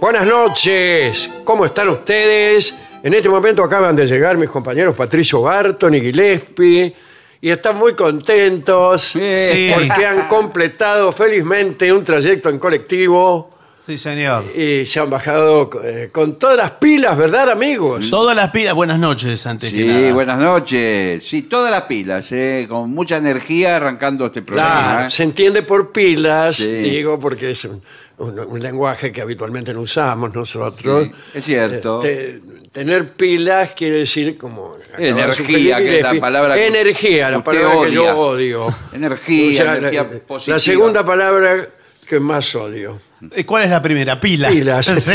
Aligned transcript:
Buenas 0.00 0.26
noches, 0.26 1.30
¿cómo 1.44 1.66
están 1.66 1.88
ustedes? 1.90 2.74
En 3.02 3.14
este 3.14 3.28
momento 3.28 3.62
acaban 3.62 3.94
de 3.96 4.06
llegar 4.06 4.36
mis 4.36 4.48
compañeros 4.48 4.94
Patricio 4.94 5.42
Barton 5.42 5.94
y 5.94 6.00
Gillespie 6.00 6.94
y 7.40 7.50
están 7.50 7.76
muy 7.76 7.94
contentos 7.94 9.02
Sí. 9.02 9.70
porque 9.74 10.06
han 10.06 10.26
completado 10.28 11.12
felizmente 11.12 11.92
un 11.92 12.02
trayecto 12.04 12.48
en 12.48 12.58
colectivo 12.58 13.50
Sí, 13.78 13.96
señor. 13.98 14.44
y 14.56 14.84
se 14.86 15.00
han 15.00 15.08
bajado 15.10 15.70
eh, 15.82 16.08
con 16.12 16.38
todas 16.38 16.56
las 16.56 16.72
pilas, 16.72 17.16
¿verdad, 17.16 17.50
amigos? 17.50 18.08
Todas 18.10 18.36
las 18.36 18.50
pilas. 18.50 18.74
Buenas 18.74 18.98
noches, 18.98 19.46
antes 19.46 19.70
que 19.72 19.78
Sí, 19.82 19.86
nada. 19.86 20.12
buenas 20.12 20.38
noches. 20.38 21.24
Sí, 21.26 21.42
todas 21.42 21.70
las 21.70 21.82
pilas, 21.82 22.30
eh, 22.32 22.66
con 22.68 22.90
mucha 22.90 23.16
energía 23.16 23.76
arrancando 23.76 24.26
este 24.26 24.42
programa. 24.42 24.80
Claro, 24.92 25.06
¿eh? 25.06 25.10
se 25.10 25.22
entiende 25.24 25.62
por 25.62 25.92
pilas, 25.92 26.56
Sí. 26.56 26.66
digo, 26.70 27.18
porque 27.18 27.52
es 27.52 27.64
un, 27.64 27.82
un- 28.20 28.38
un 28.38 28.60
lenguaje 28.62 29.10
que 29.12 29.20
habitualmente 29.22 29.72
no 29.74 29.80
usamos 29.80 30.32
nosotros. 30.34 31.06
Sí, 31.08 31.12
es 31.34 31.44
cierto. 31.44 32.02
Eh, 32.04 32.40
te- 32.42 32.70
tener 32.70 33.12
pilas 33.14 33.70
quiere 33.76 33.96
decir 33.98 34.38
como... 34.38 34.76
Energía, 34.96 35.78
que 35.78 35.96
es 35.98 36.02
la 36.02 36.14
palabra 36.20 36.54
que 36.54 36.66
Energía, 36.66 37.30
la 37.30 37.42
palabra 37.44 37.86
que 37.86 37.92
yo 37.92 38.16
odio. 38.16 38.66
Energía, 38.92 39.64
la- 39.64 39.76
energía 39.78 40.02
la, 40.04 40.18
positiva. 40.20 40.58
segunda 40.60 41.04
palabra 41.04 41.66
que 42.06 42.20
más 42.20 42.54
odio. 42.54 42.98
¿Cuál 43.46 43.64
es 43.64 43.70
la 43.70 43.82
primera? 43.82 44.18
Pila. 44.20 44.48
Pilas. 44.48 44.86
Sí. 45.00 45.12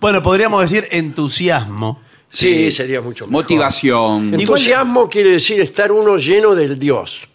bueno, 0.00 0.22
podríamos 0.22 0.62
decir 0.62 0.88
entusiasmo. 0.90 2.00
Sí, 2.30 2.70
sería 2.72 3.00
mucho 3.00 3.26
mejor. 3.26 3.42
Motivación. 3.42 4.34
Entusiasmo 4.34 5.08
quiere 5.08 5.30
decir 5.32 5.60
estar 5.60 5.90
uno 5.92 6.16
lleno 6.16 6.54
del 6.54 6.78
Dios. 6.78 7.28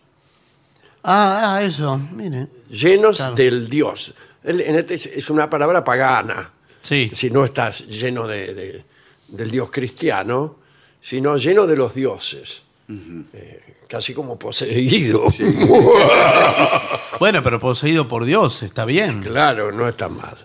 Ah, 1.03 1.55
ah, 1.57 1.63
eso. 1.63 1.97
Mire. 2.15 2.47
Llenos 2.69 3.17
Claro. 3.17 3.35
del 3.35 3.69
Dios. 3.69 4.13
El- 4.43 4.61
en 4.61 4.75
este 4.75 4.95
es- 4.95 5.05
es 5.07 5.29
una 5.29 5.49
palabra 5.49 5.83
pagana. 5.83 6.51
Sí. 6.81 7.09
si 7.15 7.29
no 7.29 7.45
estás 7.45 7.87
lleno 7.87 8.27
de, 8.27 8.53
de- 8.53 8.83
del 9.29 9.49
Dios 9.51 9.69
cristiano, 9.71 10.57
sino 11.01 11.37
lleno 11.37 11.65
de 11.65 11.77
los 11.77 11.93
dioses. 11.95 12.61
Eh, 12.89 13.75
casi 13.87 14.13
como 14.13 14.37
poseído. 14.37 15.25
Bueno, 17.19 17.41
pero 17.41 17.59
poseído 17.59 18.07
por 18.07 18.25
Dios, 18.25 18.63
está 18.63 18.83
bien. 18.85 19.21
claro, 19.21 19.71
no 19.71 19.87
está 19.87 20.09
mal. 20.09 20.35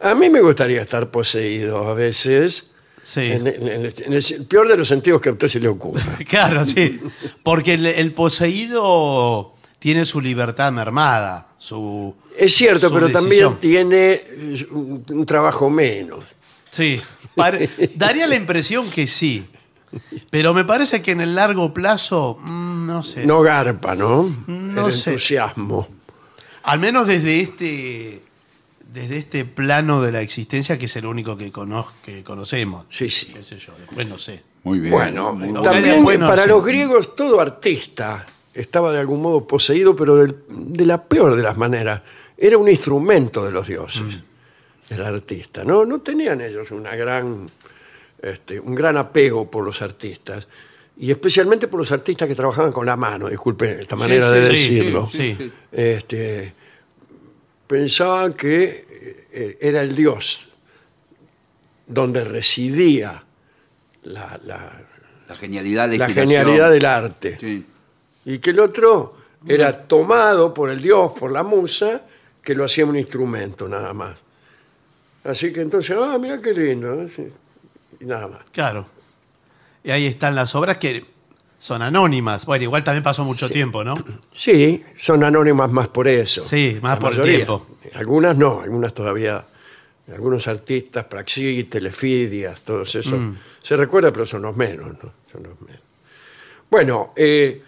A 0.00 0.14
mí 0.14 0.28
me 0.30 0.40
gustaría 0.40 0.80
estar 0.80 1.10
poseído 1.10 1.86
a 1.88 1.94
veces, 1.94 2.70
Sí. 3.02 3.20
en, 3.30 3.46
en 3.46 3.68
el, 3.68 3.94
en 4.04 4.12
el 4.14 4.46
peor 4.48 4.66
de 4.66 4.76
los 4.78 4.88
sentidos 4.88 5.20
que 5.20 5.28
a 5.28 5.32
usted 5.32 5.46
se 5.48 5.60
le 5.60 5.68
ocurra. 5.68 6.18
Claro, 6.28 6.64
sí. 6.64 6.98
Porque 7.42 7.74
el, 7.74 7.86
el 7.86 8.12
poseído 8.12 9.54
tiene 9.84 10.06
su 10.06 10.18
libertad 10.18 10.72
mermada, 10.72 11.46
su. 11.58 12.14
Es 12.38 12.54
cierto, 12.54 12.88
su 12.88 12.94
pero 12.94 13.08
decisión. 13.08 13.58
también 13.58 13.58
tiene 13.60 14.12
eh, 14.14 14.66
un, 14.70 15.04
un 15.10 15.26
trabajo 15.26 15.68
menos. 15.68 16.24
Sí. 16.70 16.98
Daría 17.94 18.26
la 18.26 18.34
impresión 18.34 18.88
que 18.90 19.06
sí. 19.06 19.44
Pero 20.30 20.54
me 20.54 20.64
parece 20.64 21.02
que 21.02 21.10
en 21.10 21.20
el 21.20 21.34
largo 21.34 21.74
plazo, 21.74 22.38
mm, 22.40 22.86
no 22.86 23.02
sé. 23.02 23.26
No 23.26 23.42
garpa, 23.42 23.94
¿no? 23.94 24.34
No 24.46 24.86
el 24.86 24.92
sé. 24.94 25.10
entusiasmo. 25.10 25.86
Al 26.62 26.78
menos 26.78 27.06
desde 27.06 27.40
este. 27.40 28.22
Desde 28.90 29.18
este 29.18 29.44
plano 29.44 30.00
de 30.00 30.12
la 30.12 30.22
existencia 30.22 30.78
que 30.78 30.86
es 30.86 30.96
el 30.96 31.04
único 31.04 31.36
que, 31.36 31.52
cono- 31.52 31.92
que 32.02 32.24
conocemos. 32.24 32.86
Sí, 32.88 33.10
sí. 33.10 33.26
Qué 33.26 33.42
sé 33.42 33.58
yo, 33.58 33.74
después 33.78 34.08
no 34.08 34.16
sé. 34.16 34.42
Muy 34.62 34.78
bien. 34.78 34.92
Bueno, 34.94 35.34
Muy 35.34 35.48
no, 35.52 35.60
bien. 35.60 35.72
también 35.72 35.94
después 35.96 36.18
no 36.18 36.28
para 36.28 36.46
los 36.46 36.64
griegos 36.64 37.14
todo 37.14 37.38
artista 37.38 38.24
estaba 38.54 38.92
de 38.92 38.98
algún 39.00 39.20
modo 39.22 39.46
poseído, 39.46 39.94
pero 39.96 40.16
del- 40.16 40.36
de 40.48 40.86
la 40.86 41.02
peor 41.04 41.36
de 41.36 41.42
las 41.42 41.56
maneras. 41.56 42.02
Era 42.36 42.56
un 42.58 42.68
instrumento 42.68 43.44
de 43.44 43.50
los 43.52 43.66
dioses, 43.68 44.02
Mm. 44.02 44.94
el 44.94 45.02
artista. 45.04 45.64
¿no? 45.64 45.84
no 45.84 46.00
tenían 46.00 46.40
ellos 46.40 46.70
una 46.70 46.94
gran, 46.96 47.50
este, 48.22 48.58
un 48.60 48.74
gran 48.74 48.96
apego 48.96 49.50
por 49.50 49.64
los 49.64 49.82
artistas. 49.82 50.46
Y 50.96 51.10
especialmente 51.10 51.66
por 51.66 51.80
los 51.80 51.90
artistas 51.90 52.28
que 52.28 52.34
trabajaban 52.36 52.70
con 52.70 52.86
la 52.86 52.96
mano, 52.96 53.28
disculpen 53.28 53.80
esta 53.80 53.96
manera 53.96 54.30
de 54.30 54.42
sí, 54.42 54.48
decirlo. 54.48 55.08
sí, 55.08 55.34
sí. 55.36 55.52
Este, 55.72 56.52
pensaban 57.66 58.34
que 58.34 59.26
eh, 59.32 59.58
era 59.60 59.82
el 59.82 59.96
dios 59.96 60.48
donde 61.86 62.22
residía 62.24 63.24
la, 64.04 64.40
la- 64.44 64.82
La 65.28 65.34
genialidad 65.34 65.88
de 65.88 65.98
la 65.98 66.04
inspiración. 66.06 66.38
genialidad 66.44 66.70
del 66.70 66.84
arte. 66.84 67.36
Sí. 67.40 67.64
Y 68.24 68.38
que 68.38 68.50
el 68.50 68.60
otro 68.60 69.16
era 69.46 69.86
tomado 69.86 70.54
por 70.54 70.70
el 70.70 70.80
dios, 70.80 71.12
por 71.18 71.30
la 71.30 71.42
musa, 71.42 72.02
que 72.42 72.54
lo 72.54 72.64
hacía 72.64 72.86
un 72.86 72.96
instrumento 72.96 73.68
nada 73.68 73.92
más. 73.92 74.18
Así 75.24 75.52
que 75.52 75.62
entonces, 75.62 75.96
ah, 75.98 76.18
mira 76.18 76.40
qué 76.40 76.52
lindo. 76.52 77.02
¿eh? 77.02 77.32
Y 78.00 78.04
nada 78.04 78.28
más. 78.28 78.42
Claro. 78.52 78.86
Y 79.82 79.90
ahí 79.90 80.06
están 80.06 80.34
las 80.34 80.54
obras 80.54 80.78
que 80.78 81.04
son 81.58 81.80
anónimas. 81.82 82.44
Bueno, 82.44 82.64
igual 82.64 82.84
también 82.84 83.02
pasó 83.02 83.24
mucho 83.24 83.48
tiempo, 83.48 83.84
¿no? 83.84 83.96
Sí, 84.32 84.82
son 84.96 85.24
anónimas 85.24 85.70
más 85.70 85.88
por 85.88 86.08
eso. 86.08 86.42
Sí, 86.42 86.78
más 86.82 86.96
La 86.96 87.00
por 87.00 87.14
el 87.14 87.22
tiempo. 87.22 87.66
Algunas 87.94 88.36
no, 88.36 88.60
algunas 88.60 88.92
todavía. 88.92 89.44
Algunos 90.12 90.46
artistas, 90.48 91.06
Praxi, 91.06 91.64
Telefidias, 91.64 92.60
todos 92.62 92.94
esos. 92.94 93.18
Mm. 93.18 93.36
Se 93.62 93.74
recuerda, 93.74 94.12
pero 94.12 94.26
son 94.26 94.42
los 94.42 94.54
menos, 94.54 94.88
¿no? 95.02 95.12
Son 95.32 95.42
los 95.42 95.58
menos. 95.62 95.80
Bueno, 96.70 97.14
eh, 97.16 97.62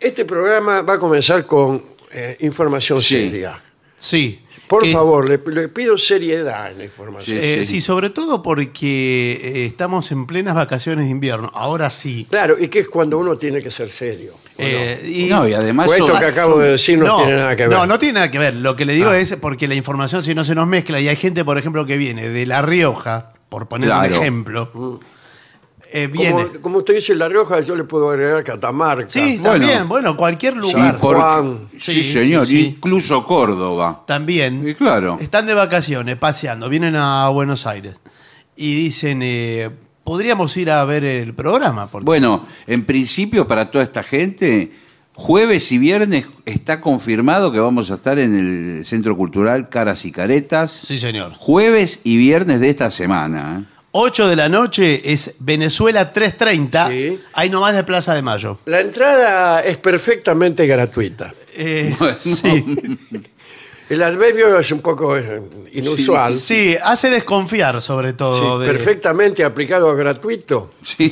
este 0.00 0.24
programa 0.24 0.82
va 0.82 0.94
a 0.94 0.98
comenzar 0.98 1.46
con 1.46 1.82
eh, 2.12 2.36
información 2.40 3.00
Sí. 3.00 3.14
seria. 3.30 3.60
Sí. 3.94 4.40
Por 4.66 4.84
Que- 4.84 4.92
favor, 4.92 5.28
le, 5.28 5.40
le 5.52 5.68
pido 5.68 5.98
seriedad 5.98 6.70
en 6.70 6.78
la 6.78 6.84
información. 6.84 7.36
Sí. 7.38 7.44
eh, 7.44 7.64
sí, 7.64 7.80
sobre 7.80 8.08
todo 8.10 8.40
porque 8.40 9.32
eh, 9.42 9.66
estamos 9.66 10.12
en 10.12 10.26
plenas 10.26 10.54
vacaciones 10.54 11.06
de 11.06 11.10
invierno. 11.10 11.50
Ahora 11.54 11.90
sí. 11.90 12.26
Claro, 12.30 12.56
y 12.58 12.68
que 12.68 12.78
es 12.80 12.88
cuando 12.88 13.18
uno 13.18 13.34
tiene 13.36 13.60
que 13.62 13.70
ser 13.72 13.90
serio. 13.90 14.32
Eh, 14.58 15.02
y- 15.12 15.28
No, 15.28 15.46
y 15.48 15.54
además 15.54 15.86
Pues 15.86 15.98
esto 16.00 16.12
son- 16.12 16.20
que 16.20 16.26
acabo 16.26 16.58
de 16.58 16.70
decir 16.72 16.98
no, 16.98 17.16
tiene 17.16 17.36
nada 17.36 17.56
que 17.56 17.66
ver. 17.66 17.76
No, 17.76 17.86
no 17.86 17.98
tiene 17.98 18.14
nada 18.14 18.30
que 18.30 18.38
ver. 18.38 18.54
Lo 18.54 18.76
que 18.76 18.84
le 18.84 18.92
digo 18.92 19.10
Ah. 19.10 19.18
es 19.18 19.34
porque 19.40 19.66
la 19.66 19.74
información, 19.74 20.22
si 20.22 20.34
no 20.36 20.44
se 20.44 20.54
nos 20.54 20.68
mezcla, 20.68 21.00
y 21.00 21.08
hay 21.08 21.16
gente, 21.16 21.44
por 21.44 21.58
ejemplo, 21.58 21.84
que 21.84 21.96
viene 21.96 22.28
de 22.28 22.46
La 22.46 22.62
Rioja, 22.62 23.32
por 23.48 23.66
poner 23.66 23.90
un 23.90 23.96
Claro. 23.98 24.14
ejemplo, 24.14 25.00
eh, 25.92 26.06
viene. 26.06 26.32
Como, 26.46 26.60
como 26.60 26.78
usted 26.78 26.94
dice 26.94 27.14
La 27.14 27.28
Rioja, 27.28 27.60
yo 27.60 27.74
le 27.76 27.84
puedo 27.84 28.10
agregar 28.10 28.42
Catamarca. 28.44 29.08
Sí, 29.08 29.38
Bueno. 29.40 29.42
también, 29.66 29.88
bueno, 29.88 30.16
cualquier 30.16 30.54
Sí, 30.54 30.58
lugar. 30.60 30.92
por- 30.98 31.16
porque- 31.16 31.20
Juan. 31.20 31.68
sí, 31.78 32.02
Sí, 32.02 32.12
señor, 32.12 32.46
sí. 32.46 32.74
incluso 32.76 33.24
Córdoba. 33.26 34.04
También. 34.06 34.66
Y 34.68 34.74
claro. 34.74 35.18
Están 35.20 35.46
de 35.46 35.54
vacaciones, 35.54 36.16
paseando, 36.16 36.68
vienen 36.68 36.96
a 36.96 37.28
Buenos 37.28 37.66
Aires. 37.66 38.00
Y 38.56 38.74
dicen, 38.74 39.20
eh, 39.22 39.70
podríamos 40.04 40.56
ir 40.56 40.70
a 40.70 40.84
ver 40.84 41.04
el 41.04 41.34
programa. 41.34 41.86
Porque, 41.88 42.04
Bueno, 42.04 42.44
en 42.66 42.84
principio 42.84 43.46
para 43.48 43.70
toda 43.70 43.84
esta 43.84 44.02
gente, 44.02 44.72
jueves 45.14 45.70
y 45.72 45.78
viernes 45.78 46.26
está 46.46 46.80
confirmado 46.80 47.52
que 47.52 47.58
vamos 47.58 47.90
a 47.90 47.94
estar 47.94 48.18
en 48.18 48.34
el 48.78 48.84
Centro 48.84 49.16
Cultural 49.16 49.68
Caras 49.68 50.04
y 50.04 50.12
Caretas. 50.12 50.70
Sí, 50.72 50.98
señor. 50.98 51.34
Jueves 51.38 52.00
y 52.04 52.16
viernes 52.16 52.60
de 52.60 52.70
esta 52.70 52.90
semana. 52.90 53.64
¿Eh? 53.92 53.98
8 53.98 54.28
de 54.28 54.36
la 54.36 54.48
noche 54.48 55.00
es 55.12 55.34
Venezuela 55.40 56.12
3.30, 56.12 56.88
Sí. 56.88 57.20
ahí 57.32 57.50
nomás 57.50 57.74
de 57.74 57.84
Plaza 57.84 58.14
de 58.14 58.22
Mayo. 58.22 58.58
La 58.66 58.80
entrada 58.80 59.60
es 59.62 59.76
perfectamente 59.78 60.66
gratuita. 60.66 61.34
Eh, 61.56 61.94
Bueno. 61.98 62.16
sí. 62.20 62.64
El 63.90 64.04
adverbio 64.04 64.56
es 64.60 64.70
un 64.70 64.78
poco 64.82 65.16
eh, 65.18 65.42
inusual. 65.72 66.32
sí, 66.32 66.76
hace 66.80 67.10
desconfiar 67.10 67.80
sobre 67.82 68.10
Sí, 68.10 68.16
todo. 68.18 68.60
de- 68.60 68.68
perfectamente 68.68 69.42
aplicado 69.42 69.90
a 69.90 69.94
gratuito. 69.96 70.72
Sí. 70.84 71.06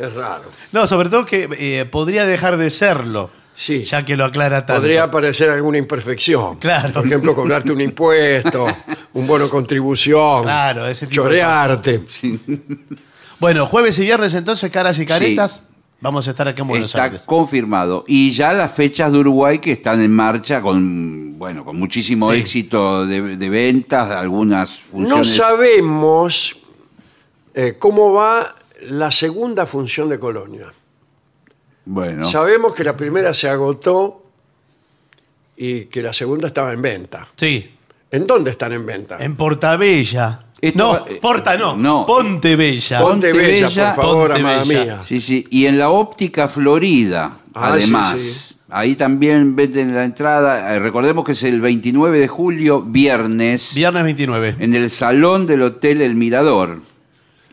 Es 0.00 0.14
raro. 0.14 0.44
No, 0.72 0.86
sobre 0.86 1.10
todo 1.10 1.26
que 1.26 1.46
eh, 1.58 1.84
podría 1.84 2.24
dejar 2.24 2.56
de 2.56 2.70
serlo, 2.70 3.30
Sí. 3.58 3.82
ya 3.84 4.04
que 4.04 4.16
lo 4.16 4.24
aclara 4.26 4.66
tanto. 4.66 4.82
Podría 4.82 5.04
aparecer 5.04 5.48
alguna 5.50 5.78
imperfección. 5.78 6.56
Claro. 6.58 6.92
Por 6.92 7.06
ejemplo, 7.06 7.34
cobrarte 7.34 7.72
un 7.72 7.80
impuesto, 7.80 8.66
un 9.14 9.26
bono 9.26 9.48
contribución, 9.48 10.42
Claro, 10.42 10.86
ese 10.86 11.06
tipo 11.06 11.22
de 11.22 11.28
chorearte. 11.38 12.00
Bueno, 13.40 13.66
jueves 13.66 13.98
y 13.98 14.02
viernes 14.02 14.34
entonces, 14.34 14.70
caras 14.70 14.98
y 14.98 15.06
caretas, 15.06 15.62
vamos 16.00 16.26
a 16.26 16.30
estar 16.30 16.48
aquí 16.48 16.62
en 16.62 16.68
Buenos 16.68 16.90
está 16.90 17.04
Aires. 17.04 17.24
confirmado. 17.24 18.04
Y 18.06 18.30
ya 18.32 18.52
las 18.52 18.72
fechas 18.72 19.12
de 19.12 19.18
Uruguay 19.18 19.58
que 19.58 19.72
están 19.72 20.00
en 20.00 20.12
marcha 20.12 20.60
con, 20.62 21.38
bueno, 21.38 21.64
con 21.64 21.76
muchísimo 21.78 22.32
Sí. 22.32 22.38
éxito 22.40 23.06
de, 23.06 23.36
de 23.36 23.48
ventas, 23.50 24.10
algunas 24.10 24.70
No 24.84 24.90
funciones. 24.90 25.34
sabemos 25.34 26.56
eh, 27.54 27.76
cómo 27.78 28.12
va 28.12 28.54
la 28.82 29.10
segunda 29.10 29.66
función 29.66 30.08
de 30.08 30.18
Colonia. 30.18 30.66
Bueno, 31.86 32.30
Sabemos 32.30 32.74
que 32.74 32.84
la 32.84 32.96
primera 32.96 33.32
se 33.32 33.48
agotó 33.48 34.22
y 35.56 35.86
que 35.86 36.02
la 36.02 36.12
segunda 36.12 36.48
estaba 36.48 36.72
en 36.72 36.82
venta. 36.82 37.26
Sí, 37.36 37.70
¿En 38.10 38.26
dónde 38.26 38.50
están 38.50 38.72
en 38.72 38.84
venta? 38.86 39.16
en 39.20 39.34
Portabella. 39.36 40.42
Esto 40.60 40.78
no, 40.78 40.92
va- 40.92 41.04
eh, 41.10 41.18
Porta 41.20 41.56
no, 41.56 41.76
no. 41.76 42.06
Pontebella. 42.06 43.00
Ponte 43.00 43.28
Pontebella, 43.30 43.68
Bella, 43.68 43.94
por 43.94 44.04
favor, 44.04 44.26
Ponte 44.28 44.40
amada 44.40 44.64
Bella. 44.64 44.84
mía. 44.84 45.02
Sí, 45.04 45.20
sí. 45.20 45.46
Y 45.50 45.66
en 45.66 45.78
la 45.78 45.90
óptica 45.90 46.48
Florida, 46.48 47.38
Ah, 47.54 47.72
además. 47.72 48.20
sí, 48.20 48.30
sí. 48.32 48.56
Ahí 48.70 48.96
también 48.96 49.54
venden 49.54 49.94
la 49.94 50.04
entrada. 50.04 50.74
Eh, 50.74 50.78
recordemos 50.80 51.24
que 51.24 51.32
es 51.32 51.42
el 51.44 51.60
29 51.60 52.18
de 52.18 52.26
julio, 52.28 52.80
viernes, 52.80 53.74
Viernes 53.74 54.02
29. 54.04 54.56
en 54.58 54.74
el 54.74 54.90
salón 54.90 55.46
del 55.46 55.62
Hotel 55.62 56.00
El 56.00 56.14
Mirador. 56.16 56.80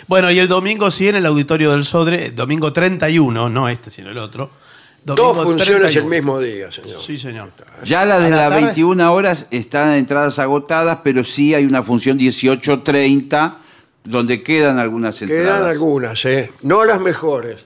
Bueno, 0.08 0.30
y 0.32 0.40
el 0.40 0.48
domingo 0.48 0.92
sí 0.92 1.08
en 1.08 1.16
el 1.16 1.26
Auditorio 1.26 1.72
del 1.72 1.86
Sodre, 1.86 2.32
domingo 2.32 2.74
31, 2.74 3.50
no 3.50 3.70
este, 3.70 3.90
sino 3.90 4.10
el 4.12 4.18
otro. 4.18 4.50
Domingo 5.04 5.34
Dos 5.34 5.44
funciones 5.44 5.92
31. 5.94 6.04
el 6.04 6.10
mismo 6.22 6.40
día, 6.40 6.72
señor. 6.72 7.02
Sí, 7.02 7.18
señor. 7.18 7.50
Ya 7.84 8.06
la 8.06 8.20
de 8.20 8.28
¿A 8.28 8.30
la 8.30 8.38
las 8.38 8.50
tarde? 8.50 8.66
21 8.66 9.14
horas 9.14 9.48
están 9.50 9.96
entradas 9.96 10.38
agotadas, 10.38 11.00
pero 11.04 11.24
sí 11.24 11.56
hay 11.56 11.66
una 11.66 11.82
función 11.82 12.20
18.30 12.20 13.54
donde 14.04 14.42
quedan 14.44 14.80
algunas 14.80 15.22
entradas. 15.22 15.44
Quedan 15.58 15.64
algunas, 15.70 16.26
¿eh? 16.26 16.52
No 16.62 16.84
las 16.86 17.00
mejores. 17.00 17.66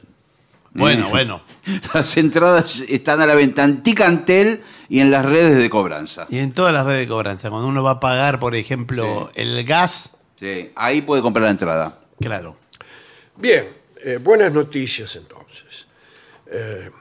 Bueno, 0.74 1.10
bueno. 1.10 1.42
Las 1.94 2.16
entradas 2.18 2.82
están 2.90 3.22
a 3.22 3.26
la 3.26 3.34
venta 3.34 3.64
en 3.64 3.82
Ticantel 3.82 4.62
y 4.90 5.00
en 5.00 5.10
las 5.10 5.26
redes 5.26 5.58
de 5.58 5.68
cobranza. 5.70 6.28
Y 6.30 6.38
en 6.38 6.52
todas 6.52 6.72
las 6.74 6.86
redes 6.86 7.00
de 7.00 7.08
cobranza, 7.08 7.50
cuando 7.50 7.68
uno 7.68 7.82
va 7.82 7.92
a 7.92 8.00
pagar, 8.00 8.40
por 8.40 8.56
ejemplo, 8.56 9.32
el 9.36 9.64
gas, 9.66 10.18
Sí, 10.40 10.72
ahí 10.76 11.02
puede 11.02 11.22
comprar 11.24 11.46
la 11.46 11.52
entrada. 11.52 12.00
claro. 12.20 12.58
Bien, 13.38 13.68
eh, 14.04 14.20
buenas 14.22 14.54
noticias 14.54 15.16
entonces. 15.16 15.88
Eh, 16.52 16.92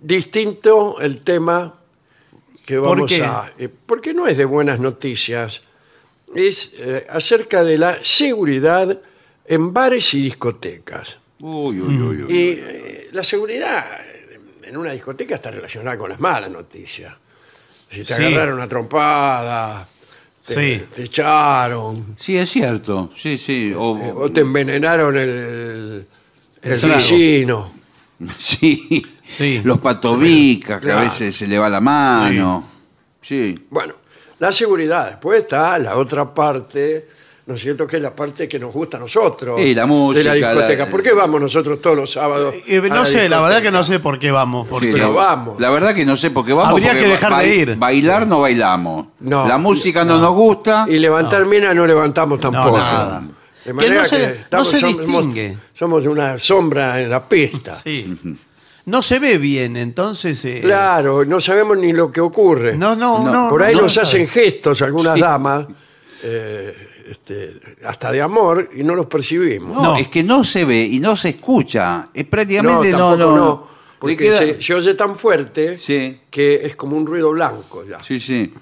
distinto 0.00 1.00
el 1.00 1.20
tema 1.24 1.74
que 2.66 2.78
¿Por 2.78 2.96
vamos 2.98 3.10
qué? 3.10 3.22
a... 3.24 3.52
eh, 3.58 3.68
porque 3.86 4.12
no 4.14 4.26
es 4.26 4.36
de 4.36 4.44
buenas 4.44 4.78
noticias, 4.80 5.62
es 6.34 6.72
eh, 6.76 7.06
acerca 7.08 7.64
de 7.64 7.78
la 7.78 7.98
seguridad 8.02 8.98
en 9.46 9.72
bares 9.72 10.14
y 10.14 10.22
discotecas. 10.22 11.16
Uy, 11.40 11.80
uy, 11.80 12.00
uy, 12.02 12.22
uy. 12.22 12.32
Y 12.32 12.48
eh, 12.60 13.08
la 13.12 13.24
seguridad 13.24 13.86
en 14.62 14.76
una 14.76 14.92
discoteca 14.92 15.34
está 15.36 15.50
relacionada 15.50 15.96
con 15.98 16.10
las 16.10 16.20
malas 16.20 16.50
noticias. 16.50 17.14
Si 17.90 17.98
te 18.04 18.04
Sí. 18.04 18.12
agarraron 18.22 18.54
una 18.54 18.68
trompada, 18.68 19.88
te, 20.46 20.54
Sí. 20.78 20.84
te 20.94 21.02
echaron, 21.04 22.14
Sí, 22.20 22.36
es 22.36 22.48
cierto. 22.50 23.10
Sí, 23.16 23.36
sí. 23.36 23.72
O, 23.76 23.96
eh, 23.98 24.12
o 24.14 24.30
te 24.30 24.40
envenenaron 24.42 25.16
el, 25.16 26.06
el 26.62 26.80
vecino. 26.88 27.72
sí. 28.38 29.04
Sí. 29.26 29.60
Los 29.64 29.78
patobicas, 29.80 30.80
que 30.80 30.86
a 30.88 30.94
Claro. 30.94 31.00
veces 31.08 31.34
se 31.36 31.46
le 31.46 31.58
va 31.58 31.68
la 31.68 31.80
mano. 31.80 32.68
Sí. 33.22 33.66
Bueno, 33.70 33.94
la 34.40 34.50
seguridad. 34.52 35.06
Después 35.10 35.42
está 35.42 35.78
la 35.78 35.96
otra 35.96 36.34
parte, 36.34 37.08
¿no 37.46 37.54
es 37.54 37.60
cierto? 37.60 37.86
Que 37.86 37.98
es 37.98 38.02
la 38.02 38.14
parte 38.14 38.48
que 38.48 38.58
nos 38.58 38.72
gusta 38.72 38.96
a 38.96 39.00
nosotros. 39.00 39.60
Sí, 39.60 39.74
la 39.74 39.86
música, 39.86 40.32
De 40.34 40.40
la 40.40 40.52
discoteca. 40.54 40.84
la- 40.86 40.90
¿Por 40.90 41.02
qué 41.02 41.12
vamos 41.12 41.40
nosotros 41.40 41.80
todos 41.80 41.96
los 41.96 42.10
sábados? 42.10 42.54
Eh, 42.66 42.78
a 42.84 42.88
no 42.94 43.04
sé, 43.06 43.28
la 43.28 43.40
verdad 43.40 43.62
que 43.62 43.70
no 43.70 43.82
sé 43.84 44.00
por 44.00 44.18
qué 44.18 44.30
vamos. 44.32 44.66
Porque 44.68 44.88
Sí, 44.88 44.92
pero 44.94 45.08
la, 45.08 45.14
vamos. 45.14 45.60
La 45.60 45.70
verdad 45.70 45.94
que 45.94 46.04
no 46.04 46.16
sé, 46.16 46.30
porque 46.32 46.52
vamos. 46.52 46.70
Habría 46.72 46.92
que 46.98 47.06
dejar 47.06 47.36
de 47.42 47.54
ir. 47.54 47.76
Bailar 47.76 48.26
no 48.26 48.40
bailamos. 48.40 49.06
No. 49.20 49.46
La 49.46 49.58
música 49.58 50.04
no, 50.04 50.18
nos 50.18 50.34
gusta. 50.34 50.86
Y 50.88 50.98
levantar 50.98 51.46
mina 51.46 51.72
no 51.74 51.86
levantamos 51.86 52.40
tampoco. 52.40 52.76
nada. 52.78 53.20
De 53.20 53.64
Que 53.64 53.72
manera 53.74 54.02
no 54.02 54.08
se- 54.08 54.16
que 54.16 54.56
no 54.56 54.64
se 54.64 54.78
somos- 54.78 54.98
distingue. 54.98 55.58
Somos 55.74 56.06
una 56.06 56.38
sombra 56.38 56.98
en 57.00 57.10
la 57.10 57.20
pista. 57.28 57.74
Sí. 57.74 58.16
No 58.90 59.02
se 59.02 59.20
ve 59.20 59.38
bien, 59.38 59.76
entonces. 59.76 60.44
eh, 60.44 60.58
Claro, 60.62 61.24
no 61.24 61.40
sabemos 61.40 61.78
ni 61.78 61.92
lo 61.92 62.10
que 62.10 62.20
ocurre. 62.20 62.76
No, 62.76 62.96
no, 62.96 63.24
no. 63.30 63.48
Por 63.48 63.62
ahí 63.62 63.74
no 63.74 63.82
nos 63.82 63.94
se 63.94 64.00
hacen 64.00 64.26
sabe. 64.26 64.44
gestos 64.44 64.82
algunas 64.82 65.18
damas, 65.18 65.66
eh, 66.24 66.74
este, 67.08 67.60
hasta 67.86 68.10
de 68.10 68.20
amor, 68.20 68.68
y 68.74 68.82
no 68.82 68.96
los 68.96 69.06
percibimos. 69.06 69.76
No, 69.76 69.82
No. 69.82 69.96
es 69.96 70.08
que 70.08 70.24
no 70.24 70.42
se 70.42 70.64
ve 70.64 70.82
y 70.82 70.98
no 70.98 71.14
se 71.16 71.28
escucha. 71.30 72.08
Es 72.12 72.26
prácticamente 72.26 72.90
no, 72.90 73.10
tampoco 73.10 73.30
no. 73.30 73.36
no. 73.36 73.68
Porque 74.00 74.16
Le 74.16 74.24
queda- 74.24 74.38
se, 74.38 74.60
se 74.62 74.74
oye 74.74 74.94
tan 74.94 75.14
fuerte 75.14 75.76
Sí. 75.78 76.20
que 76.28 76.66
es 76.66 76.74
como 76.74 76.96
un 76.96 77.06
ruido 77.06 77.30
blanco 77.30 77.84
ya. 77.88 78.00
Sí, 78.02 78.18
sí. 78.18 78.52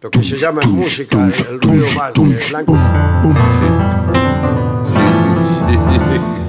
Lo 0.00 0.10
que 0.10 0.22
se 0.24 0.36
llama 0.36 0.62
en 0.64 0.70
música 0.70 1.28
el 1.50 1.60
ruido 1.60 1.86
blanco. 1.94 2.24
blanco 2.50 2.72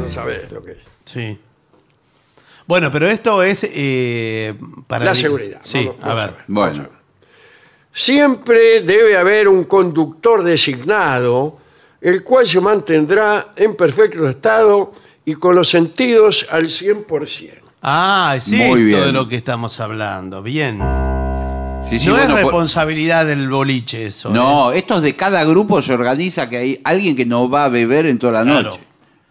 no 0.01 0.09
sabes 0.09 0.51
lo 0.51 0.61
que 0.61 0.71
es. 0.71 0.79
Sí. 1.05 1.37
Bueno, 2.67 2.91
pero 2.91 3.07
esto 3.07 3.41
es 3.43 3.61
eh, 3.63 4.53
para. 4.87 5.05
La 5.05 5.11
el- 5.11 5.17
seguridad. 5.17 5.59
Sí, 5.63 5.85
Vamos- 5.85 5.95
a 6.03 6.07
vamos 6.07 6.23
ver. 6.25 6.31
ver. 6.33 6.43
Bueno. 6.47 6.89
Siempre 7.93 8.81
debe 8.81 9.17
haber 9.17 9.47
un 9.47 9.63
conductor 9.63 10.43
designado 10.43 11.57
el 11.99 12.23
cual 12.23 12.45
se 12.45 12.59
mantendrá 12.61 13.53
en 13.55 13.75
perfecto 13.75 14.27
estado 14.29 14.93
y 15.25 15.33
con 15.33 15.55
los 15.55 15.67
sentidos 15.69 16.45
al 16.51 16.69
100%. 16.69 17.53
Ah, 17.81 18.35
es 18.37 18.49
Muy 18.49 18.59
esto 18.61 18.75
bien. 18.75 19.01
de 19.05 19.11
lo 19.11 19.27
que 19.27 19.35
estamos 19.37 19.79
hablando. 19.79 20.43
Bien. 20.43 20.79
Sí, 21.89 21.97
sí, 21.99 22.07
no 22.07 22.13
bueno, 22.15 22.23
es 22.25 22.29
por- 22.43 22.51
responsabilidad 22.51 23.25
del 23.25 23.49
boliche 23.49 24.05
eso. 24.05 24.29
¿eh? 24.29 24.33
No, 24.33 24.71
estos 24.73 25.01
de 25.01 25.15
cada 25.15 25.43
grupo 25.45 25.81
se 25.81 25.93
organiza 25.93 26.49
que 26.49 26.57
hay 26.57 26.81
alguien 26.83 27.15
que 27.15 27.25
no 27.25 27.49
va 27.49 27.65
a 27.65 27.69
beber 27.69 28.05
en 28.05 28.19
toda 28.19 28.33
la 28.33 28.43
Claro. 28.43 28.69
noche. 28.71 28.81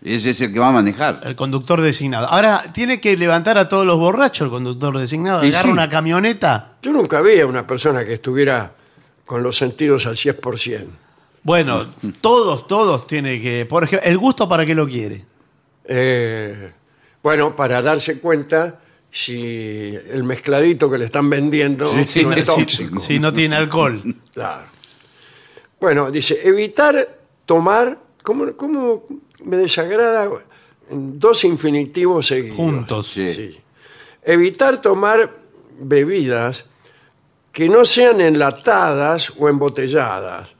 Ese 0.06 0.30
es 0.30 0.40
el 0.40 0.52
que 0.52 0.58
va 0.60 0.68
a 0.68 0.72
manejar. 0.72 1.20
El 1.24 1.34
conductor 1.34 1.80
designado. 1.80 2.26
Ahora, 2.28 2.62
tiene 2.72 3.00
que 3.00 3.16
levantar 3.16 3.58
a 3.58 3.68
todos 3.68 3.84
los 3.84 3.98
borrachos 3.98 4.44
el 4.46 4.50
conductor 4.50 4.96
designado. 4.98 5.44
Y 5.44 5.48
Agarra 5.48 5.62
sí. 5.64 5.68
una 5.70 5.88
camioneta. 5.88 6.76
Yo 6.82 6.92
nunca 6.92 7.20
vi 7.20 7.40
a 7.40 7.46
una 7.46 7.66
persona 7.66 8.04
que 8.04 8.14
estuviera 8.14 8.72
con 9.24 9.42
los 9.42 9.56
sentidos 9.56 10.06
al 10.06 10.14
100%. 10.16 10.86
Bueno, 11.42 11.86
todos, 12.20 12.66
todos 12.68 13.06
tiene 13.06 13.40
que. 13.40 13.66
Por 13.66 13.84
ejemplo, 13.84 14.08
¿el 14.08 14.16
gusto 14.18 14.48
para 14.48 14.64
qué 14.64 14.74
lo 14.74 14.86
quiere? 14.86 15.24
Eh, 15.84 16.72
bueno, 17.22 17.54
para 17.56 17.82
darse 17.82 18.18
cuenta 18.20 18.80
si 19.10 19.94
el 20.10 20.24
mezcladito 20.24 20.90
que 20.90 20.98
le 20.98 21.06
están 21.06 21.28
vendiendo 21.30 21.90
Si 22.06 22.22
no 22.22 22.30
no, 22.30 22.36
es 22.36 22.48
si- 22.48 22.54
tóxico. 22.60 23.00
si 23.00 23.18
no 23.18 23.32
tiene 23.32 23.56
alcohol. 23.56 24.02
Claro. 24.34 24.66
Bueno, 25.80 26.10
dice, 26.10 26.38
evitar 26.44 27.08
tomar, 27.44 27.98
¿cómo, 28.22 28.52
cómo 28.56 29.04
me 29.44 29.56
desagrada? 29.56 30.28
En 30.90 31.18
Dos 31.18 31.44
infinitivos 31.44 32.26
seguidos. 32.28 32.56
Juntos. 32.56 33.08
Sí. 33.08 33.32
Sí. 33.32 33.60
Evitar 34.22 34.80
tomar 34.80 35.30
bebidas 35.78 36.64
que 37.52 37.68
no 37.68 37.84
sean 37.84 38.20
enlatadas 38.20 39.32
o 39.38 39.48
embotelladas 39.48 40.50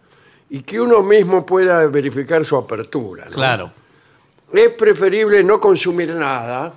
y 0.50 0.62
que 0.62 0.80
uno 0.80 1.02
mismo 1.02 1.44
pueda 1.44 1.86
verificar 1.88 2.44
su 2.44 2.56
apertura. 2.56 3.24
¿no? 3.26 3.30
Claro. 3.32 3.72
Es 4.52 4.70
preferible 4.70 5.42
no 5.42 5.60
consumir 5.60 6.14
nada, 6.14 6.72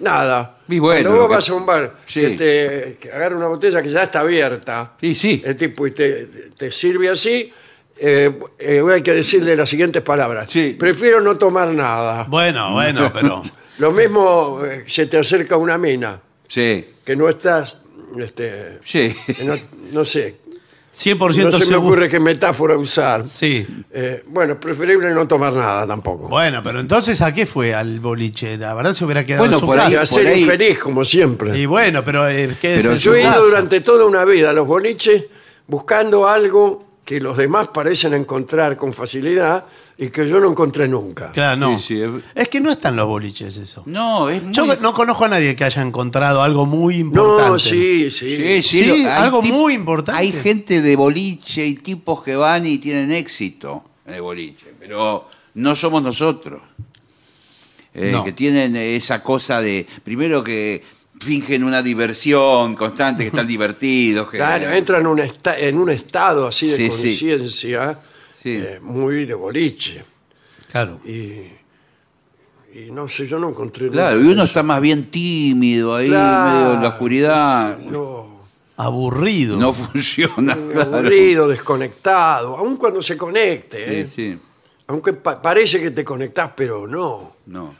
nada. 0.00 0.58
Y 0.68 0.78
bueno, 0.80 1.10
Cuando 1.10 1.10
lo 1.10 1.16
vos 1.22 1.28
que- 1.28 1.34
vas 1.36 1.48
a 1.50 1.54
un 1.54 1.66
bar 1.66 1.94
Sí. 2.06 2.20
que 2.20 2.30
te 2.30 2.96
que 3.00 3.12
agarra 3.12 3.36
una 3.36 3.46
botella 3.48 3.80
que 3.82 3.90
ya 3.90 4.02
está 4.02 4.20
abierta, 4.20 4.92
Sí, 5.00 5.14
sí. 5.14 5.42
el 5.44 5.54
tipo 5.56 5.86
y 5.86 5.92
te, 5.92 6.26
te 6.56 6.70
sirve 6.70 7.08
así, 7.08 7.52
eh, 7.96 8.38
eh, 8.58 8.82
hay 8.92 9.02
que 9.02 9.12
decirle 9.12 9.54
las 9.56 9.68
siguientes 9.68 10.02
palabras. 10.02 10.48
Sí. 10.50 10.76
Prefiero 10.78 11.20
no 11.20 11.36
tomar 11.36 11.68
nada. 11.68 12.24
Bueno, 12.28 12.72
bueno, 12.72 13.10
pero. 13.14 13.42
Lo 13.78 13.90
mismo 13.92 14.60
eh, 14.64 14.84
se 14.86 15.06
te 15.06 15.18
acerca 15.18 15.56
una 15.56 15.76
mina, 15.78 16.20
Sí, 16.46 16.86
que 17.04 17.16
no 17.16 17.28
estás, 17.28 17.78
este, 18.18 18.78
sí. 18.84 19.14
que 19.36 19.42
no, 19.44 19.58
no 19.92 20.04
sé, 20.04 20.36
100% 20.96 21.18
no 21.18 21.32
se 21.32 21.42
me 21.42 21.50
seguro. 21.64 21.80
ocurre 21.80 22.08
qué 22.08 22.20
metáfora 22.20 22.76
usar. 22.76 23.26
Sí. 23.26 23.66
Eh, 23.92 24.22
bueno, 24.28 24.60
preferible 24.60 25.10
no 25.10 25.26
tomar 25.26 25.52
nada 25.54 25.84
tampoco. 25.88 26.28
Bueno, 26.28 26.60
pero 26.62 26.78
entonces 26.78 27.20
¿a 27.20 27.34
qué 27.34 27.46
fue 27.46 27.74
al 27.74 27.98
boliche? 27.98 28.56
La 28.56 28.74
verdad 28.74 28.94
se 28.94 29.04
hubiera 29.04 29.26
quedado 29.26 29.42
Bueno, 29.42 29.56
en 29.56 29.60
su 29.60 29.66
por 29.66 29.80
ahí- 29.80 29.90
Y 29.92 29.96
casa. 29.96 30.02
a 30.02 30.06
ser 30.18 30.26
ahí- 30.28 30.42
infeliz, 30.42 30.78
como 30.78 31.04
siempre. 31.04 31.58
Y 31.58 31.66
bueno, 31.66 32.04
pero 32.04 32.28
eh, 32.28 32.54
quédese 32.60 32.82
Pero 32.82 32.92
en 32.92 32.98
Yo 33.00 33.14
he 33.16 33.22
ido 33.22 33.30
casa. 33.30 33.40
durante 33.42 33.80
toda 33.80 34.04
una 34.06 34.24
vida 34.24 34.50
a 34.50 34.52
los 34.52 34.68
boliches 34.68 35.24
buscando 35.66 36.28
algo 36.28 36.93
que 37.04 37.20
los 37.20 37.36
demás 37.36 37.68
parecen 37.68 38.14
encontrar 38.14 38.76
con 38.76 38.92
facilidad 38.92 39.64
y 39.96 40.08
que 40.08 40.26
yo 40.28 40.40
no 40.40 40.50
encontré 40.50 40.88
nunca. 40.88 41.30
Claro, 41.32 41.56
no. 41.56 41.78
Sí, 41.78 41.94
sí, 41.96 42.02
es- 42.02 42.10
Es 42.34 42.48
que 42.48 42.60
no 42.60 42.70
están 42.70 42.96
los 42.96 43.06
boliches 43.06 43.56
eso. 43.58 43.82
No, 43.86 44.28
es 44.28 44.42
muy... 44.42 44.52
Yo 44.52 44.66
no 44.80 44.92
conozco 44.94 45.26
a 45.26 45.28
nadie 45.28 45.54
que 45.54 45.64
haya 45.64 45.82
encontrado 45.82 46.42
algo 46.42 46.66
muy 46.66 46.96
importante. 46.96 47.50
No, 47.52 47.58
sí, 47.58 48.10
sí. 48.10 48.36
Sí, 48.36 48.62
sí, 48.62 48.84
Sí, 48.90 49.06
algo 49.06 49.40
tip- 49.42 49.52
muy 49.52 49.74
importante. 49.74 50.18
Hay 50.20 50.32
gente 50.32 50.82
de 50.82 50.96
boliche 50.96 51.64
y 51.66 51.74
tipos 51.76 52.22
que 52.24 52.34
van 52.34 52.66
y 52.66 52.78
tienen 52.78 53.12
éxito 53.12 53.84
en 54.06 54.14
el 54.14 54.22
boliche, 54.22 54.72
pero 54.80 55.28
no 55.54 55.76
somos 55.76 56.02
nosotros. 56.02 56.60
Eh, 57.92 58.10
No. 58.12 58.24
Que 58.24 58.32
tienen 58.32 58.74
esa 58.74 59.22
cosa 59.22 59.60
de, 59.60 59.86
primero 60.02 60.42
que 60.42 60.82
fingen 61.20 61.64
una 61.64 61.82
diversión 61.82 62.74
constante, 62.74 63.22
que 63.22 63.28
están 63.28 63.46
divertidos. 63.54 64.30
Que, 64.30 64.36
Claro, 64.38 64.70
entra 64.70 64.98
en 65.00 65.06
un, 65.06 65.18
esta- 65.20 65.58
en 65.58 65.78
un 65.78 65.90
estado 65.90 66.46
así 66.46 66.66
de 66.68 66.76
Sí, 66.76 66.90
sí. 66.90 67.08
conciencia 67.10 67.98
Sí. 68.42 68.56
eh, 68.56 68.78
muy 68.82 69.24
de 69.24 69.34
boliche. 69.34 70.04
Claro. 70.70 71.00
Y, 71.04 71.46
y 72.78 72.90
no 72.90 73.08
sé, 73.08 73.26
yo 73.26 73.38
no 73.38 73.48
encontré 73.50 73.88
Claro, 73.88 74.16
y 74.16 74.20
nunca 74.22 74.32
uno 74.32 74.42
eso. 74.42 74.48
está 74.50 74.62
más 74.62 74.80
bien 74.80 75.10
tímido 75.10 75.94
ahí, 75.94 76.08
Claro. 76.08 76.52
medio 76.58 76.74
en 76.74 76.82
la 76.82 76.88
oscuridad. 76.88 77.78
No, 77.78 78.34
Aburrido. 78.76 79.56
No 79.56 79.72
funciona. 79.72 80.56
claro. 80.56 80.96
aburrido, 80.96 81.46
desconectado, 81.48 82.56
aun 82.56 82.76
cuando 82.76 83.00
se 83.00 83.16
conecte. 83.16 84.00
¿eh? 84.00 84.06
Sí, 84.08 84.32
sí. 84.32 84.38
Aunque 84.88 85.12
pa- 85.14 85.40
parece 85.40 85.80
que 85.80 85.92
te 85.92 86.04
conectás, 86.04 86.50
pero 86.56 86.86
no. 86.88 87.36
No. 87.46 87.72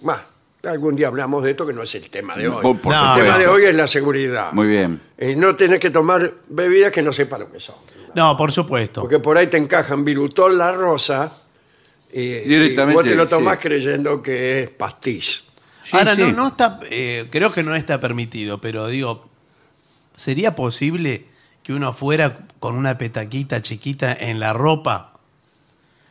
Bah, 0.00 0.24
algún 0.64 0.96
día 0.96 1.06
hablamos 1.08 1.44
de 1.44 1.52
esto 1.52 1.66
que 1.66 1.72
no 1.72 1.82
es 1.82 1.94
el 1.94 2.10
tema 2.10 2.36
de 2.36 2.48
hoy. 2.48 2.62
Por- 2.62 2.80
por 2.80 2.92
No, 2.92 3.00
el 3.00 3.06
supuesto. 3.08 3.24
tema 3.24 3.38
de 3.38 3.46
hoy 3.48 3.64
es 3.64 3.74
la 3.74 3.86
seguridad. 3.86 4.52
Muy 4.52 4.66
bien. 4.66 5.00
Y 5.18 5.34
no 5.36 5.54
tenés 5.56 5.78
que 5.80 5.90
tomar 5.90 6.34
bebidas 6.48 6.92
que 6.92 7.02
no 7.02 7.12
sepas 7.12 7.40
lo 7.40 7.50
que 7.50 7.60
son. 7.60 7.76
No, 8.14 8.36
por 8.36 8.50
supuesto. 8.52 9.00
Porque 9.02 9.18
por 9.20 9.36
ahí 9.38 9.46
te 9.48 9.56
encajan 9.56 10.04
virutol 10.04 10.56
la 10.58 10.72
rosa 10.72 11.32
y, 12.12 12.38
Directamente, 12.40 12.92
y 12.92 12.94
vos 12.96 13.04
te 13.04 13.14
lo 13.16 13.28
tomás 13.28 13.58
sí. 13.60 13.68
creyendo 13.68 14.22
que 14.22 14.62
es 14.62 14.70
pastiz. 14.70 15.44
Sí, 15.84 15.96
Ahora, 15.96 16.14
sí. 16.14 16.22
No, 16.22 16.32
no 16.32 16.48
está, 16.48 16.80
eh, 16.90 17.28
creo 17.30 17.52
que 17.52 17.62
no 17.62 17.74
está 17.74 18.00
permitido, 18.00 18.60
pero 18.60 18.88
digo, 18.88 19.28
¿sería 20.16 20.54
posible 20.56 21.26
que 21.62 21.72
uno 21.72 21.92
fuera 21.92 22.46
con 22.58 22.74
una 22.76 22.98
petaquita 22.98 23.62
chiquita 23.62 24.12
en 24.12 24.40
la 24.40 24.52
ropa? 24.52 25.12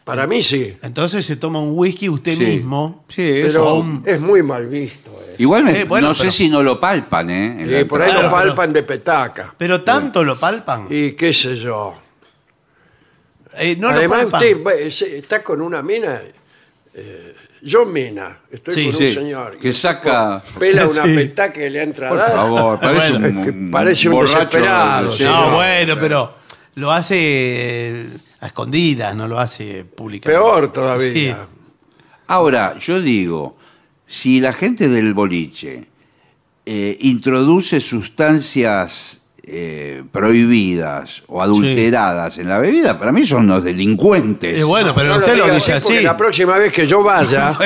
Para 0.08 0.26
mí 0.26 0.42
sí, 0.42 0.76
Entonces 0.82 1.26
se 1.26 1.36
toma 1.36 1.60
un 1.60 1.74
whisky 1.78 2.08
usted 2.10 2.36
Sí. 2.38 2.44
mismo. 2.46 3.04
Sí, 3.10 3.22
eso. 3.30 3.48
pero 3.60 3.74
un- 3.76 4.04
es 4.06 4.20
muy 4.20 4.42
mal 4.42 4.66
visto. 4.68 5.12
eso. 5.22 5.36
Igual 5.38 5.66
me- 5.66 5.82
Sí, 5.82 5.84
bueno, 5.88 6.08
no 6.08 6.14
sé 6.16 6.22
pero- 6.24 6.32
si 6.32 6.50
no 6.50 6.64
lo 6.64 6.80
palpan, 6.80 7.30
¿eh? 7.30 7.46
en 7.62 7.72
la 7.72 7.82
Y 7.82 7.84
por 7.84 8.02
ahí 8.02 8.08
entrada. 8.10 8.30
lo 8.30 8.34
Claro, 8.34 8.48
palpan 8.56 8.74
de 8.74 8.84
petaca. 8.84 9.54
Pero 9.58 9.82
tanto 9.84 10.24
lo 10.24 10.40
palpan. 10.40 10.88
Y 10.90 11.12
qué 11.12 11.32
sé 11.34 11.56
yo. 11.56 11.94
Eh, 13.58 13.76
no 13.78 13.90
Además, 13.90 14.24
lo 14.24 14.30
palpan. 14.30 14.54
usted 14.54 14.64
va- 14.66 15.18
está 15.18 15.44
con 15.44 15.62
una 15.62 15.82
mina. 15.82 16.22
eh, 17.00 17.36
yo 17.62 17.86
mina, 17.86 18.40
estoy 18.52 18.74
Sí, 18.74 18.86
con 18.90 18.98
sí, 19.00 19.06
un 19.06 19.14
señor. 19.14 19.58
que 19.60 19.72
saca- 19.72 20.42
Pela 20.58 20.86
una 20.88 21.04
Sí. 21.06 21.14
petaca 21.16 21.64
y 21.66 21.70
le 21.70 21.84
entra 21.84 22.10
Por 22.10 22.20
a 22.20 22.24
dar. 22.24 22.32
favor, 22.36 22.80
parece 22.80 23.12
Bueno, 23.20 23.40
un, 23.40 23.46
que 23.46 23.52
parece 23.72 24.08
un 24.10 24.14
borracho. 24.16 24.36
desesperado, 24.38 25.12
sí, 25.12 25.24
no, 25.24 25.50
no, 25.52 25.56
bueno, 25.58 25.96
pero 26.00 26.34
lo 26.78 26.92
hace 26.92 27.16
eh, 27.20 28.18
a 28.40 28.48
escondidas, 28.48 29.16
no 29.16 29.28
lo 29.28 29.40
hace 29.40 29.84
públicamente. 29.84 30.40
Peor 30.40 30.70
todavía. 30.72 31.48
Ahora, 32.28 32.78
yo 32.78 33.02
digo, 33.02 33.58
si 34.06 34.40
la 34.40 34.54
gente 34.54 34.88
del 34.88 35.14
boliche 35.14 35.88
eh, 36.66 36.98
introduce 37.02 37.82
sustancias 37.82 39.24
eh, 39.42 40.04
prohibidas 40.12 41.24
o 41.28 41.42
adulteradas 41.42 42.38
en 42.38 42.48
la 42.50 42.60
bebida, 42.60 43.00
para 43.00 43.12
mí 43.12 43.26
son 43.26 43.46
unos 43.46 43.64
delincuentes. 43.64 44.60
Eh, 44.60 44.64
bueno, 44.64 44.94
pero 44.94 45.10
No 45.10 45.18
usted 45.18 45.36
lo 45.36 45.46
diga 45.46 45.56
dice 45.56 45.80
porque 45.82 45.96
así. 45.96 46.04
La 46.06 46.16
próxima 46.18 46.58
vez 46.58 46.72
que 46.72 46.86
yo 46.86 47.02
vaya, 47.02 47.58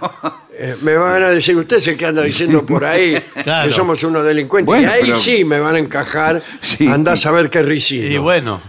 eh, 0.62 0.76
me 0.82 0.94
van 0.94 1.22
a 1.22 1.30
decir, 1.30 1.56
usted 1.56 1.76
es 1.78 1.86
el 1.88 1.96
que 1.96 2.04
anda 2.06 2.22
diciendo 2.22 2.66
por 2.66 2.84
ahí 2.84 3.14
Claro. 3.42 3.68
que 3.68 3.74
somos 3.74 4.02
unos 4.04 4.24
delincuentes. 4.24 4.66
Bueno, 4.66 4.88
y 4.88 4.90
ahí 4.90 5.00
pero- 5.06 5.20
sí 5.20 5.44
me 5.44 5.58
van 5.58 5.74
a 5.76 5.78
encajar, 5.78 6.42
Sí. 6.60 6.86
andá 6.86 7.12
a 7.12 7.16
saber 7.16 7.48
qué 7.48 7.62
ricino. 7.62 8.06
Y 8.06 8.18
bueno, 8.18 8.60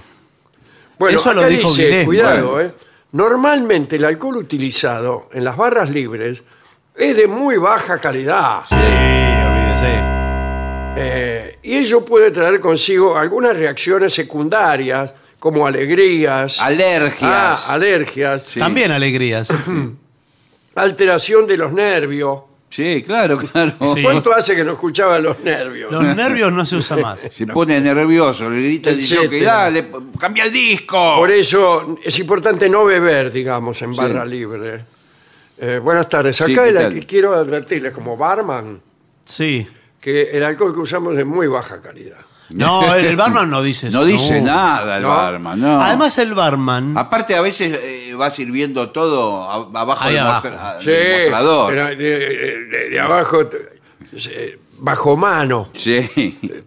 Bueno, 0.98 1.18
Eso 1.18 1.34
lo 1.34 1.42
acá 1.42 1.50
dijo 1.50 1.68
dice, 1.70 1.86
Guilén. 1.88 2.06
cuidado, 2.06 2.52
Bueno. 2.52 2.70
eh, 2.70 2.74
normalmente 3.14 3.96
el 3.98 4.06
alcohol 4.06 4.38
utilizado 4.38 5.28
en 5.34 5.44
las 5.44 5.58
barras 5.58 5.90
libres 5.90 6.44
es 6.96 7.16
de 7.18 7.28
muy 7.28 7.58
baja 7.58 7.98
calidad. 8.00 8.62
sí, 8.70 8.76
olvídese. 8.76 10.00
Eh, 10.98 11.58
y 11.64 11.78
ello 11.78 12.06
puede 12.06 12.32
traer 12.32 12.60
consigo 12.60 13.18
algunas 13.18 13.56
reacciones 13.56 14.14
secundarias, 14.14 15.14
como 15.40 15.66
alegrías, 15.66 16.60
Alergias. 16.62 17.66
ah, 17.68 17.74
alergias, 17.74 18.44
Sí. 18.46 18.60
También 18.60 18.92
alegrías. 18.92 19.48
alteración 20.76 21.48
de 21.48 21.58
los 21.58 21.72
nervios. 21.72 22.42
Sí, 22.70 23.04
claro, 23.06 23.38
claro. 23.38 23.74
Sí. 23.94 24.02
¿Cuánto 24.02 24.34
hace 24.34 24.56
que 24.56 24.64
no 24.64 24.72
escuchaba 24.74 25.20
los 25.20 25.40
nervios? 25.42 25.92
Los 25.92 26.04
nervios 26.16 26.54
no 26.54 26.64
se 26.66 26.78
usan 26.78 27.02
más. 27.02 27.20
Se 27.32 27.46
pone 27.48 27.82
nervioso, 27.82 28.50
le 28.50 28.62
grita 28.64 28.92
Etcétera. 28.92 29.30
que 29.30 29.44
dale, 29.44 29.86
cambia 30.18 30.46
el 30.46 30.52
disco. 30.54 31.16
Por 31.18 31.32
eso 31.32 31.98
es 32.02 32.18
importante 32.20 32.70
no 32.70 32.86
beber, 32.86 33.30
digamos, 33.32 33.82
en 33.82 33.92
Sí. 33.94 33.98
barra 34.00 34.24
libre. 34.26 34.86
Eh, 35.58 35.80
buenas 35.84 36.08
tardes. 36.08 36.38
Sí, 36.38 36.44
Acá 36.54 36.64
¿qué 36.64 36.70
el- 36.70 36.76
tal? 36.76 37.06
quiero 37.06 37.34
advertirles 37.36 37.92
como 37.94 38.16
barman 38.16 38.82
Sí. 39.26 39.68
que 40.00 40.32
el 40.32 40.44
alcohol 40.44 40.74
que 40.74 40.80
usamos 40.80 41.12
es 41.12 41.18
de 41.18 41.26
muy 41.26 41.48
baja 41.48 41.82
calidad. 41.82 42.18
No, 42.54 42.94
el, 42.96 43.06
el 43.12 43.16
barman 43.18 43.50
no 43.50 43.62
dice 43.62 43.88
eso. 43.88 44.00
no 44.00 44.06
dice 44.06 44.42
nada 44.42 44.98
el 44.98 45.04
No. 45.04 45.10
barman, 45.10 45.60
no. 45.62 45.82
Además, 45.82 46.18
el 46.18 46.34
barman. 46.34 46.98
Aparte, 46.98 47.36
a 47.36 47.42
veces 47.42 47.80
eh, 47.82 48.14
va 48.14 48.30
sirviendo 48.32 48.90
todo 48.90 49.44
a- 49.50 49.82
abajo 49.82 50.04
Ahí 50.04 50.14
del, 50.14 50.24
abajo. 50.24 50.50
mostra- 50.50 50.80
Sí, 50.82 50.90
del 50.92 51.22
mostrador. 51.22 51.70
pero 51.70 51.86
de, 51.88 51.96
de- 51.96 52.66
de- 52.68 52.90
de 52.90 53.00
abajo 53.00 53.48
te- 53.48 54.60
bajo 54.80 55.16
mano, 55.16 55.70
Sí. 55.74 56.10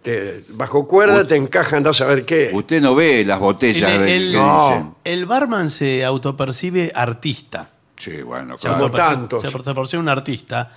te- 0.01 0.43
bajo 0.49 0.87
cuerda 0.87 1.25
te 1.25 1.35
encajan, 1.35 1.77
andás 1.77 1.99
a 2.01 2.05
ver 2.05 2.25
qué. 2.25 2.49
Usted 2.53 2.81
no 2.81 2.95
ve 2.95 3.23
las 3.25 3.39
botellas 3.39 3.91
El, 3.91 4.01
de- 4.01 4.15
el- 4.15 4.31
que 4.31 4.37
dicen. 4.39 4.95
el 5.03 5.25
barman 5.25 5.69
se 5.69 6.03
autopercibe 6.05 6.91
artista. 6.95 7.69
Sí, 7.97 8.21
bueno, 8.21 8.57
Se 8.57 8.67
Como 8.69 8.89
claro. 8.91 9.09
tantos. 9.15 9.41
Se 9.41 9.47
autopercibe 9.47 10.01
un 10.01 10.09
artista. 10.09 10.69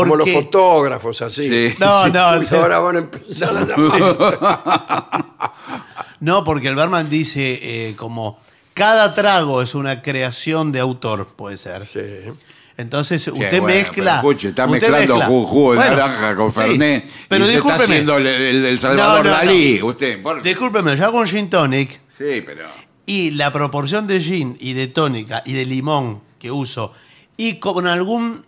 Como 0.00 0.16
los 0.16 0.30
fotógrafos, 0.30 1.22
así. 1.22 1.48
Sí. 1.48 1.74
No, 1.80 2.08
no, 2.08 2.38
Uy, 2.38 2.46
ahora 2.52 2.78
van 2.78 2.96
a 2.96 2.98
empezar 3.00 3.56
a 3.56 3.60
llamar. 3.66 5.22
no, 6.20 6.44
porque 6.44 6.68
el 6.68 6.74
barman 6.76 7.08
dice 7.10 7.58
eh, 7.62 7.94
como 7.96 8.38
cada 8.74 9.14
trago 9.14 9.62
es 9.62 9.74
una 9.74 10.02
creación 10.02 10.72
de 10.72 10.80
autor, 10.80 11.28
puede 11.36 11.56
ser. 11.56 11.86
Sí. 11.86 12.00
Entonces 12.78 13.22
Sí, 13.22 13.30
usted 13.30 13.60
bueno, 13.60 13.66
mezcla. 13.66 14.16
escuche, 14.16 14.48
está 14.48 14.64
usted 14.64 14.80
mezclando 14.80 15.16
mezcla. 15.16 15.28
ju- 15.34 15.46
jugo 15.46 15.72
de 15.72 15.76
Bueno, 15.78 15.96
naranja 15.96 16.36
con 16.36 16.52
sí, 16.52 16.60
Fernet. 16.60 17.04
pero 17.28 17.44
y 17.44 17.48
se 17.48 17.54
está 17.58 17.64
discúlpeme. 17.76 17.84
haciendo 17.84 18.16
el, 18.16 18.26
el- 18.26 18.64
el 18.66 18.78
Salvador 18.78 19.18
No, 19.18 19.30
no, 19.30 19.30
no. 19.30 19.36
Dalí. 19.36 19.82
Usted, 19.82 20.22
por- 20.22 20.42
Discúlpeme, 20.42 20.96
yo 20.96 21.04
hago 21.04 21.18
un 21.18 21.26
gin 21.26 21.50
tonic 21.50 22.00
Sí, 22.08 22.42
pero. 22.44 22.64
y 23.04 23.32
la 23.32 23.52
proporción 23.52 24.06
de 24.06 24.20
gin 24.20 24.56
y 24.58 24.72
de 24.72 24.88
tónica 24.88 25.42
y 25.44 25.52
de 25.52 25.66
limón 25.66 26.22
que 26.38 26.50
uso 26.50 26.92
y 27.36 27.56
con 27.56 27.86
algún 27.86 28.44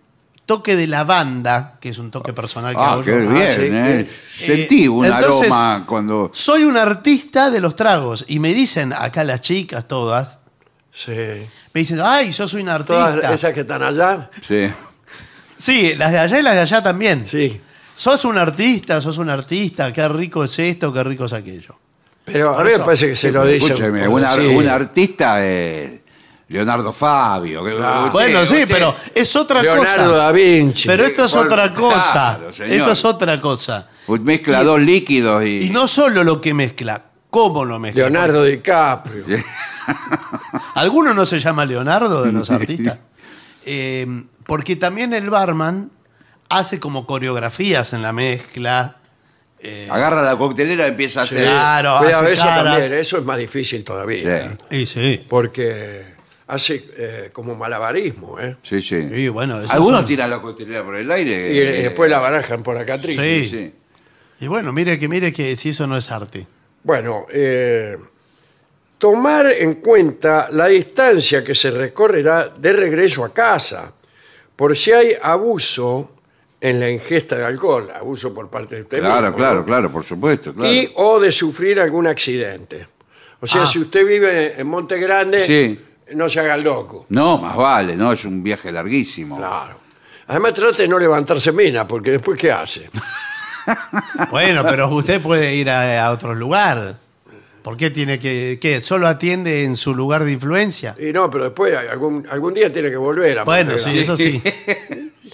toque 0.46 0.76
de 0.76 0.86
lavanda, 0.86 1.76
que 1.80 1.88
es 1.90 1.98
un 1.98 2.10
toque 2.10 2.32
personal 2.32 2.74
que 2.74 2.80
Ah, 2.80 2.92
hago 2.92 3.02
qué 3.02 3.10
yo. 3.10 3.28
bien, 3.30 3.52
sí, 3.52 3.60
¿eh? 3.72 4.08
sí. 4.30 4.44
Sentí 4.46 4.84
Eh, 4.84 4.88
un 4.88 5.04
entonces, 5.06 5.50
aroma 5.52 5.84
cuando. 5.86 6.30
Soy 6.34 6.64
un 6.64 6.76
artista 6.76 7.50
de 7.50 7.60
los 7.60 7.74
tragos 7.76 8.24
y 8.28 8.38
me 8.38 8.52
dicen 8.52 8.92
acá 8.92 9.24
las 9.24 9.40
chicas 9.40 9.86
todas, 9.88 10.38
Sí. 10.92 11.12
me 11.12 11.80
dicen, 11.80 12.00
ay, 12.02 12.30
yo 12.30 12.46
soy 12.46 12.62
un 12.62 12.68
artista. 12.68 13.14
Todas 13.16 13.32
esas 13.32 13.52
que 13.52 13.60
están 13.60 13.82
allá, 13.82 14.30
Sí. 14.46 14.70
Sí, 15.56 15.94
las 15.96 16.10
de 16.12 16.18
allá 16.18 16.38
y 16.38 16.42
las 16.42 16.54
de 16.54 16.60
allá 16.60 16.82
también. 16.82 17.26
sí. 17.26 17.60
Sos 17.96 18.24
un 18.24 18.36
artista, 18.36 19.00
sos 19.00 19.18
un 19.18 19.30
artista, 19.30 19.92
qué 19.92 20.08
rico 20.08 20.42
es 20.42 20.58
esto, 20.58 20.92
qué 20.92 21.04
rico 21.04 21.26
es 21.26 21.32
aquello. 21.32 21.76
Pero 22.24 22.58
a 22.58 22.64
mí 22.64 22.70
me 22.72 22.80
parece 22.80 23.06
que 23.06 23.14
se 23.14 23.30
lo 23.30 23.46
dicen. 23.46 23.70
Escúcheme, 23.70 24.08
un, 24.08 24.24
ar- 24.24 24.40
decir. 24.40 24.56
un 24.56 24.66
artista 24.66 25.44
es 25.46 26.00
Leonardo 26.48 26.92
Fabio. 26.92 27.62
Claro. 27.64 28.10
bueno, 28.12 28.44
sí, 28.44 28.54
usted- 28.54 28.68
pero 28.68 28.94
es 29.14 29.34
otra 29.36 29.62
Leonardo 29.62 30.04
cosa. 30.04 30.16
da 30.16 30.32
Vinci. 30.32 30.86
Pero 30.88 31.04
esto 31.06 31.24
es 31.24 31.32
Por- 31.32 31.46
otra 31.46 31.74
cosa. 31.74 32.38
Claro, 32.38 32.48
esto 32.50 32.92
es 32.92 33.04
otra 33.04 33.40
cosa. 33.40 33.88
Mezcla 34.20 34.62
dos 34.62 34.80
líquidos 34.80 35.44
y. 35.44 35.66
Y 35.66 35.70
no 35.70 35.88
solo 35.88 36.22
lo 36.22 36.40
que 36.40 36.52
mezcla, 36.54 37.02
cómo 37.30 37.64
lo 37.64 37.78
mezcla. 37.78 38.02
Leonardo 38.02 38.44
DiCaprio. 38.44 39.24
¿Alguno 40.74 41.14
no 41.14 41.24
se 41.26 41.38
llama 41.38 41.64
Leonardo 41.64 42.22
de 42.24 42.32
los 42.32 42.50
artistas? 42.50 42.98
Eh, 43.66 44.06
porque 44.46 44.76
también 44.76 45.14
el 45.14 45.30
barman 45.30 45.90
hace 46.48 46.78
como 46.78 47.06
coreografías 47.06 47.92
en 47.94 48.02
la 48.02 48.12
mezcla. 48.12 48.96
eh, 49.60 49.88
Agarra 49.90 50.22
la 50.22 50.36
coctelera 50.36 50.84
y 50.86 50.90
empieza 50.90 51.22
a 51.22 51.24
hacer. 51.24 51.44
Claro, 51.44 51.96
hace 51.98 52.32
eso 52.32 52.44
caras. 52.44 52.64
también, 52.74 52.94
eso 52.94 53.18
es 53.18 53.24
más 53.24 53.38
difícil 53.38 53.82
todavía. 53.84 54.56
Sí. 54.70 54.76
y 54.76 54.86
sí. 54.86 55.26
Porque 55.28 56.13
hace 56.46 56.84
eh, 56.96 57.30
como 57.32 57.54
malabarismo, 57.54 58.38
¿eh? 58.38 58.56
Sí, 58.62 58.82
sí. 58.82 58.96
Y 58.96 59.28
bueno, 59.28 59.58
esos 59.60 59.70
Algunos 59.70 60.00
son- 60.00 60.06
tiran 60.08 60.30
la 60.30 60.40
coctelera 60.42 60.84
por 60.84 60.96
el 60.96 61.10
aire. 61.10 61.52
Y, 61.52 61.58
eh, 61.58 61.78
eh, 61.78 61.82
después 61.84 62.10
la 62.10 62.18
barajan 62.18 62.62
por 62.62 62.76
acá 62.76 62.94
atrás. 62.94 63.14
Sí. 63.14 63.48
Sí. 63.50 63.72
Y 64.40 64.46
bueno, 64.46 64.72
mire 64.72 64.98
que 64.98 65.08
mire 65.08 65.32
que 65.32 65.56
si 65.56 65.70
eso 65.70 65.86
no 65.86 65.96
es 65.96 66.10
arte. 66.10 66.46
Bueno, 66.82 67.26
eh, 67.30 67.96
tomar 68.98 69.46
en 69.52 69.74
cuenta 69.76 70.48
la 70.50 70.66
distancia 70.66 71.42
que 71.44 71.54
se 71.54 71.70
recorrerá 71.70 72.48
de 72.48 72.72
regreso 72.72 73.24
a 73.24 73.32
casa, 73.32 73.92
por 74.56 74.76
si 74.76 74.92
hay 74.92 75.14
abuso 75.20 76.10
en 76.60 76.80
la 76.80 76.88
ingesta 76.88 77.36
de 77.36 77.44
alcohol, 77.44 77.90
abuso 77.94 78.32
por 78.34 78.48
parte 78.48 78.76
de 78.76 78.82
usted 78.82 78.98
Claro, 79.00 79.22
mismo, 79.22 79.36
claro, 79.36 79.60
¿no? 79.60 79.64
claro, 79.66 79.92
por 79.92 80.04
supuesto. 80.04 80.54
Claro. 80.54 80.72
Y 80.72 80.90
o 80.96 81.20
de 81.20 81.30
sufrir 81.32 81.78
algún 81.80 82.06
accidente. 82.06 82.86
O 83.40 83.46
sea, 83.46 83.62
Ah. 83.64 83.66
si 83.66 83.78
usted 83.80 84.06
vive 84.06 84.54
en 84.58 84.66
Monte 84.66 84.98
Grande, 84.98 85.44
Sí. 85.44 85.78
No 86.12 86.28
se 86.28 86.40
haga 86.40 86.54
el 86.54 86.64
loco. 86.64 87.06
No, 87.08 87.38
más 87.38 87.56
vale, 87.56 87.96
¿no? 87.96 88.12
Es 88.12 88.25
un 88.25 88.42
viaje 88.42 88.70
larguísimo. 88.70 89.37
Claro. 89.37 89.78
Además, 90.26 90.54
trate 90.54 90.82
de 90.82 90.88
no 90.88 90.99
levantarse 90.99 91.52
mina, 91.52 91.87
porque 91.87 92.12
después, 92.12 92.38
¿qué 92.38 92.52
hace? 92.52 92.90
Bueno, 94.31 94.62
pero 94.62 94.88
usted 94.88 95.22
puede 95.22 95.55
ir 95.55 95.70
a, 95.70 96.07
a 96.07 96.11
otro 96.11 96.35
lugar. 96.35 96.98
¿Por 97.62 97.78
qué 97.78 97.88
tiene 97.90 98.18
que.? 98.18 98.59
¿Qué? 98.61 98.83
¿Solo 98.83 99.09
atiende 99.09 99.64
en 99.64 99.74
su 99.74 99.94
lugar 99.94 100.22
de 100.22 100.33
influencia? 100.33 100.94
Y 100.98 101.14
no, 101.14 101.31
pero 101.31 101.44
después 101.44 101.74
algún, 101.74 102.26
algún 102.31 102.52
día 102.52 102.70
tiene 102.70 102.90
que 102.90 102.96
volver 102.98 103.38
a 103.38 103.44
Bueno, 103.44 103.78
sí, 103.78 103.98
eso 103.98 104.18
sí. 104.18 104.42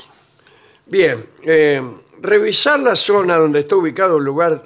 Bien, 0.87 1.27
eh, 1.42 1.83
revisar 2.23 2.79
la 2.79 2.94
zona 2.94 3.35
donde 3.35 3.59
está 3.59 3.75
ubicado 3.75 4.18
el 4.18 4.25
lugar 4.25 4.62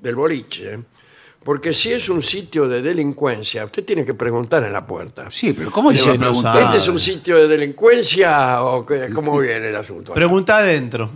del 0.00 0.16
boliche, 0.16 0.74
¿eh? 0.74 0.78
Porque 1.44 1.72
si 1.72 1.92
es 1.92 2.08
un 2.08 2.22
sitio 2.22 2.68
de 2.68 2.82
delincuencia, 2.82 3.64
usted 3.64 3.84
tiene 3.84 4.04
que 4.04 4.14
preguntar 4.14 4.64
en 4.64 4.72
la 4.72 4.84
puerta. 4.84 5.30
Sí, 5.30 5.52
pero 5.54 5.70
¿cómo 5.70 5.90
le 5.90 5.96
Ese 5.98 6.08
va 6.08 6.14
a 6.14 6.16
no 6.18 6.20
preguntar? 6.24 6.52
sabe. 6.54 6.64
¿Este 6.66 6.76
es 6.78 6.88
un 6.88 7.00
sitio 7.00 7.36
de 7.36 7.48
delincuencia 7.48 8.62
o 8.64 8.84
qué- 8.84 9.08
cómo 9.14 9.38
viene 9.38 9.68
el 9.68 9.76
asunto? 9.76 10.12
Pregunta 10.12 10.58
adentro. 10.58 11.10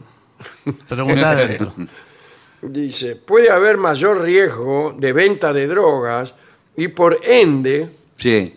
Pregunta 0.89 1.31
adentro. 1.33 1.75
Dice, 2.63 3.17
puede 3.17 3.51
haber 3.51 3.77
mayor 3.77 4.23
riesgo 4.23 4.95
de 4.97 5.13
venta 5.13 5.53
de 5.53 5.67
drogas 5.67 6.35
y 6.77 6.89
por 6.89 7.19
ende 7.25 7.91
Sí. 8.17 8.55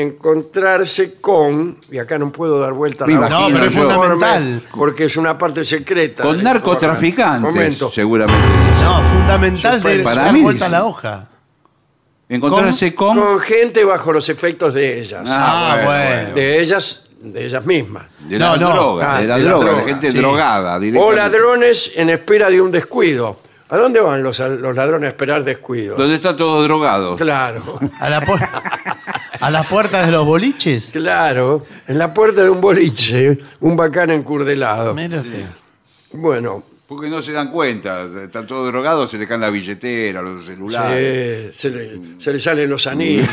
Encontrarse 0.00 1.20
con, 1.20 1.78
y 1.90 1.98
acá 1.98 2.18
no 2.18 2.30
puedo 2.32 2.58
dar 2.60 2.72
vuelta 2.72 3.04
a 3.04 3.08
la 3.08 3.12
imagino 3.14 3.40
No, 3.40 3.46
pero 3.54 3.64
es 3.66 3.74
informe, 3.74 3.94
fundamental. 4.08 4.62
Porque 4.74 5.04
es 5.06 5.16
una 5.16 5.36
parte 5.38 5.64
secreta. 5.64 6.22
Con 6.22 6.32
del 6.36 6.40
informe. 6.42 6.60
narcotraficantes, 6.60 7.54
Momento. 7.54 7.90
seguramente. 7.92 8.46
No, 8.82 9.02
fundamental 9.02 9.82
de 9.82 9.98
Para 10.00 10.22
dar 10.24 10.32
mí 10.32 10.42
vuelta 10.42 10.66
a 10.66 10.68
la 10.68 10.84
hoja. 10.84 11.28
Encontrarse 12.28 12.94
con. 12.94 13.18
Con 13.18 13.40
gente 13.40 13.84
bajo 13.84 14.12
los 14.12 14.28
efectos 14.28 14.74
de 14.74 15.00
ellas. 15.00 15.22
Ah, 15.26 15.78
bueno. 15.84 16.34
De 16.34 16.60
ellas, 16.60 17.04
de 17.20 17.46
ellas 17.46 17.64
mismas. 17.64 18.04
De 18.20 18.38
No, 18.38 18.50
la 18.52 18.56
no. 18.58 18.72
droga, 18.74 19.16
Ah, 19.16 19.20
de 19.20 19.26
la 19.26 19.38
de 19.38 19.44
la 19.44 19.50
droga, 19.50 19.72
de 19.74 19.82
gente 19.84 20.10
sí. 20.12 20.18
drogada. 20.18 20.76
O 20.76 20.80
directamente. 20.80 21.16
ladrones 21.16 21.92
en 21.96 22.10
espera 22.10 22.50
de 22.50 22.60
un 22.60 22.70
descuido. 22.70 23.38
¿A 23.70 23.76
dónde 23.76 24.00
van 24.00 24.22
los, 24.22 24.38
los 24.38 24.74
ladrones 24.76 25.08
a 25.08 25.10
esperar 25.10 25.44
descuido? 25.44 25.94
Donde 25.96 26.14
está 26.16 26.34
todo 26.36 26.62
drogado. 26.62 27.16
Claro, 27.16 27.78
A, 28.00 28.08
la 28.08 28.20
pu- 28.22 28.38
a 29.40 29.50
las 29.50 29.66
puertas 29.66 30.06
de 30.06 30.12
los 30.12 30.24
boliches. 30.24 30.90
claro. 30.92 31.64
En 31.86 31.98
la 31.98 32.12
puerta 32.12 32.42
de 32.42 32.50
un 32.50 32.60
boliche, 32.60 33.38
un 33.60 33.76
bacán 33.76 34.10
encurdelado. 34.10 34.94
Usted. 34.94 35.46
Bueno, 36.12 36.62
Porque 36.86 37.08
no 37.08 37.20
se 37.20 37.32
dan 37.32 37.50
cuenta. 37.50 38.06
Están 38.24 38.46
todos 38.46 38.66
drogados, 38.66 39.10
se 39.10 39.18
le 39.18 39.26
caen 39.26 39.40
la 39.42 39.50
billetera, 39.50 40.22
los 40.22 40.44
celulares. 40.46 41.56
se, 41.56 41.70
se 41.70 41.76
le, 41.76 42.00
se 42.18 42.32
le 42.32 42.40
salen 42.40 42.70
los 42.70 42.86
anillos. 42.86 43.28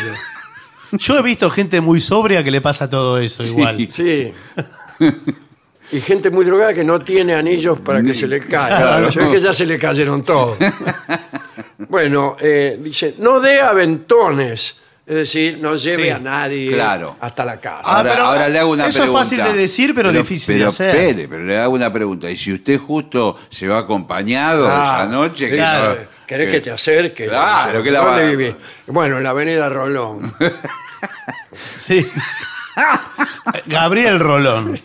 Yo 0.91 1.17
he 1.17 1.21
visto 1.23 1.49
gente 1.49 1.81
muy 1.81 1.99
sobria 1.99 2.43
que 2.43 2.51
le 2.51 2.61
pasa 2.61 2.89
todo 2.89 3.17
eso 3.17 3.43
igual. 3.43 3.89
Sí. 3.91 4.31
Y 5.91 5.99
gente 6.01 6.29
muy 6.29 6.45
drogada 6.45 6.73
que 6.73 6.83
no 6.83 6.99
tiene 6.99 7.33
anillos 7.35 7.79
para 7.79 8.01
que 8.01 8.13
se 8.13 8.27
le 8.27 8.39
caigan. 8.41 8.81
Claro. 8.81 9.11
Se 9.11 9.19
ve 9.19 9.31
que 9.31 9.39
ya 9.39 9.53
se 9.53 9.65
le 9.65 9.77
cayeron 9.79 10.23
todos. 10.23 10.57
Bueno, 11.89 12.37
eh, 12.39 12.77
dice, 12.81 13.15
no 13.19 13.39
dé 13.39 13.61
aventones. 13.61 14.77
Es 15.07 15.13
decir, 15.15 15.59
no 15.61 15.75
lleve 15.75 16.05
Sí, 16.05 16.09
a 16.09 16.17
nadie 16.17 16.71
claro. 16.71 17.15
hasta 17.21 17.45
la 17.45 17.59
casa. 17.59 17.81
Ah, 17.83 17.97
Ahora, 17.97 18.11
pero 18.11 18.23
ahora 18.25 18.49
le 18.49 18.57
hago 18.59 18.71
una 18.71 18.83
eso 18.87 18.89
es 18.91 19.03
pregunta. 19.03 19.19
fácil 19.23 19.43
de 19.43 19.53
decir, 19.53 19.93
pero 19.95 20.11
difícil 20.11 20.57
de 20.57 20.65
hacer. 20.65 20.95
espere, 20.95 21.27
pero 21.27 21.43
le 21.43 21.59
hago 21.59 21.73
una 21.75 21.93
pregunta. 21.93 22.27
Y 22.31 22.37
si 22.37 22.51
usted 22.53 22.79
justo 22.79 23.37
se 23.49 23.67
va 23.67 23.77
acompañado 23.79 24.67
Ah, 24.67 25.01
esa 25.03 25.11
noche, 25.11 25.49
sí, 25.51 25.57
sí. 25.57 26.05
¿Querés 26.25 26.49
que 26.51 26.59
te 26.61 26.71
acerque? 26.71 27.27
Claro, 27.27 27.83
que 27.83 27.91
la 27.91 27.99
¿Dónde 27.99 28.23
va- 28.23 28.29
vivís? 28.31 28.55
Bueno, 28.87 29.17
en 29.17 29.23
la 29.23 29.29
avenida 29.29 29.69
Rolón. 29.69 30.33
Sí. 31.77 32.05
Gabriel 33.67 34.19
Rolón. 34.19 34.79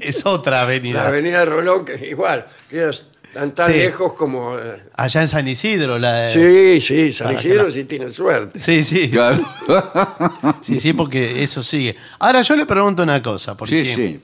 Es 0.00 0.26
otra 0.26 0.56
La 0.56 0.62
avenida. 0.62 1.06
avenida 1.06 1.44
Rolón, 1.44 1.84
que 1.84 2.06
igual, 2.08 2.46
queda 2.68 2.90
tan, 3.32 3.54
tan 3.54 3.72
Sí. 3.72 3.78
lejos 3.78 4.12
como... 4.14 4.58
eh, 4.58 4.82
Allá 4.96 5.22
en 5.22 5.28
San 5.28 5.46
Isidro. 5.48 5.98
La 5.98 6.28
Sí, 6.30 6.80
sí, 6.80 7.12
San 7.12 7.34
Isidro 7.34 7.70
sí 7.70 7.84
tiene 7.84 8.10
suerte. 8.10 8.58
Sí, 8.58 8.82
sí. 8.84 9.10
Claro. 9.10 9.42
Sí, 10.62 10.78
sí, 10.78 10.92
porque 10.92 11.42
eso 11.42 11.62
sigue. 11.62 11.96
Ahora 12.18 12.42
yo 12.42 12.56
le 12.56 12.66
pregunto 12.66 13.02
una 13.02 13.22
cosa. 13.22 13.56
Porque, 13.56 13.84
Sí, 13.84 13.94
sí. 13.94 14.20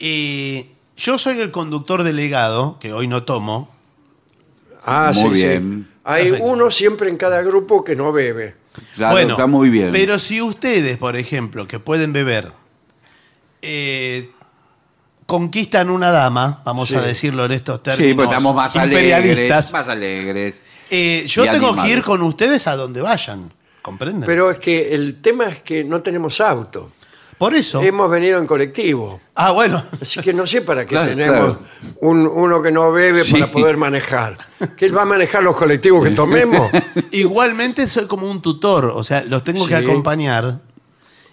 eh, 0.00 0.66
yo 0.96 1.16
soy 1.18 1.40
el 1.40 1.50
conductor 1.50 2.02
delegado, 2.02 2.78
que 2.78 2.92
hoy 2.92 3.06
no 3.06 3.22
tomo. 3.22 3.70
Ah, 4.84 5.12
Muy 5.14 5.34
sí, 5.34 5.40
sí. 5.40 5.46
bien. 5.46 5.88
Hay 6.04 6.24
Perfecto. 6.24 6.46
uno 6.46 6.70
siempre 6.70 7.08
en 7.10 7.16
cada 7.16 7.42
grupo 7.42 7.84
que 7.84 7.94
no 7.96 8.12
bebe. 8.12 8.54
Claro, 8.96 9.12
bueno, 9.12 9.30
está 9.32 9.46
muy 9.46 9.68
bien. 9.68 9.90
Pero 9.92 10.18
si 10.18 10.40
ustedes, 10.40 10.96
por 10.96 11.16
ejemplo, 11.16 11.66
que 11.68 11.78
pueden 11.78 12.12
beber, 12.12 12.52
eh, 13.62 14.30
conquistan 15.30 15.90
una 15.90 16.10
dama, 16.10 16.60
vamos 16.64 16.88
Sí. 16.88 16.96
a 16.96 17.00
decirlo 17.00 17.44
en 17.44 17.52
estos 17.52 17.80
términos 17.84 18.10
sí, 18.10 18.14
pues 18.14 18.26
estamos 18.28 18.52
más 18.54 18.74
alegres. 18.74 19.02
imperialistas, 19.14 19.72
Más 19.72 19.88
alegres. 19.88 20.60
eh, 20.90 21.24
yo 21.28 21.44
y 21.44 21.48
tengo 21.50 21.68
animados. 21.68 21.84
que 21.84 21.92
ir 21.98 22.02
con 22.02 22.22
ustedes 22.22 22.66
a 22.66 22.74
donde 22.74 23.00
vayan. 23.00 23.48
¿Comprenden? 23.80 24.26
Pero 24.26 24.50
es 24.50 24.58
que 24.58 24.92
el 24.92 25.20
tema 25.22 25.44
es 25.46 25.62
que 25.62 25.84
no 25.84 26.02
tenemos 26.02 26.40
auto. 26.40 26.90
Por 27.38 27.54
eso. 27.54 27.80
Hemos 27.80 28.10
venido 28.10 28.38
en 28.38 28.46
colectivo. 28.46 29.20
Ah, 29.34 29.52
bueno. 29.52 29.82
Así 30.02 30.20
que 30.20 30.34
no 30.34 30.46
sé 30.46 30.60
para 30.62 30.82
qué 30.84 30.88
Claro, 30.96 31.08
tenemos 31.08 31.38
claro. 31.56 31.58
un- 32.02 32.26
uno 32.26 32.60
que 32.60 32.70
no 32.72 32.90
bebe 32.92 33.22
Sí. 33.24 33.32
para 33.34 33.50
poder 33.52 33.76
manejar. 33.78 34.36
¿Que 34.76 34.84
él 34.86 34.94
va 34.96 35.02
a 35.02 35.06
manejar 35.06 35.42
los 35.44 35.56
colectivos 35.56 36.04
que 36.06 36.10
tomemos? 36.10 36.70
Igualmente 37.12 37.86
soy 37.88 38.06
como 38.06 38.28
un 38.30 38.42
tutor, 38.42 38.86
o 38.94 39.02
sea, 39.02 39.22
los 39.26 39.42
tengo 39.44 39.66
que 39.66 39.78
Sí. 39.78 39.84
acompañar. 39.84 40.58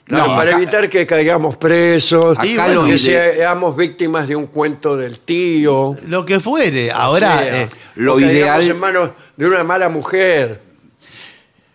Claro, 0.08 0.28
No, 0.28 0.36
para 0.38 0.52
acá- 0.52 0.58
evitar 0.58 0.90
que 0.90 1.06
caigamos 1.06 1.58
presos, 1.58 2.38
Acá 2.38 2.48
y 2.48 2.74
lo 2.74 2.86
que 2.86 2.98
seamos 2.98 3.76
víctimas 3.76 4.26
de 4.28 4.38
un 4.38 4.48
cuento 4.48 4.96
del 4.96 5.20
tío. 5.20 5.98
Lo 6.08 6.24
que 6.24 6.40
fuere. 6.40 6.90
Ahora, 6.92 7.40
sea, 7.40 7.64
eh, 7.64 7.70
Lo 7.96 8.18
ideal- 8.20 8.62
en 8.72 8.80
manos 8.80 9.12
de 9.36 9.46
una 9.48 9.64
mala 9.66 9.90
mujer. 9.90 10.62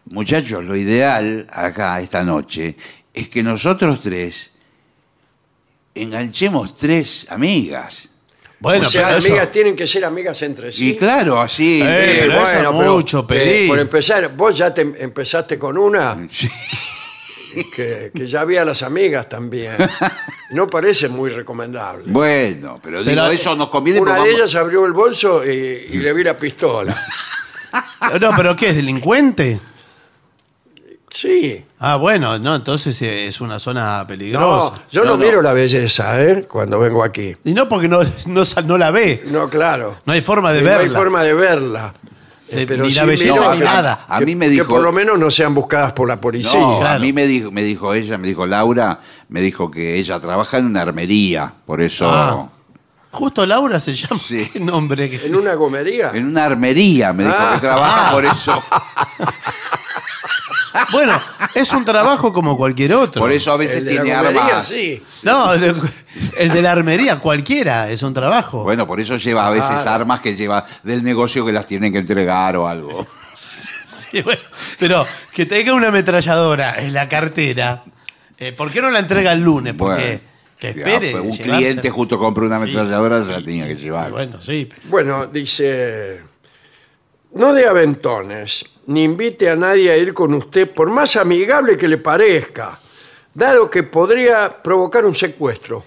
Muchachos, 0.06 0.64
lo 0.64 0.74
ideal 0.76 1.46
acá 1.52 2.00
esta 2.00 2.22
noche 2.24 2.74
es 3.12 3.28
que 3.28 3.42
nosotros 3.42 4.00
tres 4.00 4.52
enganchemos 5.94 6.74
tres 6.74 7.26
amigas. 7.30 8.08
bueno, 8.60 8.86
o 8.86 8.90
sea, 8.90 9.06
pero 9.08 9.18
eso- 9.18 9.26
amigas 9.28 9.52
tienen 9.52 9.76
que 9.76 9.86
ser 9.86 10.04
amigas 10.04 10.40
entre 10.42 10.70
sí. 10.72 10.90
Y 10.90 10.96
claro, 10.96 11.40
así. 11.40 11.82
Eh, 11.82 11.84
eh, 11.84 12.16
pero 12.22 12.48
eso 12.48 12.70
es 12.70 12.74
mucho 12.86 13.26
pedir. 13.26 13.68
por 13.68 13.78
empezar, 13.78 14.34
vos 14.36 14.56
ya 14.56 14.72
te 14.72 14.80
empezaste 14.82 15.58
con 15.58 15.76
una 15.76 16.28
sí. 16.30 16.48
Que, 17.74 18.10
que 18.14 18.26
ya 18.26 18.40
había 18.42 18.64
las 18.64 18.82
amigas 18.82 19.28
también. 19.28 19.76
No 20.52 20.66
parece 20.66 21.08
muy 21.08 21.30
recomendable. 21.30 22.04
Bueno, 22.08 22.78
pero, 22.82 22.98
Pero, 23.02 23.22
digo, 23.22 23.26
eso 23.28 23.56
nos 23.56 23.70
conviene 23.70 24.00
Una 24.00 24.10
porque 24.16 24.28
de 24.28 24.34
vamos- 24.34 24.42
ellas 24.50 24.54
abrió 24.60 24.84
el 24.84 24.92
bolso 24.92 25.42
y, 25.46 25.48
y 25.50 25.96
le 25.96 26.12
vi 26.12 26.22
la 26.24 26.36
pistola. 26.36 26.94
No, 28.20 28.28
pero 28.36 28.54
¿qué 28.54 28.68
es 28.68 28.76
delincuente? 28.76 29.58
Sí. 31.08 31.64
Ah, 31.78 31.96
bueno, 31.96 32.38
no, 32.38 32.54
entonces 32.54 33.00
eh, 33.02 33.26
es 33.26 33.40
una 33.40 33.58
zona 33.58 34.00
No, 34.00 34.06
peligrosa. 34.06 34.82
yo 34.90 35.04
no, 35.04 35.12
No, 35.12 35.16
no. 35.16 35.24
miro 35.24 35.40
la 35.42 35.52
belleza, 35.52 36.22
¿eh? 36.22 36.44
Cuando 36.48 36.78
vengo 36.78 37.02
aquí. 37.04 37.34
Y 37.44 37.52
no 37.54 37.68
porque 37.68 37.88
no, 37.88 38.00
no, 38.26 38.44
sa- 38.44 38.62
no 38.62 38.76
la 38.78 38.90
ve. 38.90 39.22
No, 39.26 39.48
claro. 39.48 39.96
No 40.04 40.12
hay 40.12 40.20
forma 40.20 40.52
de 40.52 40.58
Eh, 40.58 40.62
no 40.62 40.68
verla. 40.68 40.82
hay 40.84 40.88
forma 40.90 41.22
de 41.22 41.34
verla. 41.34 41.94
Eh, 42.54 42.66
De- 42.66 42.76
ni 42.78 42.90
la 42.92 43.04
belleza 43.04 43.52
ni 43.52 43.58
que- 43.58 43.64
nada. 43.64 44.04
A 44.08 44.18
que- 44.18 44.26
mí 44.26 44.36
me 44.36 44.46
Que 44.46 44.52
dijo- 44.52 44.68
por 44.68 44.82
lo 44.82 44.92
menos 44.92 45.18
no 45.18 45.30
sean 45.30 45.54
buscadas 45.54 45.92
por 45.92 46.06
la 46.06 46.20
policía. 46.20 46.60
No, 46.60 46.78
claro. 46.80 46.96
a 46.96 46.98
mí 46.98 47.12
me 47.12 47.26
dijo, 47.26 47.50
me 47.50 47.62
dijo 47.62 47.94
ella, 47.94 48.18
me 48.18 48.28
dijo 48.28 48.46
Laura, 48.46 49.00
me 49.28 49.40
dijo 49.40 49.70
que 49.70 49.96
ella 49.98 50.20
trabaja 50.20 50.58
en 50.58 50.66
una 50.66 50.82
armería, 50.82 51.52
por 51.66 51.80
eso. 51.80 52.10
Ah. 52.10 52.48
Justo 53.10 53.44
Laura 53.46 53.78
se 53.80 53.94
llama. 53.94 54.20
Sí. 54.22 54.48
¿Qué 54.52 54.60
nombre? 54.60 55.08
que- 55.10 55.26
¿En 55.26 55.34
una 55.36 55.54
gomería? 55.54 56.10
En 56.14 56.26
una 56.26 56.44
armería, 56.46 57.12
me 57.12 57.24
dijo 57.24 57.36
Ah. 57.38 57.50
que 57.54 57.60
trabaja 57.60 58.10
por 58.12 58.24
eso. 58.24 58.62
Bueno, 60.90 61.20
es 61.54 61.72
un 61.72 61.84
trabajo 61.84 62.32
como 62.32 62.56
cualquier 62.56 62.94
otro. 62.94 63.20
Por 63.20 63.32
eso 63.32 63.52
a 63.52 63.56
veces 63.56 63.78
El 63.78 63.84
de 63.86 63.94
la 63.96 64.02
tiene 64.02 64.16
armas. 64.16 64.66
sí. 64.66 65.02
No, 65.22 65.52
el 65.52 66.50
de 66.52 66.62
la 66.62 66.72
armería, 66.72 67.18
cualquiera, 67.18 67.90
es 67.90 68.02
un 68.02 68.14
trabajo. 68.14 68.62
Bueno, 68.62 68.86
por 68.86 69.00
eso 69.00 69.16
lleva 69.16 69.46
a 69.46 69.50
veces 69.50 69.86
Ah. 69.86 69.94
armas 69.94 70.20
que 70.20 70.34
lleva 70.36 70.64
del 70.82 71.02
negocio 71.02 71.44
que 71.44 71.52
las 71.52 71.66
tienen 71.66 71.92
que 71.92 71.98
entregar 71.98 72.56
o 72.56 72.66
algo. 72.68 73.06
Sí, 73.34 74.20
bueno, 74.22 74.40
pero 74.78 75.06
que 75.32 75.46
tenga 75.46 75.72
una 75.74 75.88
ametralladora 75.88 76.78
en 76.80 76.92
la 76.92 77.08
cartera, 77.08 77.82
eh, 78.38 78.52
¿por 78.52 78.70
qué 78.70 78.82
no 78.82 78.90
la 78.90 78.98
entrega 78.98 79.32
el 79.32 79.40
lunes? 79.40 79.74
Porque 79.76 80.02
Bueno, 80.02 80.20
que 80.58 80.72
ya, 80.74 80.80
espere. 80.80 81.10
pues 81.12 81.24
un 81.24 81.30
llevarse- 81.32 81.42
cliente 81.56 81.90
justo 81.90 82.18
compró 82.18 82.44
una 82.46 82.56
Sí. 82.58 82.62
ametralladora, 82.64 83.24
se 83.24 83.32
la 83.32 83.42
tenía 83.42 83.66
que 83.66 83.76
llevar. 83.76 84.10
Bueno, 84.10 84.40
sí. 84.40 84.66
pero- 84.68 84.82
Bueno, 84.90 85.26
dice, 85.26 86.22
no 87.34 87.52
de 87.54 87.66
aventones, 87.66 88.64
ni 88.86 89.04
invite 89.04 89.48
a 89.50 89.56
nadie 89.56 89.90
a 89.90 89.96
ir 89.96 90.12
con 90.14 90.34
usted, 90.34 90.70
por 90.72 90.90
más 90.90 91.16
amigable 91.16 91.76
que 91.76 91.88
le 91.88 91.98
parezca, 91.98 92.78
dado 93.34 93.70
que 93.70 93.82
podría 93.82 94.62
provocar 94.62 95.04
un 95.04 95.14
secuestro. 95.14 95.84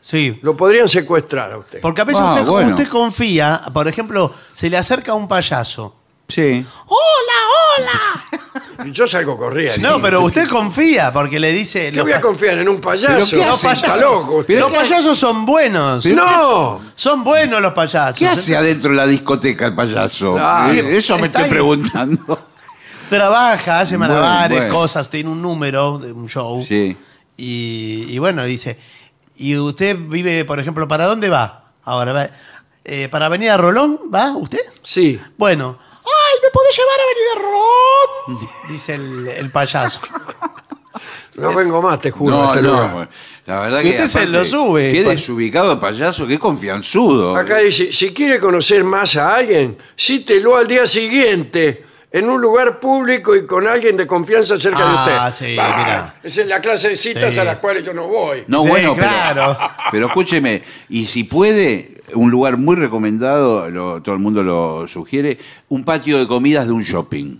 Sí. 0.00 0.38
Lo 0.42 0.56
podrían 0.56 0.88
secuestrar 0.88 1.52
a 1.52 1.58
usted. 1.58 1.80
Porque 1.80 2.00
a 2.00 2.04
veces 2.04 2.22
Ah, 2.24 2.34
usted, 2.34 2.46
bueno. 2.46 2.68
usted 2.70 2.88
confía, 2.88 3.60
por 3.72 3.88
ejemplo, 3.88 4.32
se 4.52 4.70
le 4.70 4.76
acerca 4.76 5.12
un 5.14 5.26
payaso. 5.28 5.94
Sí. 6.28 6.64
¡Hola, 6.86 7.40
hola! 7.78 8.40
Yo 8.86 9.06
salgo 9.08 9.36
corriendo. 9.36 9.90
No, 9.90 10.00
pero 10.00 10.22
usted 10.22 10.48
confía 10.48 11.12
porque 11.12 11.40
le 11.40 11.52
dice. 11.52 11.90
¿Qué 11.90 11.96
los 11.96 12.04
voy 12.04 12.12
a 12.12 12.20
confiar 12.20 12.58
en 12.58 12.68
un 12.68 12.80
payaso? 12.80 13.08
¿Pero 13.12 13.26
qué 13.42 13.48
los 13.48 13.64
hace? 13.64 13.72
Está 13.74 13.88
payasos, 13.88 14.02
loco 14.12 14.34
usted. 14.36 14.58
los 14.60 14.72
payasos 14.72 15.18
son 15.18 15.44
buenos. 15.44 16.06
¡No! 16.06 16.80
Son 16.94 17.24
buenos 17.24 17.60
los 17.60 17.72
payasos. 17.72 18.18
¿Qué 18.18 18.28
hace 18.28 18.56
adentro 18.56 18.90
de 18.90 18.96
la 18.96 19.06
discoteca 19.06 19.66
el 19.66 19.74
payaso? 19.74 20.34
Claro. 20.34 20.72
Eh, 20.72 20.96
Eso 20.98 21.18
me 21.18 21.26
Está 21.26 21.40
estoy 21.40 21.44
ahí. 21.44 21.50
preguntando. 21.50 22.38
Trabaja, 23.08 23.80
hace 23.80 23.96
Bueno, 23.96 24.14
malabares, 24.14 24.58
bueno. 24.58 24.74
cosas, 24.74 25.08
tiene 25.08 25.30
un 25.30 25.40
número 25.42 25.98
de 25.98 26.12
un 26.12 26.28
show. 26.28 26.62
Sí. 26.64 26.96
Y, 27.36 28.04
y 28.08 28.18
bueno, 28.18 28.44
dice, 28.44 28.78
¿y 29.36 29.56
usted 29.56 29.96
vive, 29.98 30.44
por 30.44 30.60
ejemplo, 30.60 30.86
para 30.86 31.06
dónde 31.06 31.30
va? 31.30 31.64
Ahora, 31.84 32.12
va, 32.12 32.28
eh, 32.84 33.08
¿para 33.10 33.26
Avenida 33.26 33.56
Rolón 33.56 33.98
va 34.14 34.36
usted? 34.36 34.60
Sí. 34.84 35.18
Bueno, 35.38 35.78
¡ay, 35.80 35.87
me 36.42 36.50
podés 36.50 36.76
llevar 36.76 37.00
a 37.00 37.04
Avenida 37.04 37.34
Rolón! 38.36 38.48
Dice 38.68 38.94
el, 38.94 39.28
el 39.28 39.50
payaso. 39.50 40.00
No 41.36 41.54
vengo 41.54 41.80
más, 41.80 42.00
te 42.00 42.10
juro. 42.10 42.34
a 42.34 42.38
No, 42.46 42.54
este 42.54 42.62
no. 42.66 42.72
lugar. 42.88 43.08
La 43.46 43.60
verdad 43.60 43.80
Y 43.80 43.82
que. 43.84 43.88
usted 43.90 44.06
se 44.06 44.18
aparte, 44.18 44.32
lo 44.38 44.44
sube. 44.44 44.92
Qué 44.92 45.04
desubicado 45.04 45.72
el 45.72 45.78
payaso, 45.78 46.26
qué 46.26 46.38
confianzudo. 46.38 47.36
Acá 47.36 47.58
dice, 47.58 47.92
si 47.92 48.12
quiere 48.12 48.40
conocer 48.40 48.82
más 48.84 49.14
a 49.16 49.36
alguien, 49.36 49.78
cítelo 49.96 50.56
al 50.56 50.66
día 50.66 50.86
siguiente 50.86 51.84
en 52.10 52.28
un 52.28 52.40
lugar 52.40 52.80
público 52.80 53.36
y 53.36 53.46
con 53.46 53.68
alguien 53.68 53.96
de 53.96 54.06
confianza 54.06 54.58
cerca 54.58 54.78
Ah, 54.80 55.06
de 55.06 55.30
usted. 55.30 55.46
sí, 55.46 55.56
Bah, 55.56 55.74
mirá. 55.78 56.16
Esa 56.22 56.40
es 56.42 56.46
la 56.48 56.60
clase 56.60 56.88
de 56.88 56.96
citas 56.96 57.32
Sí. 57.32 57.38
a 57.40 57.44
las 57.44 57.58
cuales 57.60 57.84
yo 57.84 57.94
no 57.94 58.08
voy. 58.08 58.44
No, 58.48 58.64
Sí, 58.64 58.68
bueno, 58.70 58.94
claro. 58.94 59.56
pero, 59.58 59.70
pero 59.92 60.06
escúcheme, 60.08 60.62
y 60.88 61.06
si 61.06 61.24
puede, 61.24 61.97
un 62.14 62.30
lugar 62.30 62.56
muy 62.56 62.76
recomendado, 62.76 63.68
lo- 63.70 64.02
todo 64.02 64.14
el 64.14 64.20
mundo 64.20 64.42
lo 64.42 64.86
sugiere, 64.88 65.38
un 65.68 65.84
patio 65.84 66.18
de 66.18 66.26
comidas 66.26 66.66
de 66.66 66.72
un 66.72 66.82
shopping. 66.82 67.36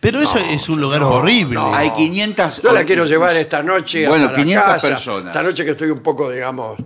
Pero 0.00 0.20
eso 0.20 0.36
es 0.38 0.68
un 0.68 0.80
lugar 0.82 1.02
horrible. 1.02 1.58
Hay 1.72 1.90
500... 1.92 2.60
Yo 2.62 2.72
la 2.72 2.84
quiero 2.84 3.06
llevar 3.06 3.34
esta 3.36 3.62
noche 3.62 4.06
Bueno, 4.06 4.26
hasta 4.26 4.36
la 4.36 4.42
500 4.44 4.72
casa. 4.74 4.88
personas. 4.88 5.26
Esta 5.28 5.42
noche 5.42 5.64
que 5.64 5.70
estoy 5.70 5.90
un 5.90 6.00
poco, 6.00 6.30
digamos, 6.30 6.76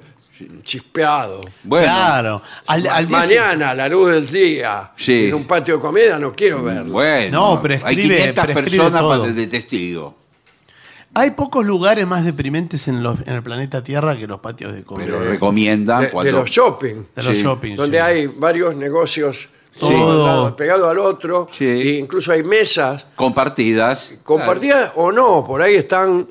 chispeado. 0.62 1.40
Bueno, 1.64 1.84
Claro. 1.86 2.42
Al, 2.66 3.08
Mañana, 3.08 3.70
a 3.70 3.74
la 3.74 3.88
luz 3.88 4.12
del 4.12 4.30
día, 4.30 4.92
Sí. 4.94 5.26
en 5.28 5.34
un 5.34 5.44
patio 5.44 5.74
de 5.76 5.80
comida, 5.80 6.16
no 6.18 6.32
quiero 6.32 6.62
verlo. 6.62 6.92
bueno. 6.92 7.54
No, 7.56 7.60
prescribe- 7.62 7.82
hay 7.88 7.96
500 7.96 8.44
prescribe 8.44 8.62
personas 8.70 9.00
todo. 9.00 9.20
para- 9.22 9.32
de 9.32 9.46
testigo. 9.48 10.14
Hay 11.18 11.32
pocos 11.32 11.66
lugares 11.66 12.06
más 12.06 12.24
deprimentes 12.24 12.86
en, 12.88 13.02
los- 13.02 13.20
en 13.20 13.32
el 13.34 13.42
planeta 13.42 13.82
Tierra 13.82 14.16
que 14.16 14.26
los 14.26 14.40
patios 14.40 14.72
de 14.74 14.84
comida. 14.84 15.06
Pero 15.06 15.20
recomiendan 15.24 16.10
De, 16.12 16.32
los 16.32 16.48
shopping, 16.48 17.02
de 17.16 17.22
los 17.22 17.36
sí. 17.36 17.42
shopping. 17.42 17.74
donde 17.76 17.98
sí. 17.98 18.02
hay 18.02 18.26
varios 18.26 18.76
negocios 18.76 19.48
Todo. 19.78 20.26
lado, 20.26 20.56
pegado 20.56 20.88
al 20.88 20.98
otro, 20.98 21.48
Sí. 21.52 21.64
e 21.64 21.98
incluso 21.98 22.32
hay 22.32 22.42
mesas 22.42 23.04
Compartidas. 23.16 24.14
compartidas 24.22 24.92
o 24.96 25.12
no, 25.12 25.44
por 25.46 25.62
ahí 25.62 25.74
están 25.74 26.26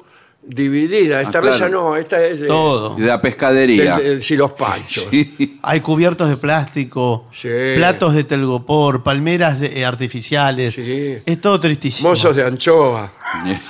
divididas. 0.50 1.26
Esta 1.26 1.40
Ah, 1.40 1.42
claro. 1.42 1.56
mesa 1.58 1.70
no, 1.70 1.96
esta 1.98 2.24
es 2.24 2.40
de, 2.40 2.48
Todo. 2.48 2.96
De 2.96 3.06
la 3.06 3.22
pescadería. 3.22 3.98
del- 3.98 4.06
del 4.08 4.22
Silos 4.22 4.52
Panchos. 4.54 5.08
Sí. 5.12 5.60
Hay 5.62 5.82
cubiertos 5.82 6.30
de 6.30 6.38
plástico, 6.38 7.26
Sí. 7.34 7.50
platos 7.76 8.14
de 8.16 8.24
telgopor, 8.24 9.04
palmeras 9.04 9.60
de- 9.60 9.80
eh, 9.80 9.86
artificiales. 9.86 10.74
Sí. 10.76 11.18
Es 11.26 11.42
todo 11.42 11.60
tristísimo. 11.60 12.10
Mozos 12.10 12.36
de 12.36 12.44
anchoa. 12.46 13.12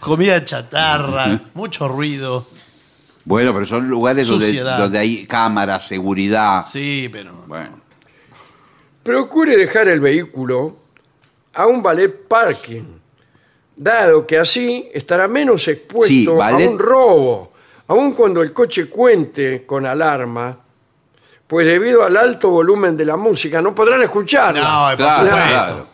Comida 0.00 0.44
chatarra, 0.44 1.38
mucho 1.54 1.86
ruido. 1.88 2.46
Bueno, 3.24 3.52
pero 3.52 3.66
son 3.66 3.86
lugares 3.88 4.26
donde, 4.28 4.46
Suciedad. 4.46 4.78
donde 4.78 4.98
hay 4.98 5.26
cámaras, 5.26 5.86
seguridad. 5.86 6.64
Sí, 6.66 7.08
pero. 7.12 7.32
Bueno. 7.46 7.80
Procure 9.02 9.56
dejar 9.56 9.88
el 9.88 10.00
vehículo 10.00 10.76
a 11.54 11.66
un 11.66 11.82
ballet 11.82 12.26
parking, 12.28 12.82
dado 13.76 14.26
que 14.26 14.38
así 14.38 14.88
estará 14.92 15.26
menos 15.28 15.66
expuesto 15.68 16.06
Sí, 16.08 16.26
ballet- 16.26 16.66
a 16.66 16.70
un 16.70 16.78
robo, 16.78 17.52
aun 17.88 18.12
cuando 18.12 18.42
el 18.42 18.52
coche 18.52 18.88
cuente 18.88 19.64
con 19.66 19.84
alarma, 19.86 20.56
pues 21.46 21.66
debido 21.66 22.04
al 22.04 22.16
alto 22.16 22.50
volumen 22.50 22.96
de 22.96 23.04
la 23.04 23.16
música 23.16 23.60
no 23.60 23.74
podrán 23.74 24.02
escucharla. 24.02 24.60
No, 24.62 24.88
por 24.88 24.96
Claro, 24.96 25.24
supuesto. 25.26 25.48
claro. 25.50 25.86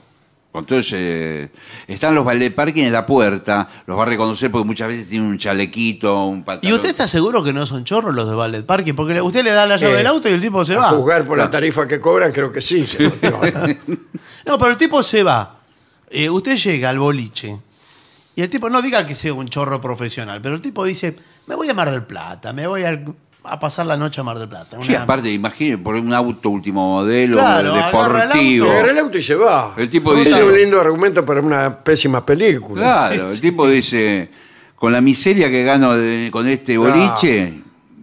Entonces, 0.60 0.92
eh, 0.94 1.48
están 1.86 2.14
los 2.14 2.24
ballet 2.24 2.50
parking 2.54 2.84
en 2.84 2.92
la 2.92 3.04
puerta, 3.06 3.68
los 3.86 3.98
va 3.98 4.02
a 4.02 4.06
reconocer 4.06 4.50
porque 4.50 4.66
muchas 4.66 4.88
veces 4.88 5.08
tienen 5.08 5.28
un 5.28 5.38
chalequito, 5.38 6.24
un 6.26 6.44
pantalón. 6.44 6.72
¿Y 6.72 6.74
usted 6.74 6.88
está 6.90 7.06
seguro 7.08 7.42
que 7.44 7.52
no 7.52 7.66
son 7.66 7.84
chorros 7.84 8.14
los 8.14 8.28
de 8.28 8.34
Ballet 8.34 8.64
Parking? 8.64 8.94
Porque 8.94 9.20
usted 9.20 9.42
le 9.44 9.50
da 9.50 9.66
la 9.66 9.76
llave 9.76 9.94
Eh, 9.94 9.96
del 9.98 10.06
auto 10.06 10.28
y 10.28 10.32
el 10.32 10.40
tipo 10.40 10.64
se 10.64 10.74
a 10.74 10.78
va. 10.78 10.88
juzgar 10.90 11.24
por 11.24 11.36
la 11.38 11.50
tarifa 11.50 11.86
que 11.86 12.00
cobran, 12.00 12.32
creo 12.32 12.50
que 12.52 12.60
sí. 12.62 12.86
No, 14.46 14.58
pero 14.58 14.70
el 14.70 14.76
tipo 14.76 15.02
se 15.02 15.22
va. 15.22 15.58
Eh, 16.10 16.30
usted 16.30 16.56
llega 16.56 16.90
al 16.90 16.98
boliche. 16.98 17.58
Y 18.34 18.42
el 18.42 18.50
tipo 18.50 18.68
no 18.68 18.82
diga 18.82 19.06
que 19.06 19.14
sea 19.14 19.32
un 19.32 19.48
chorro 19.48 19.80
profesional, 19.80 20.40
pero 20.42 20.54
el 20.56 20.60
tipo 20.62 20.84
dice, 20.84 21.16
me 21.46 21.54
voy 21.54 21.70
a 21.70 21.74
Mar 21.74 21.90
del 21.90 22.02
Plata, 22.04 22.52
me 22.52 22.66
voy 22.66 22.84
al, 22.84 23.14
a 23.48 23.58
pasar 23.60 23.86
la 23.86 23.96
noche 23.96 24.20
a 24.20 24.24
Mar 24.24 24.38
del 24.38 24.48
Plata. 24.48 24.76
Sí, 24.82 24.92
Una- 24.92 25.02
aparte, 25.02 25.30
imagínate, 25.30 25.82
por 25.82 25.94
un 25.94 26.12
auto 26.12 26.50
último 26.50 26.94
modelo, 26.96 27.36
Claro, 27.38 27.74
agarra 27.74 28.22
el 28.24 28.28
deportivo. 28.28 28.64
auto. 28.66 28.74
Agarra 28.78 28.90
el 28.92 28.98
auto 28.98 29.18
y 29.18 29.22
se 29.22 29.34
va. 29.34 29.74
El 29.76 29.88
tipo 29.88 30.14
dice- 30.14 30.30
Es 30.30 30.42
un 30.44 30.54
lindo 30.54 30.80
argumento 30.80 31.24
para 31.24 31.40
una 31.40 31.78
pésima 31.82 32.24
película. 32.24 32.80
Claro, 32.82 33.30
el 33.30 33.40
tipo 33.40 33.68
dice, 33.68 34.28
con 34.76 34.92
la 34.92 35.00
miseria 35.00 35.48
que 35.50 35.64
gano 35.64 35.96
de- 35.96 36.30
con 36.30 36.46
este 36.46 36.76
boliche, 36.78 37.52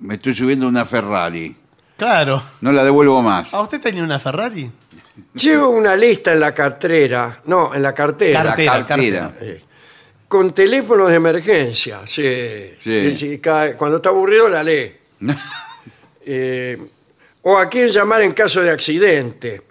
me 0.01 0.15
estoy 0.15 0.33
subiendo 0.33 0.65
a 0.65 0.69
una 0.69 0.85
Ferrari. 0.85 1.55
Claro. 1.97 2.41
No 2.61 2.71
la 2.71 2.83
devuelvo 2.83 3.21
más. 3.21 3.53
¿A 3.53 3.61
usted 3.61 3.79
tenía 3.79 4.03
una 4.03 4.19
Ferrari? 4.19 4.69
Llevo 5.35 5.69
una 5.69 5.95
lista 5.95 6.33
en 6.33 6.39
la 6.39 6.53
cartera, 6.53 7.41
no, 7.45 7.73
en 7.73 7.83
la 7.83 7.93
cartera, 7.93 8.43
Cartera, 8.43 8.71
cartera. 8.85 9.19
cartera. 9.21 9.33
eh, 9.41 9.63
con 10.27 10.51
teléfonos 10.51 11.09
de 11.09 11.15
emergencia. 11.15 11.99
Sí. 12.07 12.23
Sí. 12.83 12.91
Y 12.91 13.15
si 13.15 13.37
cae- 13.37 13.75
cuando 13.77 13.97
está 13.97 14.09
aburrido 14.09 14.49
la 14.49 14.63
lee. 14.63 14.91
Eh, 16.25 16.77
o 17.41 17.57
a 17.57 17.67
quién 17.67 17.89
llamar 17.89 18.21
en 18.21 18.31
caso 18.31 18.61
de 18.61 18.69
accidente, 18.71 19.61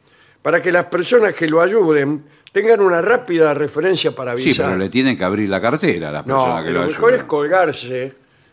para 0.43 0.61
que 0.61 0.71
las 0.71 0.85
personas 0.85 1.33
que 1.35 1.49
lo 1.49 1.63
ayuden 1.63 2.23
tengan 2.53 2.81
una 2.81 3.01
rápida 3.01 3.55
referencia 3.55 4.15
para 4.15 4.37
Sí, 4.37 4.43
avisar. 4.51 4.67
pero 4.67 4.77
le 4.79 4.91
tienen 4.91 5.17
que 5.17 5.25
abrir 5.25 5.49
la 5.49 5.61
cartera 5.63 6.11
a 6.11 6.13
las 6.13 6.23
personas 6.25 6.61
no, 6.61 6.65
que 6.67 6.71
lo 6.73 6.81
lo 6.83 6.87
mejor 6.89 7.15
es 7.15 7.25
colgarse 7.25 8.13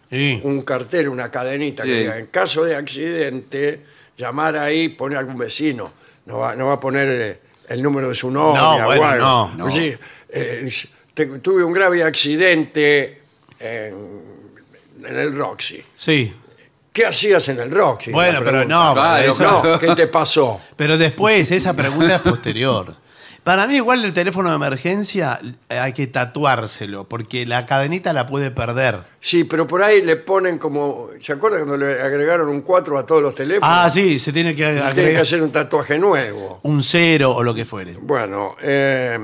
Sí. 0.09 0.39
un 0.43 0.61
cartel, 0.61 1.09
una 1.09 1.29
cadenita 1.29 1.83
que 1.83 1.89
Sí. 1.93 1.99
diga, 1.99 2.17
en 2.17 2.27
caso 2.27 2.63
de 2.63 2.75
accidente, 2.77 3.81
llamar 4.17 4.55
ahí, 4.55 4.87
poner 4.89 5.17
algún 5.17 5.37
vecino. 5.37 5.91
No 6.25 6.37
va, 6.39 6.55
no 6.55 6.67
va 6.67 6.73
a 6.75 6.79
poner 6.79 7.07
eh, 7.09 7.39
el 7.67 7.83
número 7.83 8.07
de 8.07 8.15
su 8.15 8.31
novia. 8.31 8.61
No, 8.61 8.75
o 8.77 8.85
bueno, 8.85 9.03
algo. 9.03 9.25
no, 9.25 9.55
no. 9.65 9.69
Sí, 9.69 9.93
eh, 10.29 10.69
te- 11.13 11.25
tuve 11.39 11.63
un 11.65 11.73
grave 11.73 12.01
accidente 12.01 13.19
en, 13.59 13.93
en 15.03 15.17
el 15.17 15.35
Roxy. 15.37 15.83
Sí. 15.97 16.33
¿Qué 16.91 17.05
hacías 17.05 17.47
en 17.49 17.59
el 17.59 17.71
Roxy? 17.71 18.11
Bueno, 18.11 18.39
pero 18.43 18.65
no, 18.65 18.93
Claro, 18.93 19.31
eso-. 19.31 19.63
No, 19.63 19.79
¿qué 19.79 19.95
te 19.95 20.07
pasó? 20.07 20.59
Pero 20.75 20.97
después, 20.97 21.51
esa 21.51 21.73
pregunta 21.75 22.15
es 22.15 22.21
posterior. 22.21 22.95
Para 23.43 23.65
mí, 23.67 23.75
igual 23.77 24.03
el 24.03 24.13
teléfono 24.13 24.49
de 24.49 24.55
emergencia 24.55 25.39
eh, 25.69 25.79
hay 25.79 25.93
que 25.93 26.07
tatuárselo, 26.07 27.07
porque 27.07 27.45
la 27.45 27.65
cadenita 27.65 28.11
la 28.11 28.25
puede 28.25 28.51
perder. 28.51 28.99
Sí, 29.21 29.43
pero 29.45 29.65
por 29.65 29.81
ahí 29.81 30.01
le 30.01 30.17
ponen 30.17 30.57
como... 30.57 31.07
¿Se 31.21 31.33
acuerdan 31.33 31.65
cuando 31.65 31.85
le 31.85 32.01
agregaron 32.01 32.49
un 32.49 32.61
4 32.61 32.97
a 32.97 33.05
todos 33.05 33.21
los 33.21 33.33
teléfonos? 33.33 33.69
Ah, 33.71 33.89
sí, 33.89 34.19
se 34.19 34.33
tiene 34.33 34.51
que 34.53 34.63
Tienen 34.63 34.81
que 34.81 34.87
agregar 34.87 35.21
hacer 35.21 35.41
un 35.41 35.51
tatuaje 35.51 35.97
nuevo. 35.97 36.59
un 36.63 36.83
cero 36.83 37.33
o 37.35 37.41
lo 37.43 37.53
que 37.55 37.65
fuere. 37.65 37.93
Bueno, 38.01 38.55
eh, 38.61 39.17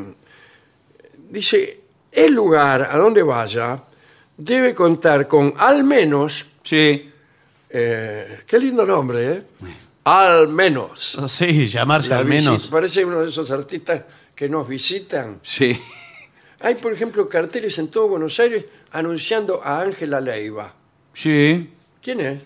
dice, 1.29 1.81
el 2.11 2.33
lugar 2.33 2.87
a 2.91 2.97
donde 2.97 3.21
vaya 3.21 3.83
debe 4.37 4.73
contar 4.73 5.27
con 5.27 5.53
al 5.57 5.83
menos, 5.83 6.45
Sí, 6.63 7.11
eh, 7.77 8.39
qué 8.47 8.57
lindo 8.59 8.85
nombre, 8.85 9.31
¿eh? 9.33 9.43
Al 10.05 10.47
menos. 10.47 11.17
Sí, 11.27 11.67
llamarse 11.67 12.11
La 12.11 12.19
al 12.19 12.25
visi- 12.25 12.29
menos. 12.45 12.67
Parece 12.67 13.03
uno 13.03 13.21
de 13.21 13.29
esos 13.29 13.49
artistas 13.51 14.03
que 14.35 14.47
nos 14.49 14.67
visitan. 14.67 15.39
sí. 15.43 15.79
Hay, 16.61 16.75
por 16.75 16.93
ejemplo, 16.93 17.27
carteles 17.29 17.77
en 17.79 17.89
todo 17.89 18.07
Buenos 18.07 18.39
Aires 18.39 18.63
anunciando 18.91 19.61
a 19.63 19.81
Ángela 19.81 20.19
Leiva. 20.21 20.73
Sí. 21.13 21.69
¿Quién 22.01 22.21
es? 22.21 22.43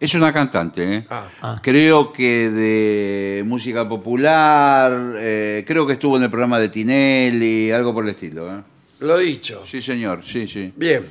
Es 0.00 0.14
una 0.14 0.32
cantante, 0.32 0.96
¿eh? 0.96 1.06
Ah. 1.10 1.60
Creo 1.62 2.12
que 2.12 2.50
de 2.50 3.44
música 3.46 3.88
popular, 3.88 5.12
eh, 5.16 5.64
creo 5.66 5.86
que 5.86 5.92
estuvo 5.92 6.16
en 6.16 6.24
el 6.24 6.30
programa 6.30 6.58
de 6.58 6.70
Tinelli, 6.70 7.70
algo 7.70 7.92
por 7.94 8.02
el 8.04 8.10
estilo. 8.10 8.50
¿eh? 8.52 8.62
Lo 9.00 9.18
dicho. 9.18 9.62
Sí, 9.64 9.80
señor, 9.80 10.22
sí, 10.24 10.48
sí. 10.48 10.72
Bien. 10.74 11.06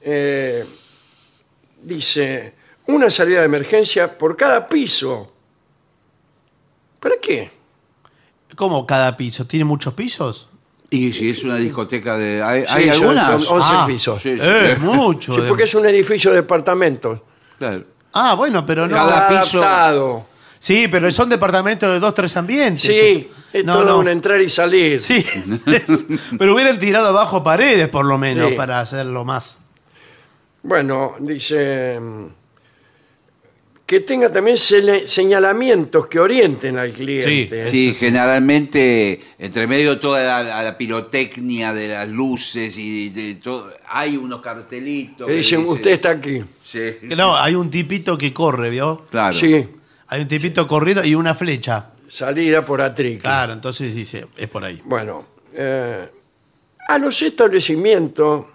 Eh, 0.00 0.64
dice, 1.82 2.52
una 2.86 3.10
salida 3.10 3.40
de 3.40 3.46
emergencia 3.46 4.16
por 4.18 4.36
cada 4.36 4.68
piso. 4.68 5.32
¿Para 7.00 7.16
qué? 7.20 7.50
¿Cómo 8.56 8.86
cada 8.86 9.16
piso? 9.16 9.46
¿Tiene 9.46 9.64
muchos 9.64 9.94
pisos? 9.94 10.48
Y 10.90 11.12
si 11.12 11.30
es 11.30 11.42
una 11.44 11.56
discoteca 11.56 12.16
de... 12.16 12.42
¿Hay, 12.42 12.64
hay 12.68 12.84
Sí, 12.84 12.88
son- 12.90 13.18
algunas? 13.18 13.44
son 13.44 13.56
11 13.58 13.70
Ah, 13.72 13.84
pisos. 13.86 14.22
Sí, 14.22 14.34
sí. 14.36 14.40
Eh, 14.42 14.76
mucho. 14.80 15.34
Sí, 15.34 15.40
de- 15.42 15.48
porque 15.48 15.64
es 15.64 15.74
un 15.74 15.84
edificio 15.86 16.30
de 16.30 16.36
departamentos. 16.36 17.20
Claro. 17.58 17.84
Ah, 18.12 18.34
bueno, 18.34 18.64
pero 18.64 18.86
no. 18.86 18.94
Cada 18.94 19.28
piso- 19.28 19.58
adaptado. 19.62 20.26
Sí, 20.58 20.88
pero 20.90 21.10
son 21.10 21.28
departamentos 21.28 21.90
de 21.90 22.00
dos, 22.00 22.14
tres 22.14 22.36
ambientes. 22.36 22.82
Sí, 22.82 23.30
es 23.52 23.64
No, 23.64 23.74
todo 23.74 23.84
no. 23.84 23.98
un 23.98 24.08
entrar 24.08 24.40
y 24.40 24.48
salir. 24.48 25.00
Sí, 25.00 25.24
pero 26.38 26.54
hubieran 26.54 26.78
tirado 26.78 27.08
abajo 27.08 27.44
paredes 27.44 27.88
por 27.88 28.06
lo 28.06 28.16
menos 28.16 28.50
Sí. 28.50 28.54
para 28.56 28.80
hacerlo 28.80 29.24
más. 29.24 29.60
Bueno, 30.62 31.14
dice 31.20 32.00
mm, 32.00 32.26
que 33.86 34.00
tenga 34.00 34.32
también 34.32 34.56
señalamientos 34.56 36.08
que 36.08 36.18
orienten 36.18 36.76
al 36.76 36.92
cliente. 36.92 37.70
Sí, 37.70 37.94
generalmente, 37.94 39.20
entre 39.38 39.66
medio 39.68 39.90
de 39.94 39.96
toda 40.00 40.42
la, 40.42 40.62
la 40.64 40.76
pirotecnia 40.76 41.72
de 41.72 41.88
las 41.88 42.08
luces 42.08 42.76
y 42.78 43.10
de 43.10 43.36
todo, 43.36 43.72
hay 43.88 44.16
unos 44.16 44.40
cartelitos. 44.40 45.28
Le 45.28 45.34
que 45.34 45.38
dicen, 45.38 45.64
usted 45.66 45.92
está 45.92 46.10
aquí. 46.10 46.42
Sí, 46.64 46.80
No, 47.16 47.36
hay 47.36 47.54
un 47.54 47.70
tipito 47.70 48.18
que 48.18 48.32
corre, 48.34 48.70
¿vio? 48.70 49.06
claro. 49.08 49.32
Sí, 49.34 49.68
Hay 50.08 50.20
un 50.22 50.28
tipito 50.28 50.66
corriendo 50.66 51.04
y 51.04 51.14
una 51.14 51.34
flecha. 51.34 51.90
salida 52.08 52.62
por 52.64 52.80
atrique. 52.80 53.18
Claro, 53.20 53.52
entonces 53.52 53.94
dice, 53.94 54.26
es 54.36 54.48
por 54.48 54.64
ahí. 54.64 54.82
Bueno, 54.84 55.26
eh, 55.54 56.08
a 56.88 56.98
los 56.98 57.22
establecimientos 57.22 58.46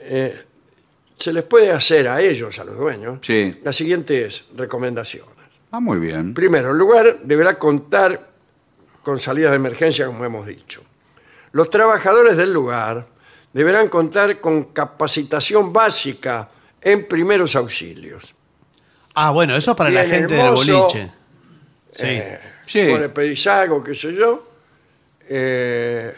eh, 0.00 0.45
se 1.18 1.32
les 1.32 1.44
puede 1.44 1.70
hacer 1.70 2.08
a 2.08 2.20
ellos, 2.20 2.58
a 2.58 2.64
los 2.64 2.76
dueños, 2.76 3.18
Sí. 3.22 3.58
las 3.64 3.74
siguientes 3.76 4.44
recomendaciones. 4.56 5.34
Ah, 5.70 5.80
muy 5.80 5.98
bien. 5.98 6.34
Primero, 6.34 6.70
el 6.72 6.78
lugar 6.78 7.20
deberá 7.22 7.58
contar 7.58 8.28
con 9.02 9.18
salidas 9.20 9.50
de 9.52 9.56
emergencia, 9.56 10.06
como 10.06 10.24
hemos 10.24 10.46
dicho. 10.46 10.82
Los 11.52 11.70
trabajadores 11.70 12.36
del 12.36 12.52
lugar 12.52 13.06
deberán 13.52 13.88
contar 13.88 14.40
con 14.40 14.64
capacitación 14.72 15.72
básica 15.72 16.50
en 16.80 17.06
primeros 17.08 17.56
auxilios. 17.56 18.34
Ah, 19.14 19.30
bueno, 19.30 19.56
eso 19.56 19.70
es 19.70 19.76
para 19.76 19.90
la 19.90 20.02
Bien 20.04 20.14
gente 20.20 20.38
hermoso. 20.38 20.64
del 20.64 20.74
boliche. 20.76 21.12
Sí. 21.90 22.04
Eh, 22.06 22.38
Sí. 22.66 22.82
le 22.82 23.08
pedís 23.08 23.46
algo, 23.46 23.82
qué 23.82 23.94
sé 23.94 24.12
yo, 24.12 24.50
eh, 25.28 26.12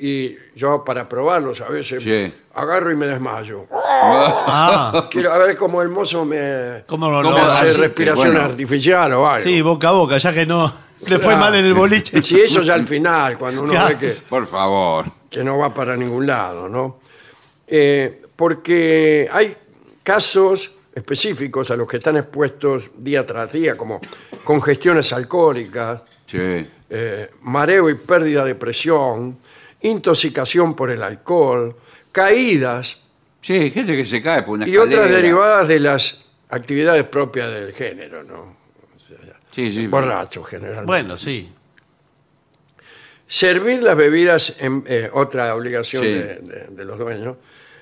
y 0.00 0.36
yo 0.54 0.84
para 0.84 1.08
probarlos 1.08 1.60
a 1.60 1.68
veces 1.68 2.02
Sí. 2.02 2.32
agarro 2.54 2.90
y 2.92 2.96
me 2.96 3.06
desmayo. 3.06 3.66
Ah, 3.70 5.08
Quiero 5.10 5.32
a 5.32 5.38
ver 5.38 5.56
cómo 5.56 5.82
el 5.82 5.88
mozo 5.88 6.24
me, 6.24 6.82
¿cómo 6.86 7.10
lo, 7.10 7.22
¿Cómo 7.22 7.36
hace 7.36 7.70
así 7.70 7.80
respiración 7.80 8.32
bueno. 8.34 8.42
artificial 8.48 9.12
o 9.14 9.26
algo. 9.26 9.42
Sí, 9.42 9.60
boca 9.62 9.88
a 9.88 9.92
boca, 9.92 10.18
ya 10.18 10.32
que 10.32 10.46
no 10.46 10.66
le 11.06 11.16
fue 11.16 11.18
Claro. 11.18 11.38
mal 11.38 11.54
en 11.54 11.64
el 11.64 11.74
boliche. 11.74 12.22
Sí, 12.22 12.40
eso 12.40 12.62
ya 12.62 12.74
al 12.74 12.86
final, 12.86 13.36
cuando 13.38 13.62
uno 13.62 13.72
Claro. 13.72 13.88
ve 13.88 14.06
que, 14.08 14.12
Por 14.28 14.46
favor. 14.46 15.06
que 15.30 15.42
no 15.44 15.58
va 15.58 15.72
para 15.74 15.96
ningún 15.96 16.26
lado, 16.26 16.68
¿no? 16.68 16.98
Eh, 17.66 18.22
porque 18.36 19.28
hay 19.32 19.56
casos 20.02 20.72
específicos 20.94 21.70
a 21.70 21.76
los 21.76 21.86
que 21.86 21.98
están 21.98 22.16
expuestos 22.16 22.90
día 22.96 23.26
tras 23.26 23.52
día, 23.52 23.76
como 23.76 24.00
congestiones 24.44 25.12
alcohólicas, 25.12 26.02
Sí. 26.26 26.38
eh, 26.88 27.30
mareo 27.42 27.90
y 27.90 27.94
pérdida 27.94 28.44
de 28.44 28.54
presión, 28.54 29.36
intoxicación 29.82 30.74
por 30.74 30.90
el 30.90 31.02
alcohol, 31.02 31.74
caídas 32.12 32.98
Sí, 33.42 33.70
gente 33.70 33.96
que 33.96 34.04
se 34.04 34.20
cae 34.20 34.42
por 34.42 34.54
una 34.54 34.66
y 34.68 34.76
otras 34.76 35.08
derivadas 35.08 35.68
de 35.68 35.78
las 35.78 36.24
actividades 36.48 37.04
propias 37.04 37.48
del 37.52 37.72
género, 37.72 38.24
¿no? 38.24 38.56
Sí, 39.52 39.72
sí. 39.72 39.86
Borrachos 39.86 40.46
generalmente. 40.48 40.86
Bueno, 40.86 41.16
sí. 41.16 41.52
Servir 43.28 43.82
las 43.82 43.96
bebidas, 43.96 44.56
en, 44.60 44.84
eh, 44.86 45.10
otra 45.12 45.54
obligación 45.54 46.02
Sí. 46.02 46.08
de, 46.08 46.24
de- 46.40 46.66
de 46.70 46.84
los 46.84 46.98
dueños, 46.98 47.36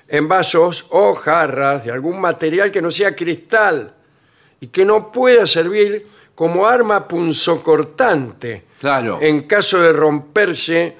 en 0.07 0.27
vasos 0.27 0.87
o 0.91 1.13
jarras 1.15 1.83
de 1.85 1.91
algún 1.91 2.19
material 2.21 2.71
que 2.71 2.81
no 2.81 2.91
sea 2.91 3.15
cristal 3.15 3.93
y 4.59 4.67
que 4.67 4.85
no 4.85 5.11
pueda 5.11 5.45
servir 5.47 6.05
como 6.35 6.65
arma 6.67 7.07
punzocortante 7.07 8.65
Claro. 8.79 9.19
en 9.21 9.47
caso 9.47 9.81
de 9.81 9.93
romperse 9.93 10.97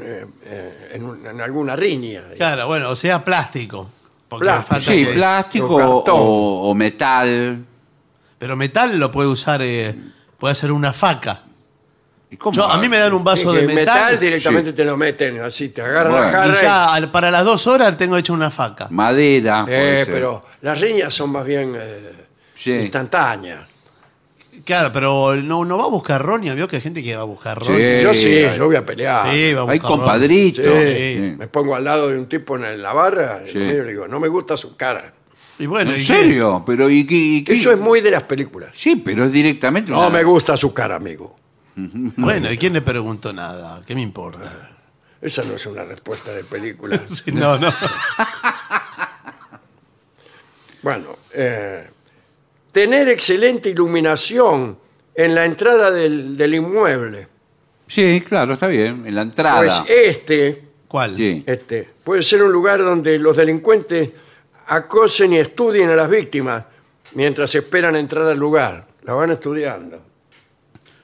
eh, 0.00 0.26
eh, 0.44 0.90
en, 0.94 1.04
un- 1.04 1.26
en 1.26 1.40
alguna 1.40 1.74
riña. 1.76 2.22
Claro, 2.36 2.66
bueno, 2.66 2.90
o 2.90 2.96
sea, 2.96 3.24
plástico. 3.24 3.90
Porque 4.28 4.44
Plástico. 4.44 4.68
falta 4.74 4.90
Sí, 4.92 5.04
que- 5.06 5.12
plástico 5.12 5.74
o 5.74 5.78
cartón. 5.78 6.14
o, 6.18 6.70
o 6.70 6.74
metal. 6.74 7.64
Pero 8.38 8.56
metal 8.56 8.98
lo 8.98 9.10
puede 9.12 9.28
usar, 9.28 9.60
eh, 9.62 9.94
puede 10.38 10.52
hacer 10.52 10.72
una 10.72 10.92
faca. 10.92 11.42
¿Y 12.28 12.36
cómo? 12.36 12.52
Yo, 12.54 12.64
a 12.64 12.76
mí 12.78 12.88
me 12.88 12.98
dan 12.98 13.12
un 13.14 13.22
vaso 13.22 13.52
de 13.52 13.62
metal, 13.62 14.18
directamente 14.18 14.70
Sí. 14.70 14.76
te 14.76 14.84
lo 14.84 14.96
meten 14.96 15.40
así, 15.40 15.68
te 15.68 15.80
agarran 15.80 16.10
Bueno, 16.12 16.26
la 16.26 16.32
jarra. 16.32 16.58
y- 16.58 16.62
ya 16.62 16.92
al- 16.94 17.10
para 17.12 17.30
las 17.30 17.44
dos 17.44 17.66
horas 17.68 17.96
tengo 17.96 18.16
hecha 18.16 18.32
una 18.32 18.50
faca. 18.50 18.88
Madera. 18.90 19.64
puede 19.64 20.04
ser. 20.04 20.12
pero 20.12 20.42
las 20.62 20.80
riñas 20.80 21.14
son 21.14 21.30
más 21.30 21.44
bien 21.46 21.74
eh, 21.78 22.12
Sí. 22.56 22.72
instantáneas. 22.72 23.60
Claro, 24.66 24.90
pero 24.92 25.36
no, 25.36 25.64
no 25.64 25.78
va 25.78 25.84
a 25.84 25.88
buscar 25.88 26.20
roña, 26.22 26.52
vio 26.54 26.66
que 26.68 26.76
hay 26.76 26.82
gente 26.82 27.02
que 27.02 27.14
va 27.16 27.22
a 27.22 27.24
buscar 27.24 27.64
Sí. 27.64 27.72
roña. 27.72 28.00
Yo 28.02 28.12
sí, 28.14 28.26
hay- 28.44 28.58
yo 28.58 28.66
voy 28.66 28.76
a 28.76 28.84
pelear. 28.84 29.32
Sí, 29.32 29.54
va 29.54 29.60
a 29.62 29.64
Hay 29.64 29.78
buscar 29.78 29.90
roña. 29.92 30.02
compadritos. 30.04 30.66
Sí, 30.82 31.14
Sí. 31.14 31.34
Me 31.38 31.46
pongo 31.46 31.74
al 31.76 31.84
lado 31.84 32.08
de 32.08 32.18
un 32.18 32.28
tipo 32.28 32.56
en 32.56 32.82
la 32.82 32.92
barra 32.92 33.42
y 33.46 33.52
Sí. 33.52 33.58
le 33.58 33.84
digo, 33.84 34.06
no 34.08 34.20
me 34.20 34.28
gusta 34.28 34.56
su 34.58 34.76
cara. 34.76 35.14
Y 35.58 35.64
bueno, 35.66 35.92
¿En 35.92 35.96
¿y 35.96 36.00
qué? 36.00 36.04
serio? 36.06 36.64
Pero 36.66 36.90
¿y 36.90 37.06
qué? 37.06 37.14
y 37.14 37.44
qué? 37.44 37.52
Eso 37.54 37.70
es 37.72 37.78
muy 37.78 38.00
de 38.02 38.10
las 38.10 38.24
películas. 38.24 38.72
Sí, 38.74 38.96
pero 38.96 39.24
es 39.24 39.32
directamente. 39.32 39.90
No 39.90 40.00
una- 40.00 40.10
me 40.10 40.22
gusta 40.24 40.56
su 40.56 40.74
cara, 40.74 40.96
amigo. 40.96 41.36
Bueno, 41.76 42.50
¿y 42.52 42.58
quién 42.58 42.72
le 42.72 42.82
preguntó 42.82 43.32
nada? 43.32 43.82
¿Qué 43.86 43.94
me 43.94 44.02
importa? 44.02 44.70
Esa 45.20 45.44
no 45.44 45.54
es 45.54 45.64
una 45.66 45.84
respuesta 45.84 46.32
de 46.32 46.42
película. 46.44 47.00
Sí, 47.08 47.30
no, 47.32 47.56
no. 47.56 47.72
Bueno, 50.82 51.16
eh, 51.32 51.88
tener 52.76 53.08
excelente 53.08 53.70
iluminación 53.70 54.76
en 55.14 55.34
la 55.34 55.46
entrada 55.46 55.90
del, 55.90 56.36
del 56.36 56.56
inmueble. 56.56 57.26
Sí, 57.86 58.20
claro, 58.20 58.52
está 58.52 58.66
bien. 58.66 59.06
En 59.06 59.14
la 59.14 59.22
entrada. 59.22 59.60
Pues 59.60 59.82
este, 59.88 60.62
¿Cuál? 60.86 61.16
Sí. 61.16 61.42
este 61.46 61.88
puede 62.04 62.22
ser 62.22 62.42
un 62.42 62.52
lugar 62.52 62.80
donde 62.84 63.18
los 63.18 63.34
delincuentes 63.34 64.10
acosen 64.66 65.32
y 65.32 65.38
estudien 65.38 65.88
a 65.88 65.96
las 65.96 66.10
víctimas 66.10 66.66
mientras 67.14 67.54
esperan 67.54 67.96
entrar 67.96 68.26
al 68.26 68.38
lugar. 68.38 68.86
La 69.04 69.14
van 69.14 69.30
estudiando. 69.30 69.98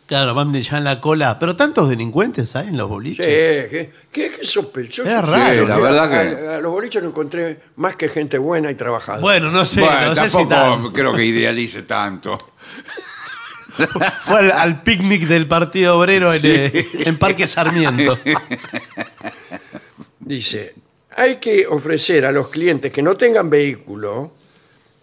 Claro, 0.07 0.35
van 0.35 0.53
ya 0.53 0.79
en 0.79 0.85
la 0.85 1.01
cola. 1.01 1.39
Pero 1.39 1.57
tantos 1.57 1.89
delincuentes 1.89 2.55
hay 2.57 2.69
en 2.69 2.77
los 2.77 2.87
Sí, 2.87 2.91
boliches. 2.93 3.27
qué, 3.27 3.91
qué- 4.13 4.31
qué 4.33 4.45
sospechoso. 4.45 5.09
Es 5.09 5.25
raro. 5.25 5.63
Sí, 5.63 5.69
la 5.69 5.79
verdad 5.79 6.11
que- 6.11 6.47
A, 6.49 6.57
a 6.57 6.61
los 6.61 6.71
boliches 6.73 7.03
no 7.03 7.09
encontré 7.11 7.61
más 7.77 7.97
que 7.97 8.09
gente 8.09 8.37
buena 8.37 8.71
y 8.71 8.75
trabajadora. 8.75 9.23
Bueno, 9.23 9.51
no 9.51 9.65
sé, 9.65 9.81
bueno, 9.81 10.07
no 10.07 10.15
sé 10.17 10.29
si 10.29 10.37
tampoco 10.37 10.49
tanto. 10.49 10.93
creo 10.93 11.15
que 11.15 11.25
idealice 11.25 11.83
tanto. 11.85 12.37
Fue 14.21 14.39
al, 14.41 14.51
al 14.53 14.83
picnic 14.83 15.23
del 15.23 15.47
Partido 15.49 15.99
Obrero 15.99 16.31
en, 16.35 16.41
eh, 16.45 16.87
en 17.07 17.19
Parque 17.19 17.47
Sarmiento. 17.47 18.19
Dice, 20.21 20.75
hay 21.17 21.37
que 21.37 21.67
ofrecer 21.67 22.25
a 22.27 22.33
los 22.33 22.49
clientes 22.49 22.93
que 22.93 23.03
no 23.03 23.17
tengan 23.17 23.49
vehículo 23.51 24.33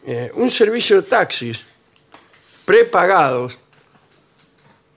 eh, 0.06 0.32
un 0.36 0.50
servicio 0.50 1.02
de 1.02 1.08
taxis 1.08 1.60
prepagados, 2.66 3.58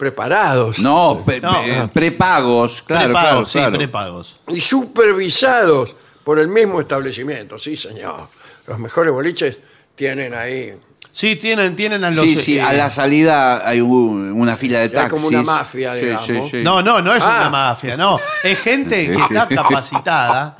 preparados 0.03 0.81
No, 0.81 1.15
No. 1.15 1.89
prepagos, 1.93 2.83
claro, 2.83 3.05
prepagos, 3.05 3.13
claro, 3.13 3.45
sí, 3.47 3.59
claro. 3.59 3.77
prepagos. 3.79 4.41
y 4.49 4.61
supervisados 4.61 5.95
por 6.25 6.41
el 6.41 6.49
mismo 6.49 6.81
establecimiento. 6.81 7.57
Sí, 7.57 7.77
señor. 7.77 8.29
Los 8.67 8.79
mejores 8.81 9.13
boliches 9.13 9.59
tienen 9.95 10.35
ahí, 10.35 10.75
Sí, 11.15 11.37
tienen, 11.37 11.77
tienen 11.77 12.03
a 12.05 12.11
los. 12.11 12.25
Sí, 12.25 12.37
sí, 12.37 12.57
eh, 12.57 12.63
a 12.63 12.73
la 12.73 12.89
salida 12.91 13.69
hay 13.69 13.81
un- 13.83 14.33
una 14.33 14.57
fila 14.57 14.79
de 14.79 14.85
Hay 14.85 14.89
taxis. 14.91 15.13
como 15.13 15.29
una 15.29 15.43
mafia, 15.43 15.95
Sí, 15.95 16.01
digamos. 16.01 16.27
sí, 16.27 16.41
sí. 16.51 16.63
No, 16.65 16.83
no, 16.83 17.03
no 17.03 17.15
es 17.15 17.23
Ah. 17.23 17.37
una 17.43 17.51
mafia, 17.51 17.97
no. 17.99 18.19
Es 18.43 18.59
gente 18.61 19.07
que 19.09 19.13
está 19.13 19.47
capacitada 19.55 20.57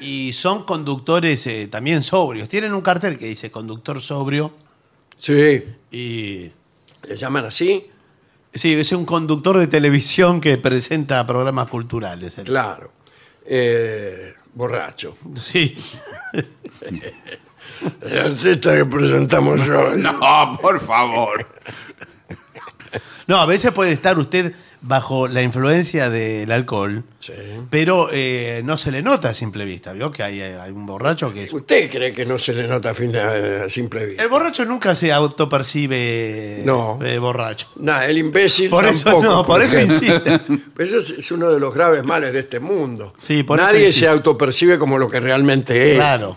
y 0.00 0.32
son 0.34 0.64
conductores 0.64 1.46
eh, 1.46 1.68
también 1.70 2.02
sobrios. 2.02 2.48
Tienen 2.50 2.74
un 2.74 2.82
cartel 2.82 3.16
que 3.18 3.26
dice 3.26 3.50
conductor 3.50 3.98
sobrio 4.00 4.52
sí, 5.18 5.64
y. 5.90 6.50
le 7.08 7.16
llaman 7.16 7.46
así, 7.46 7.86
Sí, 8.54 8.72
es 8.74 8.92
un 8.92 9.04
conductor 9.04 9.58
de 9.58 9.66
televisión 9.66 10.40
que 10.40 10.56
presenta 10.58 11.26
programas 11.26 11.68
culturales. 11.68 12.38
él. 12.38 12.44
claro, 12.44 12.92
eh, 13.44 14.34
borracho. 14.54 15.16
Sí. 15.34 15.76
La 18.02 18.24
artista 18.26 18.76
que 18.76 18.84
presentamos 18.84 19.60
hoy. 19.68 20.00
No, 20.02 20.58
por 20.60 20.80
favor. 20.80 21.46
No, 23.26 23.36
a 23.38 23.46
veces 23.46 23.72
puede 23.72 23.92
estar 23.92 24.18
usted 24.18 24.52
bajo 24.82 25.28
la 25.28 25.42
influencia 25.42 26.10
del 26.10 26.50
alcohol, 26.52 27.04
Sí. 27.20 27.32
pero 27.70 28.08
eh, 28.12 28.60
no 28.64 28.76
se 28.76 28.90
le 28.90 29.00
nota 29.02 29.30
a 29.30 29.34
simple 29.34 29.64
vista. 29.64 29.92
¿Vio 29.94 30.12
que 30.12 30.22
hay, 30.22 30.40
hay 30.42 30.70
un 30.70 30.84
borracho 30.84 31.32
que 31.32 31.44
es. 31.44 31.52
¿Usted 31.52 31.90
cree 31.90 32.12
que 32.12 32.26
no 32.26 32.38
se 32.38 32.52
le 32.52 32.68
nota 32.68 32.90
a 32.90 32.94
fin 32.94 33.10
de 33.12 33.20
a 33.64 33.68
simple 33.70 34.04
vista? 34.06 34.22
El 34.22 34.28
borracho 34.28 34.64
nunca 34.66 34.94
se 34.94 35.10
autopercibe 35.12 36.62
No. 36.64 36.98
eh, 37.02 37.18
borracho. 37.18 37.68
No, 37.76 38.00
el 38.02 38.18
imbécil 38.18 38.70
Por 38.70 38.84
eso 38.84 39.04
tampoco. 39.04 39.24
no, 39.26 39.46
por 39.46 39.62
eso 39.62 39.78
ejemplo. 39.78 39.94
insiste. 39.96 40.40
Eso 40.78 40.98
es, 40.98 41.10
es 41.10 41.30
uno 41.32 41.50
de 41.50 41.58
los 41.60 41.72
graves 41.74 42.04
males 42.04 42.32
de 42.32 42.40
este 42.40 42.60
mundo. 42.60 43.14
Sí, 43.18 43.42
por 43.42 43.58
eso 43.58 43.66
Nadie 43.68 43.92
se 43.92 44.06
autopercibe 44.08 44.78
como 44.78 44.98
lo 44.98 45.08
que 45.08 45.20
realmente 45.20 45.92
es. 45.92 45.96
Claro. 45.96 46.36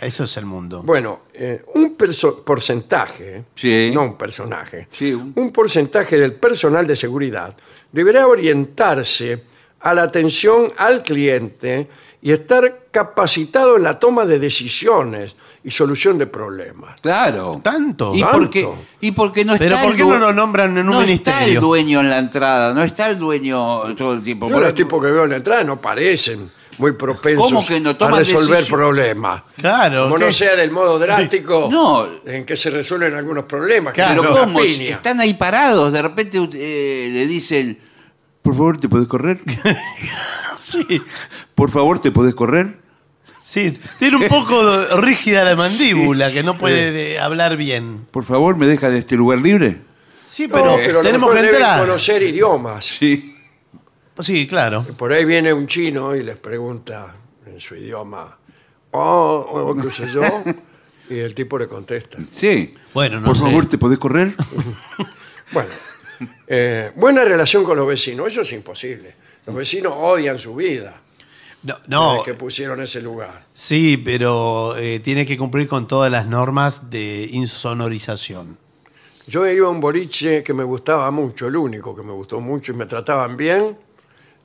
Eso 0.00 0.24
es 0.24 0.36
el 0.36 0.44
mundo. 0.46 0.82
Bueno, 0.82 1.20
eh, 1.32 1.64
un 1.74 1.96
perso- 1.96 2.42
porcentaje, 2.44 3.44
Sí. 3.54 3.90
no 3.94 4.02
un 4.02 4.16
personaje, 4.18 4.88
Sí, 4.90 5.12
un- 5.12 5.32
un 5.36 5.52
porcentaje 5.52 6.18
del 6.18 6.34
personal 6.34 6.86
de 6.86 6.96
seguridad 6.96 7.54
deberá 7.92 8.26
orientarse 8.26 9.42
a 9.80 9.94
la 9.94 10.02
atención 10.02 10.72
al 10.76 11.02
cliente 11.02 11.88
y 12.22 12.32
estar 12.32 12.86
capacitado 12.90 13.76
en 13.76 13.82
la 13.82 13.98
toma 13.98 14.24
de 14.24 14.38
decisiones 14.38 15.36
y 15.62 15.70
solución 15.70 16.16
de 16.18 16.26
problemas. 16.26 17.00
Claro. 17.00 17.60
¿Tanto? 17.62 18.14
¿Y 18.14 18.20
Tanto. 18.20 18.38
por 18.38 18.50
qué, 18.50 18.68
y 19.00 19.12
por 19.12 19.32
qué 19.32 19.44
no 19.44 19.54
está 19.54 19.82
¿por 19.82 19.90
el 19.92 19.96
qué 19.96 20.02
due- 20.02 20.18
no 20.18 20.18
lo 20.18 20.32
nombran 20.32 20.70
en 20.76 20.88
un 20.88 20.94
no 20.94 21.00
está 21.02 21.06
ministerio? 21.06 21.54
el 21.54 21.60
dueño 21.60 22.00
en 22.00 22.10
la 22.10 22.18
entrada, 22.18 22.72
no 22.74 22.82
está 22.82 23.08
el 23.10 23.18
dueño 23.18 23.94
todo 23.94 24.14
el 24.14 24.22
tiempo. 24.22 24.48
Yo 24.48 24.54
Por- 24.54 24.62
los 24.62 24.74
tipos 24.74 25.02
que 25.02 25.10
veo 25.10 25.24
en 25.24 25.30
la 25.30 25.36
entrada 25.36 25.64
no 25.64 25.80
parecen 25.80 26.50
muy 26.78 26.92
propensos 26.92 27.46
¿Cómo 27.46 27.66
que 27.66 27.80
no 27.80 27.90
a 27.90 28.10
resolver 28.18 28.58
decisión? 28.58 28.78
problemas. 28.78 29.42
Claro. 29.56 30.04
Como 30.04 30.16
¿qué? 30.16 30.24
no 30.26 30.32
sea 30.32 30.56
del 30.56 30.70
modo 30.70 30.98
drástico 30.98 31.68
No. 31.70 32.08
en 32.26 32.44
que 32.44 32.56
se 32.56 32.70
resuelven 32.70 33.14
algunos 33.14 33.44
problemas. 33.44 33.92
Claro. 33.94 34.22
Pero. 34.22 34.64
Están 34.64 35.20
ahí 35.20 35.34
parados, 35.34 35.92
de 35.92 36.02
repente 36.02 36.38
eh, 36.54 37.08
le 37.12 37.26
dicen, 37.26 37.78
por 38.42 38.54
favor, 38.54 38.78
¿te 38.78 38.88
podés 38.88 39.06
correr? 39.08 39.40
Sí, 40.58 41.02
Por 41.54 41.70
favor, 41.70 41.98
¿te 41.98 42.10
podés 42.10 42.34
correr? 42.34 42.78
sí. 43.42 43.78
Tiene 43.98 44.16
un 44.16 44.28
poco 44.28 44.56
rígida 45.00 45.44
la 45.44 45.56
mandíbula, 45.56 46.32
que 46.32 46.42
no 46.42 46.56
puede 46.56 46.90
de- 46.92 47.18
hablar 47.20 47.56
bien. 47.56 48.06
Por 48.10 48.24
favor, 48.24 48.56
¿me 48.56 48.66
deja 48.66 48.88
de 48.88 48.98
este 49.00 49.16
lugar 49.16 49.38
libre? 49.40 49.80
Sí, 50.28 50.46
No, 50.46 50.54
pero, 50.54 50.76
pero 50.76 51.00
a 51.00 51.02
lo 51.02 51.08
tenemos 51.08 51.32
que 51.34 51.40
entrar. 51.40 51.80
conocer 51.80 52.22
idiomas. 52.22 52.84
Sí. 52.86 53.33
Sí, 54.18 54.46
claro. 54.46 54.84
Por 54.96 55.12
ahí 55.12 55.24
viene 55.24 55.52
un 55.52 55.66
chino 55.66 56.14
y 56.14 56.22
les 56.22 56.36
pregunta 56.36 57.14
en 57.46 57.60
su 57.60 57.74
idioma, 57.74 58.36
oh, 58.92 59.46
oh, 59.50 59.74
qué 59.76 59.90
sé 59.90 60.06
yo, 60.12 60.20
y 61.10 61.18
el 61.18 61.34
tipo 61.34 61.58
le 61.58 61.66
contesta. 61.68 62.18
Sí. 62.30 62.74
Bueno, 62.92 63.20
no 63.20 63.26
Por 63.26 63.36
sé. 63.36 63.42
favor, 63.42 63.66
¿te 63.66 63.78
podés 63.78 63.98
correr? 63.98 64.34
Bueno, 65.52 65.70
eh, 66.48 66.90
buena 66.96 67.22
relación 67.24 67.62
con 67.64 67.76
los 67.76 67.86
vecinos, 67.86 68.26
eso 68.28 68.40
es 68.40 68.52
imposible. 68.52 69.14
Los 69.46 69.54
vecinos 69.54 69.92
odian 69.94 70.38
su 70.38 70.54
vida 70.56 71.00
No, 71.62 71.74
desde 71.74 71.88
no, 71.88 72.22
que 72.24 72.34
pusieron 72.34 72.80
ese 72.80 73.00
lugar. 73.02 73.44
sí, 73.52 73.96
pero 73.98 74.74
eh, 74.76 74.98
tiene 75.00 75.26
que 75.26 75.36
cumplir 75.38 75.68
con 75.68 75.86
todas 75.86 76.10
las 76.10 76.26
normas 76.26 76.90
de 76.90 77.28
insonorización. 77.30 78.58
Yo 79.28 79.46
iba 79.46 79.68
a 79.68 79.70
un 79.70 79.80
boliche 79.80 80.42
que 80.42 80.54
me 80.54 80.64
gustaba 80.64 81.10
mucho, 81.12 81.46
el 81.46 81.56
único 81.56 81.94
que 81.94 82.02
me 82.02 82.12
gustó 82.12 82.40
mucho 82.40 82.72
y 82.72 82.76
me 82.76 82.86
trataban 82.86 83.36
bien 83.36 83.76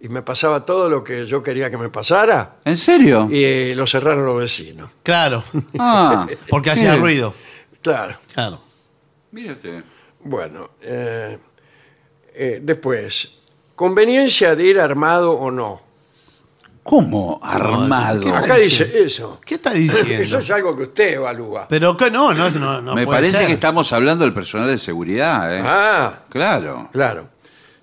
y 0.01 0.09
me 0.09 0.21
pasaba 0.21 0.65
todo 0.65 0.89
lo 0.89 1.03
que 1.03 1.25
yo 1.25 1.43
quería 1.43 1.69
que 1.69 1.77
me 1.77 1.89
pasara 1.89 2.55
¿En 2.65 2.77
serio? 2.77 3.27
y 3.29 3.43
eh, 3.43 3.73
lo 3.75 3.85
cerraron 3.85 4.25
los 4.25 4.37
vecinos. 4.39 4.89
Claro, 5.03 5.43
Ah, 5.77 6.27
porque 6.49 6.71
hacía 6.71 6.91
mire, 6.91 7.01
ruido. 7.01 7.33
Claro. 7.81 8.17
Claro. 8.33 8.61
mire 9.31 9.53
usted. 9.53 9.83
Bueno, 10.21 10.71
eh, 10.81 11.37
eh, 12.33 12.59
después, 12.61 13.37
conveniencia 13.75 14.55
de 14.55 14.63
ir 14.63 14.79
armado 14.79 15.31
o 15.33 15.49
no. 15.51 15.81
¿Cómo? 16.83 17.39
Armado. 17.43 18.21
¿qué 18.21 18.29
Acá 18.31 18.55
dice? 18.55 18.89
eso. 19.03 19.39
¿Qué 19.45 19.55
está 19.55 19.73
Eso 19.73 19.79
diciendo? 20.03 20.39
es 20.39 20.49
algo 20.51 20.75
que 20.75 20.83
usted 20.83 21.13
evalúa. 21.15 21.67
Pero 21.69 21.95
que 21.95 22.09
no, 22.09 22.33
no, 22.33 22.49
no, 22.49 22.81
no 22.81 22.95
Me 22.95 23.05
puede 23.05 23.17
parece 23.19 23.37
ser. 23.39 23.47
que 23.47 23.53
estamos 23.53 23.93
hablando 23.93 24.23
del 24.25 24.33
personal 24.33 24.67
de 24.67 24.77
seguridad, 24.79 25.55
¿eh? 25.55 25.61
Ah, 25.63 26.23
Claro. 26.29 26.89
claro. 26.91 27.29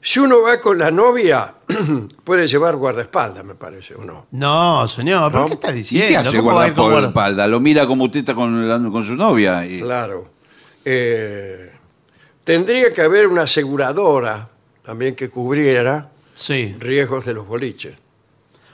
Si 0.00 0.18
uno 0.18 0.42
va 0.42 0.60
con 0.60 0.78
la 0.78 0.90
novia, 0.90 1.54
puede 2.24 2.46
llevar 2.46 2.76
guardaespaldas, 2.76 3.44
me 3.44 3.54
parece, 3.54 3.94
¿o 3.94 4.04
no? 4.04 4.26
No, 4.32 4.86
señor, 4.88 5.30
¿pero 5.30 5.42
¿No? 5.44 5.48
qué 5.48 5.54
está 5.54 5.70
¿Y 5.70 5.74
diciendo? 5.74 6.08
qué 6.08 6.16
hace 6.16 6.36
¿Cómo 6.38 6.54
va 6.54 6.64
a 6.64 6.66
ir 6.68 6.74
con 6.74 6.84
guardaespaldas? 6.84 7.12
guarda- 7.12 7.32
espalda? 7.36 7.46
Lo 7.48 7.60
mira 7.60 7.86
como 7.86 8.04
usted 8.04 8.20
está 8.20 8.34
con, 8.34 8.90
con 8.92 9.04
su 9.04 9.14
novia. 9.14 9.64
y- 9.66 9.80
Claro. 9.80 10.30
Eh, 10.84 11.72
tendría 12.44 12.92
que 12.92 13.02
haber 13.02 13.26
una 13.26 13.42
aseguradora 13.42 14.48
también 14.84 15.14
que 15.16 15.28
cubriera 15.30 16.10
Sí. 16.34 16.76
riesgos 16.78 17.24
de 17.24 17.34
los 17.34 17.46
boliches. 17.46 17.94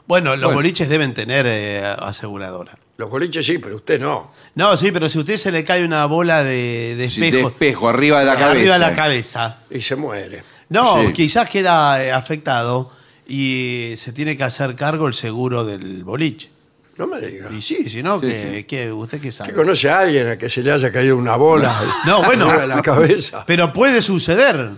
Bueno, 0.07 0.33
los 0.33 0.41
Bueno. 0.49 0.57
boliches 0.57 0.89
deben 0.89 1.15
tener 1.15 1.47
eh, 1.49 1.83
aseguradora. 1.99 2.77
Los 2.99 3.09
boliches 3.09 3.47
sí, 3.47 3.59
pero 3.59 3.77
usted 3.77 3.99
no. 4.01 4.31
No, 4.55 4.77
sí, 4.77 4.93
pero 4.93 5.09
si 5.09 5.17
a 5.19 5.23
usted 5.23 5.37
se 5.37 5.51
le 5.51 5.65
cae 5.65 5.85
una 5.85 6.05
bola 6.07 6.45
de, 6.45 6.95
de 6.97 7.09
Sí, 7.09 7.25
espejo, 7.25 7.49
de 7.49 7.53
espejo, 7.55 7.89
arriba 7.89 8.21
de 8.21 8.27
la 8.27 8.35
cabeza. 8.35 8.51
arriba 8.51 8.75
de 8.75 8.79
la 8.81 8.95
cabeza. 8.95 9.59
Y 9.71 9.81
se 9.81 9.97
muere. 9.97 10.43
No, 10.73 11.01
Sí. 11.03 11.13
quizás 11.13 11.49
queda 11.49 12.03
eh, 12.05 12.11
afectado 12.13 12.91
y 13.27 13.95
se 13.97 14.13
tiene 14.13 14.37
que 14.37 14.45
hacer 14.45 14.75
cargo 14.75 15.07
el 15.09 15.15
seguro 15.15 15.65
del 15.65 16.03
boliche. 16.05 16.51
No 16.97 17.07
me 17.07 17.21
diga. 17.21 17.49
Y 17.51 17.61
sí, 17.63 17.89
si 17.89 18.03
no, 18.03 18.21
Sí, 18.21 18.27
que, 18.27 18.53
sí. 18.59 18.65
que- 18.65 18.93
¿usted 18.93 19.21
qué 19.21 19.33
sabe? 19.33 19.51
¿Usted 19.51 19.61
conoce 19.63 19.91
a 19.91 20.01
alguien 20.01 20.29
a 20.29 20.37
que 20.37 20.49
se 20.49 20.63
le 20.63 20.73
haya 20.73 20.91
caído 20.93 21.17
una 21.17 21.37
bola 21.37 21.75
No, 22.07 22.23
bueno. 22.23 22.67
la 22.67 22.83
cabeza? 22.83 23.45
Pero 23.47 23.73
puede 23.73 24.03
suceder. 24.03 24.71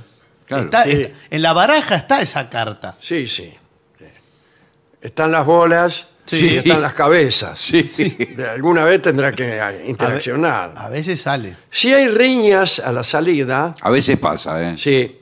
Claro. 0.47 0.65
Está- 0.65 0.85
Sí. 0.85 0.91
está- 0.93 1.17
en 1.31 1.43
la 1.43 1.53
baraja 1.53 1.97
está 1.97 2.21
esa 2.21 2.49
carta. 2.49 2.97
Sí, 3.01 3.27
sí. 3.27 3.53
sí. 3.99 4.05
Están 5.01 5.33
las 5.33 5.45
bolas 5.47 6.09
Sí. 6.27 6.37
Y 6.47 6.57
están 6.57 6.81
las 6.81 6.95
cabezas. 6.95 7.59
Sí. 7.61 7.83
De 7.83 8.49
alguna 8.49 8.83
vez 8.85 9.03
tendrá 9.03 9.31
que 9.31 9.59
eh, 9.59 9.85
interaccionar. 9.89 10.73
A 10.75 10.89
veces 10.89 11.21
sale. 11.21 11.55
Si 11.71 11.93
hay 11.93 12.09
riñas 12.09 12.79
a 12.79 12.93
la 12.93 13.05
salida, 13.05 13.75
A 13.83 13.91
veces 13.91 14.17
pasa, 14.19 14.71
¿eh? 14.71 14.75
sí, 14.79 15.19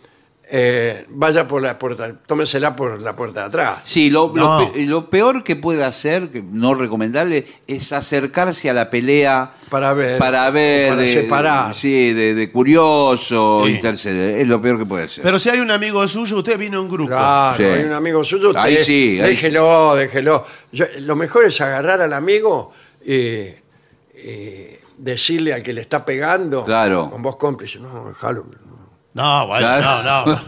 eh, 0.55 1.07
vaya 1.09 1.49
por 1.49 1.63
la 1.63 1.79
puerta, 1.79 2.13
tómesela 2.27 2.77
por 2.77 3.01
la 3.01 3.17
puerta 3.17 3.41
de 3.41 3.47
atrás. 3.47 3.81
Sí, 3.85 4.11
lo, 4.11 4.31
lo 4.37 4.59
No. 4.61 4.71
pe- 4.73 4.85
lo 4.85 5.09
peor 5.09 5.43
que 5.45 5.57
puede 5.57 5.83
hacer, 5.83 6.29
que 6.29 6.43
no 6.43 6.75
recomendable, 6.75 7.47
es 7.67 7.91
acercarse 7.95 8.69
a 8.69 8.75
la 8.75 8.91
pelea 8.91 9.53
Para 9.71 9.95
ver. 9.95 10.19
para 10.19 10.51
ver, 10.51 10.91
Para 10.91 11.01
de, 11.01 11.09
separar. 11.09 11.75
sí, 11.75 12.13
de, 12.13 12.35
de 12.35 12.53
curioso, 12.53 13.63
Sí. 13.65 13.73
interceder. 13.77 14.41
Es 14.41 14.47
lo 14.49 14.61
peor 14.61 14.79
que 14.79 14.85
puede 14.85 15.09
ser. 15.09 15.25
Pero 15.25 15.39
si 15.39 15.49
hay 15.49 15.61
un 15.61 15.71
amigo 15.71 16.07
suyo, 16.07 16.37
usted 16.37 16.59
vino 16.59 16.83
en 16.83 16.89
grupo. 16.89 17.09
Claro, 17.09 17.57
Sí. 17.57 17.63
hay 17.65 17.85
un 17.85 17.93
amigo 17.95 18.23
suyo. 18.23 18.49
usted 18.51 18.61
Ahí 18.61 18.77
sí, 18.85 19.19
ahí 19.23 19.31
déjelo, 19.31 19.95
déjelo. 19.95 20.45
Yo- 20.71 20.85
lo 20.99 21.17
mejor 21.17 21.45
es 21.47 21.59
agarrar 21.63 22.03
al 22.03 22.13
amigo 22.13 22.73
y, 23.07 23.15
y 23.15 24.69
decirle 24.99 25.55
al 25.55 25.63
que 25.63 25.73
le 25.73 25.81
está 25.81 26.05
pegando, 26.05 26.63
Claro. 26.63 27.09
con 27.11 27.23
voz 27.23 27.37
cómplice, 27.37 27.79
no, 27.81 28.09
déjalo. 28.09 28.45
No, 28.45 28.82
bueno, 29.15 29.59
Claro. 29.59 30.03
no, 30.27 30.35
no. 30.35 30.43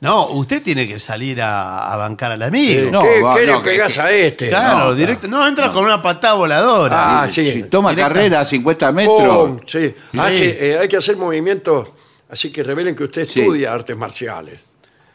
No, 0.00 0.26
usted 0.32 0.62
tiene 0.62 0.86
que 0.86 0.98
salir 0.98 1.40
a, 1.40 1.90
a 1.90 1.96
bancar 1.96 2.30
al 2.32 2.42
amigo. 2.42 2.90
No, 2.90 3.02
¿Qué, 3.02 3.22
va, 3.22 3.36
qué 3.36 3.46
no, 3.46 3.56
le 3.56 3.62
que- 3.62 3.70
pegas 3.70 3.96
a 3.96 4.10
este? 4.12 4.48
Claro, 4.50 4.78
No, 4.90 4.94
directo. 4.94 5.28
No, 5.28 5.46
entra 5.46 5.72
con 5.72 5.82
una 5.84 6.02
patada 6.02 6.34
voladora. 6.34 7.22
Ah, 7.22 7.30
sí. 7.30 7.50
Si 7.50 7.62
toma 7.64 7.90
Directa- 7.90 8.08
carrera 8.12 8.40
a 8.40 8.44
50 8.44 8.92
metros. 8.92 9.48
¡Pum! 9.48 9.60
Sí. 9.66 9.94
Ah, 10.18 10.28
Sí. 10.30 10.42
eh, 10.44 10.76
hay 10.78 10.88
que 10.88 10.98
hacer 10.98 11.16
movimientos 11.16 11.88
así 12.28 12.50
que 12.52 12.62
revelen 12.62 12.94
que 12.94 13.04
usted 13.04 13.26
Sí. 13.28 13.40
estudia 13.40 13.72
artes 13.72 13.96
marciales. 13.96 14.60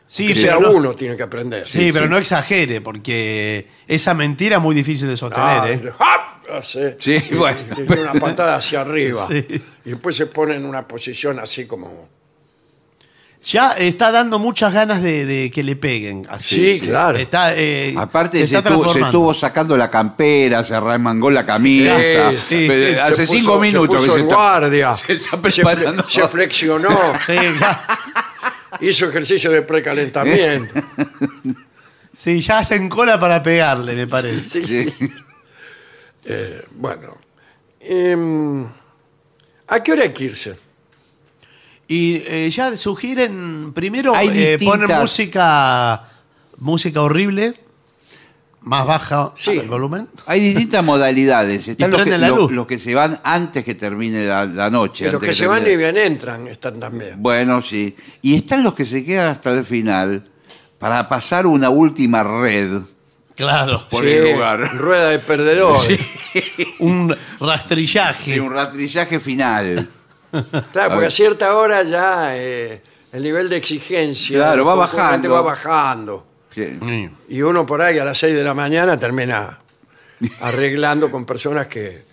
sí, 0.07 0.33
que 0.33 0.39
sea 0.41 0.57
pero 0.57 0.71
no, 0.71 0.77
uno 0.77 0.93
tiene 0.95 1.15
que 1.15 1.21
aprender. 1.23 1.67
sí, 1.67 1.91
pero 1.93 2.07
no 2.09 2.17
exagere, 2.17 2.81
porque 2.81 3.67
esa 3.87 4.15
mentira 4.15 4.55
es 4.57 4.63
muy 4.63 4.73
difícil 4.73 5.07
de 5.07 5.15
sostener. 5.17 5.47
Ah, 5.61 5.69
¿eh? 5.69 5.91
¡ah! 5.99 6.38
Hace- 6.53 6.97
Sí, 6.99 7.21
y- 7.31 7.35
bueno. 7.35 7.57
y 7.77 7.83
tiene 7.85 8.01
una 8.01 8.13
patada 8.13 8.55
hacia 8.57 8.81
arriba. 8.81 9.27
Sí. 9.31 9.45
Y 9.85 9.89
después 9.91 10.15
se 10.15 10.27
pone 10.27 10.55
en 10.55 10.65
una 10.65 10.87
posición 10.87 11.39
así 11.39 11.65
como... 11.65 12.07
Ya 13.41 13.71
está 13.71 14.11
dando 14.11 14.37
muchas 14.37 14.73
ganas 14.73 15.01
de, 15.01 15.25
de 15.25 15.49
que 15.49 15.63
le 15.63 15.77
peguen. 15.77 16.27
Así. 16.29 16.77
Sí, 16.77 16.87
claro. 16.87 17.17
Está, 17.17 17.55
eh, 17.55 17.93
Aparte, 17.97 18.37
se 18.39 18.43
está 18.43 18.57
estuvo, 18.59 18.75
se 18.75 18.81
transformando. 18.81 19.07
estuvo 19.07 19.33
sacando 19.33 19.77
la 19.77 19.89
campera, 19.89 20.61
se 20.65 20.77
remangó 20.77 21.31
la 21.31 21.45
camisa. 21.45 22.31
Sí, 22.31 22.37
sí. 22.37 22.65
Pero 22.67 22.95
Se 22.95 22.99
Hace 22.99 23.23
puso- 23.23 23.33
cinco 23.33 23.53
se 23.53 23.59
minutos 23.67 23.95
puso 23.95 24.07
que 24.13 24.19
se 24.19 24.23
está, 24.23 24.35
guardia. 24.35 24.95
se 24.97 25.13
está 25.13 25.29
Se, 25.29 25.37
fle- 25.37 25.51
preparando. 25.63 26.09
se 26.09 26.27
flexionó. 26.27 26.89
Sí, 27.25 27.33
claro. 27.57 27.79
hizo 28.81 29.07
ejercicio 29.07 29.51
de 29.51 29.61
precalentamiento. 29.61 30.73
Sí, 32.11 32.41
ya 32.41 32.59
hacen 32.59 32.89
cola 32.89 33.17
para 33.21 33.41
pegarle, 33.41 33.95
me 33.95 34.05
parece. 34.07 34.65
Sí. 34.65 34.93
Eh, 36.29 36.63
bueno. 36.75 37.17
Em, 37.79 38.65
¿A 39.67 39.81
qué 39.83 39.91
hora 39.91 40.03
hay 40.03 40.13
que 40.13 40.25
irse? 40.25 40.55
Y 41.87 42.17
eh, 42.27 42.49
ya 42.51 42.77
sugieren, 42.77 43.73
primero 43.73 44.13
Hay 44.15 44.29
eh, 44.29 44.57
distintas- 44.57 45.01
música, 45.01 46.07
música 46.57 47.01
horrible, 47.01 47.55
más 48.61 48.85
baja 48.85 49.33
Sí. 49.35 49.51
el 49.51 49.67
volumen. 49.67 50.07
Hay 50.27 50.39
distintas 50.41 50.83
modalidades. 50.83 51.67
Están 51.67 51.89
Y 51.89 51.91
los 51.91 51.97
que, 51.99 52.03
prenden 52.03 52.21
la 52.21 52.27
lo- 52.29 52.35
luz. 52.43 52.51
los 52.51 52.67
que 52.67 52.77
se 52.77 52.93
van 52.93 53.19
antes 53.23 53.63
que 53.63 53.73
termine 53.73 54.25
la, 54.27 54.45
la 54.45 54.69
noche. 54.69 55.05
Que 55.05 55.11
los 55.11 55.13
antes 55.15 55.29
que 55.29 55.33
se 55.35 55.47
van 55.47 55.63
termine- 55.63 55.73
y 55.73 55.77
bien 55.77 55.97
entran 55.97 56.47
están 56.47 56.79
también. 56.79 57.15
Bueno, 57.17 57.61
sí. 57.63 57.95
Y 58.21 58.35
están 58.35 58.63
los 58.63 58.75
que 58.75 58.85
se 58.85 59.03
quedan 59.03 59.31
hasta 59.31 59.51
el 59.51 59.65
final 59.65 60.25
para 60.77 61.09
pasar 61.09 61.47
una 61.47 61.69
última 61.71 62.21
red 62.23 62.81
Claro. 63.39 63.87
por 63.89 64.03
Sí, 64.03 64.11
el 64.11 64.33
lugar. 64.33 64.75
Rueda 64.77 65.09
de 65.09 65.19
perdedores. 65.19 65.97
Un 66.79 67.15
rastrillaje. 67.39 68.33
Sí, 68.33 68.39
un 68.39 68.51
rastrillaje 68.53 69.19
final. 69.19 69.87
Claro, 70.73 70.91
porque 70.91 71.07
a 71.07 71.11
cierta 71.11 71.55
hora 71.55 71.81
ya 71.83 72.35
eh, 72.37 72.81
el 73.13 73.23
nivel 73.23 73.49
de 73.49 73.55
exigencia 73.57 74.35
Claro, 74.37 74.65
va 74.65 74.75
bajando. 74.75 75.31
va 75.31 75.41
bajando. 75.41 76.25
Sí. 76.53 76.77
Y 77.29 77.41
uno 77.41 77.65
por 77.65 77.81
ahí 77.81 77.97
a 77.97 78.03
las 78.05 78.17
6 78.17 78.35
de 78.35 78.43
la 78.43 78.53
mañana 78.53 78.99
termina 78.99 79.57
arreglando 80.41 81.09
con 81.09 81.25
personas 81.25 81.67
que 81.67 82.03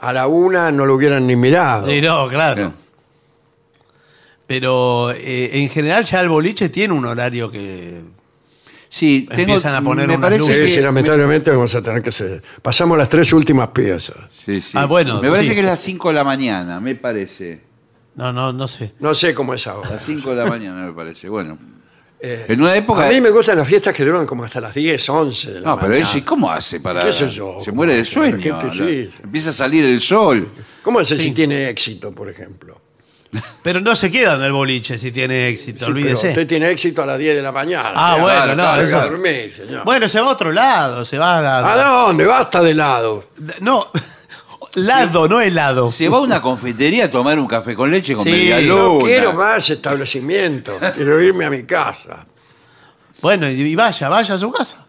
a 0.00 0.12
la 0.12 0.26
una 0.26 0.70
no 0.70 0.84
lo 0.84 0.94
hubieran 0.94 1.26
ni 1.26 1.34
mirado. 1.34 1.88
Sí, 1.88 2.00
no, 2.02 2.28
claro. 2.28 2.68
Sí. 2.68 2.74
Pero 4.46 5.12
eh, 5.12 5.50
en 5.54 5.70
general 5.70 6.04
ya 6.04 6.20
el 6.20 6.28
boliche 6.28 6.68
tiene 6.68 6.92
un 6.92 7.06
horario 7.06 7.50
que... 7.50 8.02
Sí, 8.96 9.26
tengo, 9.28 9.40
Empiezan 9.40 9.74
a 9.74 9.82
poner 9.82 10.06
me 10.06 10.14
unas 10.14 10.30
parece 10.30 10.44
Sí, 10.44 10.52
luces. 10.52 10.70
sí, 10.70 10.76
que, 10.76 10.82
lamentablemente 10.82 11.50
vamos 11.50 11.74
a 11.74 11.82
tener 11.82 12.00
que 12.00 12.10
hacer. 12.10 12.40
Pasamos 12.62 12.96
las 12.96 13.08
tres 13.08 13.32
últimas 13.32 13.70
piezas. 13.70 14.16
Sí, 14.30 14.60
sí. 14.60 14.78
Ah, 14.78 14.84
bueno, 14.86 15.20
Me 15.20 15.28
parece 15.30 15.48
sí. 15.48 15.54
que 15.54 15.60
es 15.60 15.66
las 15.66 15.80
5 15.80 16.08
de 16.10 16.14
la 16.14 16.22
mañana, 16.22 16.78
me 16.78 16.94
parece. 16.94 17.60
No, 18.14 18.32
no, 18.32 18.52
no 18.52 18.68
sé. 18.68 18.92
No 19.00 19.12
sé 19.12 19.34
cómo 19.34 19.52
es 19.52 19.66
ahora. 19.66 19.90
Las 19.90 20.04
5 20.04 20.30
de 20.30 20.36
la 20.36 20.46
mañana, 20.46 20.82
me 20.86 20.92
parece. 20.92 21.28
Bueno. 21.28 21.58
Eh, 22.20 22.46
En 22.48 22.62
una 22.62 22.76
época. 22.76 23.08
a 23.08 23.10
mí 23.10 23.20
me 23.20 23.30
gustan 23.30 23.58
las 23.58 23.66
fiestas 23.66 23.92
que 23.92 24.04
duran 24.04 24.24
como 24.26 24.44
hasta 24.44 24.60
las 24.60 24.72
10, 24.72 25.08
11 25.08 25.50
de 25.54 25.60
la 25.60 25.70
No, 25.70 25.74
pero 25.76 25.88
mañana. 25.88 26.06
él 26.08 26.12
sí, 26.14 26.22
¿cómo 26.22 26.48
hace 26.52 26.78
para.? 26.78 27.04
¿Qué 27.04 27.10
sé 27.12 27.28
yo? 27.28 27.58
Se 27.64 27.72
muere 27.72 27.94
de 27.96 28.04
sueño. 28.04 28.38
gente, 28.40 28.70
sí. 28.70 29.10
Empieza 29.24 29.50
a 29.50 29.52
salir 29.54 29.84
el 29.86 30.00
sol. 30.00 30.50
¿Cómo 30.82 31.00
es 31.00 31.08
si 31.08 31.32
tiene 31.32 31.68
éxito, 31.68 32.12
por 32.12 32.30
ejemplo? 32.30 32.80
Pero 33.62 33.80
no 33.80 33.94
se 33.96 34.10
queda 34.10 34.34
en 34.36 34.42
el 34.42 34.52
boliche 34.52 34.98
si 34.98 35.10
tiene 35.12 35.48
éxito, 35.48 35.78
Sí, 35.86 35.92
pero 35.92 35.92
olvídese. 35.98 36.28
usted 36.28 36.46
tiene 36.46 36.70
éxito 36.70 37.02
a 37.02 37.06
las 37.06 37.18
10 37.18 37.36
de 37.36 37.42
la 37.42 37.52
mañana. 37.52 37.92
Ah, 37.94 38.14
Ya, 38.16 38.22
bueno, 38.22 38.54
no, 38.54 38.76
eso- 38.76 39.00
dormir, 39.00 39.52
señor. 39.52 39.84
Bueno, 39.84 40.06
se 40.08 40.20
va 40.20 40.26
a 40.28 40.30
otro 40.30 40.52
lado, 40.52 41.04
se 41.04 41.18
va 41.18 41.38
a 41.38 41.42
la... 41.42 41.72
¿A 41.72 41.84
dónde? 42.06 42.24
Basta 42.26 42.62
de 42.62 42.74
lado. 42.74 43.24
No, 43.60 43.86
lado, 44.74 45.28
no 45.28 45.40
helado. 45.40 45.90
Se 45.90 46.08
va 46.08 46.18
a 46.18 46.20
una 46.20 46.40
confitería 46.40 47.06
a 47.06 47.10
tomar 47.10 47.38
un 47.38 47.46
café 47.46 47.74
con 47.74 47.90
leche 47.90 48.14
con 48.14 48.24
Sí, 48.24 48.30
media 48.30 48.60
No 48.62 48.76
luna. 48.94 49.04
quiero 49.04 49.32
más 49.32 49.68
establecimiento. 49.70 50.78
Quiero 50.94 51.20
irme 51.22 51.44
a 51.46 51.50
mi 51.50 51.64
casa. 51.64 52.26
Bueno, 53.20 53.48
y 53.48 53.60
y 53.62 53.74
vaya, 53.74 54.08
vaya 54.08 54.34
a 54.34 54.38
su 54.38 54.50
casa. 54.52 54.84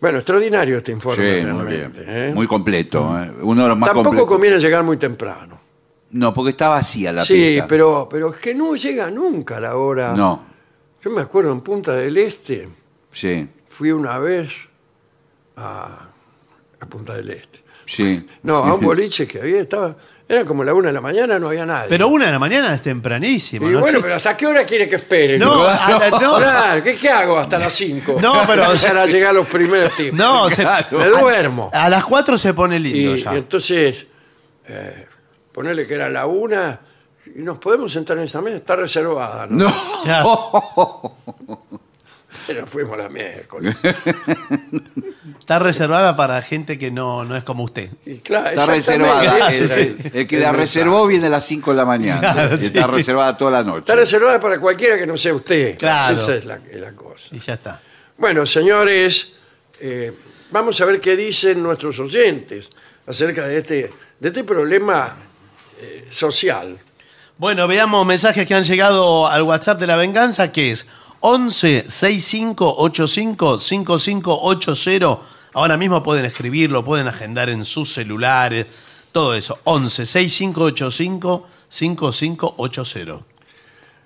Bueno, 0.00 0.18
extraordinario 0.18 0.76
este 0.78 0.92
informe. 0.92 1.40
Sí, 1.40 1.46
muy 1.46 1.64
bien. 1.66 1.92
realmente, 1.94 2.04
¿eh? 2.06 2.32
Muy 2.34 2.46
completo. 2.46 3.16
¿eh? 3.22 3.30
Uno 3.42 3.62
de 3.62 3.68
los 3.68 3.78
más 3.78 3.88
Tampoco 3.88 4.04
completos. 4.08 4.28
conviene 4.28 4.58
llegar 4.58 4.82
muy 4.82 4.96
temprano. 4.96 5.53
No, 6.14 6.32
porque 6.32 6.50
está 6.50 6.68
vacía 6.68 7.12
la 7.12 7.24
Sí, 7.24 7.34
pista. 7.34 7.66
pero, 7.68 8.08
pero 8.10 8.30
es 8.30 8.36
que 8.36 8.54
no 8.54 8.74
llega 8.76 9.10
nunca 9.10 9.58
la 9.60 9.76
hora. 9.76 10.12
No, 10.14 10.44
Yo 11.02 11.10
me 11.10 11.20
acuerdo 11.22 11.50
en 11.52 11.60
Punta 11.60 11.92
del 11.94 12.16
Este, 12.16 12.68
sí, 13.12 13.48
fui 13.68 13.90
una 13.92 14.18
vez 14.18 14.50
a, 15.56 16.08
a 16.80 16.86
Punta 16.86 17.14
del 17.14 17.30
Este. 17.30 17.62
sí. 17.86 18.26
No, 18.42 18.56
a 18.58 18.74
un 18.74 18.80
boliche 18.84 19.26
que 19.26 19.40
había, 19.40 19.60
estaba, 19.60 19.96
era 20.28 20.44
como 20.44 20.62
la 20.64 20.72
una 20.74 20.88
de 20.88 20.92
la 20.94 21.00
mañana, 21.00 21.38
no 21.38 21.48
había 21.48 21.66
nadie. 21.66 21.88
Pero 21.88 22.08
una 22.08 22.26
de 22.26 22.32
la 22.32 22.38
mañana 22.38 22.74
es 22.74 22.82
tempranísimo. 22.82 23.68
Y 23.68 23.72
no 23.72 23.80
bueno, 23.80 23.98
pero 24.00 24.14
¿hasta 24.14 24.36
qué 24.36 24.46
hora 24.46 24.64
quiere 24.64 24.88
que 24.88 24.96
espere? 24.96 25.38
No, 25.38 25.66
a 25.66 26.10
no. 26.10 26.36
Claro, 26.36 26.82
¿qué, 26.82 26.94
qué 26.94 27.10
hago 27.10 27.38
hasta 27.38 27.58
las 27.58 27.72
5? 27.74 28.18
No, 28.22 28.42
pero- 28.46 28.64
Empezar 28.66 28.96
a 28.98 29.06
llegar 29.06 29.34
los 29.34 29.46
primeros 29.46 29.94
tipos. 29.96 30.16
No, 30.18 30.48
se-. 30.50 30.64
Me 30.92 31.08
duermo. 31.08 31.70
a 31.72 31.88
las 31.90 32.04
4 32.04 32.38
se 32.38 32.54
pone 32.54 32.78
lindo 32.78 33.14
Y, 33.16 33.22
ya. 33.22 33.34
y 33.34 33.38
entonces, 33.38 34.06
eh, 34.66 35.06
ponerle 35.54 35.86
que 35.86 35.94
era 35.94 36.10
la 36.10 36.26
una, 36.26 36.80
y 37.34 37.40
nos 37.42 37.56
podemos 37.58 37.90
sentar 37.92 38.18
en 38.18 38.24
esa 38.24 38.42
mesa, 38.42 38.56
está 38.56 38.76
reservada, 38.76 39.46
¿no? 39.48 39.72
No. 40.04 41.16
Pero 42.46 42.66
fuimos 42.66 42.98
la 42.98 43.08
miércoles. 43.08 43.74
Está 45.38 45.58
reservada 45.60 46.16
para 46.16 46.42
gente 46.42 46.78
que 46.78 46.90
no, 46.90 47.24
no 47.24 47.36
es 47.36 47.44
como 47.44 47.62
usted. 47.64 47.90
Y 48.04 48.16
claro, 48.18 48.50
Está 48.50 48.74
exactamente, 48.74 49.20
reservada. 49.30 49.48
ese 49.48 49.64
El, 49.64 49.70
era 49.70 50.08
el- 50.12 50.16
el 50.20 50.26
que 50.26 50.36
el 50.36 50.42
la 50.42 50.48
mensaje. 50.52 50.62
reservó 50.80 51.06
viene 51.06 51.26
a 51.26 51.30
las 51.30 51.44
5 51.46 51.70
de 51.70 51.76
la 51.76 51.84
mañana. 51.84 52.32
Claro, 52.32 52.58
sí. 52.58 52.66
Está 52.66 52.86
reservada 52.88 53.36
toda 53.36 53.50
la 53.52 53.62
noche. 53.62 53.80
Está 53.80 53.94
reservada 53.94 54.40
para 54.40 54.58
cualquiera 54.58 54.98
que 54.98 55.06
no 55.06 55.16
sea 55.16 55.32
usted. 55.34 55.78
Claro. 55.78 56.12
Esa 56.14 56.34
es 56.34 56.44
la, 56.44 56.58
es 56.70 56.78
la 56.80 56.92
cosa. 56.92 57.28
Y 57.30 57.38
ya 57.38 57.54
está. 57.54 57.80
Bueno, 58.18 58.44
señores, 58.46 59.34
eh, 59.80 60.12
vamos 60.50 60.80
a 60.80 60.84
ver 60.86 61.00
qué 61.00 61.16
dicen 61.16 61.62
nuestros 61.62 61.98
oyentes 62.00 62.68
acerca 63.06 63.46
de 63.46 63.58
este, 63.58 63.90
de 64.18 64.28
este 64.28 64.44
problema 64.44 65.14
eh, 65.84 66.06
social. 66.10 66.78
Bueno, 67.36 67.66
veamos 67.66 68.06
mensajes 68.06 68.46
que 68.46 68.54
han 68.54 68.64
llegado 68.64 69.26
al 69.26 69.42
WhatsApp 69.42 69.80
de 69.80 69.86
la 69.86 69.96
venganza, 69.96 70.52
que 70.52 70.70
es 70.70 70.86
11 71.20 71.86
65 71.88 72.76
85 72.78 73.58
5580. 73.58 75.18
Ahora 75.54 75.76
mismo 75.76 76.02
pueden 76.02 76.24
escribirlo, 76.24 76.84
pueden 76.84 77.08
agendar 77.08 77.50
en 77.50 77.64
sus 77.64 77.92
celulares, 77.92 78.66
todo 79.12 79.34
eso. 79.34 79.58
11 79.64 80.06
6585 80.06 81.46
5580. 81.68 83.24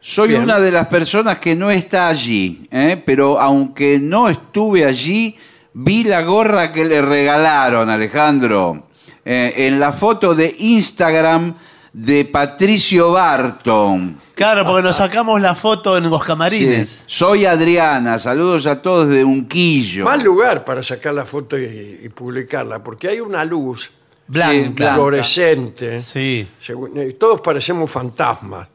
Soy 0.00 0.28
Bien. 0.28 0.42
una 0.42 0.60
de 0.60 0.70
las 0.70 0.86
personas 0.86 1.38
que 1.38 1.56
no 1.56 1.70
está 1.70 2.08
allí, 2.08 2.66
¿eh? 2.70 3.02
pero 3.04 3.40
aunque 3.40 3.98
no 3.98 4.28
estuve 4.28 4.84
allí, 4.84 5.36
vi 5.74 6.04
la 6.04 6.22
gorra 6.22 6.72
que 6.72 6.84
le 6.84 7.02
regalaron, 7.02 7.90
Alejandro. 7.90 8.88
Eh, 9.24 9.66
en 9.66 9.78
la 9.78 9.92
foto 9.92 10.34
de 10.34 10.54
Instagram 10.58 11.54
de 11.92 12.24
Patricio 12.26 13.12
Barton. 13.12 14.18
Claro, 14.34 14.64
porque 14.64 14.82
nos 14.82 14.96
sacamos 14.96 15.40
la 15.40 15.54
foto 15.54 15.96
en 15.96 16.08
los 16.10 16.20
Sí. 16.20 16.26
camarines. 16.26 17.04
Soy 17.06 17.46
Adriana, 17.46 18.18
saludos 18.18 18.66
a 18.66 18.80
todos 18.82 19.08
de 19.08 19.24
Unquillo. 19.24 20.04
Mal 20.04 20.22
lugar 20.22 20.64
para 20.64 20.82
sacar 20.82 21.14
la 21.14 21.24
foto 21.24 21.58
y, 21.58 22.00
y 22.04 22.08
publicarla, 22.10 22.82
porque 22.82 23.08
hay 23.08 23.20
una 23.20 23.44
luz 23.44 23.90
Blanca. 24.26 24.52
Blanca. 24.74 24.94
fluorescente. 24.94 26.00
Sí. 26.00 26.46
según- 26.60 27.00
y 27.08 27.14
todos 27.14 27.40
parecemos 27.40 27.90
fantasmas. 27.90 28.68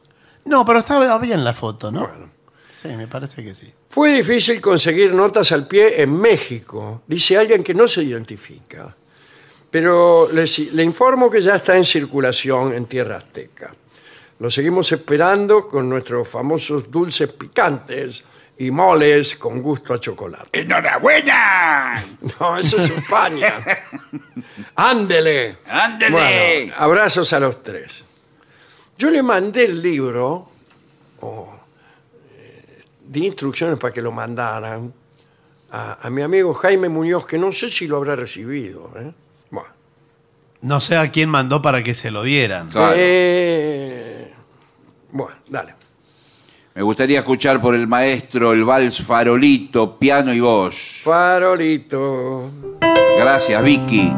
No, 0.46 0.64
pero 0.64 0.80
estaba 0.80 1.16
bien 1.18 1.42
la 1.44 1.54
foto, 1.54 1.90
¿no? 1.90 2.00
Bueno. 2.00 2.30
Sí, 2.72 2.88
me 2.88 3.06
parece 3.06 3.42
que 3.42 3.54
sí. 3.54 3.72
Fue 3.88 4.12
difícil 4.16 4.60
conseguir 4.60 5.14
notas 5.14 5.52
al 5.52 5.66
pie 5.66 6.02
en 6.02 6.12
México, 6.20 7.02
dice 7.06 7.38
alguien 7.38 7.62
que 7.64 7.72
no 7.72 7.86
se 7.86 8.02
identifica. 8.02 8.94
Pero 9.74 10.28
le 10.30 10.84
informo 10.84 11.28
que 11.28 11.42
ya 11.42 11.56
está 11.56 11.76
en 11.76 11.84
circulación 11.84 12.72
en 12.74 12.86
tierra 12.86 13.16
azteca. 13.16 13.74
Lo 14.38 14.48
seguimos 14.48 14.92
esperando 14.92 15.66
con 15.66 15.88
nuestros 15.88 16.28
famosos 16.28 16.88
dulces 16.88 17.32
picantes 17.32 18.22
y 18.56 18.70
moles 18.70 19.34
con 19.34 19.60
gusto 19.60 19.92
a 19.92 19.98
chocolate. 19.98 20.60
¡Enhorabuena! 20.60 22.06
No, 22.38 22.56
eso 22.56 22.76
es 22.76 22.88
España. 22.88 23.64
Ándele. 24.76 25.56
¡Ándele! 25.66 26.12
Bueno, 26.12 26.74
abrazos 26.76 27.32
a 27.32 27.40
los 27.40 27.60
tres. 27.60 28.04
Yo 28.96 29.10
le 29.10 29.24
mandé 29.24 29.64
el 29.64 29.82
libro 29.82 30.50
o, 31.20 31.52
eh, 32.38 32.84
di 33.00 33.26
instrucciones 33.26 33.80
para 33.80 33.92
que 33.92 34.00
lo 34.00 34.12
mandaran 34.12 34.94
a, 35.72 35.98
a 36.00 36.10
mi 36.10 36.22
amigo 36.22 36.54
Jaime 36.54 36.88
Muñoz, 36.88 37.26
que 37.26 37.38
no 37.38 37.50
sé 37.50 37.72
si 37.72 37.88
lo 37.88 37.96
habrá 37.96 38.14
recibido. 38.14 38.92
¿eh? 38.94 39.23
No 40.64 40.80
sé 40.80 40.96
a 40.96 41.10
quién 41.10 41.28
mandó 41.28 41.60
para 41.60 41.82
que 41.82 41.92
se 41.92 42.10
lo 42.10 42.22
dieran. 42.22 42.68
Claro. 42.68 42.94
Eh, 42.96 44.32
bueno, 45.12 45.36
dale. 45.46 45.74
Me 46.74 46.80
gustaría 46.80 47.18
escuchar 47.18 47.60
por 47.60 47.74
el 47.74 47.86
maestro 47.86 48.54
el 48.54 48.64
vals 48.64 49.02
farolito, 49.02 49.98
piano 49.98 50.32
y 50.32 50.40
voz. 50.40 51.02
Farolito. 51.02 52.50
Gracias, 53.18 53.62
Vicky. 53.62 54.10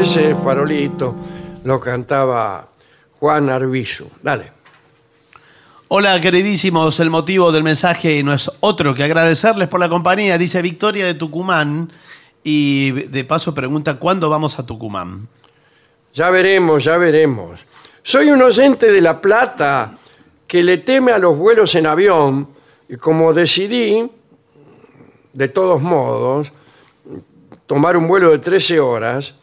Ese 0.00 0.34
farolito 0.34 1.14
lo 1.62 1.78
cantaba 1.78 2.68
Juan 3.20 3.50
Arbizu. 3.50 4.10
Dale. 4.20 4.61
Hola, 5.94 6.18
queridísimos. 6.22 6.98
El 7.00 7.10
motivo 7.10 7.52
del 7.52 7.64
mensaje 7.64 8.22
no 8.22 8.32
es 8.32 8.50
otro 8.60 8.94
que 8.94 9.04
agradecerles 9.04 9.68
por 9.68 9.78
la 9.78 9.90
compañía. 9.90 10.38
Dice 10.38 10.62
Victoria 10.62 11.04
de 11.04 11.12
Tucumán. 11.12 11.92
Y 12.42 12.92
de 12.92 13.24
paso 13.24 13.52
pregunta, 13.52 13.98
¿cuándo 13.98 14.30
vamos 14.30 14.58
a 14.58 14.64
Tucumán? 14.64 15.28
Ya 16.14 16.30
veremos, 16.30 16.82
ya 16.84 16.96
veremos. 16.96 17.66
Soy 18.02 18.30
un 18.30 18.40
oyente 18.40 18.90
de 18.90 19.02
La 19.02 19.20
Plata 19.20 19.98
que 20.46 20.62
le 20.62 20.78
teme 20.78 21.12
a 21.12 21.18
los 21.18 21.36
vuelos 21.36 21.74
en 21.74 21.86
avión 21.86 22.48
y 22.88 22.96
como 22.96 23.34
decidí, 23.34 24.10
de 25.34 25.48
todos 25.48 25.82
modos, 25.82 26.54
tomar 27.66 27.98
un 27.98 28.08
vuelo 28.08 28.30
de 28.30 28.38
13 28.38 28.80
horas, 28.80 29.34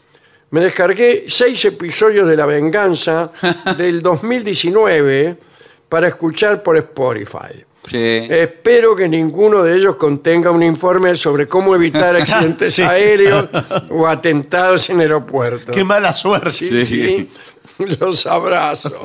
me 0.50 0.62
descargué 0.62 1.26
seis 1.28 1.64
episodios 1.66 2.28
de 2.28 2.36
La 2.36 2.48
Venganza 2.48 3.32
del 3.78 4.02
2019 4.02 5.49
para 5.90 6.08
escuchar 6.08 6.62
por 6.64 6.78
Spotify. 6.78 7.66
Sí. 7.90 8.28
Espero 8.30 8.96
que 8.96 9.08
ninguno 9.10 9.64
de 9.64 9.76
ellos 9.76 9.96
contenga 9.96 10.52
un 10.52 10.62
informe 10.62 11.16
sobre 11.16 11.48
cómo 11.48 11.74
evitar 11.76 12.16
accidentes 12.22 12.74
Sí. 12.76 12.84
aéreos 12.84 13.48
o 13.90 14.08
atentados 14.08 14.90
en 14.92 15.00
aeropuertos. 15.00 15.76
¡Qué 15.76 15.84
mala 15.84 16.14
suerte! 16.14 16.52
Sí, 16.52 16.86
Sí. 16.86 17.30
sí, 17.78 17.86
los 18.00 18.28
abrazo. 18.28 19.02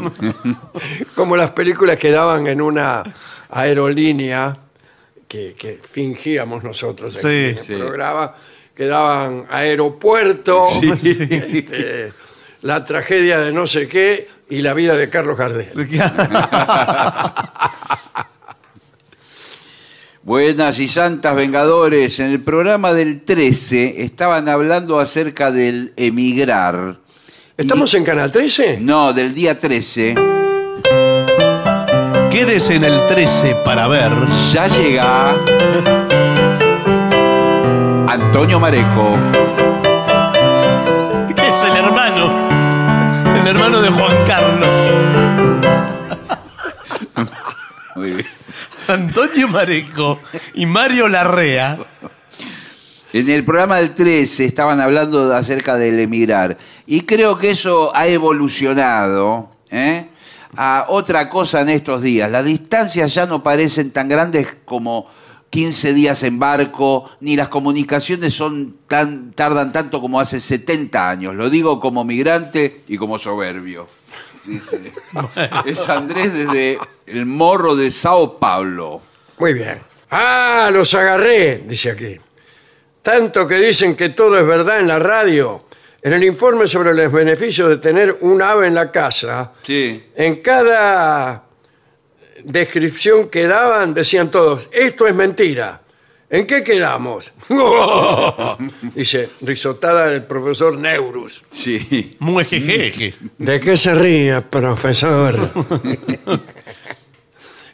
Como 1.14 1.36
las 1.36 1.52
películas 1.52 1.96
que 1.96 2.10
daban 2.10 2.46
en 2.46 2.60
una 2.60 3.02
aerolínea 3.48 4.56
que, 5.28 5.54
que 5.58 5.80
fingíamos 5.90 6.62
nosotros 6.62 7.16
aquí 7.16 7.22
Sí, 7.26 7.34
en 7.52 7.58
el 7.58 7.64
sí. 7.64 7.74
programa, 7.76 8.34
que 8.74 8.86
daban 8.86 9.46
aeropuerto, 9.48 10.66
este, 10.82 12.12
la 12.64 12.84
tragedia 12.86 13.38
de 13.38 13.52
no 13.52 13.66
sé 13.66 13.86
qué 13.88 14.26
y 14.48 14.62
la 14.62 14.72
vida 14.72 14.96
de 14.96 15.10
Carlos 15.10 15.36
Gardel. 15.36 15.68
Buenas 20.22 20.80
y 20.80 20.88
santas 20.88 21.36
vengadores. 21.36 22.18
En 22.20 22.30
el 22.30 22.40
programa 22.40 22.94
del 22.94 23.22
13 23.22 24.02
estaban 24.02 24.48
hablando 24.48 24.98
acerca 24.98 25.52
del 25.52 25.92
emigrar. 25.96 26.96
¿Estamos 27.58 27.92
en 27.92 28.02
Canal 28.02 28.30
13? 28.30 28.78
No, 28.80 29.12
del 29.12 29.34
día 29.34 29.60
13. 29.60 30.14
Quédese 32.30 32.76
en 32.76 32.84
el 32.84 33.06
13 33.06 33.56
para 33.56 33.88
ver. 33.88 34.10
Ya 34.54 34.68
llega 34.68 35.34
Antonio 38.08 38.58
Mareco. 38.58 39.53
El 43.44 43.50
hermano 43.50 43.82
de 43.82 43.90
Juan 43.90 44.24
Carlos. 44.26 44.70
Muy 47.94 48.12
bien. 48.12 48.26
Antonio 48.88 49.48
Mareco 49.48 50.18
y 50.54 50.64
Mario 50.64 51.08
Larrea. 51.08 51.76
En 53.12 53.28
el 53.28 53.44
programa 53.44 53.76
del 53.76 53.94
13 53.94 54.46
estaban 54.46 54.80
hablando 54.80 55.34
acerca 55.34 55.76
del 55.76 56.00
emigrar. 56.00 56.56
Y 56.86 57.02
creo 57.02 57.36
que 57.36 57.50
eso 57.50 57.94
ha 57.94 58.06
evolucionado 58.06 59.50
¿eh? 59.70 60.08
a 60.56 60.86
otra 60.88 61.28
cosa 61.28 61.60
en 61.60 61.68
estos 61.68 62.00
días. 62.00 62.30
Las 62.30 62.46
distancias 62.46 63.12
ya 63.12 63.26
no 63.26 63.42
parecen 63.42 63.90
tan 63.90 64.08
grandes 64.08 64.56
como 64.64 65.06
15 65.54 65.92
días 65.94 66.20
en 66.24 66.40
barco, 66.40 67.12
ni 67.20 67.36
las 67.36 67.48
comunicaciones 67.48 68.34
son 68.34 68.78
tan, 68.88 69.30
tardan 69.34 69.72
tanto 69.72 70.00
como 70.00 70.18
hace 70.18 70.40
70 70.40 71.08
años. 71.08 71.32
Lo 71.36 71.48
digo 71.48 71.78
como 71.78 72.04
migrante 72.04 72.82
y 72.88 72.96
como 72.96 73.20
soberbio. 73.20 73.86
Dice. 74.44 74.92
Es 75.64 75.88
Andrés 75.88 76.34
desde 76.34 76.76
el 77.06 77.24
morro 77.26 77.76
de 77.76 77.92
Sao 77.92 78.36
Paulo. 78.40 79.00
Muy 79.38 79.54
bien. 79.54 79.80
Ah, 80.10 80.70
los 80.72 80.92
agarré, 80.92 81.58
dice 81.58 81.92
aquí. 81.92 82.16
Tanto 83.00 83.46
que 83.46 83.54
dicen 83.60 83.94
que 83.94 84.08
todo 84.08 84.36
es 84.36 84.44
verdad 84.44 84.80
en 84.80 84.88
la 84.88 84.98
radio. 84.98 85.66
En 86.02 86.14
el 86.14 86.24
informe 86.24 86.66
sobre 86.66 86.92
los 86.94 87.12
beneficios 87.12 87.68
de 87.68 87.76
tener 87.76 88.18
un 88.22 88.42
ave 88.42 88.66
en 88.66 88.74
la 88.74 88.90
casa, 88.90 89.52
Sí. 89.62 90.02
en 90.16 90.42
cada 90.42 91.43
descripción 92.44 93.28
que 93.28 93.46
daban 93.46 93.94
decían 93.94 94.30
todos, 94.30 94.68
esto 94.72 95.06
es 95.06 95.14
mentira. 95.14 95.80
¿En 96.30 96.46
qué 96.46 96.64
quedamos? 96.64 97.32
Dice, 98.94 99.30
risotada 99.42 100.08
del 100.08 100.24
profesor 100.24 100.76
Neurus. 100.76 101.42
Sí. 101.50 102.16
Muejejeje. 102.18 103.14
¿De 103.38 103.60
qué 103.60 103.76
se 103.76 103.94
ríe, 103.94 104.40
profesor? 104.42 105.50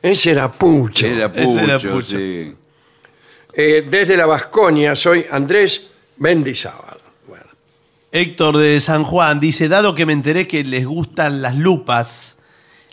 Ese 0.02 0.30
era 0.32 0.50
Pucho. 0.50 1.06
Era 1.06 1.32
Ese 1.34 1.64
era 1.64 1.78
Pucho, 1.78 1.92
Pucho. 1.92 2.18
sí. 2.18 2.54
Eh, 3.52 3.84
desde 3.88 4.16
la 4.16 4.26
Vasconia 4.26 4.94
soy 4.94 5.26
Andrés 5.30 5.88
Mendizábal. 6.18 6.98
Bueno, 7.26 7.46
Héctor 8.12 8.58
de 8.58 8.80
San 8.80 9.04
Juan 9.04 9.40
dice, 9.40 9.68
dado 9.68 9.94
que 9.94 10.06
me 10.06 10.12
enteré 10.12 10.46
que 10.46 10.62
les 10.64 10.86
gustan 10.86 11.42
las 11.42 11.56
lupas, 11.56 12.38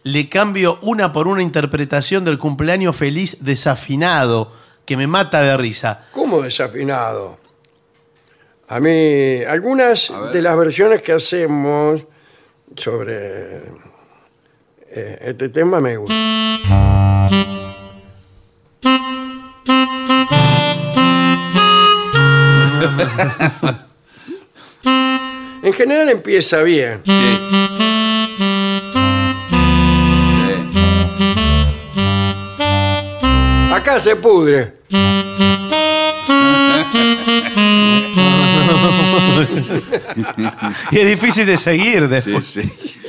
le 0.07 0.29
cambio 0.29 0.79
una 0.83 1.11
por 1.11 1.27
una 1.27 1.43
interpretación 1.43 2.23
del 2.23 2.37
cumpleaños 2.37 2.95
feliz 2.95 3.43
desafinado, 3.43 4.51
que 4.85 4.95
me 4.95 5.05
mata 5.05 5.41
de 5.41 5.57
risa. 5.57 6.05
¿Cómo 6.13 6.41
desafinado? 6.41 7.37
A 8.69 8.79
mí, 8.79 9.43
algunas 9.43 10.09
A 10.09 10.31
de 10.31 10.41
las 10.41 10.57
versiones 10.57 11.01
que 11.01 11.11
hacemos 11.11 12.05
sobre 12.77 13.57
eh, 14.89 15.19
este 15.21 15.49
tema 15.49 15.81
me 15.81 15.97
gustan. 15.97 16.17
En 25.63 25.73
general 25.73 26.07
empieza 26.07 26.61
bien. 26.61 27.01
Sí. 27.03 27.76
Se 33.99 34.15
pudre. 34.15 34.77
Y 40.91 40.99
es 40.99 41.07
difícil 41.07 41.45
de 41.45 41.57
seguir 41.57 42.07
después. 42.07 42.45
Sí, 42.45 42.61
sí. 42.75 42.99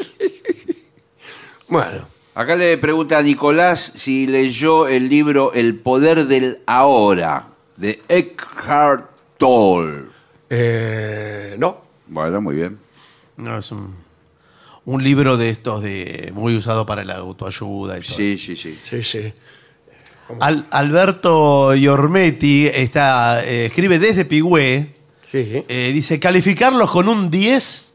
Bueno, 1.68 2.08
Acá 2.34 2.54
le 2.54 2.78
pregunta 2.78 3.18
a 3.18 3.22
Nicolás 3.22 3.92
si 3.96 4.28
leyó 4.28 4.86
el 4.86 5.08
libro 5.08 5.52
El 5.54 5.74
poder 5.74 6.26
del 6.26 6.60
ahora. 6.66 7.48
de 7.76 8.00
Eckhart 8.08 9.10
Tolle. 9.38 10.04
Eh, 10.48 11.56
no. 11.58 11.82
Bueno, 12.06 12.40
muy 12.40 12.54
bien. 12.54 12.78
No, 13.36 13.58
es 13.58 13.72
un, 13.72 13.92
un 14.84 15.02
libro 15.02 15.36
de 15.36 15.50
estos 15.50 15.82
de 15.82 16.30
muy 16.32 16.56
usado 16.56 16.86
para 16.86 17.04
la 17.04 17.16
autoayuda 17.16 17.98
y 17.98 18.02
todo. 18.02 18.14
Sí, 18.16 18.38
sí, 18.38 18.54
sí. 18.54 18.78
Sí, 18.88 19.02
sí. 19.02 19.32
Al- 20.40 20.66
Alberto 20.70 21.74
Giormetti 21.74 22.66
está, 22.66 23.44
eh, 23.44 23.66
escribe 23.66 23.98
desde 23.98 24.24
Pigüé, 24.24 24.94
Sí, 25.30 25.44
sí. 25.44 25.64
eh, 25.68 25.90
dice, 25.92 26.18
calificarlos 26.20 26.90
con 26.90 27.08
un 27.08 27.30
10 27.30 27.92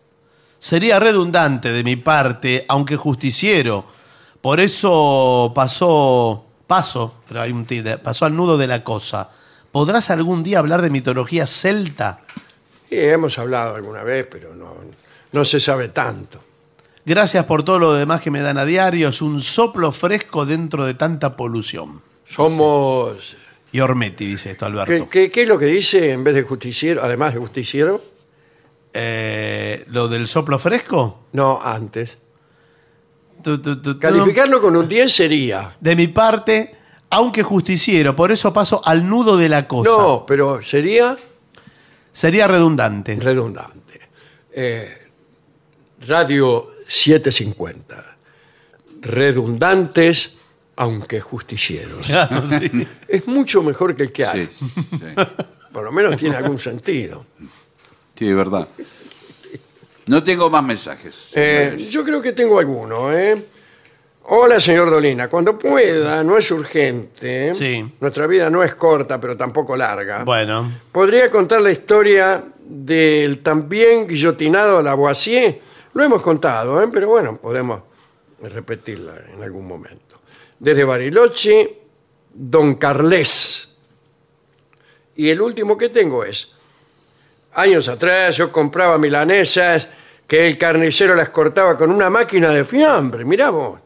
sería 0.59 0.99
redundante 0.99 1.71
de 1.71 1.83
mi 1.83 1.95
parte, 1.95 2.65
aunque 2.69 2.95
justiciero. 2.95 3.85
Por 4.41 4.59
eso 4.59 5.51
pasó, 5.55 6.45
paso, 6.67 7.19
pero 7.27 7.41
hay 7.41 7.51
un 7.51 7.65
tilde, 7.65 7.97
pasó 7.97 8.25
al 8.25 8.35
nudo 8.35 8.57
de 8.57 8.67
la 8.67 8.83
cosa. 8.83 9.29
¿Podrás 9.71 10.09
algún 10.09 10.43
día 10.43 10.59
hablar 10.59 10.81
de 10.81 10.89
mitología 10.89 11.47
celta? 11.47 12.19
Sí, 12.89 12.97
hemos 12.99 13.39
hablado 13.39 13.75
alguna 13.75 14.03
vez, 14.03 14.27
pero 14.29 14.53
no, 14.53 14.75
no 15.31 15.45
se 15.45 15.59
sabe 15.59 15.89
tanto. 15.89 16.39
Gracias 17.05 17.43
por 17.45 17.63
todo 17.63 17.79
lo 17.79 17.93
demás 17.93 18.21
que 18.21 18.31
me 18.31 18.41
dan 18.41 18.57
a 18.57 18.65
diario. 18.65 19.09
Es 19.09 19.21
un 19.21 19.41
soplo 19.41 19.91
fresco 19.91 20.45
dentro 20.45 20.85
de 20.85 20.93
tanta 20.93 21.35
polución. 21.35 22.01
Somos... 22.25 23.35
Y 23.71 23.79
Ormetti 23.79 24.25
dice 24.25 24.51
esto, 24.51 24.65
¿Qué, 24.65 24.71
Alberto. 24.71 25.09
qué, 25.09 25.31
qué 25.31 25.41
es 25.43 25.47
lo 25.49 25.57
que 25.57 25.65
dice 25.65 26.11
en 26.11 26.23
vez 26.23 26.35
de 26.35 26.43
justiciero, 26.43 27.03
además 27.03 27.33
de 27.33 27.39
justiciero? 27.39 28.01
Eh, 28.93 29.83
¿Lo 29.87 30.07
del 30.07 30.27
soplo 30.27 30.59
fresco? 30.59 31.25
No, 31.31 31.59
antes. 31.63 32.19
Tu, 33.41 33.59
tu, 33.61 33.81
tu, 33.81 33.93
tu. 33.95 33.99
Calificarlo 33.99 34.61
con 34.61 34.75
un 34.75 34.87
10 34.87 35.11
sería... 35.11 35.75
De 35.79 35.95
mi 35.95 36.07
parte, 36.07 36.75
aunque 37.09 37.41
justiciero, 37.41 38.15
por 38.15 38.31
eso 38.31 38.53
paso 38.53 38.79
al 38.85 39.09
nudo 39.09 39.37
de 39.37 39.49
la 39.49 39.67
cosa. 39.67 39.89
No, 39.89 40.25
pero 40.27 40.61
sería 40.61 41.17
Sería 42.11 42.47
redundante. 42.47 43.15
redundante. 43.19 43.99
Eh, 44.51 45.09
Radio 46.07 46.73
750. 46.85 48.17
Redundantes, 49.01 50.35
aunque 50.75 51.21
justicieros. 51.21 52.05
Claro, 52.07 52.45
sí. 52.47 52.87
Es 53.07 53.27
mucho 53.27 53.63
mejor 53.63 53.95
que 53.95 54.03
el 54.03 54.11
que 54.11 54.25
hay. 54.25 54.47
Sí, 54.47 54.71
sí. 54.91 55.23
Por 55.71 55.83
lo 55.83 55.91
menos 55.91 56.17
tiene 56.17 56.35
algún 56.35 56.59
sentido. 56.59 57.25
Sí, 58.15 58.29
es 58.29 58.35
verdad. 58.35 58.67
No 60.05 60.21
tengo 60.21 60.49
más 60.49 60.63
mensajes. 60.63 61.29
Eh, 61.33 61.87
yo 61.89 62.03
creo 62.03 62.21
que 62.21 62.33
tengo 62.33 62.59
alguno. 62.59 63.11
¿eh? 63.13 63.43
Hola, 64.23 64.59
señor 64.59 64.89
Dolina. 64.89 65.29
Cuando 65.29 65.57
pueda, 65.57 66.23
no 66.23 66.37
es 66.37 66.51
urgente. 66.51 67.53
Sí. 67.53 67.83
Nuestra 67.99 68.27
vida 68.27 68.49
no 68.49 68.63
es 68.63 68.75
corta, 68.75 69.19
pero 69.19 69.35
tampoco 69.35 69.75
larga. 69.75 70.23
Bueno, 70.23 70.71
¿Podría 70.91 71.31
contar 71.31 71.61
la 71.61 71.71
historia 71.71 72.43
del 72.59 73.39
también 73.39 74.07
guillotinado 74.07 74.83
Lavoisier? 74.83 75.59
Lo 75.93 76.03
hemos 76.03 76.21
contado, 76.21 76.81
¿eh? 76.83 76.89
pero 76.91 77.07
bueno, 77.07 77.37
podemos 77.37 77.81
repetirla 78.41 79.13
en 79.33 79.41
algún 79.41 79.67
momento. 79.67 80.12
Desde 80.59 80.83
Bariloche, 80.83 81.79
Don 82.33 82.75
Carles. 82.75 83.69
Y 85.15 85.29
el 85.29 85.41
último 85.41 85.77
que 85.77 85.89
tengo 85.89 86.23
es, 86.23 86.51
años 87.53 87.87
atrás 87.87 88.37
yo 88.37 88.51
compraba 88.51 88.97
milanesas 88.97 89.87
que 90.25 90.47
el 90.47 90.57
carnicero 90.57 91.13
las 91.15 91.29
cortaba 91.29 91.77
con 91.77 91.91
una 91.91 92.09
máquina 92.09 92.49
de 92.49 92.65
fiambre, 92.65 93.23
mirá 93.25 93.49
vos. 93.49 93.79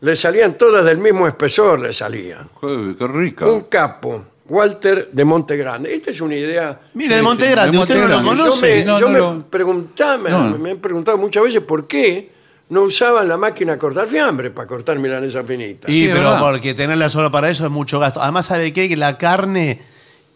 Le 0.00 0.16
salían 0.16 0.58
todas 0.58 0.84
del 0.84 0.98
mismo 0.98 1.26
espesor, 1.28 1.80
le 1.80 1.92
salían. 1.92 2.50
Qué, 2.60 2.94
qué 2.98 3.06
rica. 3.06 3.46
Un 3.46 3.62
capo, 3.62 4.24
Walter 4.48 5.08
de 5.12 5.24
Montegrande. 5.24 5.94
Esta 5.94 6.10
es 6.10 6.20
una 6.20 6.34
idea. 6.34 6.78
mire, 6.94 7.16
de 7.16 7.22
Montegrande, 7.22 7.76
de 7.76 7.82
usted 7.82 7.98
no 8.00 8.08
lo. 8.08 8.18
Yo 8.20 8.24
conoce. 8.28 8.78
me, 8.80 8.84
No, 8.84 9.00
yo 9.00 9.06
no 9.06 9.12
me 9.12 9.18
lo- 9.18 9.46
preguntaba, 9.48 10.18
me, 10.18 10.30
No. 10.30 10.58
me 10.58 10.72
he 10.72 10.76
preguntado 10.76 11.16
muchas 11.16 11.44
veces 11.44 11.60
por 11.62 11.86
qué 11.86 12.32
no 12.70 12.82
usaban 12.82 13.28
la 13.28 13.36
máquina 13.36 13.74
a 13.74 13.78
cortar 13.78 14.06
fiambre 14.08 14.50
para 14.50 14.66
cortar 14.66 14.98
milanesa 14.98 15.44
finita. 15.44 15.90
Y 15.90 16.02
Sí, 16.04 16.08
pero 16.08 16.30
verdad. 16.30 16.40
porque 16.40 16.74
tenerla 16.74 17.08
solo 17.08 17.30
para 17.30 17.50
eso 17.50 17.64
es 17.64 17.70
mucho 17.70 17.98
gasto. 18.00 18.20
Además, 18.22 18.46
¿sabe 18.46 18.72
qué? 18.72 18.88
Que 18.88 18.96
la 18.96 19.18
carne. 19.18 19.82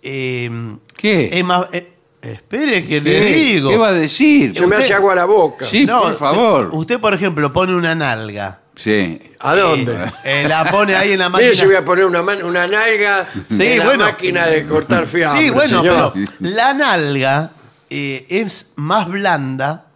eh, 0.03 0.51
¿Qué? 0.97 1.31
Es 1.33 1.45
más. 1.45 1.67
eh, 1.73 1.93
espere 2.23 2.83
que 2.83 3.01
¿Qué? 3.01 3.01
le 3.01 3.21
digo. 3.33 3.71
¿Qué 3.71 3.77
va 3.77 3.89
a 3.89 3.93
decir? 3.93 4.53
Se 4.55 4.61
me 4.61 4.67
usted- 4.67 4.79
hace 4.81 4.95
agua 4.95 5.13
a 5.13 5.17
la 5.17 5.25
boca. 5.25 5.67
Sí, 5.67 5.87
por 5.87 6.13
se- 6.13 6.19
favor. 6.19 6.71
Usted, 6.73 7.01
por 7.01 7.15
ejemplo, 7.15 7.53
pone 7.53 7.75
una 7.75 7.95
nalga. 7.95 8.61
Sí. 8.77 9.21
¿A 9.41 9.57
dónde? 9.57 9.93
Eh, 9.93 10.43
eh, 10.45 10.45
la 10.49 10.71
pone 10.71 10.95
ahí 10.95 11.13
en 11.13 11.19
la 11.19 11.29
máquina. 11.31 11.53
Si 11.53 11.67
voy 11.67 11.75
a 11.75 11.85
poner 11.85 12.05
una, 12.05 12.23
man- 12.23 12.43
una 12.45 12.67
nalga 12.69 13.27
Sí, 13.49 13.73
en 13.73 13.87
la 13.87 13.97
máquina 13.97 14.47
de 14.47 14.65
cortar 14.67 15.07
fiambre. 15.07 15.43
Sí, 15.43 15.51
bueno, 15.51 15.81
señor. 15.81 16.13
pero 16.15 16.27
la 16.41 16.75
nalga 16.75 17.51
eh, 17.91 18.25
es 18.29 18.73
más 18.77 19.09
blanda 19.09 19.87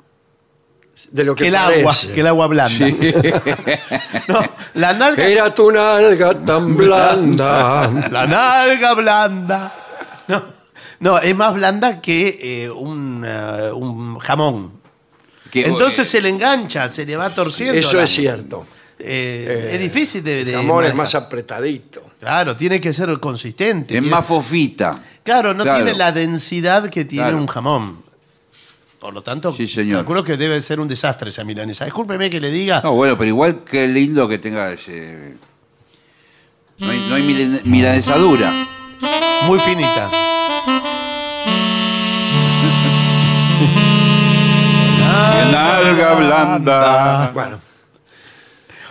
de 1.10 1.24
lo 1.24 1.34
que, 1.34 1.44
que 1.44 1.48
el 1.48 1.56
agua, 1.56 1.96
que 2.14 2.20
el 2.20 2.26
agua 2.26 2.46
blanda. 2.46 2.86
No, 4.28 4.38
la 4.74 4.92
nalga, 4.92 5.24
Era 5.26 5.54
tu 5.54 5.70
nalga 5.70 6.34
tan 6.44 6.76
blanda. 6.76 7.90
la 8.10 8.26
nalga 8.26 8.94
blanda. 8.94 9.74
No, 10.28 10.42
no, 11.00 11.18
es 11.18 11.34
más 11.36 11.52
blanda 11.54 12.00
que 12.00 12.38
eh, 12.64 12.70
un, 12.70 13.24
eh, 13.26 13.70
un 13.72 14.18
jamón. 14.18 14.72
Que- 15.50 15.66
Entonces 15.66 16.08
se 16.08 16.20
le 16.20 16.28
engancha, 16.28 16.88
se 16.88 17.04
le 17.04 17.16
va 17.16 17.30
torciendo. 17.30 17.76
Eso 17.78 17.96
la- 17.98 18.04
es 18.04 18.10
cierto. 18.10 18.66
Eh, 18.98 19.70
es 19.74 19.80
difícil 19.80 20.22
de, 20.22 20.40
El 20.40 20.46
de 20.46 20.52
jamón 20.54 20.84
es 20.84 20.94
más 20.94 21.14
apretadito. 21.16 22.02
Claro, 22.20 22.54
tiene 22.54 22.80
que 22.80 22.92
ser 22.92 23.18
consistente. 23.18 23.94
es 23.94 24.00
tiene- 24.00 24.14
más 24.14 24.24
fofita. 24.24 24.92
Claro, 25.24 25.52
no 25.54 25.64
Claro. 25.64 25.82
tiene 25.84 25.98
la 25.98 26.12
densidad 26.12 26.88
que 26.88 27.04
tiene 27.04 27.24
Claro. 27.24 27.38
un 27.38 27.46
jamón. 27.48 28.02
Por 29.02 29.12
lo 29.12 29.20
tanto, 29.20 29.52
Sí, 29.52 29.66
señor. 29.66 29.96
calculo 29.98 30.22
que 30.22 30.36
debe 30.36 30.62
ser 30.62 30.78
un 30.78 30.86
desastre 30.86 31.30
esa 31.30 31.42
milanesa. 31.42 31.84
Discúlpeme 31.84 32.30
que 32.30 32.38
le 32.40 32.52
diga. 32.52 32.80
No, 32.84 32.92
bueno, 32.92 33.18
pero 33.18 33.26
igual 33.26 33.64
qué 33.68 33.88
lindo 33.88 34.28
que 34.28 34.38
tenga 34.38 34.70
ese. 34.70 35.34
No 36.78 36.88
hay, 36.88 37.00
no 37.08 37.16
hay 37.16 37.22
milan- 37.24 37.60
milanesadura. 37.64 38.52
Muy 39.48 39.58
finita. 39.58 40.08
Nalga 45.50 46.14
blanda. 46.14 47.30
Bueno, 47.34 47.58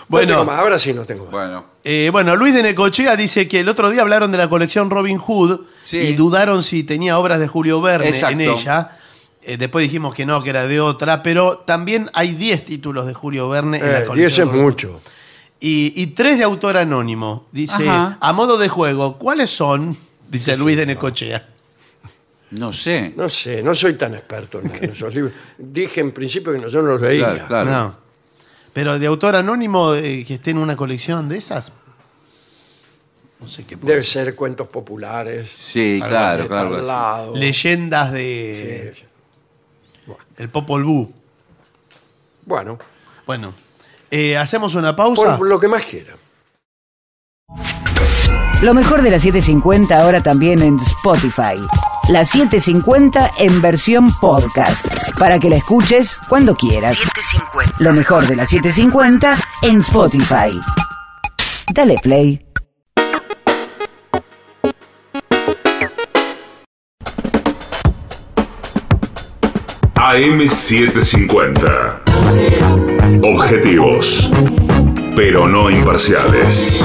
Bueno. 0.07 0.25
no 0.25 0.27
tengo 0.33 0.45
más. 0.45 0.59
ahora 0.59 0.79
sí 0.79 0.93
no 0.93 1.05
tengo 1.05 1.23
más. 1.25 1.31
Bueno, 1.31 1.65
Eh, 1.83 2.09
bueno, 2.11 2.35
Luis 2.35 2.53
de 2.53 2.61
Necochea 2.61 3.15
dice 3.15 3.47
que 3.47 3.61
el 3.61 3.69
otro 3.69 3.89
día 3.89 4.01
hablaron 4.03 4.31
de 4.31 4.37
la 4.37 4.47
colección 4.49 4.89
Robin 4.91 5.17
Hood 5.17 5.61
Sí. 5.83 5.97
y 5.97 6.13
dudaron 6.13 6.61
si 6.63 6.83
tenía 6.83 7.17
obras 7.17 7.39
de 7.39 7.47
Julio 7.47 7.81
Verne 7.81 8.09
Exacto. 8.09 8.33
en 8.33 8.41
ella. 8.41 8.97
Eh, 9.43 9.57
después 9.57 9.83
dijimos 9.83 10.13
que 10.13 10.25
no, 10.25 10.43
que 10.43 10.51
era 10.51 10.67
de 10.67 10.79
otra, 10.79 11.23
pero 11.23 11.59
también 11.59 12.09
hay 12.13 12.33
10 12.33 12.65
títulos 12.65 13.07
de 13.07 13.13
Julio 13.13 13.49
Verne 13.49 13.77
en 13.79 13.91
la 13.91 13.99
Eh, 13.99 14.05
colección. 14.05 14.27
eso 14.27 14.41
es 14.43 14.47
Robin 14.47 14.61
Hood. 14.61 14.65
mucho. 14.71 15.01
Y, 15.59 15.93
y 15.95 16.07
tres 16.07 16.37
de 16.39 16.43
autor 16.43 16.77
anónimo. 16.77 17.47
Dice, 17.51 17.87
Ajá. 17.87 18.17
a 18.19 18.33
modo 18.33 18.57
de 18.57 18.67
juego, 18.69 19.17
¿cuáles 19.17 19.49
son? 19.49 19.95
Dice 20.29 20.55
Luis 20.57 20.75
de 20.77 20.85
Necochea. 20.87 21.47
no 22.51 22.73
sé. 22.73 23.13
No 23.15 23.29
sé, 23.29 23.61
no 23.63 23.73
soy 23.75 23.93
tan 23.93 24.13
experto 24.15 24.59
en 24.59 24.71
esos 24.91 25.13
libros. 25.13 25.33
Dije 25.57 26.01
en 26.01 26.11
principio 26.11 26.51
que 26.53 26.59
no, 26.59 26.67
yo 26.67 26.81
no 26.81 26.89
los 26.93 27.01
leía. 27.01 27.29
Claro, 27.31 27.47
claro. 27.47 27.71
No. 27.71 27.95
Pero 28.73 28.97
de 28.99 29.05
autor 29.07 29.35
anónimo 29.35 29.93
eh, 29.95 30.23
que 30.25 30.35
esté 30.35 30.51
en 30.51 30.57
una 30.59 30.75
colección 30.75 31.27
de 31.29 31.37
esas. 31.37 31.71
No 33.39 33.47
sé 33.47 33.63
qué 33.65 33.75
Debe 33.75 34.01
ser. 34.03 34.35
cuentos 34.35 34.67
populares. 34.67 35.49
Sí, 35.59 35.99
claro, 36.05 36.47
claro. 36.47 37.33
Leyendas 37.35 38.11
de. 38.11 38.93
Sí. 38.95 39.03
El 40.37 40.49
Popol 40.49 40.83
Vuh. 40.83 41.11
Bueno, 42.45 42.77
Bueno, 43.25 43.53
eh, 44.09 44.37
hacemos 44.37 44.75
una 44.75 44.95
pausa. 44.95 45.37
por 45.37 45.47
lo 45.47 45.59
que 45.59 45.67
más 45.67 45.83
quiera. 45.85 46.13
Lo 48.61 48.73
mejor 48.75 49.01
de 49.01 49.09
la 49.09 49.19
750 49.19 49.97
ahora 49.97 50.21
también 50.21 50.61
en 50.61 50.77
Spotify. 50.77 51.57
La 52.09 52.25
750 52.25 53.31
en 53.39 53.61
versión 53.61 54.11
podcast. 54.19 54.85
Para 55.17 55.39
que 55.39 55.49
la 55.49 55.55
escuches 55.57 56.17
cuando 56.29 56.55
quieras. 56.55 56.97
Lo 57.79 57.93
mejor 57.93 58.27
de 58.27 58.35
la 58.35 58.45
750 58.45 59.35
en 59.63 59.79
Spotify. 59.79 60.59
Dale 61.73 61.95
play. 62.03 62.45
AM750. 70.13 72.01
Objetivos, 73.23 74.29
pero 75.15 75.47
no 75.47 75.69
imparciales. 75.69 76.83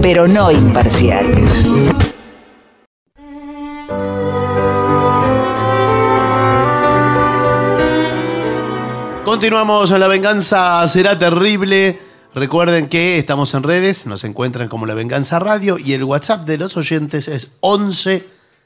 pero 0.04 0.28
no 0.28 0.52
imparciales. 0.52 1.66
Continuamos, 9.26 9.90
La 9.90 10.08
Venganza 10.08 10.88
será 10.88 11.18
terrible. 11.18 12.11
Recuerden 12.34 12.88
que 12.88 13.18
estamos 13.18 13.54
en 13.56 13.64
redes, 13.64 14.08
nos 14.08 14.24
encuentran 14.24 14.70
como 14.70 14.86
La 14.86 14.94
Venganza 14.94 15.38
Radio 15.40 15.78
y 15.78 15.92
el 15.94 16.06
WhatsApp 16.06 16.46
de 16.46 16.58
los 16.58 16.78
oyentes 16.78 17.28
es 17.28 17.52
11 17.60 18.24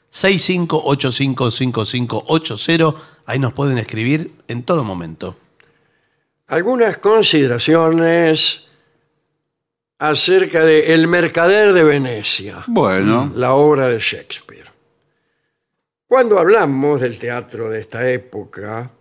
65 0.08 0.82
85 0.84 1.50
5580. 1.50 2.94
Ahí 3.26 3.40
nos 3.40 3.52
pueden 3.52 3.78
escribir 3.78 4.30
en 4.46 4.62
todo 4.62 4.84
momento. 4.84 5.36
Algunas 6.46 6.98
consideraciones 6.98 8.68
acerca 9.98 10.64
de 10.64 10.94
El 10.94 11.08
Mercader 11.08 11.72
de 11.72 11.82
Venecia, 11.82 12.62
Bueno, 12.68 13.32
la 13.34 13.54
obra 13.54 13.88
de 13.88 13.98
Shakespeare. 13.98 14.70
Cuando 16.06 16.38
hablamos 16.38 17.00
del 17.00 17.18
teatro 17.18 17.68
de 17.68 17.80
esta 17.80 18.08
época 18.08 18.92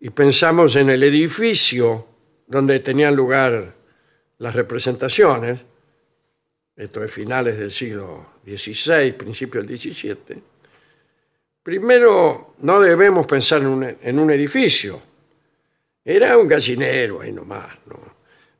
y 0.00 0.10
pensamos 0.10 0.74
en 0.74 0.90
el 0.90 1.04
edificio 1.04 2.08
donde 2.48 2.80
tenían 2.80 3.14
lugar 3.14 3.79
las 4.40 4.54
representaciones, 4.54 5.64
esto 6.76 7.04
es 7.04 7.12
finales 7.12 7.58
del 7.58 7.70
siglo 7.70 8.26
XVI, 8.44 9.12
principios 9.12 9.66
del 9.66 9.78
XVII, 9.78 10.42
primero 11.62 12.54
no 12.60 12.80
debemos 12.80 13.26
pensar 13.26 13.60
en 13.60 13.66
un, 13.68 13.96
en 14.00 14.18
un 14.18 14.30
edificio, 14.30 15.00
era 16.02 16.38
un 16.38 16.48
gallinero 16.48 17.20
ahí 17.20 17.32
nomás. 17.32 17.68
¿no? 17.86 17.98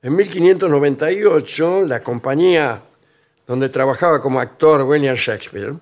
En 0.03 0.15
1598, 0.15 1.85
la 1.87 2.03
compañía 2.03 2.83
donde 3.47 3.71
trabajaba 3.71 4.21
como 4.21 4.39
actor 4.39 4.83
William 4.83 5.17
Shakespeare 5.17 5.75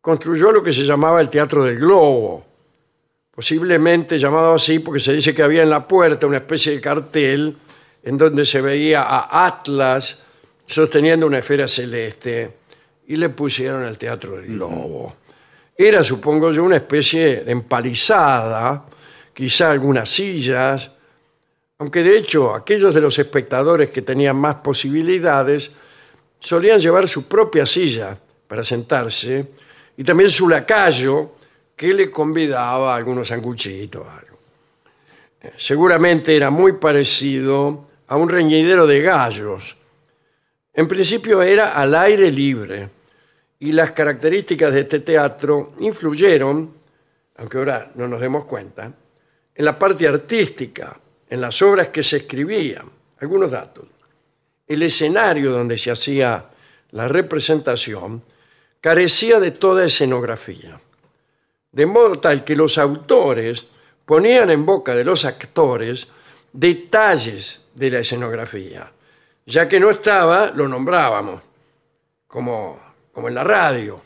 construyó 0.00 0.52
lo 0.52 0.62
que 0.62 0.72
se 0.72 0.84
llamaba 0.84 1.20
el 1.20 1.28
Teatro 1.28 1.64
del 1.64 1.78
Globo, 1.78 2.46
posiblemente 3.32 4.16
llamado 4.16 4.54
así 4.54 4.78
porque 4.78 5.00
se 5.00 5.12
dice 5.12 5.34
que 5.34 5.42
había 5.42 5.64
en 5.64 5.70
la 5.70 5.86
puerta 5.88 6.26
una 6.26 6.38
especie 6.38 6.72
de 6.72 6.80
cartel 6.80 7.56
en 8.02 8.18
donde 8.18 8.44
se 8.44 8.60
veía 8.60 9.02
a 9.02 9.46
Atlas 9.46 10.18
sosteniendo 10.66 11.26
una 11.26 11.38
esfera 11.38 11.68
celeste 11.68 12.58
y 13.06 13.16
le 13.16 13.28
pusieron 13.28 13.84
el 13.84 13.98
Teatro 13.98 14.36
del 14.36 14.46
Globo. 14.46 15.16
Era, 15.76 16.02
supongo 16.02 16.52
yo, 16.52 16.64
una 16.64 16.76
especie 16.76 17.44
de 17.44 17.52
empalizada, 17.52 18.84
quizá 19.34 19.70
algunas 19.70 20.08
sillas, 20.08 20.90
aunque 21.78 22.02
de 22.02 22.18
hecho 22.18 22.54
aquellos 22.54 22.94
de 22.94 23.00
los 23.00 23.18
espectadores 23.18 23.90
que 23.90 24.02
tenían 24.02 24.36
más 24.36 24.56
posibilidades 24.56 25.70
solían 26.38 26.78
llevar 26.78 27.08
su 27.08 27.26
propia 27.26 27.66
silla 27.66 28.16
para 28.46 28.64
sentarse 28.64 29.50
y 29.96 30.04
también 30.04 30.30
su 30.30 30.48
lacayo 30.48 31.32
que 31.76 31.92
le 31.92 32.10
convidaba 32.10 32.94
algunos 32.94 33.28
sanguchitos. 33.28 34.06
Eh, 35.40 35.52
Seguramente 35.56 36.36
era 36.36 36.50
muy 36.50 36.72
parecido 36.74 37.88
a 38.12 38.16
un 38.16 38.28
reñidero 38.28 38.86
de 38.86 39.00
gallos. 39.00 39.74
En 40.74 40.86
principio 40.86 41.40
era 41.40 41.72
al 41.72 41.94
aire 41.94 42.30
libre 42.30 42.90
y 43.58 43.72
las 43.72 43.92
características 43.92 44.70
de 44.74 44.80
este 44.80 45.00
teatro 45.00 45.72
influyeron, 45.78 46.74
aunque 47.36 47.56
ahora 47.56 47.90
no 47.94 48.06
nos 48.06 48.20
demos 48.20 48.44
cuenta, 48.44 48.92
en 49.54 49.64
la 49.64 49.78
parte 49.78 50.06
artística, 50.06 51.00
en 51.26 51.40
las 51.40 51.62
obras 51.62 51.88
que 51.88 52.02
se 52.02 52.18
escribían. 52.18 52.84
Algunos 53.18 53.50
datos. 53.50 53.86
El 54.66 54.82
escenario 54.82 55.50
donde 55.50 55.78
se 55.78 55.90
hacía 55.90 56.50
la 56.90 57.08
representación 57.08 58.22
carecía 58.82 59.40
de 59.40 59.52
toda 59.52 59.86
escenografía, 59.86 60.78
de 61.70 61.86
modo 61.86 62.18
tal 62.18 62.44
que 62.44 62.56
los 62.56 62.76
autores 62.76 63.64
ponían 64.04 64.50
en 64.50 64.66
boca 64.66 64.94
de 64.94 65.04
los 65.04 65.24
actores 65.24 66.08
detalles 66.52 67.61
de 67.74 67.90
la 67.90 67.98
escenografía. 68.00 68.90
Ya 69.46 69.66
que 69.68 69.80
no 69.80 69.90
estaba, 69.90 70.52
lo 70.54 70.68
nombrábamos, 70.68 71.42
como, 72.26 72.80
como 73.12 73.28
en 73.28 73.34
la 73.34 73.44
radio. 73.44 74.00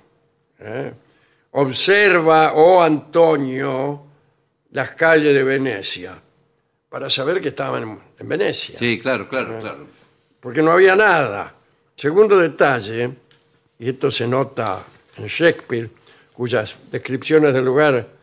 ¿eh? 0.59 0.93
Observa, 1.53 2.53
oh 2.55 2.83
Antonio, 2.83 4.03
las 4.73 4.91
calles 4.93 5.35
de 5.35 5.43
Venecia, 5.43 6.21
para 6.89 7.11
saber 7.11 7.41
que 7.41 7.49
estaban 7.49 7.83
en, 7.83 7.99
en 8.19 8.29
Venecia 8.29 8.79
sí, 8.79 8.99
claro, 8.99 9.29
claro, 9.29 9.59
claro. 9.59 9.87
porque 10.41 10.63
no 10.63 10.73
había 10.73 10.97
nada. 10.97 11.55
Segundo 11.95 12.39
detalle, 12.39 13.11
y 13.79 13.89
esto 13.89 14.11
se 14.11 14.27
nota 14.27 14.83
en 15.17 15.27
Shakespeare, 15.27 15.91
cuyas 16.35 16.77
descripciones 16.91 17.55
del 17.55 17.65
lugar 17.65 17.95
eh, 17.97 18.16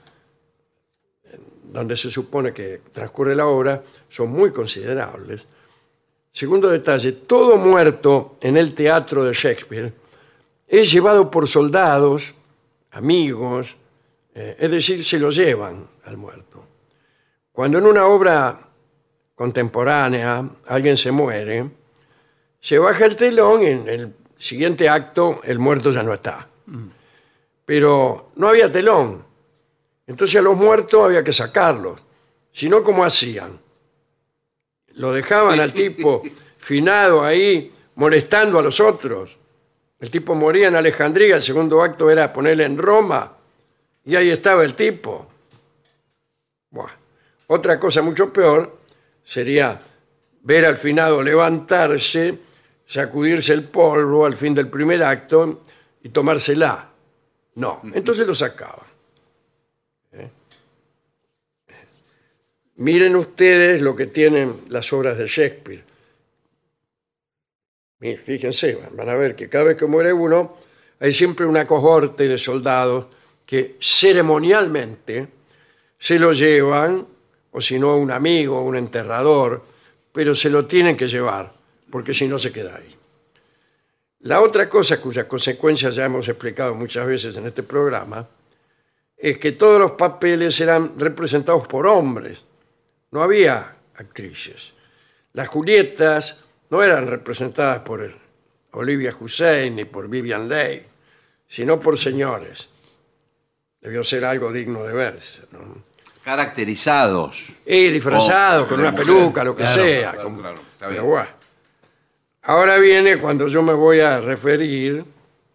donde 1.73 1.97
se 1.97 2.11
supone 2.11 2.53
que 2.53 2.81
transcurre 2.91 3.35
la 3.35 3.47
obra 3.47 3.83
son 4.07 4.29
muy 4.29 4.51
considerables. 4.51 5.47
Segundo 6.31 6.69
detalle, 6.69 7.13
todo 7.13 7.57
muerto 7.57 8.37
en 8.41 8.57
el 8.57 8.73
teatro 8.73 9.23
de 9.23 9.33
Shakespeare 9.33 9.91
es 10.67 10.91
llevado 10.91 11.29
por 11.29 11.47
soldados, 11.47 12.35
amigos, 12.91 13.75
eh, 14.35 14.55
es 14.59 14.71
decir, 14.71 15.03
se 15.03 15.19
lo 15.19 15.31
llevan 15.31 15.87
al 16.05 16.17
muerto. 16.17 16.63
Cuando 17.51 17.79
en 17.79 17.87
una 17.87 18.05
obra 18.05 18.67
contemporánea 19.35 20.47
alguien 20.67 20.95
se 20.95 21.11
muere, 21.11 21.69
se 22.59 22.77
baja 22.77 23.05
el 23.05 23.15
telón 23.15 23.63
y 23.63 23.65
en 23.67 23.89
el 23.89 24.13
siguiente 24.35 24.87
acto 24.89 25.41
el 25.43 25.59
muerto 25.59 25.91
ya 25.91 26.03
no 26.03 26.13
está. 26.13 26.47
Pero 27.65 28.31
no 28.35 28.47
había 28.47 28.71
telón. 28.71 29.32
Entonces 30.07 30.35
a 30.35 30.41
los 30.41 30.57
muertos 30.57 31.03
había 31.03 31.23
que 31.23 31.33
sacarlos. 31.33 32.01
Si 32.51 32.69
no, 32.69 32.83
¿cómo 32.83 33.03
hacían? 33.03 33.59
Lo 34.93 35.11
dejaban 35.11 35.59
al 35.59 35.73
tipo 35.73 36.23
finado 36.57 37.23
ahí 37.23 37.73
molestando 37.95 38.59
a 38.59 38.61
los 38.61 38.79
otros. 38.79 39.37
El 39.99 40.11
tipo 40.11 40.35
moría 40.35 40.67
en 40.67 40.75
Alejandría, 40.75 41.37
el 41.37 41.41
segundo 41.41 41.81
acto 41.81 42.09
era 42.09 42.33
ponerle 42.33 42.65
en 42.65 42.77
Roma 42.77 43.37
y 44.05 44.15
ahí 44.15 44.29
estaba 44.29 44.63
el 44.63 44.73
tipo. 44.73 45.27
Buah. 46.69 46.91
Otra 47.47 47.79
cosa 47.79 48.01
mucho 48.01 48.31
peor 48.33 48.79
sería 49.23 49.81
ver 50.41 50.65
al 50.65 50.77
finado 50.77 51.21
levantarse, 51.21 52.37
sacudirse 52.85 53.53
el 53.53 53.63
polvo 53.63 54.25
al 54.25 54.35
fin 54.35 54.53
del 54.53 54.67
primer 54.67 55.03
acto 55.03 55.63
y 56.01 56.09
tomársela. 56.09 56.89
No, 57.55 57.81
entonces 57.93 58.27
lo 58.27 58.35
sacaban. 58.35 58.92
Miren 62.75 63.15
ustedes 63.15 63.81
lo 63.81 63.95
que 63.95 64.07
tienen 64.07 64.55
las 64.69 64.91
obras 64.93 65.17
de 65.17 65.27
Shakespeare. 65.27 65.83
Miren, 67.99 68.17
Fíjense, 68.17 68.77
van 68.91 69.09
a 69.09 69.15
ver 69.15 69.35
que 69.35 69.47
cada 69.49 69.65
vez 69.65 69.77
que 69.77 69.85
muere 69.85 70.11
uno, 70.11 70.57
hay 70.99 71.11
siempre 71.11 71.45
una 71.45 71.67
cohorte 71.67 72.27
de 72.27 72.37
soldados 72.37 73.07
que 73.45 73.75
ceremonialmente 73.79 75.27
se 75.99 76.17
lo 76.17 76.33
llevan, 76.33 77.05
o 77.51 77.61
si 77.61 77.77
no, 77.77 77.95
un 77.97 78.11
amigo, 78.11 78.61
un 78.61 78.75
enterrador, 78.75 79.63
pero 80.11 80.35
se 80.35 80.49
lo 80.49 80.65
tienen 80.65 80.97
que 80.97 81.07
llevar, 81.07 81.53
porque 81.89 82.13
si 82.13 82.27
no 82.27 82.39
se 82.39 82.51
queda 82.51 82.75
ahí. 82.75 82.95
La 84.21 84.41
otra 84.41 84.69
cosa 84.69 85.01
cuyas 85.01 85.25
consecuencias 85.25 85.95
ya 85.95 86.05
hemos 86.05 86.27
explicado 86.29 86.73
muchas 86.75 87.05
veces 87.05 87.35
en 87.35 87.45
este 87.45 87.61
programa 87.61 88.27
es 89.17 89.37
que 89.37 89.51
todos 89.51 89.79
los 89.79 89.91
papeles 89.91 90.59
eran 90.61 90.97
representados 90.97 91.67
por 91.67 91.85
hombres, 91.87 92.43
no 93.13 93.21
había 93.21 93.75
actrices. 93.95 94.73
Las 95.33 95.47
Julietas 95.47 96.43
no 96.69 96.81
eran 96.83 97.07
representadas 97.07 97.79
por 97.83 98.11
Olivia 98.71 99.15
Hussein 99.17 99.75
ni 99.75 99.85
por 99.85 100.09
Vivian 100.09 100.49
Leigh, 100.49 100.83
sino 101.47 101.79
por 101.79 101.97
señores. 101.97 102.69
Debió 103.79 104.03
ser 104.03 104.25
algo 104.25 104.51
digno 104.51 104.83
de 104.83 104.93
verse. 104.93 105.41
¿no? 105.51 105.83
Caracterizados. 106.23 107.49
Y 107.65 107.89
disfrazados, 107.89 108.65
Oh, 108.65 108.69
con 108.69 108.79
una 108.79 108.91
mujer. 108.91 109.05
peluca, 109.05 109.43
lo 109.43 109.55
que 109.55 109.63
Claro, 109.63 109.83
sea. 109.83 110.11
claro, 110.11 110.23
como- 110.23 110.39
claro, 110.41 110.59
está 110.73 110.87
pero 110.87 111.01
bien. 111.01 111.05
bueno. 111.11 111.29
Ahora 112.43 112.77
viene 112.77 113.17
cuando 113.19 113.47
yo 113.47 113.61
me 113.61 113.73
voy 113.73 113.99
a 113.99 114.19
referir, 114.19 115.05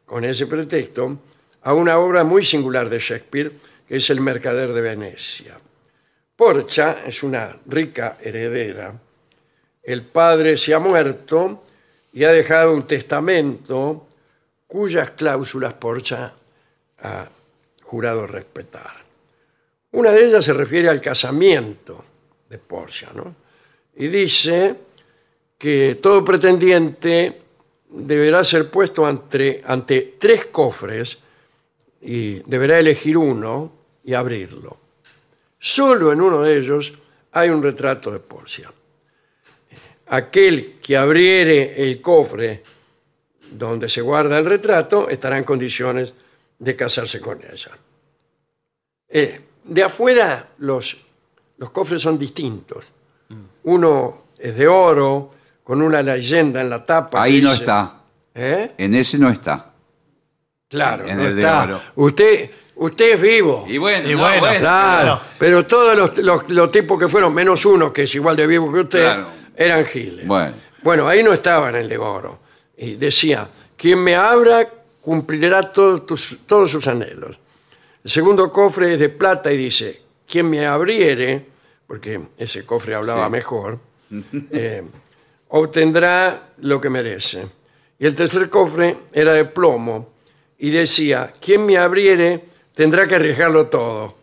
con 0.06 0.24
ese 0.24 0.46
pretexto, 0.46 1.18
a 1.62 1.74
una 1.74 1.98
obra 1.98 2.22
muy 2.24 2.44
singular 2.44 2.88
de 2.88 2.98
Shakespeare, 2.98 3.52
que 3.86 3.96
es 3.96 4.08
El 4.10 4.20
Mercader 4.20 4.72
de 4.72 4.80
Venecia. 4.80 5.58
Porcia 6.38 7.02
es 7.04 7.24
una 7.24 7.58
rica 7.66 8.16
heredera. 8.22 8.94
El 9.82 10.04
padre 10.04 10.56
se 10.56 10.72
ha 10.72 10.78
muerto 10.78 11.64
y 12.12 12.22
ha 12.22 12.30
dejado 12.30 12.74
un 12.74 12.86
testamento 12.86 14.06
cuyas 14.68 15.10
cláusulas 15.10 15.74
Porcia 15.74 16.32
ha 17.02 17.28
jurado 17.82 18.24
respetar. 18.28 19.02
Una 19.90 20.12
de 20.12 20.26
ellas 20.26 20.44
se 20.44 20.52
refiere 20.52 20.88
al 20.88 21.00
casamiento 21.00 22.04
de 22.48 22.58
Porcia, 22.58 23.08
¿no? 23.16 23.34
Y 23.96 24.06
dice 24.06 24.76
que 25.58 25.98
todo 26.00 26.24
pretendiente 26.24 27.42
deberá 27.90 28.44
ser 28.44 28.70
puesto 28.70 29.04
ante, 29.04 29.60
ante 29.66 30.14
tres 30.16 30.46
cofres 30.46 31.18
y 32.00 32.38
deberá 32.48 32.78
elegir 32.78 33.18
uno 33.18 33.72
y 34.04 34.14
abrirlo. 34.14 34.87
Solo 35.58 36.12
en 36.12 36.20
uno 36.20 36.42
de 36.42 36.56
ellos 36.58 36.92
hay 37.32 37.50
un 37.50 37.62
retrato 37.62 38.10
de 38.10 38.20
Porcia. 38.20 38.72
Aquel 40.06 40.78
que 40.82 40.96
abriere 40.96 41.82
el 41.82 42.00
cofre 42.00 42.62
donde 43.50 43.88
se 43.88 44.00
guarda 44.00 44.38
el 44.38 44.44
retrato 44.46 45.08
estará 45.08 45.36
en 45.38 45.44
condiciones 45.44 46.14
de 46.58 46.76
casarse 46.76 47.20
con 47.20 47.38
ella. 47.42 47.76
Eh, 49.08 49.40
de 49.64 49.82
afuera 49.82 50.48
los, 50.58 50.96
los 51.58 51.70
cofres 51.70 52.00
son 52.02 52.18
distintos. 52.18 52.90
Uno 53.64 54.24
es 54.38 54.56
de 54.56 54.66
oro, 54.66 55.34
con 55.62 55.82
una 55.82 56.00
leyenda 56.02 56.62
en 56.62 56.70
la 56.70 56.84
tapa. 56.86 57.22
Ahí 57.22 57.42
no 57.42 57.50
dice- 57.50 57.62
está. 57.62 58.00
¿Eh? 58.34 58.72
En 58.78 58.94
ese 58.94 59.18
no 59.18 59.28
está. 59.28 59.72
Claro, 60.68 61.06
En 61.06 61.16
no 61.18 61.26
el 61.26 61.34
de 61.36 61.42
está. 61.42 61.62
oro. 61.64 61.82
Usted, 61.96 62.50
usted 62.78 63.14
es 63.14 63.20
vivo. 63.20 63.64
Y 63.68 63.78
bueno, 63.78 64.08
Y 64.08 64.12
no, 64.12 64.18
bueno, 64.20 64.40
bueno, 64.40 64.58
Claro, 64.60 65.02
Claro. 65.02 65.20
pero 65.38 65.66
todos 65.66 65.96
los, 65.96 66.18
los- 66.18 66.48
los 66.50 66.70
tipos 66.70 66.98
que 66.98 67.08
fueron, 67.08 67.32
menos 67.34 67.64
uno 67.66 67.92
que 67.92 68.02
es 68.04 68.14
igual 68.14 68.34
de 68.36 68.46
vivo 68.46 68.72
que 68.72 68.80
usted, 68.80 69.00
Claro. 69.02 69.28
eran 69.56 69.84
giles. 69.84 70.26
Bueno. 70.26 70.54
Bueno, 70.82 71.08
ahí 71.08 71.22
no 71.22 71.32
estaba 71.32 71.68
en 71.70 71.76
el 71.76 71.88
de 71.88 71.98
oro. 71.98 72.38
Y 72.76 72.94
decía, 72.94 73.48
quien 73.76 73.98
me 73.98 74.14
abra 74.14 74.68
cumplirá 75.00 75.62
todos, 75.62 76.06
tus- 76.06 76.38
todos 76.46 76.70
sus 76.70 76.86
anhelos. 76.86 77.40
El 78.04 78.10
segundo 78.10 78.50
cofre 78.50 78.94
es 78.94 79.00
de 79.00 79.08
plata 79.08 79.50
y 79.52 79.56
dice, 79.56 80.02
quien 80.26 80.48
me 80.48 80.64
abriere, 80.66 81.44
porque 81.86 82.20
ese 82.38 82.64
cofre 82.64 82.94
hablaba 82.94 83.26
Sí. 83.26 83.30
mejor, 83.32 83.78
eh, 84.52 84.82
obtendrá 85.48 86.50
lo 86.58 86.80
que 86.80 86.90
merece. 86.90 87.46
Y 87.98 88.06
el 88.06 88.14
tercer 88.14 88.48
cofre 88.48 88.96
era 89.12 89.32
de 89.32 89.44
plomo 89.46 90.10
y 90.58 90.70
decía, 90.70 91.32
quien 91.40 91.66
me 91.66 91.76
abriere 91.76 92.44
tendrá 92.78 93.08
que 93.08 93.16
arriesgarlo 93.16 93.66
todo. 93.66 94.14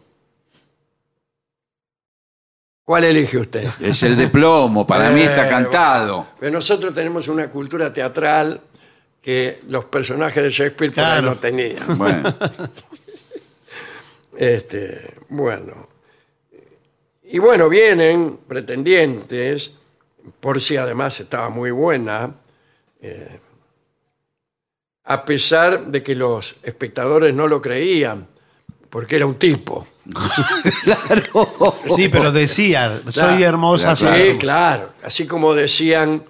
¿Cuál 2.85 3.03
elige 3.03 3.37
usted? 3.37 3.67
Es 3.81 4.01
el 4.03 4.15
de 4.15 4.29
plomo, 4.29 4.87
para 4.87 5.09
mí 5.09 5.19
está 5.21 5.47
Eh, 5.47 5.49
cantado. 5.49 6.25
Pero 6.39 6.53
nosotros 6.53 6.93
tenemos 6.93 7.27
una 7.27 7.49
cultura 7.49 7.91
teatral 7.91 8.61
que 9.21 9.59
los 9.67 9.83
personajes 9.85 10.41
de 10.41 10.49
Shakespeare 10.51 10.93
por 10.93 11.03
ahí 11.03 11.11
Claro. 11.19 11.29
no 11.31 11.35
tenían. 11.35 11.97
Bueno, 11.97 12.33
Este, 14.37 15.15
bueno. 15.29 15.87
Y 17.23 17.39
bueno, 17.39 17.67
vienen 17.67 18.37
pretendientes, 18.47 19.71
por 20.39 20.61
si 20.61 20.77
además 20.77 21.19
estaba 21.19 21.49
muy 21.49 21.71
buena, 21.71 22.33
eh, 23.01 23.39
a 25.05 25.25
pesar 25.25 25.87
de 25.87 26.01
que 26.03 26.15
los 26.15 26.55
espectadores 26.63 27.33
no 27.33 27.47
lo 27.47 27.61
creían, 27.61 28.27
porque 28.95 29.17
era 29.17 29.25
un 29.25 29.35
tipo. 29.35 29.85
Sí, 31.97 32.07
pero 32.07 32.31
decía, 32.31 32.97
soy 33.09 33.11
Claro. 33.13 33.43
hermosa, 33.43 33.93
Sí, 33.93 34.05
soy 34.05 34.21
hermosa. 34.21 34.39
claro. 34.39 34.93
Así 35.03 35.27
como 35.27 35.53
decían, 35.53 36.23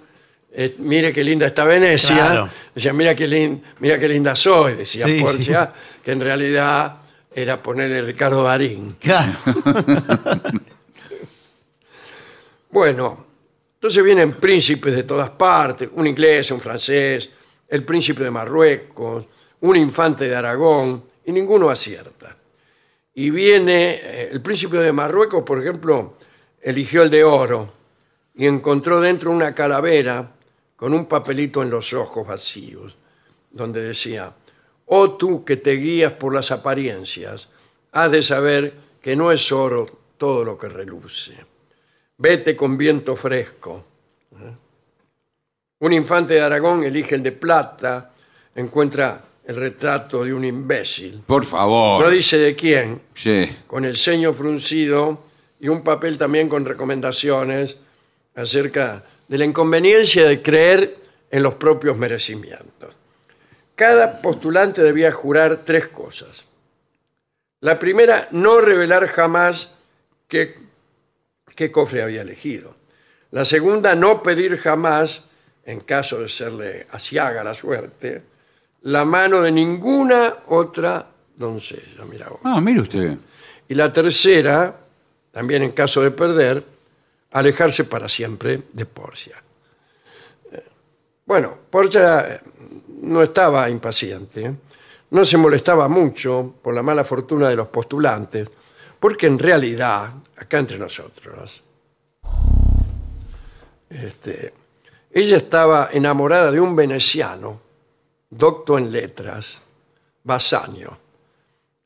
eh, 0.52 0.74
mire 0.78 1.12
qué 1.12 1.22
linda 1.22 1.46
está 1.46 1.62
Venecia, 1.64 2.16
Claro. 2.16 2.48
decían, 2.74 2.96
mira 2.96 3.14
qué, 3.14 3.28
lin- 3.28 3.62
mira 3.78 4.00
qué 4.00 4.08
linda 4.08 4.34
soy, 4.34 4.74
decía 4.74 5.06
Sí, 5.06 5.20
Porcia, 5.20 5.72
que 6.02 6.10
en 6.10 6.20
realidad 6.20 6.96
era 7.32 7.62
ponerle 7.62 8.02
Ricardo 8.02 8.42
Darín. 8.42 8.96
Claro. 8.98 9.32
Bueno, 12.70 13.26
entonces 13.74 14.02
vienen 14.04 14.32
príncipes 14.32 14.94
de 14.94 15.04
todas 15.04 15.30
partes, 15.30 15.88
un 15.94 16.06
inglés, 16.08 16.50
un 16.50 16.60
francés, 16.60 17.30
el 17.68 17.84
príncipe 17.84 18.24
de 18.24 18.30
Marruecos, 18.30 19.24
un 19.60 19.76
infante 19.76 20.28
de 20.28 20.34
Aragón, 20.36 21.04
y 21.24 21.32
ninguno 21.32 21.70
acierta. 21.70 22.36
Y 23.18 23.30
viene 23.30 23.94
eh, 23.94 24.28
el 24.30 24.42
príncipe 24.42 24.76
de 24.76 24.92
Marruecos, 24.92 25.42
por 25.42 25.58
ejemplo, 25.58 26.18
eligió 26.60 27.02
el 27.02 27.10
de 27.10 27.24
oro 27.24 27.72
y 28.34 28.46
encontró 28.46 29.00
dentro 29.00 29.30
una 29.30 29.54
calavera 29.54 30.32
con 30.76 30.92
un 30.92 31.06
papelito 31.06 31.62
en 31.62 31.70
los 31.70 31.94
ojos 31.94 32.26
vacíos, 32.26 32.98
donde 33.50 33.82
decía, 33.82 34.34
oh 34.84 35.12
tú 35.12 35.46
que 35.46 35.56
te 35.56 35.72
guías 35.72 36.12
por 36.12 36.34
las 36.34 36.50
apariencias, 36.50 37.48
has 37.92 38.10
de 38.10 38.22
saber 38.22 38.74
que 39.00 39.16
no 39.16 39.32
es 39.32 39.50
oro 39.50 39.86
todo 40.18 40.44
lo 40.44 40.58
que 40.58 40.68
reluce. 40.68 41.34
Vete 42.18 42.54
con 42.54 42.76
viento 42.76 43.16
fresco. 43.16 43.82
¿Eh? 44.32 44.56
Un 45.78 45.92
infante 45.94 46.34
de 46.34 46.42
Aragón 46.42 46.84
elige 46.84 47.14
el 47.14 47.22
de 47.22 47.32
plata, 47.32 48.12
encuentra 48.54 49.24
el 49.46 49.56
retrato 49.56 50.24
de 50.24 50.34
un 50.34 50.44
imbécil. 50.44 51.22
por 51.26 51.42
No 51.44 51.48
favor. 51.48 52.10
dice 52.10 52.38
de 52.38 52.56
quién, 52.56 53.00
Sí. 53.14 53.48
con 53.66 53.84
el 53.84 53.96
ceño 53.96 54.32
fruncido 54.32 55.22
y 55.60 55.68
un 55.68 55.82
papel 55.82 56.18
también 56.18 56.48
con 56.48 56.64
recomendaciones 56.64 57.76
acerca 58.34 59.04
de 59.28 59.38
la 59.38 59.44
inconveniencia 59.44 60.26
de 60.28 60.42
creer 60.42 60.96
en 61.30 61.42
los 61.42 61.54
propios 61.54 61.96
merecimientos. 61.96 62.94
Cada 63.74 64.20
postulante 64.20 64.82
debía 64.82 65.12
jurar 65.12 65.62
tres 65.64 65.88
cosas. 65.88 66.44
La 67.60 67.78
primera, 67.78 68.28
no 68.32 68.60
revelar 68.60 69.06
jamás 69.06 69.70
qué, 70.28 70.56
qué 71.54 71.70
cofre 71.70 72.02
había 72.02 72.22
elegido. 72.22 72.74
La 73.30 73.44
segunda, 73.44 73.94
no 73.94 74.22
pedir 74.22 74.56
jamás, 74.56 75.22
en 75.64 75.80
caso 75.80 76.20
de 76.20 76.28
serle 76.28 76.86
asiaga 76.90 77.42
la 77.44 77.54
suerte, 77.54 78.22
la 78.82 79.04
mano 79.04 79.40
de 79.40 79.52
ninguna 79.52 80.36
otra 80.48 81.06
doncella. 81.36 82.04
Mira 82.08 82.28
vos. 82.28 82.40
Ah, 82.44 82.60
mire 82.60 82.80
usted. 82.80 83.16
Y 83.68 83.74
la 83.74 83.92
tercera, 83.92 84.74
también 85.32 85.62
en 85.62 85.72
caso 85.72 86.02
de 86.02 86.10
perder, 86.10 86.64
alejarse 87.32 87.84
para 87.84 88.08
siempre 88.08 88.62
de 88.72 88.86
Porcia. 88.86 89.42
Eh, 90.52 90.64
Bueno, 91.24 91.56
Porcia 91.68 92.34
eh, 92.34 92.40
no 93.02 93.22
estaba 93.22 93.68
impaciente, 93.68 94.54
no 95.10 95.24
se 95.24 95.36
molestaba 95.36 95.88
mucho 95.88 96.54
por 96.62 96.74
la 96.74 96.82
mala 96.82 97.04
fortuna 97.04 97.48
de 97.48 97.56
los 97.56 97.68
postulantes, 97.68 98.48
porque 98.98 99.26
en 99.26 99.38
realidad, 99.38 100.10
acá 100.36 100.58
entre 100.58 100.78
nosotros, 100.78 101.62
este, 103.90 104.52
ella 105.10 105.36
estaba 105.36 105.90
enamorada 105.92 106.50
de 106.50 106.60
un 106.60 106.74
veneciano, 106.74 107.60
docto 108.30 108.78
en 108.78 108.90
letras, 108.92 109.60
Basanio. 110.24 110.98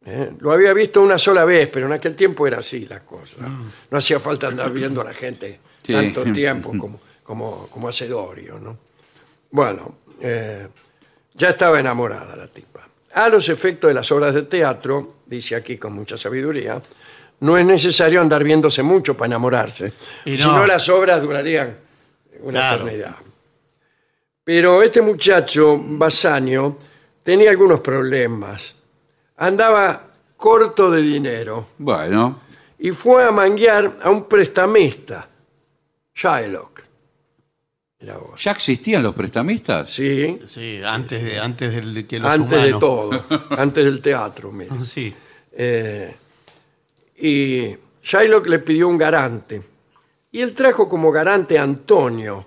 ¿eh? 0.04 0.32
Lo 0.40 0.52
había 0.52 0.72
visto 0.72 1.02
una 1.02 1.18
sola 1.18 1.44
vez, 1.44 1.68
pero 1.68 1.86
en 1.86 1.92
aquel 1.92 2.14
tiempo 2.16 2.46
era 2.46 2.58
así 2.58 2.86
la 2.86 3.00
cosa. 3.00 3.36
No 3.90 3.98
hacía 3.98 4.18
falta 4.20 4.46
andar 4.48 4.72
viendo 4.72 5.00
a 5.00 5.04
la 5.04 5.14
gente 5.14 5.60
Sí. 5.82 5.94
tanto 5.94 6.24
tiempo 6.24 6.70
como, 6.78 7.00
como, 7.22 7.66
como 7.68 7.88
hace 7.88 8.06
Dorio. 8.06 8.58
¿no? 8.58 8.76
Bueno, 9.50 9.96
eh, 10.20 10.68
ya 11.34 11.50
estaba 11.50 11.80
enamorada 11.80 12.36
la 12.36 12.48
tipa. 12.48 12.86
A 13.14 13.28
los 13.28 13.48
efectos 13.48 13.88
de 13.88 13.94
las 13.94 14.10
obras 14.12 14.34
de 14.34 14.42
teatro, 14.42 15.16
dice 15.26 15.56
aquí 15.56 15.76
con 15.78 15.92
mucha 15.94 16.16
sabiduría, 16.16 16.80
no 17.40 17.56
es 17.56 17.64
necesario 17.64 18.20
andar 18.20 18.44
viéndose 18.44 18.82
mucho 18.82 19.16
para 19.16 19.26
enamorarse. 19.28 19.92
Si 20.24 20.36
no. 20.36 20.58
no, 20.58 20.66
las 20.66 20.88
obras 20.90 21.20
durarían 21.22 21.76
una 22.40 22.60
Claro. 22.60 22.82
eternidad. 22.88 23.16
Pero 24.44 24.82
este 24.82 25.00
muchacho, 25.02 25.78
Basanio, 25.82 26.78
tenía 27.22 27.50
algunos 27.50 27.80
problemas. 27.80 28.74
Andaba 29.36 30.10
corto 30.36 30.90
de 30.90 31.02
dinero 31.02 31.68
Bueno, 31.78 32.40
y 32.78 32.90
fue 32.90 33.24
a 33.24 33.30
manguear 33.30 33.98
a 34.02 34.10
un 34.10 34.24
prestamista, 34.26 35.28
Shylock. 36.14 36.82
Mirá 38.00 38.16
vos. 38.16 38.42
¿ya 38.42 38.52
existían 38.52 39.02
los 39.02 39.14
prestamistas? 39.14 39.90
Sí, 39.90 40.34
Sí, 40.46 40.80
antes 40.82 41.22
de, 41.22 41.38
antes 41.38 41.72
del 41.74 42.06
que 42.06 42.18
los 42.18 42.30
antes 42.32 42.50
de 42.50 42.74
humanos. 42.74 42.80
todo, 42.80 43.24
antes 43.58 43.84
del 43.84 44.00
teatro, 44.00 44.50
mira. 44.50 44.74
Sí. 44.84 45.14
Eh, 45.52 46.16
y 47.18 47.76
Shylock 48.02 48.46
le 48.46 48.58
pidió 48.60 48.88
un 48.88 48.96
garante. 48.96 49.62
Y 50.32 50.40
él 50.40 50.54
trajo 50.54 50.88
como 50.88 51.12
garante 51.12 51.58
a 51.58 51.62
Antonio, 51.62 52.46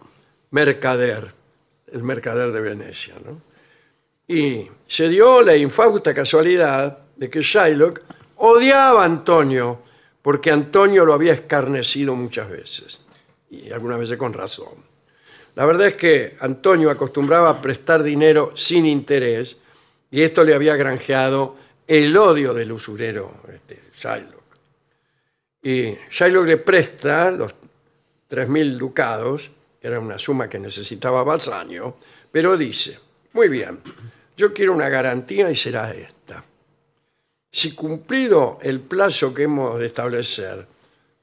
mercader, 0.50 1.32
el 1.94 2.04
mercader 2.04 2.52
de 2.52 2.60
Venecia. 2.60 3.16
¿no? 3.24 3.42
Y 4.28 4.68
se 4.86 5.08
dio 5.08 5.42
la 5.42 5.56
infausta 5.56 6.14
casualidad 6.14 6.98
de 7.16 7.30
que 7.30 7.42
Shylock 7.42 8.02
odiaba 8.38 9.04
a 9.04 9.06
Antonio 9.06 9.80
porque 10.22 10.52
Antonio 10.52 11.06
lo 11.06 11.14
había 11.14 11.34
escarnecido 11.34 12.16
muchas 12.16 12.50
veces, 12.50 13.02
y 13.50 13.72
algunas 13.72 14.00
veces 14.00 14.18
con 14.18 14.32
razón. 14.32 14.74
La 15.56 15.66
verdad 15.66 15.88
es 15.88 15.96
que 15.96 16.38
Antonio 16.40 16.90
acostumbraba 16.90 17.50
a 17.50 17.62
prestar 17.62 18.02
dinero 18.02 18.54
sin 18.56 18.86
interés 18.86 19.58
y 20.10 20.22
esto 20.22 20.44
le 20.44 20.56
había 20.56 20.76
granjeado 20.76 21.58
el 21.86 22.16
odio 22.16 22.54
del 22.54 22.72
usurero 22.72 23.34
este, 23.54 23.80
Shylock. 23.96 24.44
Y 25.62 25.96
Shylock 26.10 26.48
le 26.48 26.58
presta 26.58 27.30
los 27.32 27.54
3.000 28.30 28.78
ducados, 28.78 29.52
que 29.84 29.90
era 29.90 30.00
una 30.00 30.18
suma 30.18 30.48
que 30.48 30.60
necesitaba 30.60 31.26
Basanio, 31.26 31.98
pero 32.32 32.56
dice, 32.56 32.98
muy 33.34 33.50
bien, 33.50 33.82
yo 34.38 34.54
quiero 34.54 34.72
una 34.72 34.88
garantía 34.88 35.52
y 35.52 35.58
será 35.58 35.92
esta. 35.92 36.42
Si 37.52 37.74
cumplido 37.76 38.60
el 38.62 38.80
plazo 38.80 39.34
que 39.34 39.44
hemos 39.44 39.78
de 39.78 39.88
establecer, 39.88 40.66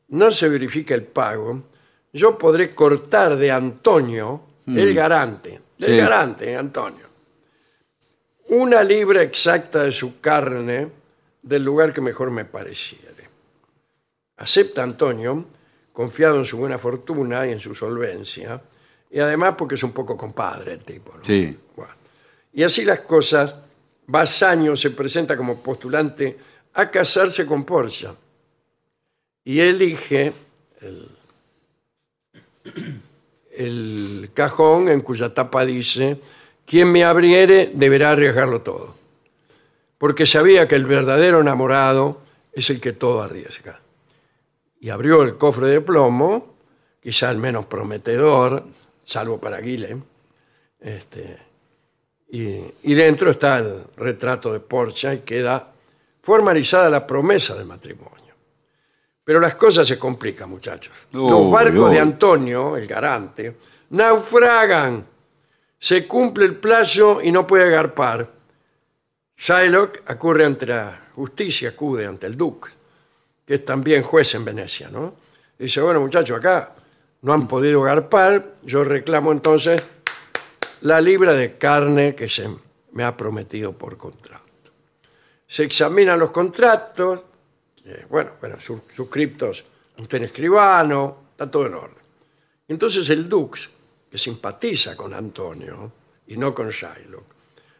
no 0.08 0.30
se 0.30 0.50
verifica 0.50 0.94
el 0.94 1.04
pago, 1.04 1.62
yo 2.12 2.36
podré 2.36 2.74
cortar 2.74 3.36
de 3.36 3.50
Antonio, 3.50 4.42
el 4.66 4.92
garante, 4.92 5.58
del 5.78 5.92
Sí. 5.92 5.96
garante, 5.96 6.54
Antonio, 6.54 7.06
una 8.48 8.84
libra 8.84 9.22
exacta 9.22 9.84
de 9.84 9.92
su 9.92 10.20
carne 10.20 10.86
del 11.40 11.64
lugar 11.64 11.94
que 11.94 12.02
mejor 12.02 12.30
me 12.30 12.44
pareciere. 12.44 13.26
Acepta 14.36 14.82
Antonio, 14.82 15.46
confiado 15.93 16.38
en 16.38 16.45
su 16.45 16.59
buena 16.59 16.78
fortuna 16.78 17.47
y 17.47 17.53
en 17.53 17.61
su 17.61 17.74
solvencia, 17.74 18.61
y 19.11 19.18
además 19.18 19.55
porque 19.59 19.74
es 19.74 19.82
un 19.82 19.93
poco 19.93 20.16
compadre 20.16 20.74
el 20.74 20.80
tipo. 20.80 21.16
¿no? 21.16 21.24
Sí. 21.24 21.57
Bueno. 21.74 21.93
Y 22.53 22.62
así 22.62 22.84
las 22.84 23.01
cosas, 23.01 23.55
Basaño 24.07 24.76
se 24.76 24.91
presenta 24.91 25.36
como 25.36 25.61
postulante 25.61 26.38
a 26.74 26.91
casarse 26.91 27.47
con 27.47 27.64
Porcia 27.64 28.14
y 29.45 29.61
elige 29.61 30.32
el, 30.80 31.09
el 33.53 34.30
cajón 34.34 34.88
en 34.88 35.01
cuya 35.01 35.32
tapa 35.34 35.64
dice, 35.64 36.20
quien 36.66 36.91
me 36.91 37.05
abriere 37.05 37.70
deberá 37.74 38.12
arriesgarlo 38.12 38.62
todo. 38.62 38.95
Porque 39.99 40.26
sabía 40.26 40.66
que 40.66 40.76
el 40.76 40.86
verdadero 40.86 41.41
enamorado 41.41 42.22
es 42.53 42.70
el 42.70 42.80
que 42.80 42.93
todo 42.93 43.22
arriesga. 43.22 43.80
Y 44.81 44.91
abrió 44.91 45.22
el 45.22 45.37
cofre 45.37 45.68
de 45.68 45.81
plomo, 45.81 46.57
quizá 47.01 47.31
el 47.31 47.39
menos 47.39 47.66
prometedor, 47.66 48.64
salvo 49.05 49.39
para 49.39 49.61
Guile, 49.61 49.99
este, 50.81 51.39
y, 52.28 52.64
y 52.83 52.95
dentro 52.95 53.31
está 53.31 53.59
el 53.59 53.85
retrato 53.97 54.53
de 54.53 54.61
Porcia 54.61 55.12
y 55.14 55.20
queda 55.20 55.72
formalizada 56.22 56.91
la 56.91 57.07
promesa 57.07 57.55
del 57.55 57.66
matrimonio. 57.66 58.20
Pero 59.24 59.39
las 59.39 59.55
cosas 59.55 59.87
se 59.87 59.99
complican, 59.99 60.51
muchachos. 60.51 60.93
Los 61.12 61.31
Uy, 61.31 61.53
barcos 61.53 61.91
de 61.91 62.01
Antonio, 62.01 62.76
el 62.76 62.87
garante, 62.87 63.57
naufragan. 63.91 65.07
Se 65.78 66.07
cumple 66.07 66.47
el 66.47 66.57
plazo 66.57 67.22
y 67.22 67.31
no 67.31 67.47
puede 67.47 67.64
agarpar. 67.64 68.28
Shylock 69.37 70.03
acude 70.07 70.45
ante 70.45 70.66
la 70.66 71.11
justicia, 71.14 71.70
acude 71.70 72.07
ante 72.07 72.26
el 72.26 72.37
duque, 72.37 72.70
que 73.51 73.57
es 73.57 73.64
también 73.64 74.03
juez 74.05 74.32
en 74.36 74.44
Venecia, 74.44 74.90
¿no? 74.90 75.12
Dice, 75.59 75.80
bueno, 75.80 75.98
muchachos, 75.98 76.38
acá 76.38 76.72
no 77.22 77.32
han 77.32 77.48
podido 77.48 77.82
agarpar, 77.82 78.55
yo 78.62 78.84
reclamo 78.84 79.32
entonces 79.32 79.82
la 80.82 81.01
libra 81.01 81.32
de 81.34 81.59
carne 81.59 82.14
que 82.14 82.28
se 82.28 82.48
me 82.92 83.03
ha 83.03 83.16
prometido 83.16 83.72
por 83.72 83.96
contrato. 83.96 84.44
Se 85.48 85.64
examinan 85.64 86.20
los 86.20 86.30
contratos, 86.30 87.24
bueno, 88.09 88.30
bueno, 88.40 88.55
sus- 88.61 88.82
suscriptos 88.94 89.64
ante 89.98 90.18
un 90.18 90.22
escribano, 90.22 91.16
está 91.32 91.51
todo 91.51 91.66
en 91.66 91.74
orden. 91.74 92.05
Entonces 92.68 93.11
el 93.11 93.28
Dux, 93.28 93.68
que 94.09 94.16
simpatiza 94.16 94.94
con 94.96 95.12
Antonio 95.12 95.90
y 96.28 96.36
no 96.36 96.55
con 96.55 96.68
Shylock, 96.68 97.24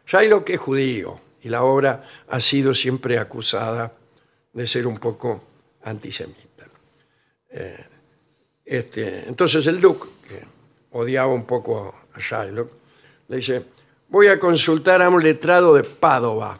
Shylock 0.05 0.49
es 0.49 0.59
judío 0.59 1.17
y 1.41 1.47
la 1.47 1.63
obra 1.63 2.03
ha 2.27 2.41
sido 2.41 2.73
siempre 2.73 3.17
acusada 3.17 3.93
de 4.51 4.67
ser 4.67 4.85
un 4.85 4.97
poco 4.97 5.43
antisemita. 5.83 6.65
Eh, 7.49 7.85
este, 8.65 9.27
entonces 9.27 9.65
el 9.67 9.81
Duque, 9.81 10.07
que 10.27 10.41
odiaba 10.91 11.33
un 11.33 11.45
poco 11.45 11.95
a 12.13 12.19
Shylock, 12.19 12.71
le 13.27 13.35
dice, 13.37 13.63
voy 14.09 14.27
a 14.27 14.39
consultar 14.39 15.01
a 15.01 15.09
un 15.09 15.21
letrado 15.21 15.73
de 15.75 15.83
Padova, 15.83 16.59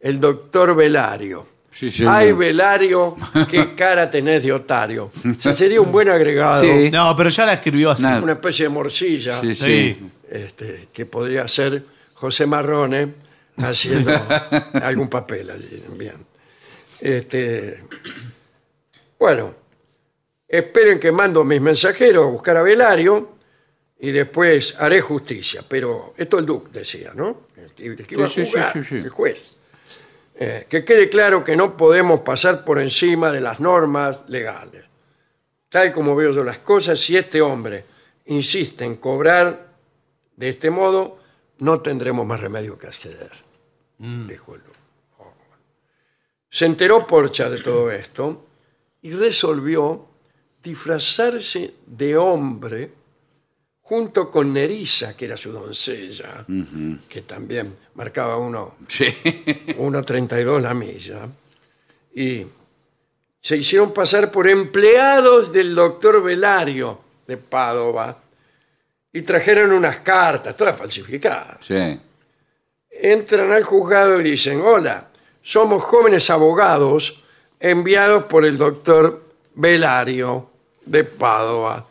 el 0.00 0.20
doctor 0.20 0.74
Velario. 0.74 1.46
Sí, 1.70 1.90
señor. 1.90 2.14
Ay, 2.14 2.32
Velario, 2.32 3.16
qué 3.50 3.74
cara 3.76 4.10
tenés 4.10 4.42
de 4.42 4.52
otario. 4.52 5.10
O 5.38 5.40
sea, 5.42 5.54
sería 5.54 5.80
un 5.80 5.92
buen 5.92 6.08
agregado, 6.08 6.62
Sí. 6.62 6.90
No, 6.90 7.14
pero 7.14 7.28
ya 7.28 7.44
la 7.44 7.52
escribió 7.54 7.90
así. 7.90 8.04
Una 8.04 8.32
especie 8.32 8.64
de 8.64 8.68
morcilla 8.70 9.40
Sí, 9.42 9.54
Sí. 9.54 9.64
sí. 9.64 10.10
este, 10.30 10.88
que 10.92 11.04
podría 11.04 11.46
ser 11.48 11.84
José 12.14 12.46
Marrone 12.46 13.12
haciendo 13.58 14.10
algún 14.82 15.08
papel 15.10 15.50
allí. 15.50 15.82
Bien. 15.98 16.16
Este, 16.98 17.84
bueno, 19.18 19.54
esperen 20.48 21.00
que 21.00 21.12
mando 21.12 21.40
a 21.40 21.44
mis 21.44 21.60
mensajeros 21.60 22.26
a 22.26 22.30
buscar 22.30 22.56
a 22.56 22.62
Velario 22.62 23.36
y 23.98 24.10
después 24.10 24.74
haré 24.78 25.00
justicia. 25.00 25.62
Pero 25.68 26.14
esto 26.16 26.38
el 26.38 26.46
Duque 26.46 26.70
decía, 26.72 27.12
¿no? 27.14 27.46
El 27.56 27.72
que, 27.72 27.86
el 27.86 28.06
que 28.06 28.14
iba 28.14 28.28
Sí, 28.28 28.42
a 28.42 28.46
jugar, 28.46 28.72
sí, 28.72 28.82
sí, 28.84 28.88
sí. 29.00 29.04
el 29.04 29.08
juez. 29.10 29.56
Eh, 30.38 30.66
que 30.68 30.84
quede 30.84 31.08
claro 31.08 31.42
que 31.42 31.56
no 31.56 31.76
podemos 31.76 32.20
pasar 32.20 32.64
por 32.64 32.78
encima 32.78 33.32
de 33.32 33.40
las 33.40 33.58
normas 33.58 34.22
legales. 34.28 34.84
Tal 35.70 35.92
como 35.92 36.14
veo 36.14 36.30
yo 36.32 36.44
las 36.44 36.58
cosas, 36.58 37.00
si 37.00 37.16
este 37.16 37.40
hombre 37.40 37.84
insiste 38.26 38.84
en 38.84 38.96
cobrar 38.96 39.66
de 40.36 40.50
este 40.50 40.70
modo, 40.70 41.18
no 41.58 41.80
tendremos 41.80 42.26
más 42.26 42.38
remedio 42.40 42.78
que 42.78 42.86
acceder, 42.86 43.32
dijo 43.98 44.54
el 44.54 44.62
Duque. 44.62 44.78
Oh. 45.18 45.32
Se 46.50 46.66
enteró 46.66 47.06
Porcha 47.06 47.48
de 47.48 47.60
todo 47.62 47.90
esto 47.90 48.44
y 49.06 49.12
resolvió 49.12 50.04
disfrazarse 50.60 51.74
de 51.86 52.16
hombre 52.16 52.90
junto 53.82 54.32
con 54.32 54.52
Nerissa, 54.52 55.16
que 55.16 55.26
era 55.26 55.36
su 55.36 55.52
doncella, 55.52 56.44
que 57.08 57.22
también 57.22 57.72
marcaba 57.94 58.36
uno 58.36 58.74
Sí. 58.88 59.04
1.32 59.04 60.60
la 60.60 60.74
milla, 60.74 61.28
y 62.16 62.44
se 63.40 63.56
hicieron 63.56 63.94
pasar 63.94 64.32
por 64.32 64.48
empleados 64.48 65.52
del 65.52 65.72
doctor 65.72 66.20
Velario 66.20 66.98
de 67.28 67.36
Padova 67.36 68.20
y 69.12 69.22
trajeron 69.22 69.70
unas 69.70 69.98
cartas, 69.98 70.56
todas 70.56 70.76
falsificadas. 70.76 71.58
Sí. 71.64 72.00
Entran 72.90 73.52
al 73.52 73.62
juzgado 73.62 74.20
y 74.20 74.24
dicen, 74.24 74.60
hola, 74.62 75.10
somos 75.42 75.80
jóvenes 75.84 76.28
abogados 76.28 77.22
enviados 77.60 78.24
por 78.24 78.44
el 78.44 78.56
doctor 78.56 79.24
Velario 79.54 80.50
de 80.84 81.04
Padova. 81.04 81.86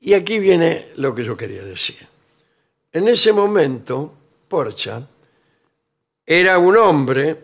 Y 0.00 0.14
aquí 0.14 0.38
viene 0.38 0.88
lo 0.96 1.14
que 1.14 1.24
yo 1.24 1.36
quería 1.36 1.62
decir. 1.64 1.98
En 2.92 3.08
ese 3.08 3.32
momento, 3.32 4.12
Porcha 4.48 5.06
era 6.26 6.58
un 6.58 6.76
hombre, 6.76 7.36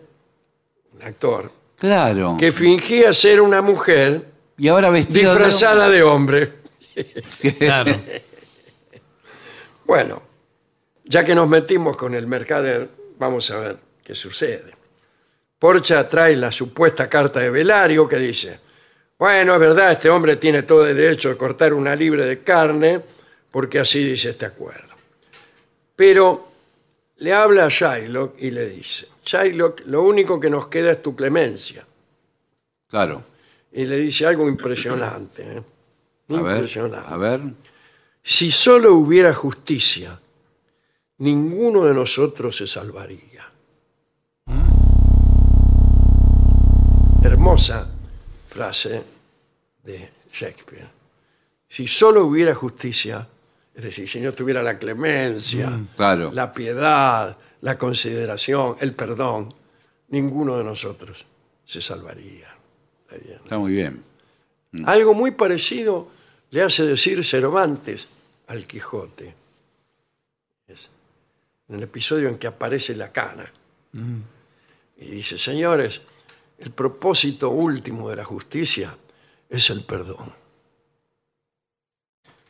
un 0.93 1.03
actor, 1.03 1.51
Claro. 1.77 2.35
que 2.39 2.51
fingía 2.51 3.13
ser 3.13 3.39
una 3.41 3.61
mujer 3.61 4.25
Y 4.57 4.67
ahora 4.67 4.89
vestido 4.89 5.33
de- 5.33 5.45
disfrazada 5.45 5.89
de 5.89 6.03
hombre. 6.03 6.53
Claro. 7.59 7.93
Bueno, 9.85 10.21
ya 11.05 11.23
que 11.23 11.35
nos 11.35 11.47
metimos 11.47 11.95
con 11.95 12.15
el 12.15 12.27
mercader, 12.27 12.89
vamos 13.19 13.49
a 13.51 13.59
ver 13.59 13.77
qué 14.03 14.15
sucede. 14.15 14.73
Porcha 15.59 16.07
trae 16.07 16.35
la 16.35 16.51
supuesta 16.51 17.09
carta 17.09 17.39
de 17.39 17.49
Velario 17.49 18.07
que 18.07 18.17
dice, 18.17 18.59
bueno, 19.17 19.53
es 19.55 19.59
verdad, 19.59 19.91
este 19.91 20.09
hombre 20.09 20.35
tiene 20.35 20.63
todo 20.63 20.87
el 20.87 20.95
derecho 20.95 21.29
de 21.29 21.37
cortar 21.37 21.73
una 21.73 21.95
libra 21.95 22.25
de 22.25 22.43
carne 22.43 23.01
porque 23.49 23.79
así 23.79 24.03
dice 24.03 24.29
este 24.29 24.45
acuerdo. 24.45 24.95
Pero 25.95 26.47
le 27.17 27.33
habla 27.33 27.65
a 27.65 27.69
Shylock 27.69 28.35
y 28.39 28.51
le 28.51 28.69
dice, 28.69 29.07
Shylock, 29.25 29.81
lo 29.87 30.03
único 30.03 30.39
que 30.39 30.49
nos 30.49 30.67
queda 30.67 30.91
es 30.91 31.01
tu 31.01 31.15
clemencia. 31.15 31.85
Claro. 32.87 33.23
Y 33.71 33.85
le 33.85 33.97
dice 33.97 34.25
algo 34.27 34.47
impresionante. 34.47 35.41
¿eh? 35.41 35.63
A 36.29 36.41
ver. 36.41 36.55
Impresionante. 36.55 37.07
A 37.13 37.17
ver. 37.17 37.39
Si 38.23 38.51
solo 38.51 38.93
hubiera 38.93 39.33
justicia, 39.33 40.19
ninguno 41.17 41.85
de 41.85 41.93
nosotros 41.93 42.55
se 42.55 42.67
salvaría. 42.67 43.36
Hermosa 47.27 47.85
frase 48.49 49.03
de 49.83 50.09
Shakespeare. 50.31 50.87
Si 51.67 51.85
solo 51.85 52.25
hubiera 52.25 52.55
justicia, 52.55 53.27
es 53.75 53.83
decir, 53.83 54.07
si 54.07 54.21
no 54.21 54.31
tuviera 54.31 54.63
la 54.63 54.79
clemencia, 54.79 55.77
claro. 55.97 56.31
la 56.31 56.53
piedad, 56.53 57.37
la 57.61 57.77
consideración, 57.77 58.77
el 58.79 58.93
perdón, 58.93 59.53
ninguno 60.07 60.57
de 60.57 60.63
nosotros 60.63 61.25
se 61.65 61.81
salvaría. 61.81 62.47
Está 63.11 63.57
muy 63.57 63.73
bien. 63.73 64.03
Algo 64.85 65.13
muy 65.13 65.31
parecido 65.31 66.07
le 66.51 66.63
hace 66.63 66.83
decir 66.85 67.25
Cervantes 67.25 68.07
al 68.47 68.65
Quijote. 68.65 69.33
Es 70.67 70.89
en 71.67 71.75
el 71.75 71.83
episodio 71.83 72.29
en 72.29 72.37
que 72.37 72.47
aparece 72.47 72.95
la 72.95 73.11
cana. 73.11 73.51
Y 74.97 75.05
dice, 75.11 75.37
señores, 75.37 76.01
el 76.57 76.71
propósito 76.71 77.49
último 77.49 78.09
de 78.09 78.15
la 78.15 78.25
justicia 78.25 78.97
es 79.49 79.69
el 79.69 79.83
perdón. 79.83 80.31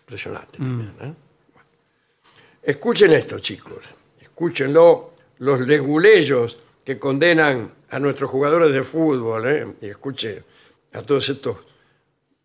Impresionante 0.02 0.58
también, 0.58 0.94
¿eh? 1.02 1.14
Escuchen 2.64 3.14
esto, 3.14 3.40
chicos. 3.40 3.86
Escúchenlo 4.20 5.14
los 5.40 5.62
leguleyos 5.62 6.58
que 6.84 6.98
condenan 7.00 7.74
a 7.90 8.00
nuestros 8.00 8.30
jugadores 8.30 8.72
de 8.74 8.84
fútbol. 8.84 9.48
¿eh? 9.48 9.68
Y 9.82 9.88
escuche 9.88 10.44
a 10.94 11.02
todos 11.02 11.30
estos 11.30 11.58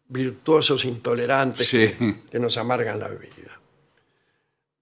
virtuosos 0.09 0.85
intolerantes 0.85 1.67
Sí. 1.69 1.93
que, 1.99 2.21
que 2.31 2.39
nos 2.39 2.57
amargan 2.57 2.99
la 3.01 3.09
vida. 3.09 3.59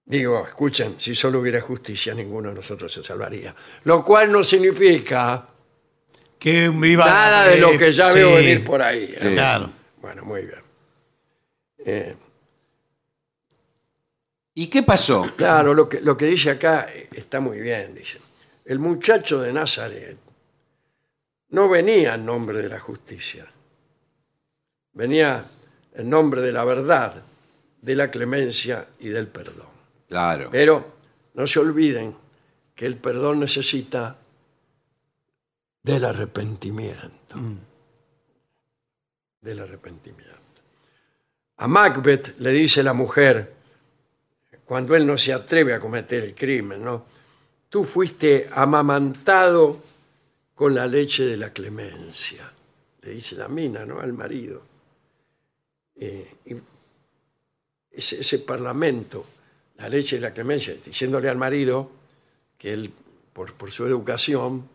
Digo, 0.05 0.45
escuchen, 0.45 0.95
si 0.99 1.15
solo 1.15 1.39
hubiera 1.39 1.61
justicia, 1.61 2.13
ninguno 2.13 2.49
de 2.49 2.55
nosotros 2.55 2.91
se 2.91 3.01
salvaría. 3.03 3.55
Lo 3.85 4.03
cual 4.03 4.31
no 4.31 4.43
significa 4.43 5.47
Que 6.41 6.69
viva 6.69 7.05
nada 7.05 7.45
de 7.45 7.59
lo 7.59 7.77
que 7.77 7.93
ya 7.93 8.09
sí, 8.09 8.15
veo 8.15 8.33
venir 8.33 8.65
por 8.65 8.81
ahí. 8.81 9.13
¿eh? 9.15 9.33
Claro. 9.33 9.69
Bueno, 10.01 10.25
muy 10.25 10.41
bien. 10.41 10.63
Eh, 11.85 12.15
¿Y 14.55 14.65
qué 14.65 14.81
pasó? 14.81 15.31
Claro, 15.35 15.75
lo 15.75 15.87
que, 15.87 16.01
lo 16.01 16.17
que 16.17 16.25
dice 16.25 16.49
acá 16.49 16.89
está 17.11 17.39
muy 17.39 17.59
bien, 17.59 17.93
dice. 17.93 18.17
El 18.65 18.79
muchacho 18.79 19.39
de 19.39 19.53
Nazaret 19.53 20.17
no 21.49 21.69
venía 21.69 22.15
en 22.15 22.25
nombre 22.25 22.59
de 22.59 22.69
la 22.69 22.79
justicia, 22.79 23.45
venía 24.93 25.45
en 25.93 26.09
nombre 26.09 26.41
de 26.41 26.53
la 26.53 26.65
verdad, 26.65 27.21
de 27.83 27.95
la 27.95 28.09
clemencia 28.09 28.87
y 28.99 29.09
del 29.09 29.27
perdón. 29.27 29.69
Claro. 30.09 30.49
Pero 30.51 30.91
no 31.35 31.45
se 31.45 31.59
olviden 31.59 32.15
que 32.73 32.87
el 32.87 32.97
perdón 32.97 33.41
necesita 33.41 34.17
del 35.83 36.05
arrepentimiento. 36.05 37.35
Del 39.41 39.59
arrepentimiento. 39.59 40.41
A 41.57 41.67
Macbeth 41.67 42.39
le 42.39 42.51
dice 42.51 42.83
la 42.83 42.93
mujer, 42.93 43.53
cuando 44.65 44.95
él 44.95 45.05
no 45.05 45.17
se 45.17 45.33
atreve 45.33 45.73
a 45.73 45.79
cometer 45.79 46.23
el 46.23 46.35
crimen, 46.35 46.83
¿no? 46.83 47.05
Tú 47.69 47.83
fuiste 47.83 48.49
amamantado 48.51 49.79
con 50.55 50.75
la 50.75 50.85
leche 50.85 51.25
de 51.25 51.37
la 51.37 51.51
clemencia. 51.51 52.51
Le 53.01 53.11
dice 53.11 53.35
la 53.35 53.47
mina, 53.47 53.85
¿no? 53.85 53.99
Al 53.99 54.13
marido. 54.13 54.61
Eh, 55.95 56.35
ese, 57.91 58.39
parlamento, 58.39 59.25
la 59.77 59.89
leche 59.89 60.15
de 60.15 60.21
la 60.21 60.33
clemencia, 60.33 60.75
diciéndole 60.85 61.29
al 61.29 61.37
marido 61.37 61.91
que 62.57 62.73
él, 62.73 62.91
por, 63.33 63.53
por 63.53 63.71
su 63.71 63.85
educación, 63.85 64.67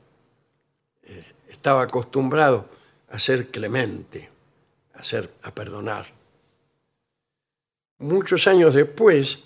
estaba 1.66 1.82
acostumbrado 1.82 2.64
a 3.10 3.18
ser 3.18 3.48
clemente, 3.50 4.30
a, 4.94 5.02
ser, 5.02 5.28
a 5.42 5.52
perdonar. 5.52 6.06
Muchos 7.98 8.46
años 8.46 8.72
después, 8.72 9.40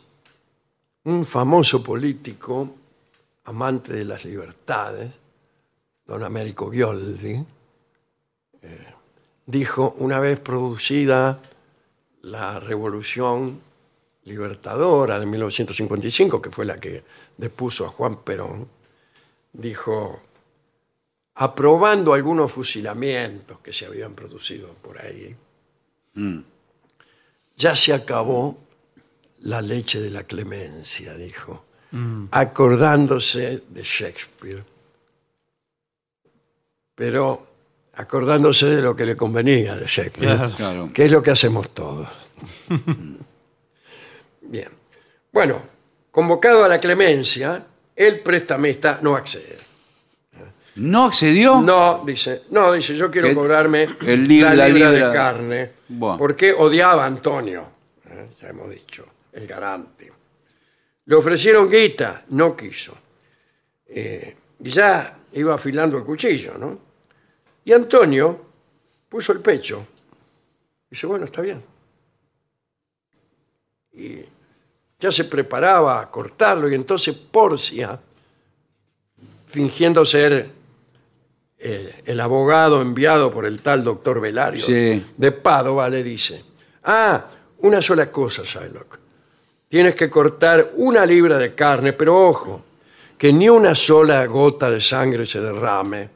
un 1.04 1.24
famoso 1.24 1.82
político, 1.82 2.74
amante 3.44 3.94
de 3.94 4.04
las 4.04 4.22
libertades, 4.26 5.14
don 6.04 6.22
Américo 6.22 6.70
Gioldi, 6.70 7.42
eh, 8.60 8.94
dijo 9.46 9.94
una 10.00 10.20
vez 10.20 10.40
producida 10.40 11.40
la 12.20 12.60
revolución 12.60 13.62
libertadora 14.24 15.18
de 15.18 15.24
1955, 15.24 16.42
que 16.42 16.50
fue 16.50 16.66
la 16.66 16.76
que 16.76 17.02
depuso 17.38 17.86
a 17.86 17.88
Juan 17.88 18.16
Perón, 18.16 18.68
dijo, 19.54 20.20
aprobando 21.42 22.12
algunos 22.12 22.52
fusilamientos 22.52 23.60
que 23.60 23.72
se 23.72 23.86
habían 23.86 24.12
producido 24.14 24.74
por 24.82 25.00
ahí, 25.00 25.34
ya 27.56 27.74
se 27.74 27.94
acabó 27.94 28.58
la 29.40 29.62
leche 29.62 30.02
de 30.02 30.10
la 30.10 30.24
clemencia, 30.24 31.14
dijo, 31.14 31.64
acordándose 32.30 33.62
de 33.70 33.82
Shakespeare, 33.82 34.62
pero 36.94 37.46
acordándose 37.94 38.66
de 38.66 38.82
lo 38.82 38.94
que 38.94 39.06
le 39.06 39.16
convenía 39.16 39.76
de 39.76 39.86
Shakespeare, 39.86 40.36
Claro. 40.36 40.54
Claro. 40.54 40.90
que 40.92 41.06
es 41.06 41.12
lo 41.12 41.22
que 41.22 41.30
hacemos 41.30 41.70
todos. 41.70 42.06
Bien. 44.42 44.68
Bueno, 45.32 45.62
convocado 46.10 46.64
a 46.64 46.68
la 46.68 46.78
clemencia, 46.78 47.64
el 47.96 48.20
prestamista 48.20 48.98
no 49.00 49.16
accede. 49.16 49.69
¿No 50.76 51.04
accedió? 51.06 51.60
No, 51.60 52.02
dice, 52.06 52.42
no, 52.50 52.72
dice, 52.72 52.94
yo 52.96 53.10
quiero 53.10 53.28
El- 53.28 53.34
cobrarme 53.34 53.82
el 53.84 54.26
lib- 54.28 54.42
la 54.44 54.54
la 54.54 54.68
libra, 54.68 54.90
libra. 54.92 55.08
de 55.08 55.14
carne, 55.14 55.70
Bueno. 55.88 56.18
porque 56.18 56.52
odiaba 56.52 57.04
a 57.04 57.06
Antonio, 57.06 57.68
¿eh? 58.08 58.28
ya 58.40 58.48
hemos 58.48 58.70
dicho, 58.70 59.04
el 59.32 59.46
garante. 59.46 60.12
Le 61.06 61.14
ofrecieron 61.16 61.68
guita, 61.68 62.24
no 62.28 62.56
quiso. 62.56 62.96
Eh, 63.86 64.36
y 64.60 64.70
ya 64.70 65.18
iba 65.32 65.54
afilando 65.54 65.98
el 65.98 66.04
cuchillo, 66.04 66.54
¿no? 66.56 66.78
Y 67.64 67.72
Antonio 67.72 68.46
puso 69.08 69.32
el 69.32 69.40
pecho. 69.40 69.84
Dice, 70.88 71.06
bueno, 71.06 71.24
está 71.24 71.42
bien. 71.42 71.62
Y 73.92 74.20
ya 75.00 75.10
se 75.10 75.24
preparaba 75.24 76.00
a 76.00 76.10
cortarlo 76.10 76.70
y 76.70 76.74
entonces 76.74 77.14
Porcia, 77.16 77.98
fingiendo 79.46 80.04
ser 80.04 80.59
eh, 81.62 82.02
el 82.06 82.18
abogado 82.20 82.80
enviado 82.80 83.30
por 83.30 83.44
el 83.44 83.60
tal 83.60 83.84
doctor 83.84 84.20
Velario 84.20 84.64
Sí. 84.64 85.04
de 85.16 85.32
Padova, 85.32 85.88
le 85.88 86.02
dice, 86.02 86.42
ah, 86.84 87.26
una 87.58 87.82
sola 87.82 88.10
cosa, 88.10 88.42
Shylock. 88.44 88.98
Tienes 89.68 89.94
que 89.94 90.08
cortar 90.10 90.72
una 90.76 91.04
libra 91.04 91.36
de 91.38 91.54
carne, 91.54 91.92
pero 91.92 92.16
ojo, 92.28 92.62
que 93.18 93.32
ni 93.32 93.48
una 93.48 93.74
sola 93.74 94.24
gota 94.26 94.70
de 94.70 94.80
sangre 94.80 95.26
se 95.26 95.40
derrame, 95.40 96.08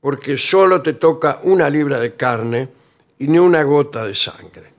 porque 0.00 0.36
solo 0.36 0.80
te 0.80 0.92
toca 0.94 1.40
una 1.42 1.68
libra 1.68 1.98
de 1.98 2.14
carne 2.14 2.68
y 3.18 3.26
ni 3.26 3.38
una 3.38 3.62
gota 3.64 4.06
de 4.06 4.14
sangre. 4.14 4.72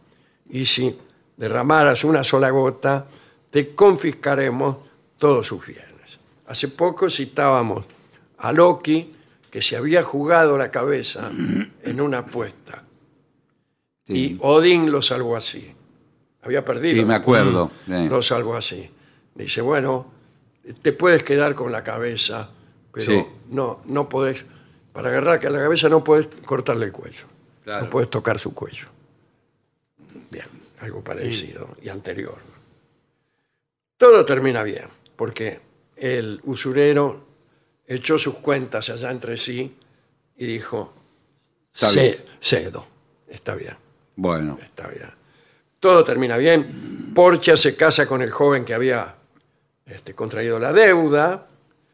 Y 0.50 0.66
si 0.66 0.98
derramaras 1.36 2.04
una 2.06 2.24
sola 2.24 2.50
gota, 2.50 3.06
te 3.52 3.76
confiscaremos 3.76 4.78
todos 5.18 5.46
sus 5.46 5.66
bienes. 5.66 6.18
Hace 6.48 6.70
poco 6.70 7.10
citábamos 7.10 7.86
a 8.38 8.52
Loki, 8.54 9.14
que 9.52 9.62
se 9.62 9.76
había 9.76 10.04
jugado 10.04 10.58
la 10.58 10.72
cabeza 10.72 11.32
en 11.84 12.02
una 12.02 12.20
apuesta. 12.20 12.84
Sí. 14.08 14.14
Y 14.34 14.38
Odín 14.42 14.92
lo 14.92 15.02
salvó 15.02 15.36
así. 15.36 15.74
Había 16.42 16.64
perdido. 16.64 16.96
Sí, 16.98 17.06
me 17.06 17.16
acuerdo. 17.16 17.72
Sí. 17.86 18.08
Lo 18.10 18.22
salvó 18.22 18.56
así. 18.56 18.90
Dice, 19.36 19.62
bueno, 19.62 20.12
te 20.82 20.94
puedes 20.94 21.24
quedar 21.24 21.56
con 21.56 21.72
la 21.72 21.84
cabeza, 21.84 22.50
pero 22.94 23.06
Sí. 23.12 23.26
no, 23.50 23.82
no 23.86 24.08
podés, 24.10 24.46
para 24.94 25.10
agarrar 25.10 25.40
que 25.40 25.50
la 25.50 25.60
cabeza 25.60 25.90
no 25.90 26.04
puedes 26.04 26.28
cortarle 26.46 26.86
el 26.86 26.92
cuello. 26.92 27.26
Claro. 27.64 27.86
No 27.86 27.90
puedes 27.92 28.10
tocar 28.10 28.40
su 28.40 28.54
cuello. 28.54 28.88
Bien, 30.32 30.46
algo 30.82 31.04
parecido 31.04 31.70
y 31.82 31.90
anterior. 31.90 32.38
Todo 33.98 34.26
termina 34.26 34.64
bien, 34.64 34.88
porque 35.16 35.60
el 35.98 36.40
usurero 36.44 37.26
echó 37.90 38.18
sus 38.18 38.36
cuentas 38.36 38.90
allá 38.90 39.12
entre 39.12 39.36
sí 39.36 39.76
y 40.38 40.46
dijo, 40.46 40.94
Está 41.74 41.88
"Ce- 41.88 42.02
bien. 42.02 42.26
cedo, 42.40 42.86
está 43.28 43.56
bien. 43.56 43.76
Bueno. 44.16 44.58
Está 44.62 44.88
bien. 44.88 45.10
Todo 45.80 46.04
termina 46.04 46.38
bien. 46.38 47.12
Porcia 47.14 47.58
se 47.58 47.76
casa 47.76 48.06
con 48.06 48.22
el 48.22 48.32
joven 48.32 48.64
que 48.64 48.74
había 48.74 49.16
este, 49.86 50.14
contraído 50.14 50.60
la 50.60 50.72
deuda. 50.72 51.48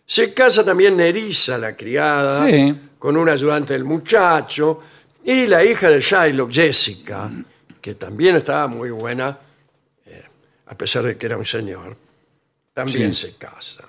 Se 0.06 0.34
casa 0.34 0.64
también 0.66 0.98
Nerissa, 0.98 1.58
la 1.58 1.76
criada, 1.76 2.46
Sí. 2.46 2.78
con 3.00 3.16
un 3.16 3.30
ayudante 3.30 3.74
del 3.74 3.86
muchacho. 3.86 4.82
Y 5.24 5.48
la 5.48 5.64
hija 5.64 5.90
de 5.90 6.02
Shylock, 6.02 6.52
Jessica, 6.52 7.30
que 7.82 7.96
también 7.96 8.36
estaba 8.36 8.68
muy 8.68 8.90
buena, 8.92 9.38
eh, 10.06 10.24
a 10.68 10.78
pesar 10.78 11.04
de 11.04 11.18
que 11.18 11.26
era 11.26 11.38
un 11.38 11.46
señor, 11.46 11.96
también 12.74 13.16
Sí. 13.16 13.28
se 13.28 13.36
casan. 13.38 13.86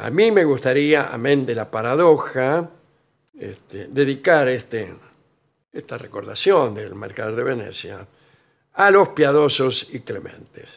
A 0.00 0.10
mí 0.10 0.30
me 0.30 0.44
gustaría, 0.44 1.12
amén 1.12 1.44
de 1.44 1.54
la 1.54 1.70
paradoja, 1.70 2.70
este, 3.38 3.88
dedicar 3.88 4.46
este, 4.48 4.94
esta 5.72 5.98
recordación 5.98 6.74
del 6.74 6.94
mercader 6.94 7.34
de 7.34 7.42
Venecia 7.42 8.06
a 8.74 8.90
los 8.92 9.08
piadosos 9.08 9.88
y 9.92 10.00
clementes. 10.00 10.68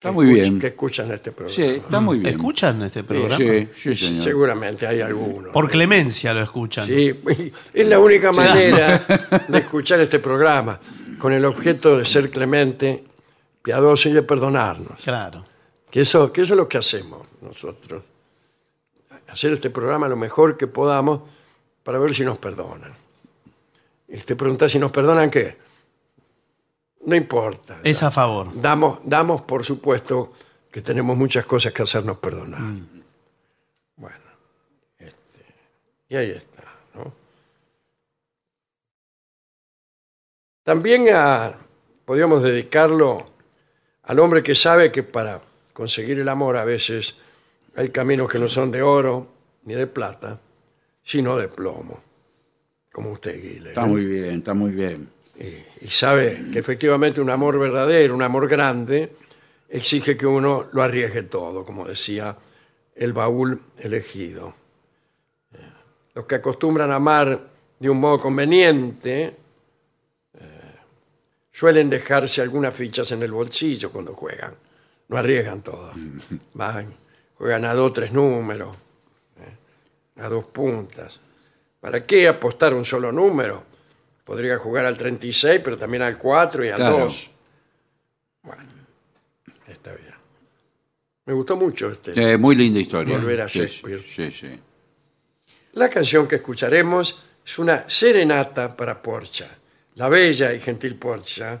Está 0.00 0.10
muy 0.12 0.26
escuch- 0.26 0.34
bien. 0.34 0.58
Que 0.60 0.66
escuchan 0.66 1.10
este 1.12 1.30
programa. 1.32 1.54
Sí, 1.54 1.62
está 1.62 2.00
muy 2.00 2.18
bien. 2.18 2.34
¿Escuchan 2.34 2.82
este 2.82 3.04
programa? 3.04 3.36
Sí, 3.36 3.68
sí, 3.76 3.96
señor. 3.96 4.24
Seguramente 4.24 4.86
hay 4.86 5.00
algunos. 5.00 5.52
Por 5.52 5.70
clemencia 5.70 6.34
lo 6.34 6.42
escuchan. 6.42 6.86
Sí, 6.86 7.14
es 7.72 7.86
la 7.86 7.98
única 8.00 8.32
manera 8.32 8.98
de 9.48 9.58
escuchar 9.58 10.00
este 10.00 10.18
programa, 10.18 10.78
con 11.18 11.32
el 11.32 11.44
objeto 11.44 11.96
de 11.96 12.04
ser 12.04 12.30
clemente, 12.30 13.04
piadoso 13.62 14.08
y 14.08 14.12
de 14.12 14.22
perdonarnos. 14.22 15.00
Claro. 15.02 15.44
Que 15.94 16.00
eso, 16.00 16.32
que 16.32 16.40
eso 16.40 16.54
es 16.54 16.58
lo 16.58 16.68
que 16.68 16.76
hacemos 16.76 17.24
nosotros. 17.40 18.02
Hacer 19.28 19.52
este 19.52 19.70
programa 19.70 20.08
lo 20.08 20.16
mejor 20.16 20.56
que 20.56 20.66
podamos 20.66 21.20
para 21.84 22.00
ver 22.00 22.12
si 22.12 22.24
nos 22.24 22.36
perdonan. 22.36 22.92
Y 24.08 24.16
te 24.18 24.34
preguntas 24.34 24.72
si 24.72 24.80
nos 24.80 24.90
perdonan 24.90 25.30
qué. 25.30 25.56
No 27.06 27.14
importa. 27.14 27.78
Es 27.84 28.02
a 28.02 28.10
favor. 28.10 28.60
Damos, 28.60 28.98
damos 29.04 29.42
por 29.42 29.64
supuesto 29.64 30.32
que 30.68 30.82
tenemos 30.82 31.16
muchas 31.16 31.46
cosas 31.46 31.72
que 31.72 31.84
hacernos 31.84 32.18
perdonar. 32.18 32.60
Bueno, 33.94 34.16
este, 34.98 35.44
y 36.08 36.16
ahí 36.16 36.30
está. 36.32 36.64
¿no? 36.96 37.12
También 40.64 41.06
a- 41.14 41.54
podríamos 42.04 42.42
dedicarlo 42.42 43.24
al 44.02 44.18
hombre 44.18 44.42
que 44.42 44.56
sabe 44.56 44.90
que 44.90 45.04
para 45.04 45.40
conseguir 45.74 46.18
el 46.18 46.28
amor 46.30 46.56
a 46.56 46.64
veces 46.64 47.16
hay 47.76 47.90
caminos 47.90 48.30
que 48.30 48.38
no 48.38 48.48
son 48.48 48.70
de 48.70 48.80
oro 48.80 49.26
ni 49.64 49.74
de 49.74 49.86
plata, 49.86 50.40
sino 51.02 51.36
de 51.36 51.48
plomo, 51.48 52.00
como 52.90 53.10
usted, 53.10 53.42
Guile. 53.42 53.70
Está 53.70 53.84
muy 53.84 54.06
bien, 54.06 54.38
está 54.38 54.54
muy 54.54 54.70
bien. 54.70 55.10
y 55.80 55.88
sabe 55.88 56.44
que 56.52 56.60
efectivamente 56.60 57.20
un 57.20 57.28
amor 57.28 57.58
verdadero, 57.58 58.14
un 58.14 58.22
amor 58.22 58.48
grande, 58.48 59.16
exige 59.68 60.16
que 60.16 60.26
uno 60.26 60.68
lo 60.72 60.82
arriesgue 60.82 61.24
todo, 61.24 61.64
como 61.64 61.86
decía 61.86 62.36
el 62.94 63.12
baúl 63.12 63.60
elegido. 63.78 64.54
Eh, 65.52 65.58
Los 66.14 66.26
que 66.26 66.36
acostumbran 66.36 66.92
a 66.92 66.96
amar 66.96 67.48
de 67.80 67.90
un 67.90 67.98
modo 67.98 68.20
conveniente 68.20 69.34
eh, 70.34 70.40
suelen 71.50 71.90
dejarse 71.90 72.40
algunas 72.40 72.74
fichas 72.74 73.10
en 73.10 73.22
el 73.22 73.32
bolsillo 73.32 73.90
cuando 73.90 74.14
juegan. 74.14 74.54
No 75.08 75.16
arriesgan 75.18 75.62
todo. 75.62 75.92
Van, 76.54 76.94
juegan 77.36 77.64
a 77.64 77.74
dos, 77.74 77.92
tres 77.92 78.12
números, 78.12 78.74
eh, 79.40 80.20
a 80.20 80.28
dos 80.28 80.44
puntas. 80.44 81.20
¿Para 81.80 82.06
qué 82.06 82.26
apostar 82.28 82.72
un 82.74 82.84
solo 82.84 83.12
número? 83.12 83.62
Podría 84.24 84.56
jugar 84.56 84.86
al 84.86 84.96
36, 84.96 85.60
pero 85.62 85.76
también 85.76 86.02
al 86.02 86.16
4 86.16 86.64
y 86.64 86.68
al 86.70 86.76
Claro. 86.76 86.98
2. 87.00 87.30
Bueno, 88.42 88.62
está 89.68 89.92
bien. 89.92 90.14
Me 91.26 91.34
gustó 91.34 91.56
mucho 91.56 91.90
este. 91.90 92.12
Eh, 92.32 92.38
muy 92.38 92.54
linda 92.54 92.80
historia. 92.80 93.18
Volver 93.18 93.42
a 93.42 93.48
Sí, 93.48 93.58
Shakespeare. 93.60 94.02
Sí, 94.08 94.30
sí. 94.30 94.60
La 95.72 95.90
canción 95.90 96.26
que 96.26 96.36
escucharemos 96.36 97.22
es 97.44 97.58
una 97.58 97.84
serenata 97.88 98.74
para 98.74 99.02
Porcia, 99.02 99.48
la 99.96 100.08
bella 100.08 100.54
y 100.54 100.60
gentil 100.60 100.96
Porcia, 100.96 101.60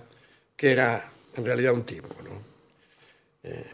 que 0.56 0.72
era 0.72 1.04
en 1.34 1.44
realidad 1.44 1.74
un 1.74 1.84
tipo. 1.84 2.08
¿no? 2.22 2.53
Eh, 3.44 3.64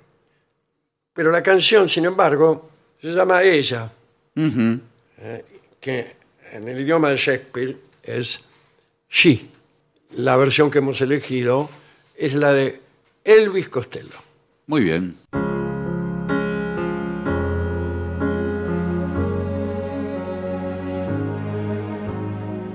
pero 1.12 1.30
la 1.30 1.42
canción, 1.42 1.88
sin 1.88 2.04
embargo, 2.04 2.70
se 3.00 3.12
llama 3.12 3.42
Ella, 3.42 3.90
Ujú. 4.36 4.80
eh, 5.18 5.44
que 5.80 6.16
en 6.52 6.68
el 6.68 6.80
idioma 6.80 7.10
de 7.10 7.16
Shakespeare 7.16 7.76
es 8.02 8.40
She. 9.08 9.46
La 10.16 10.36
versión 10.36 10.70
que 10.70 10.78
hemos 10.78 11.00
elegido 11.00 11.70
es 12.16 12.34
la 12.34 12.52
de 12.52 12.80
Elvis 13.24 13.68
Costello. 13.68 14.16
Muy 14.66 14.82
bien. 14.82 15.16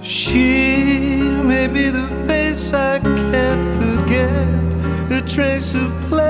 She 0.02 1.18
may 1.44 1.68
be 1.68 1.90
the 1.90 2.08
face 2.28 2.74
I 2.74 3.00
can't 3.00 3.66
forget, 3.82 5.18
a 5.18 5.22
trace 5.28 5.74
of 5.74 5.90
pleasure 6.10 6.25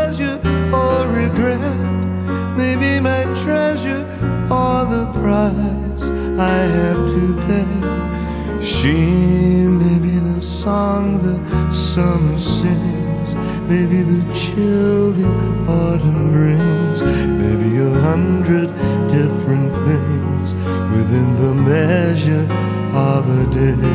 price 5.25 6.05
I 6.53 6.59
have 6.79 7.01
to 7.15 7.23
pay. 7.47 7.73
She 8.73 8.97
may 9.81 9.97
be 10.07 10.15
the 10.29 10.39
song 10.41 11.03
the 11.25 11.35
summer 11.71 12.37
sings, 12.37 13.29
maybe 13.71 13.99
the 14.11 14.21
chill 14.41 15.11
the 15.19 15.29
autumn 15.81 16.23
brings, 16.35 16.97
maybe 17.41 17.69
a 17.89 17.93
hundred 18.09 18.69
different 19.17 19.71
things 19.87 20.47
within 20.95 21.29
the 21.43 21.53
measure 21.71 22.47
of 23.11 23.21
a 23.41 23.43
day. 23.61 23.94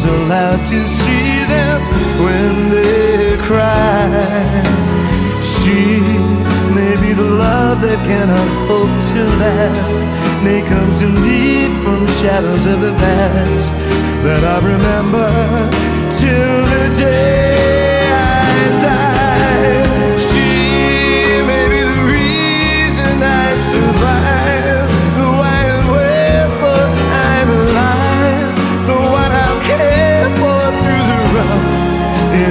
One's 0.00 0.12
allowed 0.12 0.66
to 0.66 0.86
see 0.86 1.44
them 1.44 1.80
when 2.24 2.70
they 2.70 3.36
cry. 3.38 4.08
She 5.42 6.00
may 6.74 6.96
be 7.00 7.12
the 7.12 7.22
love 7.22 7.80
that 7.82 8.04
cannot 8.06 8.48
hope 8.68 8.94
to 9.10 9.22
last, 9.38 10.06
may 10.44 10.62
come 10.62 10.90
to 11.00 11.08
me 11.08 11.66
from 11.82 12.06
shadows 12.22 12.66
of 12.66 12.80
the 12.80 12.92
past 12.92 13.72
that 14.24 14.44
I 14.44 14.58
remember 14.66 15.28
till 16.18 16.66
the 16.66 16.94
day 16.98 17.79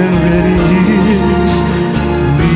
and. 0.00 1.54
Me, 2.38 2.54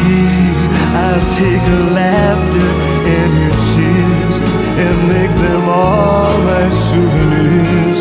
I'll 1.04 1.24
take 1.40 1.64
her 1.72 1.84
laughter 2.00 2.70
and 3.16 3.30
her 3.40 3.54
tears 3.72 4.36
and 4.84 4.96
make 5.08 5.34
them 5.46 5.68
all 5.68 6.38
my 6.42 6.68
souvenirs. 6.68 8.00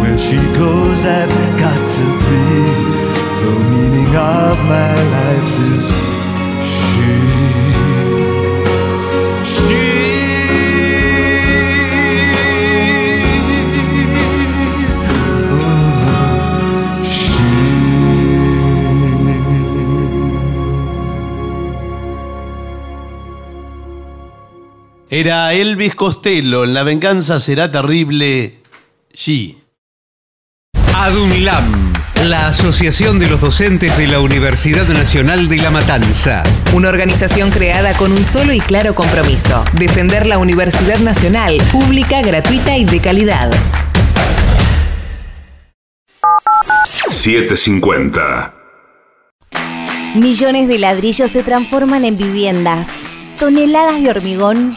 Where 0.00 0.18
she 0.18 0.38
goes, 0.58 1.00
I've 1.04 1.34
got 1.58 1.80
to 1.96 2.06
be. 2.28 2.46
The 3.44 3.52
meaning 3.70 4.14
of 4.16 4.58
my 4.74 4.94
life 5.16 5.50
is 5.76 6.19
Era 25.12 25.52
Elvis 25.52 25.96
Costello, 25.96 26.62
en 26.62 26.72
La 26.72 26.84
venganza 26.84 27.40
será 27.40 27.68
terrible. 27.68 28.60
G. 29.12 29.56
ADUNLAM, 30.94 31.92
la 32.26 32.46
Asociación 32.46 33.18
de 33.18 33.28
los 33.28 33.40
Docentes 33.40 33.98
de 33.98 34.06
la 34.06 34.20
Universidad 34.20 34.86
Nacional 34.86 35.48
de 35.48 35.56
La 35.56 35.70
Matanza. 35.70 36.44
Una 36.72 36.90
organización 36.90 37.50
creada 37.50 37.94
con 37.94 38.12
un 38.12 38.24
solo 38.24 38.52
y 38.52 38.60
claro 38.60 38.94
compromiso, 38.94 39.64
defender 39.72 40.26
la 40.26 40.38
Universidad 40.38 41.00
Nacional, 41.00 41.56
pública, 41.72 42.22
gratuita 42.22 42.76
y 42.76 42.84
de 42.84 43.00
calidad. 43.00 43.50
750. 47.10 48.54
Millones 50.14 50.68
de 50.68 50.78
ladrillos 50.78 51.32
se 51.32 51.42
transforman 51.42 52.04
en 52.04 52.16
viviendas. 52.16 52.86
Toneladas 53.40 54.00
de 54.02 54.10
hormigón 54.10 54.76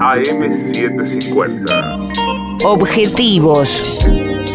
AM750. 0.00 2.64
Objetivos, 2.64 4.00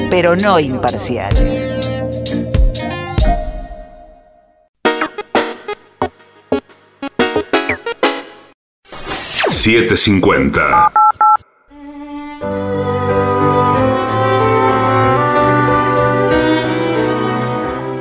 pero 0.09 0.35
no 0.35 0.59
imparciales. 0.59 1.61
$7.50. 9.49 10.91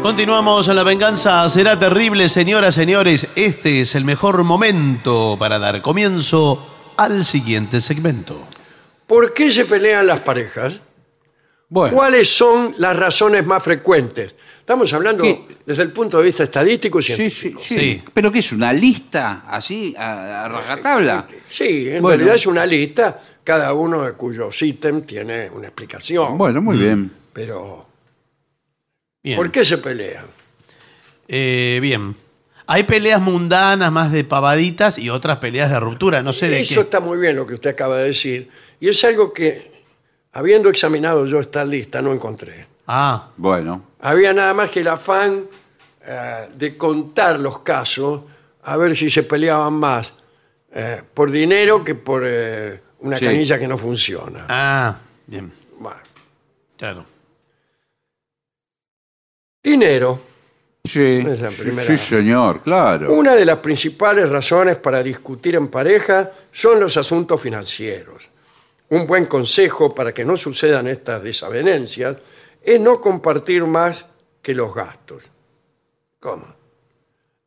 Continuamos 0.01 0.69
en 0.69 0.77
La 0.77 0.83
Venganza 0.83 1.47
Será 1.51 1.79
Terrible, 1.79 2.31
señoras, 2.31 2.75
señores. 2.75 3.29
Este 3.37 3.83
es 3.83 3.95
el 3.95 4.07
mejor 4.07 4.45
momento 4.45 5.37
para 5.39 5.59
dar 5.59 5.83
comienzo 5.83 6.74
al 6.97 7.25
siguiente 7.25 7.81
segmento. 7.81 8.47
¿Por 9.07 9.33
qué 9.35 9.51
se 9.51 9.65
pelean 9.65 10.07
las 10.07 10.21
parejas? 10.21 10.81
Bueno, 11.69 11.97
¿Cuáles 11.97 12.29
son 12.29 12.75
las 12.79 12.97
razones 12.97 13.45
más 13.45 13.63
frecuentes? 13.63 14.35
Estamos 14.61 14.91
hablando 14.95 15.25
¿Qué? 15.25 15.47
desde 15.67 15.83
el 15.83 15.93
punto 15.93 16.19
de 16.19 16.25
vista 16.25 16.45
estadístico 16.45 16.99
y 17.01 17.03
sí, 17.03 17.15
científico. 17.15 17.61
sí, 17.63 17.75
sí. 17.75 17.81
Sí. 17.81 18.03
¿Pero 18.15 18.33
qué 18.33 18.39
es 18.39 18.53
una 18.53 18.73
lista 18.73 19.43
así, 19.47 19.95
a, 19.99 20.45
a 20.45 20.49
rajatabla? 20.49 21.27
Sí, 21.49 21.89
en 21.91 22.01
Bueno. 22.01 22.17
realidad 22.17 22.37
es 22.37 22.47
una 22.47 22.65
lista, 22.65 23.21
cada 23.43 23.75
uno 23.75 24.03
de 24.03 24.13
cuyos 24.13 24.61
ítems 24.63 25.05
tiene 25.05 25.51
una 25.51 25.67
explicación. 25.67 26.39
Bueno, 26.39 26.63
muy 26.63 26.79
bien. 26.79 27.11
Pero, 27.33 27.87
Bien. 29.23 29.37
¿por 29.37 29.51
qué 29.51 29.65
se 29.65 29.79
pelean? 29.79 30.25
Eh, 31.29 31.79
bien. 31.83 32.15
Hay 32.67 32.85
peleas 32.85 33.21
mundanas 33.21 33.93
más 33.93 34.11
de 34.11 34.25
pavaditas 34.25 34.97
y 34.99 35.11
otras 35.11 35.39
peleas 35.39 35.71
de 35.71 35.79
ruptura. 35.81 36.23
No 36.23 36.33
sé 36.33 36.49
de 36.49 36.61
Eso 36.61 36.77
qué. 36.77 36.81
está 36.83 37.01
muy 37.01 37.19
bien 37.19 37.37
lo 37.37 37.47
que 37.47 37.55
usted 37.55 37.71
acaba 37.71 37.99
de 37.99 38.07
decir. 38.07 38.49
Y 38.81 38.89
es 38.89 39.05
algo 39.05 39.33
que, 39.33 39.83
habiendo 40.33 40.69
examinado 40.71 41.27
yo 41.27 41.41
esta 41.41 41.65
lista, 41.65 42.01
no 42.01 42.13
encontré. 42.13 42.67
Ah, 42.87 43.29
Bueno, 43.37 43.85
Había 44.01 44.33
nada 44.33 44.53
más 44.55 44.71
que 44.71 44.81
el 44.81 44.89
afán 44.89 45.45
eh, 46.07 46.49
de 46.55 46.77
contar 46.77 47.39
los 47.41 47.61
casos, 47.61 48.23
a 48.63 48.77
ver 48.77 48.95
si 48.97 49.11
se 49.11 49.23
peleaban 49.23 49.75
más 49.75 50.13
eh, 50.73 51.03
por 51.15 51.31
dinero 51.31 51.83
que 51.85 51.95
por 51.95 52.23
eh, 52.27 52.81
una 53.01 53.17
Sí. 53.17 53.25
canilla 53.27 53.59
que 53.59 53.69
no 53.69 53.79
funciona. 53.79 54.47
ah, 54.49 54.97
bien. 55.27 55.51
Bueno, 55.79 55.99
Claro. 56.77 57.05
dinero. 59.63 60.21
Sí, 60.85 61.25
Es 61.27 61.41
la 61.41 61.51
sí, 61.51 61.63
primera. 61.63 61.83
sí, 61.87 61.99
señor, 61.99 62.63
claro. 62.63 63.13
Una 63.13 63.35
de 63.35 63.45
las 63.45 63.59
principales 63.59 64.29
razones 64.29 64.77
para 64.77 65.03
discutir 65.03 65.55
en 65.57 65.69
pareja 65.69 66.31
son 66.53 66.81
los 66.81 66.97
asuntos 66.97 67.41
financieros. 67.41 68.29
Un 68.91 69.07
buen 69.07 69.27
consejo 69.27 69.95
para 69.95 70.13
que 70.13 70.25
no 70.25 70.37
sucedan 70.37 70.87
estas 70.87 71.23
desavenencias 71.23 72.17
es 72.63 72.81
no 72.81 73.01
compartir 73.01 73.65
más 73.65 74.05
que 74.43 74.55
los 74.55 74.75
gastos. 74.75 75.25
¿Cómo? 76.21 76.45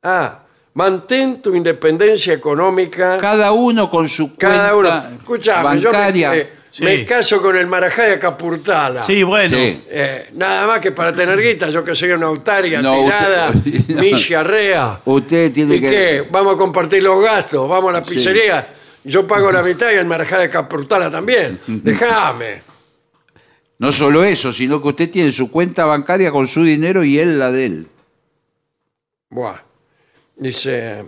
Ah, 0.04 0.44
mantén 0.74 1.42
tu 1.42 1.56
independencia 1.56 2.34
económica 2.34 3.18
Cada 3.18 3.52
uno 3.52 3.90
con 3.90 4.08
su 4.10 4.36
cada 4.36 4.74
cuenta 4.74 4.76
uno. 5.10 5.18
Escuchame, 5.20 5.80
yo 5.80 5.92
me, 5.92 5.98
bancaria. 5.98 6.36
eh, 6.36 6.54
Sí. 6.78 6.84
me 6.84 7.06
caso 7.06 7.42
con 7.42 7.58
el 7.58 7.66
Marajá 7.66 8.04
de 8.04 8.20
Capurtala. 8.20 9.02
Sí, 9.02 9.24
bueno. 9.24 9.58
Sí. 9.58 9.82
Eh, 9.90 10.30
nada 10.34 10.68
más 10.68 10.80
que 10.80 10.92
para 10.92 11.12
tener 11.12 11.42
guita, 11.42 11.70
yo 11.72 11.84
que 11.84 11.96
soy 11.96 12.12
una 12.12 12.28
autaria 12.28 12.84
No, 12.84 13.04
tirada, 13.04 13.50
usted- 13.56 13.96
no. 13.96 14.02
milla 14.02 14.44
rea. 14.44 15.02
Usted 15.06 15.52
tiene 15.52 15.76
¿Y 15.78 15.82
que... 15.82 15.90
qué? 15.90 16.28
Vamos 16.30 16.54
a 16.54 16.58
compartir 16.58 17.02
los 17.02 17.20
gastos, 17.24 17.68
vamos 17.68 17.90
a 17.90 17.94
la 17.94 18.04
pizzería. 18.04 18.70
Yo 19.04 19.26
pago 19.26 19.52
la 19.52 19.64
mitad 19.64 19.90
y 19.92 19.96
el 19.96 20.06
marajá 20.06 20.38
de 20.38 20.52
Capurtala 20.52 21.10
también. 21.10 21.60
Déjame. 21.68 22.62
No 23.80 23.92
solo 23.92 24.24
eso, 24.24 24.54
sino 24.54 24.80
que 24.80 24.90
usted 24.90 25.10
tiene 25.10 25.32
su 25.32 25.50
cuenta 25.50 25.86
bancaria 25.86 26.30
con 26.32 26.46
su 26.46 26.64
dinero 26.64 27.04
y 27.04 27.18
él 27.18 27.40
la 27.40 27.52
de 27.52 27.66
él. 27.66 27.88
Buah. 29.32 29.56
Dice. 30.36 31.04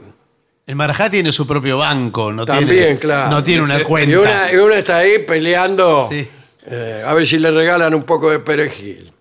El 0.70 0.76
Marajá 0.76 1.10
tiene 1.10 1.32
su 1.32 1.48
propio 1.48 1.80
banco, 1.80 2.32
no 2.32 2.46
También, 2.46 2.70
tiene, 2.70 3.00
claro. 3.00 3.32
no 3.32 3.42
tiene 3.44 3.64
una 3.64 3.84
cuenta. 3.84 4.12
Y 4.12 4.16
una, 4.16 4.54
y 4.54 4.56
una 4.58 4.76
está 4.78 4.98
ahí 4.98 5.18
peleando 5.26 6.08
Sí. 6.12 6.30
eh, 6.68 7.04
a 7.04 7.12
ver 7.16 7.26
si 7.26 7.40
le 7.40 7.50
regalan 7.50 7.96
un 7.96 8.04
poco 8.04 8.30
de 8.30 8.38
perejil. 8.38 9.12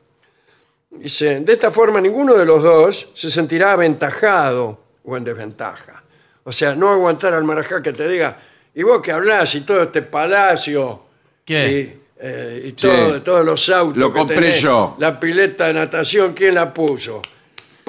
Dice, 0.91 1.41
de 1.41 1.53
esta 1.55 1.71
forma 1.71 2.03
ninguno 2.03 2.35
de 2.35 2.45
los 2.45 2.63
dos 2.63 3.09
se 3.15 3.31
sentirá 3.31 3.73
aventajado 3.73 4.79
o 5.03 5.17
en 5.17 5.25
desventaja. 5.25 6.03
O 6.45 6.53
sea, 6.53 6.75
no 6.75 6.91
aguantar 6.91 7.33
al 7.33 7.45
marajá 7.45 7.83
que 7.83 7.95
te 7.95 8.07
diga, 8.07 8.37
y 8.75 8.83
vos 8.83 9.01
que 9.01 9.11
hablás 9.13 9.55
y 9.55 9.63
todo 9.63 9.85
este 9.85 10.03
palacio 10.03 11.01
¿Qué? 11.47 11.71
y, 11.71 12.01
eh, 12.21 12.63
y 12.67 12.73
todo- 12.73 13.23
todos 13.23 13.47
los 13.47 13.67
autos 13.71 13.97
Lo 13.97 14.13
que 14.13 14.19
compré 14.19 14.37
tenés, 14.37 14.61
yo. 14.61 14.97
la 14.99 15.19
pileta 15.19 15.69
de 15.69 15.73
natación, 15.73 16.35
¿quién 16.35 16.55
la 16.57 16.75
puso? 16.75 17.23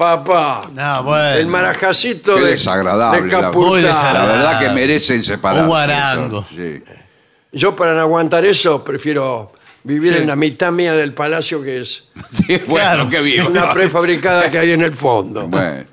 Papá. 0.00 0.62
No, 0.74 1.02
bueno. 1.04 1.34
El 1.36 1.46
marajacito 1.48 2.34
Qué 2.36 2.40
de, 2.40 2.50
desagradable, 2.52 3.20
de 3.20 3.26
la- 3.26 3.40
Capurtala. 3.40 3.66
Muy 3.70 3.82
La 3.82 3.88
desagradable. 3.88 4.32
verdad 4.32 4.60
que 4.60 4.68
merecen 4.70 5.22
separarse. 5.22 5.62
Un 5.62 5.68
guarango. 5.68 6.38
eso, 6.40 6.48
sí. 6.56 6.82
Yo 7.52 7.76
para 7.76 7.92
no 7.92 8.00
aguantar 8.00 8.46
eso 8.46 8.82
prefiero 8.82 9.52
vivir 9.84 10.14
Sí. 10.14 10.20
en 10.20 10.26
la 10.28 10.36
mitad 10.36 10.72
mía 10.72 10.94
del 10.94 11.12
palacio 11.12 11.62
que 11.62 11.82
es 11.82 12.04
Sí, 12.30 12.46
bueno, 12.66 12.74
Claro, 12.86 13.08
qué 13.10 13.20
bien. 13.20 13.46
una 13.48 13.74
prefabricada 13.74 14.50
que 14.50 14.58
hay 14.58 14.70
en 14.72 14.80
el 14.80 14.94
fondo. 14.94 15.46
Bueno, 15.46 15.84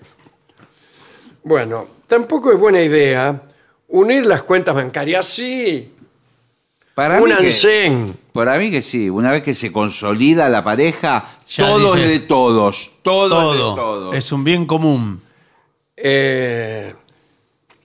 Bueno, 1.43 1.87
tampoco 2.07 2.51
es 2.53 2.57
buena 2.59 2.81
idea 2.81 3.41
unir 3.89 4.25
las 4.25 4.41
cuentas 4.43 4.73
bancarias. 4.73 5.25
Sí, 5.27 5.93
para 6.95 7.17
un 7.21 7.29
mí, 7.29 7.35
que, 7.35 7.45
ANSEN. 7.47 8.17
para 8.31 8.57
mí 8.57 8.71
que 8.71 8.81
sí, 8.81 9.09
una 9.09 9.31
vez 9.31 9.43
que 9.43 9.53
se 9.53 9.71
consolida 9.71 10.47
la 10.49 10.63
pareja, 10.63 11.25
Ya 11.49 11.65
todo 11.65 11.93
dice- 11.93 12.05
es 12.05 12.21
de 12.21 12.27
todos. 12.27 12.91
Todo, 13.01 13.29
todo. 13.29 13.51
es 13.53 13.57
de 13.59 13.63
todos. 13.81 14.15
Es 14.15 14.31
un 14.31 14.43
bien 14.43 14.65
común. 14.65 15.21
Eh, 15.95 16.93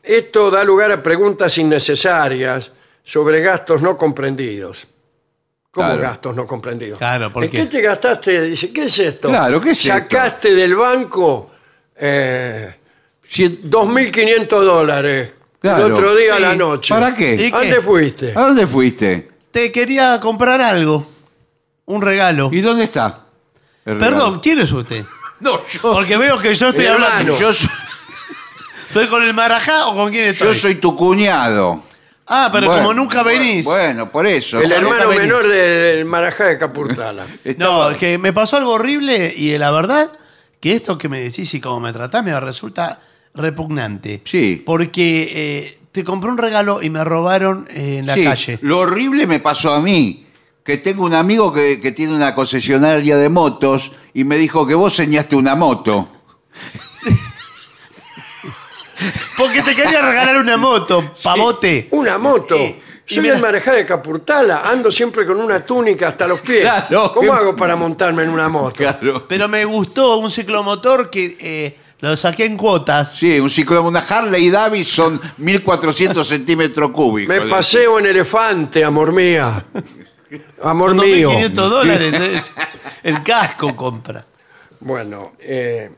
esto 0.03 0.51
da 0.51 0.65
lugar 0.65 0.91
a 0.93 1.03
preguntas 1.03 1.57
innecesarias 1.59 2.71
sobre 3.05 3.41
gastos 3.41 3.81
no 3.83 3.97
comprendidos. 3.97 4.87
¿Cómo 5.71 5.87
Claro. 5.89 6.03
gastos 6.03 6.37
no 6.37 6.47
comprendidos? 6.47 6.99
Claro, 6.99 7.33
¿por 7.33 7.45
¿En 7.45 7.51
qué? 7.51 7.59
qué 7.59 7.67
te 7.67 7.81
gastaste? 7.81 8.43
Dice, 8.43 8.73
¿qué 8.73 8.85
es 8.85 8.99
esto? 8.99 9.29
Claro, 9.29 9.59
¿qué 9.61 9.71
es 9.71 9.79
esto? 9.79 9.95
Sacaste 9.95 10.53
del 10.55 10.75
banco 10.75 11.51
eh, 11.97 12.75
Cien- 13.29 13.61
2.500 13.63 14.63
dólares 14.65 15.33
Claro. 15.61 15.87
el 15.87 15.93
otro 15.93 16.15
día 16.17 16.35
a 16.35 16.37
Sí. 16.37 16.43
la 16.43 16.55
noche. 16.57 16.93
¿Para 16.95 17.15
qué? 17.15 17.35
¿Y 17.37 17.47
¿A 17.47 17.51
qué? 17.51 17.51
dónde 17.69 17.81
fuiste? 17.81 18.33
¿A 18.37 18.41
dónde 18.43 18.67
fuiste? 18.67 19.29
Te 19.51 19.71
quería 19.73 20.19
comprar 20.21 20.61
algo. 20.61 21.07
Un 21.87 22.03
regalo. 22.03 22.51
¿Y 22.53 22.61
dónde 22.61 22.85
está? 22.85 23.22
Perdón, 23.85 24.41
¿quién 24.41 24.59
es 24.61 24.73
usted? 24.73 25.05
No, 25.41 25.61
yo, 25.67 25.81
Porque 25.81 26.17
veo 26.17 26.39
que 26.39 26.55
yo 26.55 26.69
estoy 26.69 26.87
hablando. 26.87 27.37
yo, 27.37 27.53
soy- 27.53 27.69
¿Estoy 28.89 29.09
con 29.09 29.25
el 29.25 29.35
Marajá 29.35 29.87
o 29.89 29.95
con 29.97 30.11
quién 30.13 30.27
estoy? 30.27 30.49
yo 30.49 30.55
soy 30.55 30.75
tu 30.77 30.95
cuñado. 30.95 31.83
Ah, 32.29 32.49
pero 32.53 32.69
Bueno, 32.69 32.83
como 32.83 32.95
nunca 32.95 33.25
venís. 33.25 33.65
Bueno, 33.65 34.09
por 34.13 34.25
eso. 34.27 34.61
El 34.61 34.71
hermano 34.71 35.09
menor 35.09 35.49
del 35.49 36.05
Marajá 36.05 36.45
de 36.47 36.59
Capurtala. 36.59 37.27
No, 37.59 37.91
es 37.91 37.97
que 37.97 38.19
me 38.19 38.33
pasó 38.33 38.57
algo 38.59 38.71
horrible 38.75 39.33
y 39.37 39.59
la 39.59 39.73
verdad 39.73 40.13
que 40.61 40.75
esto 40.75 40.97
que 40.97 41.09
me 41.09 41.19
decís 41.19 41.53
y 41.55 41.61
cómo 41.61 41.81
me 41.81 41.93
tratás 41.93 42.23
me 42.25 42.39
resulta 42.39 43.01
repugnante. 43.35 44.23
Sí. 44.25 44.63
Porque 44.65 45.29
eh, 45.35 45.79
te 45.91 46.05
compré 46.05 46.31
un 46.31 46.39
regalo 46.39 46.81
y 46.83 46.89
me 46.91 47.03
robaron 47.03 47.67
eh, 47.69 47.97
en 47.99 48.07
la 48.07 48.15
Sí, 48.15 48.23
calle. 48.25 48.59
Lo 48.63 48.79
horrible 48.79 49.27
me 49.27 49.41
pasó 49.41 49.73
a 49.75 49.81
mí. 49.81 50.22
Que 50.65 50.77
tengo 50.79 51.05
un 51.05 51.15
amigo 51.15 51.53
que, 51.53 51.81
que 51.81 51.93
tiene 51.93 52.15
una 52.15 52.35
concesionaria 52.35 53.17
de 53.17 53.29
motos 53.29 53.93
y 54.15 54.25
me 54.25 54.37
dijo 54.37 54.67
que 54.67 54.75
vos 54.75 54.95
señaste 54.95 55.35
una 55.37 55.55
moto. 55.57 56.09
Porque 59.37 59.63
te 59.63 59.75
quería 59.75 60.01
regalar 60.03 60.37
una 60.39 60.57
moto, 60.57 61.11
pavote. 61.25 61.89
Una 61.91 62.19
moto. 62.19 62.55
Eh, 62.55 62.81
y 63.09 63.15
Soy 63.15 63.25
mira- 63.25 63.37
el 63.37 63.63
de 63.65 63.85
Capurtala. 63.87 64.63
Ando 64.65 64.93
siempre 64.93 65.27
con 65.27 65.41
una 65.41 65.67
túnica 65.67 66.09
hasta 66.09 66.27
los 66.29 66.41
pies. 66.41 66.63
Claro, 66.63 67.13
¿Cómo 67.13 67.33
qué- 67.33 67.39
hago 67.39 67.57
para 67.57 67.75
montarme 67.75 68.23
en 68.23 68.29
una 68.31 68.49
moto? 68.49 68.77
Claro. 68.77 69.27
Pero 69.27 69.49
me 69.49 69.65
gustó 69.65 70.19
un 70.19 70.31
ciclomotor 70.31 71.11
que 71.11 71.37
eh, 71.41 71.77
lo 71.99 72.17
saqué 72.17 72.45
en 72.45 72.57
cuotas. 72.57 73.17
Sí, 73.17 73.41
un 73.41 73.51
ciclo, 73.51 73.83
una 73.83 73.99
Harley 73.99 74.49
Davidson 74.51 75.21
1400 75.39 76.25
centímetros 76.27 76.93
cúbicos. 76.93 77.35
Me 77.35 77.41
paseo 77.51 77.99
en 77.99 78.07
elefante, 78.07 78.85
amor 78.85 79.13
mía. 79.13 79.65
Amor 80.63 80.95
mío. 80.95 81.31
2.500 81.31 81.55
dólares. 81.71 82.15
es- 82.15 82.53
el 83.03 83.23
casco 83.23 83.75
compra. 83.77 84.25
Bueno, 84.81 85.33
eh, 85.41 85.91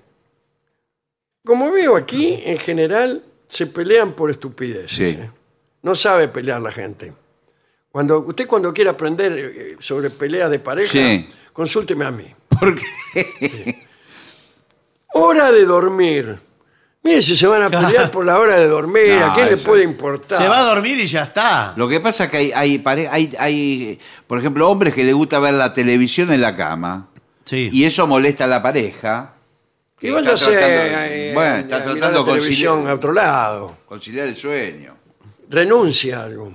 como 1.44 1.70
veo 1.70 1.96
aquí, 1.96 2.40
en 2.44 2.56
general 2.58 3.22
se 3.48 3.66
pelean 3.66 4.12
por 4.12 4.30
estupideces. 4.30 4.92
Sí. 4.96 5.04
¿eh? 5.20 5.30
No 5.82 5.94
sabe 5.94 6.28
pelear 6.28 6.60
la 6.60 6.72
gente. 6.72 7.12
Cuando 7.90 8.20
usted 8.20 8.46
cuando 8.46 8.72
quiera 8.74 8.92
aprender 8.92 9.32
eh, 9.38 9.76
sobre 9.78 10.10
peleas 10.10 10.50
de 10.50 10.58
pareja, 10.58 10.90
Sí. 10.90 11.28
consúlteme 11.52 12.04
a 12.04 12.10
mí. 12.10 12.26
¿Por 12.48 12.74
qué? 12.74 13.86
Hora 15.12 15.52
de 15.52 15.64
dormir. 15.64 16.38
Mire 17.04 17.20
si 17.20 17.36
se 17.36 17.46
van 17.46 17.62
a 17.62 17.68
pelear 17.70 18.10
por 18.10 18.24
la 18.24 18.38
hora 18.38 18.56
de 18.58 18.66
dormir. 18.66 19.16
No, 19.20 19.26
¿A 19.26 19.34
quién 19.34 19.46
le 19.48 19.54
eso- 19.54 19.68
puede 19.68 19.84
importar? 19.84 20.38
Se 20.38 20.48
va 20.48 20.60
a 20.60 20.62
dormir 20.74 20.98
y 20.98 21.06
ya 21.06 21.24
está. 21.24 21.74
Lo 21.76 21.86
que 21.86 22.00
pasa 22.00 22.24
es 22.24 22.30
que 22.30 22.36
hay, 22.38 22.52
hay, 22.52 22.78
pare- 22.78 23.08
hay, 23.10 23.30
hay, 23.38 24.00
por 24.26 24.38
ejemplo, 24.38 24.68
hombres 24.70 24.94
que 24.94 25.04
les 25.04 25.14
gusta 25.14 25.38
ver 25.38 25.52
la 25.54 25.72
televisión 25.74 26.32
en 26.32 26.40
la 26.40 26.56
cama. 26.56 27.08
Sí. 27.44 27.68
Y 27.70 27.84
eso 27.84 28.06
molesta 28.06 28.44
a 28.44 28.46
la 28.46 28.62
pareja. 28.62 29.34
que 29.98 30.08
Y 30.08 30.10
está 30.14 30.22
váyase 30.30 30.50
tratando- 30.52 30.82
eh, 31.12 31.30
bueno, 31.34 31.54
a 31.54 31.58
está 31.58 31.78
mirar 31.78 31.92
tratando 31.92 32.18
la 32.20 32.24
de 32.32 32.38
televisión 32.40 32.72
a 32.72 32.74
conciliar, 32.76 32.96
otro 32.96 33.12
lado. 33.12 33.76
conciliar 33.86 34.26
el 34.28 34.36
sueño. 34.36 34.96
Renuncia 35.50 36.20
a 36.20 36.24
algo. 36.24 36.54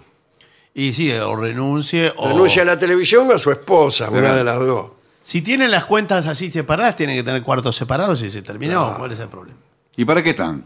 Y 0.73 0.93
sí, 0.93 1.11
o 1.11 1.35
renuncie 1.35 2.11
o... 2.15 2.27
Renuncia 2.29 2.63
a 2.63 2.65
la 2.65 2.77
televisión 2.77 3.29
o 3.29 3.35
a 3.35 3.39
su 3.39 3.51
esposa, 3.51 4.07
Pero- 4.09 4.19
una 4.25 4.35
de 4.35 4.43
las 4.43 4.59
dos. 4.59 4.91
Si 5.21 5.43
tienen 5.43 5.69
las 5.69 5.85
cuentas 5.85 6.25
así 6.25 6.49
separadas, 6.51 6.95
tienen 6.95 7.15
que 7.15 7.23
tener 7.23 7.43
cuartos 7.43 7.75
separados 7.75 8.21
y 8.23 8.29
se 8.31 8.41
terminó. 8.41 8.95
¿Cuál 8.97 9.11
es 9.11 9.19
el 9.19 9.27
problema? 9.27 9.57
¿Y 9.99 10.05
para 10.05 10.23
qué 10.23 10.29
están? 10.29 10.65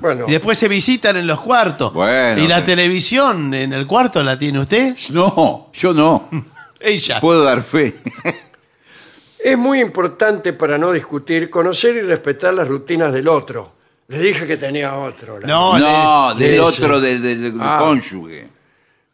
Bueno, 0.00 0.24
Y 0.26 0.32
después 0.32 0.56
se 0.56 0.68
visitan 0.68 1.18
en 1.18 1.26
los 1.26 1.38
cuartos. 1.42 1.92
Bueno, 1.92 2.42
¿Y 2.42 2.48
la 2.48 2.64
televisión 2.64 3.52
en 3.52 3.74
el 3.74 3.86
cuarto 3.86 4.22
la 4.22 4.38
tiene 4.38 4.58
usted? 4.58 4.96
No, 5.10 5.68
yo 5.74 5.92
no. 5.92 6.30
Ella. 6.80 7.20
Puedo 7.20 7.44
dar 7.44 7.62
fe. 7.62 7.94
es 9.38 9.58
muy 9.58 9.80
importante 9.82 10.54
para 10.54 10.78
no 10.78 10.92
discutir 10.92 11.50
conocer 11.50 11.96
y 11.96 12.00
respetar 12.00 12.54
las 12.54 12.66
rutinas 12.68 13.12
del 13.12 13.28
otro. 13.28 13.74
Le 14.08 14.18
dije 14.18 14.46
que 14.46 14.56
tenía 14.56 14.94
otro. 14.96 15.38
la- 15.38 15.46
No, 15.46 15.78
No, 15.78 16.34
de- 16.34 16.44
del 16.46 16.54
de 16.54 16.60
otro, 16.60 16.96
ese. 16.98 17.18
del, 17.20 17.42
del 17.52 17.54
Ah. 17.60 17.76
cónyuge. 17.80 18.48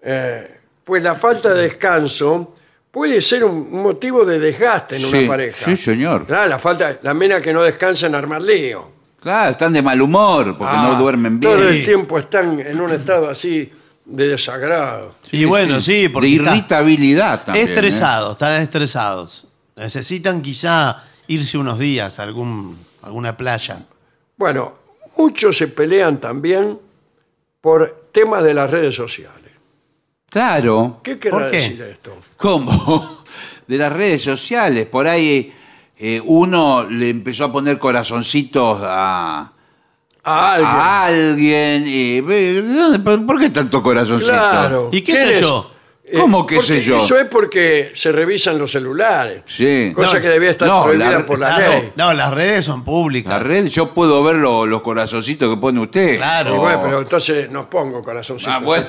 Eh, 0.00 0.60
pues 0.84 1.02
la 1.02 1.16
falta 1.16 1.52
de 1.52 1.62
descanso 1.62 2.54
puede 2.90 3.20
ser 3.20 3.42
un 3.42 3.68
un 3.72 3.82
motivo 3.82 4.24
de 4.24 4.38
desgaste 4.38 4.94
en 4.96 5.02
Sí, 5.02 5.16
una 5.18 5.28
pareja. 5.28 5.64
sí, 5.64 5.76
señor. 5.76 6.24
Claro, 6.24 6.46
la 6.48 6.58
falta, 6.60 6.98
la 7.02 7.14
mena 7.14 7.40
que 7.40 7.52
no 7.52 7.62
descansa 7.62 8.06
en 8.06 8.14
armar 8.14 8.42
lío. 8.42 8.96
Claro, 9.20 9.50
están 9.50 9.72
de 9.72 9.82
mal 9.82 10.00
humor 10.00 10.56
porque 10.56 10.74
Ah, 10.76 10.90
no 10.92 10.98
duermen 10.98 11.40
bien. 11.40 11.52
Todo 11.52 11.68
el 11.68 11.84
tiempo 11.84 12.18
están 12.18 12.60
en 12.60 12.80
un 12.80 12.90
estado 12.90 13.28
así 13.28 13.70
de 14.04 14.28
desagrado. 14.28 15.14
Y 15.32 15.44
bueno, 15.44 15.80
sí, 15.80 16.08
porque 16.08 16.28
de 16.28 16.36
está- 16.36 16.54
irritabilidad 16.56 17.44
también. 17.44 17.66
¿eh? 17.66 17.70
estresados, 17.72 18.32
están 18.32 18.62
estresados. 18.62 19.46
Necesitan 19.76 20.40
quizá 20.40 21.02
irse 21.26 21.58
unos 21.58 21.78
días 21.78 22.18
a 22.18 22.22
algún, 22.22 22.78
alguna 23.02 23.36
playa. 23.36 23.80
Bueno, 24.36 24.72
muchos 25.16 25.56
se 25.58 25.68
pelean 25.68 26.18
también 26.18 26.78
por 27.60 28.08
temas 28.12 28.42
de 28.44 28.54
las 28.54 28.70
redes 28.70 28.94
sociales. 28.94 29.34
Claro. 30.30 31.00
¿Qué 31.02 31.18
querrá 31.18 31.38
¿Por 31.38 31.50
qué? 31.50 31.56
decir 31.58 31.82
esto? 31.82 32.16
¿Cómo? 32.36 33.24
De 33.66 33.76
las 33.76 33.92
redes 33.92 34.22
sociales. 34.22 34.86
Por 34.86 35.06
ahí 35.06 35.52
eh, 35.98 36.22
uno 36.24 36.84
le 36.88 37.08
empezó 37.10 37.44
a 37.44 37.52
poner 37.52 37.78
corazoncitos 37.78 38.80
a, 38.82 39.52
A 40.24 40.52
alguien. 40.52 40.70
a 40.70 41.04
alguien. 41.06 41.84
y, 41.86 42.20
ve, 42.20 42.62
¿de 42.62 42.74
dónde- 42.74 43.18
¿Por 43.26 43.40
qué 43.40 43.50
tanto 43.50 43.82
corazoncito? 43.82 44.30
Claro. 44.32 44.88
¿Y 44.92 45.00
qué 45.02 45.12
¿Quién 45.12 45.26
sé 45.26 45.40
yo? 45.40 45.70
Eh, 46.10 46.18
¿Cómo 46.18 46.46
qué 46.46 46.62
sé 46.62 46.82
yo? 46.82 47.00
Eso 47.02 47.18
es 47.18 47.26
porque 47.26 47.90
se 47.94 48.10
revisan 48.12 48.58
los 48.58 48.72
celulares. 48.72 49.42
Sí. 49.46 49.92
Cosa 49.94 50.14
No, 50.16 50.22
que 50.22 50.28
debía 50.28 50.50
estar 50.50 50.66
no, 50.66 50.84
prohibida 50.84 51.10
la- 51.10 51.26
por 51.26 51.38
la 51.38 51.54
Claro, 51.56 51.70
ley. 51.72 51.92
no, 51.96 52.14
las 52.14 52.32
redes 52.32 52.64
son 52.64 52.80
La 52.80 52.84
públicas. 52.86 53.42
red, 53.42 53.66
yo 53.66 53.92
puedo 53.92 54.22
ver 54.22 54.36
lo- 54.36 54.64
los 54.64 54.80
corazoncitos 54.80 55.54
que 55.54 55.60
pone 55.60 55.80
usted. 55.80 56.16
Claro. 56.16 56.54
Y 56.54 56.58
bueno, 56.58 56.80
pero 56.82 57.00
entonces 57.02 57.50
no 57.50 57.68
pongo 57.68 58.02
corazoncito. 58.02 58.50
Ah, 58.50 58.58
bueno. 58.64 58.86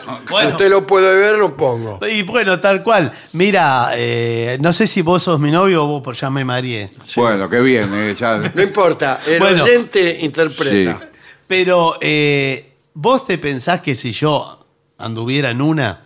Usted 0.52 0.70
lo 0.70 0.88
puede 0.88 1.14
ver, 1.16 1.36
lo 1.38 1.58
pongo. 1.58 2.00
Y 2.10 2.24
bueno, 2.24 2.60
tal 2.62 2.84
cual. 2.84 3.12
Mira, 3.34 3.90
eh, 3.96 4.58
no 4.62 4.72
sé 4.72 4.88
si 4.88 5.02
vos 5.02 5.22
sos 5.24 5.40
mi 5.42 5.52
novio 5.52 5.84
o 5.84 5.88
vos 5.88 6.02
por 6.02 6.16
ya 6.16 6.30
me 6.30 6.46
mareé. 6.46 6.90
Bueno, 7.18 7.50
qué 7.50 7.60
bien. 7.60 7.90
eh, 7.94 8.16
ya- 8.18 8.38
No 8.56 8.62
importa, 8.62 9.20
el 9.28 9.40
Bueno. 9.40 9.62
oyente 9.64 10.20
interpreta. 10.22 11.00
Sí. 11.02 11.08
Pero, 11.48 11.98
eh, 12.00 12.74
¿vos 12.94 13.26
te 13.28 13.38
pensás 13.38 13.82
que 13.82 13.94
si 13.96 14.12
yo 14.14 14.66
anduviera 14.98 15.50
en 15.50 15.62
una, 15.62 16.02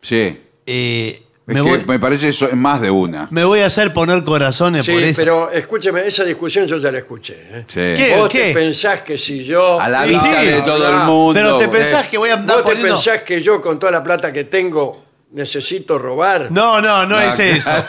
sí. 0.00 0.40
eh, 0.66 1.22
Es 1.48 1.54
me, 1.54 1.54
que 1.54 1.60
voy, 1.62 1.84
me 1.86 1.98
parece 2.00 2.28
eso 2.30 2.46
es 2.48 2.54
más 2.56 2.80
de 2.80 2.90
una. 2.90 3.28
me 3.30 3.44
voy 3.44 3.60
a 3.60 3.66
hacer 3.66 3.92
poner 3.92 4.24
corazones 4.24 4.84
Sí, 4.84 4.92
por 4.92 5.02
eso? 5.02 5.16
pero 5.16 5.50
escúcheme, 5.50 6.06
esa 6.06 6.24
discusión 6.24 6.66
yo 6.66 6.76
ya 6.78 6.90
la 6.90 6.98
escuché. 6.98 7.34
¿eh? 7.38 7.64
Sí. 7.68 7.80
¿Qué? 7.96 8.14
Vos 8.18 8.28
te 8.28 8.52
pensás 8.52 9.02
que 9.02 9.16
si 9.16 9.44
yo... 9.44 9.80
A 9.80 9.88
la 9.88 10.06
Y 10.06 10.10
vista 10.10 10.40
sí, 10.40 10.46
de 10.46 10.62
todo 10.62 10.76
el 10.76 10.94
hablá, 10.94 11.04
mundo. 11.04 11.34
Pero 11.34 11.56
te 11.56 11.64
eh, 11.64 11.68
pensás 11.68 12.08
que 12.08 12.18
voy 12.18 12.30
a 12.30 12.34
andar 12.34 12.56
¿Vos 12.56 12.64
te 12.64 12.70
poniendo... 12.72 12.94
pensás 12.96 13.22
que 13.22 13.40
yo 13.40 13.60
con 13.62 13.78
toda 13.78 13.92
la 13.92 14.02
plata 14.02 14.32
que 14.32 14.44
tengo 14.44 15.04
necesito 15.32 15.98
robar? 15.98 16.48
No, 16.50 16.80
no, 16.80 17.06
no 17.06 17.20
es 17.20 17.38
eso. 17.38 17.70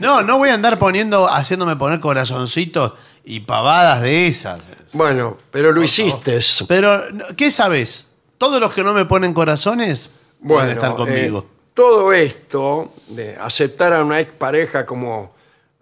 No, 0.00 0.22
no 0.22 0.38
voy 0.38 0.50
a 0.50 0.54
andar 0.54 0.78
poniendo, 0.78 1.26
haciéndome 1.26 1.76
poner 1.76 2.00
corazoncitos 2.00 2.92
y 3.24 3.40
pavadas 3.40 4.02
de 4.02 4.26
esas. 4.26 4.60
Bueno, 4.92 5.38
pero 5.50 5.72
lo 5.72 5.82
hiciste. 5.82 6.38
Pero, 6.68 7.02
¿qué 7.36 7.50
sabes? 7.50 8.08
Todos 8.38 8.60
los 8.60 8.72
que 8.72 8.84
no 8.84 8.92
me 8.92 9.04
ponen 9.06 9.32
corazones 9.32 10.10
pueden 10.46 10.70
estar 10.70 10.94
conmigo. 10.94 11.38
eh, 11.40 11.56
todo 11.74 12.12
esto 12.12 12.92
de 13.08 13.36
aceptar 13.36 13.92
a 13.92 14.02
una 14.02 14.20
expareja 14.20 14.86
como 14.86 15.34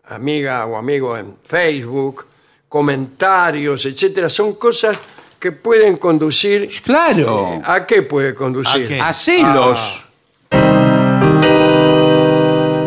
amiga 0.06 0.66
o 0.66 0.76
amigo 0.76 1.16
en 1.16 1.36
Facebook, 1.44 2.26
comentarios, 2.68 3.86
etcétera, 3.86 4.28
son 4.28 4.54
cosas 4.54 4.98
que 5.38 5.52
pueden 5.52 5.96
conducir. 5.98 6.70
Claro. 6.82 7.62
¿A 7.64 7.86
qué 7.86 8.02
puede 8.02 8.34
conducir? 8.34 8.84
¿A 8.84 8.88
qué? 8.88 9.00
A 9.00 9.12
celos. 9.12 10.04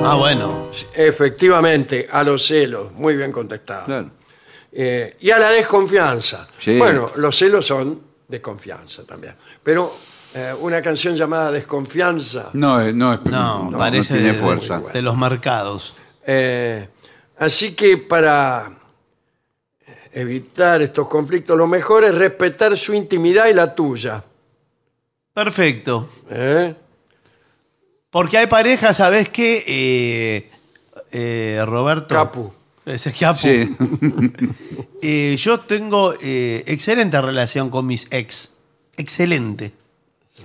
Ah, 0.03 0.15
bueno. 0.17 0.69
Efectivamente, 0.93 2.07
a 2.11 2.23
los 2.23 2.45
celos. 2.45 2.91
Muy 2.93 3.15
bien 3.15 3.31
contestado. 3.31 3.85
Claro. 3.85 4.09
Eh, 4.71 5.17
y 5.21 5.31
a 5.31 5.39
la 5.39 5.49
desconfianza. 5.49 6.47
Sí. 6.59 6.77
Bueno, 6.77 7.11
los 7.15 7.37
celos 7.37 7.65
son 7.65 8.01
desconfianza 8.27 9.03
también. 9.05 9.35
Pero 9.63 9.93
eh, 10.39 10.53
una 10.59 10.81
canción 10.81 11.15
llamada 11.15 11.51
Desconfianza. 11.51 12.49
No, 12.53 12.79
es- 12.79 12.93
no, 12.93 13.13
es- 13.13 13.25
No, 13.25 13.71
no, 13.71 13.77
parece 13.77 14.13
no 14.13 14.19
tiene 14.19 14.33
de, 14.33 14.39
fuerza. 14.39 14.81
de 14.93 15.01
los 15.01 15.17
mercados. 15.17 15.95
Eh, 16.25 16.87
así 17.39 17.73
que 17.73 17.97
para 17.97 18.71
evitar 20.13 20.81
estos 20.81 21.07
conflictos, 21.07 21.57
lo 21.57 21.67
mejor 21.67 22.03
es 22.03 22.13
respetar 22.15 22.77
su 22.77 22.93
intimidad 22.93 23.47
y 23.47 23.53
la 23.53 23.73
tuya. 23.73 24.23
Perfecto. 25.33 26.09
¿eh? 26.29 26.75
Porque 28.09 28.37
hay 28.37 28.47
parejas, 28.47 28.97
¿sabes 28.97 29.29
qué? 29.29 29.63
Eh, 29.67 30.51
eh, 31.11 31.63
Roberto. 31.67 32.15
Capu. 32.15 32.51
Ese 32.85 33.09
es 33.09 33.17
Capu. 33.19 33.39
Sí. 33.41 33.75
Eh, 34.99 35.35
yo 35.37 35.59
tengo 35.59 36.15
eh, 36.23 36.63
excelente 36.65 37.21
relación 37.21 37.69
con 37.69 37.85
mis 37.85 38.07
ex. 38.09 38.53
Excelente. 38.97 39.71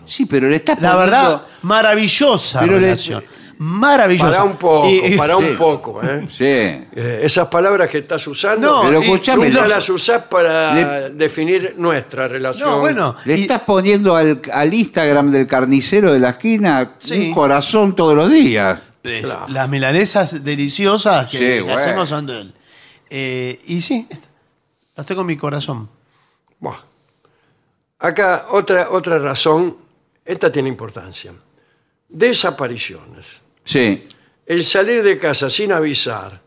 Sí, 0.05 0.27
pero 0.27 0.49
le 0.49 0.57
estás 0.57 0.81
La 0.81 0.93
poniendo- 0.93 1.13
verdad, 1.17 1.43
maravillosa 1.63 2.61
Pero 2.61 2.75
le- 2.75 2.81
relación. 2.81 3.23
Maravillosa. 3.59 4.31
Para 4.31 4.45
un 4.45 4.57
poco, 4.57 4.89
Y- 4.91 5.17
para 5.17 5.37
un 5.37 5.57
poco. 5.57 6.01
¿eh? 6.03 6.27
Sí. 6.29 6.45
Eh, 6.45 7.21
esas 7.23 7.47
palabras 7.47 7.89
que 7.89 7.99
estás 7.99 8.27
usando, 8.27 8.69
No, 8.69 8.83
Pero 8.89 9.01
y- 9.01 9.05
escúchame, 9.05 9.49
nunca 9.49 9.61
los- 9.63 9.69
las 9.71 9.89
usás 9.89 10.23
para 10.25 10.75
Le- 10.75 11.11
definir 11.11 11.75
nuestra 11.79 12.27
relación. 12.27 12.69
No, 12.69 12.79
bueno. 12.81 13.15
Le 13.25 13.37
y- 13.39 13.43
estás 13.43 13.61
poniendo 13.61 14.17
al, 14.17 14.43
al 14.53 14.75
Instagram 14.75 15.31
del 15.31 15.47
carnicero 15.47 16.13
de 16.13 16.19
la 16.19 16.31
esquina 16.31 16.93
Sí. 16.99 17.29
un 17.29 17.35
corazón 17.35 17.95
todos 17.95 18.17
los 18.17 18.31
días. 18.31 18.81
es- 19.05 19.25
Claro. 19.25 19.47
Las 19.49 19.69
milanesas 19.69 20.43
deliciosas 20.45 21.29
que, 21.29 21.59
Sí, 21.61 21.65
que 21.65 21.73
hacemos 21.73 22.09
son 22.09 22.27
de 22.27 22.41
él. 22.41 22.55
Eh, 23.11 23.61
y 23.67 23.81
sí, 23.81 24.09
las 24.97 25.07
tengo 25.07 25.21
en 25.23 25.27
mi 25.29 25.37
corazón. 25.37 25.89
Buah. 26.59 26.77
Acá 28.03 28.47
otra, 28.51 28.89
otra 28.91 29.19
razón, 29.19 29.77
esta 30.25 30.51
tiene 30.51 30.69
importancia. 30.69 31.33
Desapariciones. 32.09 33.41
Sí. 33.65 34.07
El 34.45 34.65
salir 34.65 35.03
de 35.03 35.19
casa 35.19 35.49
sin 35.51 35.73
avisar 35.73 36.41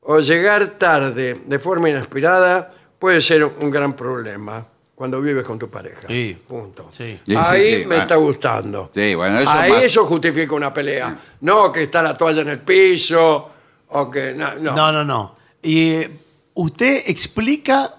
o 0.00 0.20
llegar 0.20 0.78
tarde 0.78 1.42
de 1.44 1.58
forma 1.58 1.88
inesperada 1.90 2.72
puede 2.98 3.20
ser 3.20 3.44
un 3.44 3.70
gran 3.70 3.94
problema 3.94 4.66
cuando 4.94 5.20
vives 5.20 5.44
con 5.44 5.58
tu 5.58 5.68
pareja. 5.68 6.08
Sí. 6.08 6.36
Punto. 6.48 6.86
Sí. 6.90 7.20
Sí, 7.26 7.32
sí, 7.32 7.36
Ahí 7.36 7.64
sí, 7.66 7.76
me 7.80 7.86
bueno. 7.86 8.02
está 8.02 8.16
gustando. 8.16 8.90
Sí, 8.94 9.14
bueno, 9.14 9.38
eso 9.38 9.50
Ahí 9.50 9.70
más- 9.72 9.82
eso 9.82 10.06
justifica 10.06 10.54
una 10.54 10.72
pelea. 10.72 11.18
No 11.42 11.70
que 11.70 11.82
está 11.82 12.02
la 12.02 12.16
toalla 12.16 12.40
en 12.42 12.48
el 12.48 12.60
piso 12.60 13.50
o 13.88 14.10
que... 14.10 14.32
No, 14.32 14.54
no. 14.54 14.74
No, 14.74 14.92
no, 14.92 15.04
no. 15.04 15.36
Y 15.62 15.90
eh, 15.92 16.10
usted 16.54 17.02
explica 17.06 17.94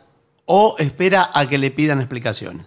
o 0.45 0.75
espera 0.79 1.29
a 1.33 1.47
que 1.47 1.57
le 1.59 1.69
pidan 1.71 1.99
explicaciones. 1.99 2.65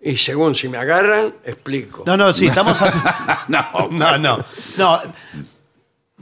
Y 0.00 0.16
según 0.16 0.54
si 0.54 0.68
me 0.68 0.78
agarran, 0.78 1.34
explico. 1.44 2.04
No, 2.06 2.16
no, 2.16 2.32
sí, 2.32 2.46
estamos. 2.46 2.80
a- 2.82 3.44
No, 3.48 3.88
No, 3.90 4.18
no. 4.18 4.44
No. 4.76 5.00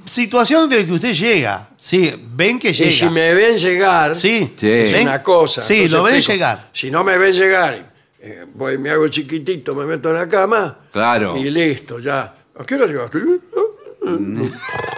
Situación 0.04 0.68
de 0.68 0.86
que 0.86 0.92
usted 0.92 1.12
llega. 1.14 1.70
Sí, 1.76 2.14
ven 2.34 2.58
que 2.58 2.72
llega. 2.72 2.90
y 2.90 2.92
si 2.92 3.06
me 3.08 3.34
ven 3.34 3.58
llegar, 3.58 4.14
Sí. 4.14 4.52
Sí. 4.56 4.70
es 4.70 4.92
¿Ven? 4.92 5.02
una 5.08 5.22
cosa. 5.22 5.60
Sí, 5.62 5.74
Entonces 5.74 5.92
lo 5.92 6.02
ven 6.04 6.14
explico. 6.16 6.34
llegar. 6.36 6.68
Si 6.72 6.90
no 6.90 7.02
me 7.02 7.18
ven 7.18 7.32
llegar, 7.34 7.92
eh, 8.20 8.46
voy, 8.54 8.78
me 8.78 8.90
hago 8.90 9.08
chiquitito, 9.08 9.74
me 9.74 9.84
meto 9.84 10.10
en 10.10 10.14
la 10.16 10.28
cama. 10.28 10.78
Claro. 10.92 11.36
Y 11.36 11.50
listo, 11.50 11.98
ya. 11.98 12.34
¿A 12.58 12.64
qué 12.64 12.76
hora 12.76 12.86
llegaste? 12.86 13.18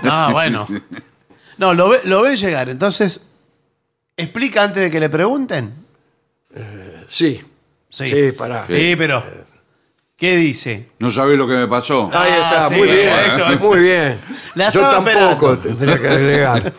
No, 0.02 0.32
bueno. 0.32 0.66
No, 1.58 1.74
lo, 1.74 1.88
ve- 1.88 2.02
lo 2.04 2.22
ven 2.22 2.36
llegar. 2.36 2.68
Entonces, 2.68 3.20
explica 4.16 4.62
antes 4.62 4.80
de 4.84 4.90
que 4.92 5.00
le 5.00 5.08
pregunten. 5.08 5.74
Sí. 7.08 7.40
Sí. 7.90 8.06
Sí, 8.10 8.32
pará. 8.32 8.66
Sí, 8.68 8.94
pero. 8.96 9.22
¿Qué 10.16 10.36
dice? 10.36 10.88
no 10.98 11.10
sabés 11.12 11.38
lo 11.38 11.46
que 11.46 11.54
me 11.54 11.68
pasó. 11.68 12.10
Ahí 12.12 12.30
Ah, 12.32 12.50
está, 12.50 12.68
sí, 12.70 12.74
muy 12.74 12.88
bien. 12.88 13.08
eso 13.26 13.46
es. 13.52 13.60
Muy 13.60 13.78
bien. 13.78 14.18
La 14.56 14.70
Yo 14.72 14.80
estaba 14.80 15.04
tampoco 15.04 15.52
esperando. 15.52 15.78
tendría 15.78 15.98
que 16.00 16.08
agregar. 16.08 16.72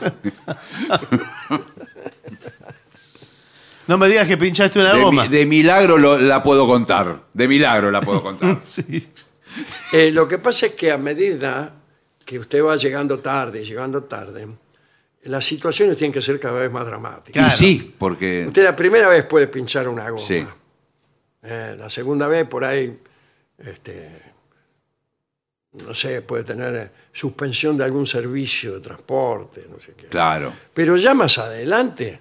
No 3.87 3.97
me 3.97 4.07
digas 4.07 4.27
que 4.27 4.37
pinchaste 4.37 4.79
una 4.79 4.93
De, 4.93 5.01
goma. 5.01 5.27
de 5.27 5.45
milagro 5.45 5.97
lo- 5.97 6.19
la 6.19 6.43
puedo 6.43 6.67
contar. 6.67 7.21
De 7.33 7.47
milagro 7.47 7.89
la 7.91 8.01
puedo 8.01 8.21
contar. 8.21 8.59
Sí. 8.63 9.07
Eh, 9.91 10.11
lo 10.11 10.27
que 10.27 10.37
pasa 10.37 10.67
es 10.67 10.73
que 10.73 10.91
a 10.91 10.97
medida 10.97 11.73
que 12.23 12.37
usted 12.37 12.63
va 12.63 12.75
llegando 12.75 13.17
tarde, 13.19 13.65
llegando 13.65 14.03
tarde, 14.03 14.47
las 15.23 15.43
situaciones 15.43 15.97
tienen 15.97 16.13
que 16.13 16.21
ser 16.21 16.39
cada 16.39 16.59
vez 16.59 16.71
más 16.71 16.85
dramáticas. 16.85 17.33
Claro. 17.43 17.53
Y 17.53 17.57
sí, 17.57 17.95
porque. 17.97 18.45
Usted 18.47 18.63
la 18.63 18.75
primera 18.75 19.09
vez 19.09 19.25
puede 19.25 19.47
pinchar 19.47 19.87
una 19.87 20.07
goma. 20.09 20.21
Sí. 20.23 20.45
Eh, 21.41 21.75
la 21.77 21.89
segunda 21.89 22.27
vez 22.27 22.47
por 22.47 22.65
ahí, 22.65 22.99
este, 23.57 24.09
no 25.73 25.93
sé, 25.93 26.21
puede 26.21 26.43
tener 26.43 26.75
eh, 26.75 26.91
suspensión 27.13 27.77
de 27.77 27.83
algún 27.85 28.05
servicio 28.05 28.73
de 28.75 28.79
transporte, 28.81 29.65
no 29.69 29.79
sé 29.79 29.93
qué. 29.95 30.07
Claro. 30.07 30.53
Pero 30.73 30.97
ya 30.97 31.13
más 31.13 31.37
adelante 31.37 32.19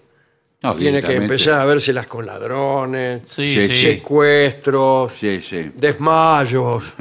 No, 0.62 0.74
tiene 0.76 1.00
que 1.02 1.14
empezar 1.16 1.54
a 1.60 1.64
vérselas 1.64 2.06
con 2.06 2.26
ladrones, 2.26 3.28
Sí, 3.28 3.48
Sí, 3.52 3.60
sí. 3.62 3.68
sí. 3.68 3.82
secuestros, 3.94 5.12
Sí, 5.16 5.40
sí. 5.42 5.72
desmayos. 5.74 6.84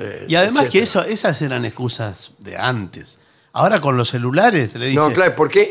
eh, 0.00 0.26
Y 0.28 0.34
además 0.36 0.68
que 0.68 0.78
etcétera. 0.80 1.04
eso, 1.06 1.12
esas 1.12 1.42
eran 1.42 1.64
excusas 1.64 2.32
de 2.38 2.56
antes. 2.56 3.18
Ahora 3.54 3.82
con 3.82 3.98
los 3.98 4.08
celulares 4.08 4.74
le 4.76 4.86
dice. 4.86 4.96
No, 4.98 5.12
claro, 5.12 5.34
¿por 5.34 5.50
qué? 5.50 5.62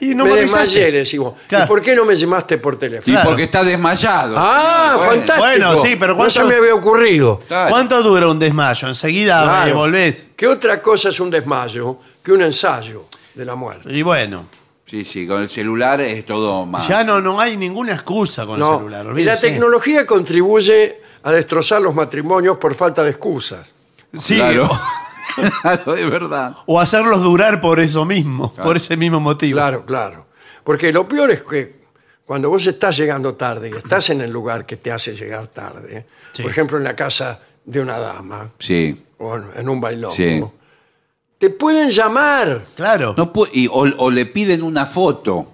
Y, 0.00 0.10
Y 0.10 0.14
no 0.14 0.24
me 0.24 0.32
me 0.32 0.38
avisaste. 0.40 0.64
desmayé, 0.68 0.90
le 0.92 0.98
decimos. 1.00 1.34
Claro. 1.46 1.64
¿Y 1.66 1.68
por 1.68 1.82
qué 1.82 1.94
no 1.94 2.06
me 2.06 2.16
llamaste 2.16 2.56
por 2.56 2.74
Y 2.74 2.76
teléfono? 2.78 3.12
Claro. 3.14 3.28
porque 3.28 3.42
está 3.42 3.62
desmayado. 3.62 4.34
Ah, 4.38 4.94
Bueno, 4.96 5.10
fantástico. 5.12 5.38
Bueno, 5.38 5.76
sí, 5.84 5.96
pero 6.00 6.12
No 6.12 6.16
¿cuánto- 6.16 6.32
se 6.32 6.44
me 6.44 6.54
había 6.54 6.74
ocurrido. 6.74 7.38
claro. 7.46 7.70
¿Cuánto 7.70 8.02
dura 8.02 8.28
un 8.28 8.38
desmayo? 8.38 8.88
Enseguida 8.88 9.40
me 9.42 9.46
Claro. 9.48 9.74
volvés. 9.76 10.26
¿Qué 10.34 10.46
otra 10.46 10.80
cosa 10.80 11.10
es 11.10 11.20
un 11.20 11.28
desmayo 11.28 11.98
que 12.22 12.32
un 12.32 12.42
ensayo 12.42 13.04
de 13.34 13.44
la 13.44 13.54
muerte? 13.54 13.92
Y 13.92 14.00
bueno, 14.02 14.46
Sí, 14.86 15.04
sí, 15.04 15.26
con 15.26 15.42
el 15.42 15.48
celular 15.50 16.00
es 16.00 16.24
todo 16.24 16.64
más. 16.64 16.88
ya 16.88 17.04
no, 17.04 17.20
no 17.20 17.38
hay 17.38 17.56
ninguna 17.58 17.92
excusa 17.92 18.46
con 18.46 18.58
No. 18.58 18.72
el 18.74 18.78
celular. 18.78 19.00
Y 19.02 19.04
la 19.04 19.10
olvídese. 19.10 19.48
tecnología 19.48 20.06
contribuye 20.06 21.02
a 21.22 21.32
destrozar 21.32 21.82
los 21.82 21.94
matrimonios 21.94 22.56
por 22.56 22.74
falta 22.74 23.02
de 23.02 23.10
excusas. 23.10 23.68
Sí, 24.16 24.36
Claro. 24.36 24.70
Claro, 25.62 25.96
es 25.96 26.10
verdad. 26.10 26.56
o 26.66 26.80
hacerlos 26.80 27.22
durar 27.22 27.60
por 27.60 27.80
eso 27.80 28.04
mismo, 28.04 28.52
por 28.54 28.76
ese 28.76 28.96
mismo 28.96 29.20
motivo. 29.20 29.56
Claro, 29.56 29.84
claro. 29.84 30.26
Porque 30.64 30.92
lo 30.92 31.06
peor 31.08 31.30
es 31.30 31.42
que 31.42 31.76
cuando 32.24 32.48
vos 32.50 32.66
estás 32.66 32.96
llegando 32.96 33.34
tarde 33.34 33.70
y 33.70 33.76
estás 33.76 34.10
en 34.10 34.20
el 34.20 34.30
lugar 34.30 34.66
que 34.66 34.76
te 34.76 34.90
hace 34.90 35.14
llegar 35.14 35.46
tarde, 35.48 36.06
Sí. 36.32 36.42
por 36.42 36.50
ejemplo 36.50 36.76
en 36.78 36.84
la 36.84 36.96
casa 36.96 37.40
de 37.64 37.80
una 37.80 37.98
dama 37.98 38.50
Sí. 38.58 39.04
o 39.18 39.36
en 39.36 39.68
un 39.68 39.80
bailongo, 39.80 40.14
Sí. 40.14 40.42
te 41.38 41.50
pueden 41.50 41.90
llamar. 41.90 42.62
Claro. 42.74 43.14
No 43.16 43.32
o, 43.34 43.86
o 43.98 44.10
le 44.10 44.26
piden 44.26 44.62
una 44.62 44.86
foto. 44.86 45.52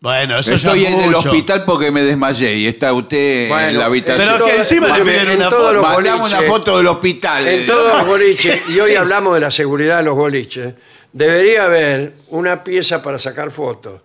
Bueno, 0.00 0.38
eso 0.38 0.54
Estoy 0.54 0.82
ya 0.82 0.90
en 0.90 1.00
el 1.00 1.14
hospital 1.14 1.64
porque 1.64 1.90
me 1.90 2.02
desmayé 2.02 2.54
y 2.54 2.66
está 2.68 2.92
usted 2.92 3.48
Bueno, 3.48 3.68
en 3.68 3.78
la 3.78 3.86
habitación. 3.86 4.28
pero 4.36 4.44
que 4.46 4.56
encima 4.56 4.96
le 4.96 5.22
en 5.22 5.36
una 5.38 5.50
foto. 5.50 5.72
los 5.74 5.82
Mandame 5.82 6.22
una 6.22 6.38
boliches- 6.40 6.46
foto 6.46 6.76
del 6.78 6.86
hospital. 6.86 7.48
En 7.48 7.66
todos 7.66 7.98
los 7.98 8.06
boliches, 8.06 8.68
y 8.68 8.78
hoy 8.78 8.94
hablamos 8.96 9.34
de 9.34 9.40
la 9.40 9.50
seguridad 9.50 9.96
de 9.96 10.02
los 10.04 10.14
boliches, 10.14 10.74
debería 11.12 11.64
haber 11.64 12.12
una 12.28 12.62
pieza 12.62 13.02
para 13.02 13.18
sacar 13.18 13.50
fotos, 13.50 14.00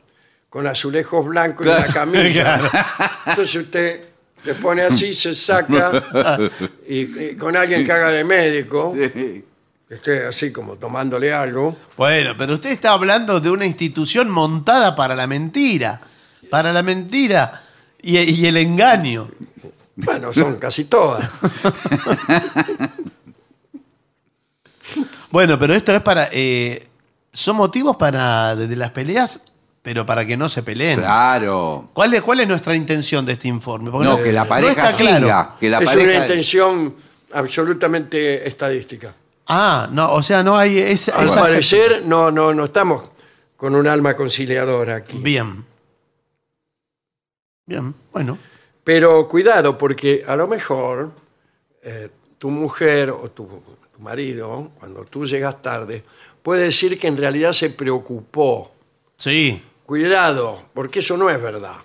con 0.50 0.66
azulejos 0.66 1.26
blancos 1.28 1.68
y 1.68 1.70
una 1.70 1.86
camilla. 1.88 2.72
Entonces 3.28 3.56
usted 3.56 4.02
le 4.46 4.56
pone 4.56 4.82
así, 4.82 5.14
se 5.14 5.36
saca, 5.36 5.92
y, 6.88 7.02
y 7.02 7.36
con 7.36 7.56
alguien 7.56 7.86
que 7.86 7.92
haga 7.92 8.10
de 8.10 8.24
médico, 8.24 8.96
Sí. 8.96 9.44
Que 9.88 9.96
esté 9.96 10.26
así 10.26 10.52
como 10.52 10.76
tomándole 10.76 11.34
algo. 11.34 11.76
Bueno, 11.98 12.32
pero 12.38 12.54
usted 12.56 12.70
está 12.72 12.92
hablando 12.92 13.40
de 13.40 13.50
una 13.52 13.66
institución 13.66 14.30
montada 14.30 14.96
para 14.96 15.16
la 15.16 15.28
mentira. 15.28 16.02
Para 16.50 16.72
la 16.74 16.84
mentira 16.84 17.64
y, 18.02 18.18
y 18.20 18.46
el 18.46 18.58
engaño. 18.58 19.30
Bueno, 19.96 20.32
son 20.34 20.58
casi 20.58 20.86
todas. 20.86 21.30
Bueno, 25.32 25.58
pero 25.58 25.74
esto 25.74 25.92
es 25.92 26.02
para. 26.02 26.30
eh, 26.32 26.86
son 27.32 27.56
motivos 27.56 27.96
para. 27.96 28.56
de, 28.56 28.68
de 28.68 28.76
las 28.76 28.92
peleas, 28.92 29.40
pero 29.82 30.06
para 30.06 30.26
que 30.26 30.38
no 30.38 30.48
se 30.50 30.62
peleen. 30.62 31.00
Claro. 31.00 31.90
¿Cuál 31.94 32.14
es, 32.14 32.22
¿Cuál 32.22 32.42
es 32.42 32.48
nuestra 32.48 32.76
intención 32.76 33.26
de 33.26 33.34
este 33.34 33.48
informe? 33.48 33.90
Porque 33.90 34.08
No, 34.08 34.18
que 34.22 34.32
la 34.32 34.46
pareja 34.46 34.90
está 34.90 34.96
claro. 35.04 35.26
siga. 35.26 35.56
Que 35.60 35.70
la 35.70 35.80
es 35.80 35.86
pareja. 35.86 36.08
una 36.12 36.18
intención 36.26 36.96
absolutamente 37.34 38.48
estadística. 38.48 39.12
Ah, 39.48 39.90
no, 39.92 40.14
o 40.14 40.22
sea, 40.24 40.42
no 40.44 40.58
hay. 40.58 40.78
Es, 40.78 41.10
Al 41.10 41.26
esa- 41.26 41.42
parecer, 41.42 42.04
no, 42.06 42.32
no, 42.32 42.54
no 42.54 42.66
estamos 42.66 43.04
con 43.58 43.76
un 43.76 43.88
alma 43.88 44.16
conciliadora 44.16 44.96
aquí. 44.98 45.18
Bien. 45.18 45.66
Bien, 47.66 47.94
bueno. 48.12 48.38
Pero 48.84 49.28
cuidado, 49.28 49.78
porque 49.78 50.24
a 50.28 50.36
lo 50.36 50.48
mejor 50.48 51.12
eh, 51.82 52.10
tu 52.38 52.50
mujer 52.50 53.10
o 53.12 53.32
tu, 53.32 53.46
tu 53.94 54.00
marido, 54.02 54.72
cuando 54.80 55.06
tú 55.06 55.26
llegas 55.26 55.62
tarde, 55.62 56.04
puede 56.42 56.64
decir 56.66 57.00
que 57.00 57.08
en 57.08 57.16
realidad 57.18 57.54
se 57.54 57.70
preocupó. 57.70 58.74
Sí. 59.18 59.62
Cuidado, 59.86 60.64
porque 60.74 61.00
eso 61.00 61.16
no 61.18 61.30
es 61.30 61.42
verdad. 61.42 61.76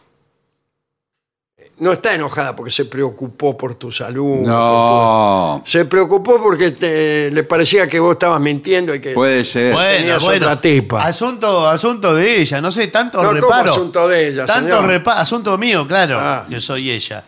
No 1.81 1.93
está 1.93 2.13
enojada 2.13 2.57
porque 2.57 2.73
se 2.73 2.87
preocupó 2.87 3.57
por 3.57 3.77
tu 3.77 3.93
salud. 3.93 4.39
No. 4.45 5.63
Se 5.65 5.85
preocupó 5.85 6.43
porque 6.43 6.73
te- 6.73 7.31
le 7.31 7.43
parecía 7.45 7.87
que 7.87 8.01
vos 8.01 8.15
estabas 8.15 8.41
mintiendo 8.41 8.93
y 8.95 9.01
que 9.01 9.13
Puede 9.13 9.45
ser. 9.45 9.73
Bueno, 9.75 9.97
tenías 9.99 10.25
bueno. 10.25 10.47
otra 10.47 10.61
tipa. 10.61 11.05
Asunto, 11.05 11.69
asunto 11.69 12.15
de 12.17 12.41
ella, 12.41 12.61
no 12.61 12.73
sé, 12.73 12.89
tanto 12.89 13.23
No, 13.23 13.29
¿cómo 13.29 13.41
reparo. 13.41 13.71
asunto 13.73 14.09
de 14.09 14.29
ella, 14.29 14.45
Tanto 14.45 14.77
señor? 14.77 14.91
repa- 14.91 15.19
asunto 15.21 15.57
mío, 15.57 15.87
claro. 15.87 16.19
Ah. 16.21 16.47
Yo 16.49 16.59
soy 16.59 16.91
ella. 16.91 17.25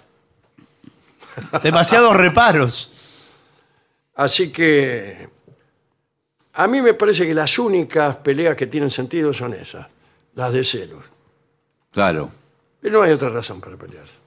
Demasiados 1.63 2.17
reparos. 2.17 2.93
Así 4.17 4.51
que 4.51 5.29
a 6.55 6.67
mí 6.67 6.83
me 6.83 6.95
parece 6.95 7.25
que 7.27 7.35
las 7.35 7.57
únicas 7.59 8.17
peleas 8.17 8.57
que 8.57 8.67
tienen 8.67 8.91
sentido 8.91 9.33
son 9.33 9.55
esas, 9.55 9.87
las 10.35 10.53
de 10.53 10.65
celos. 10.65 11.05
Claro. 11.93 12.31
Y 12.83 12.91
no 12.91 13.03
hay 13.03 13.13
otra 13.13 13.31
razón 13.31 13.61
para 13.61 13.77
pelearse. 13.77 14.20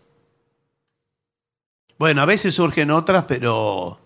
Bueno, 2.04 2.22
a 2.22 2.26
veces 2.26 2.54
surgen 2.54 2.92
otras, 2.92 3.24
pero. 3.26 3.98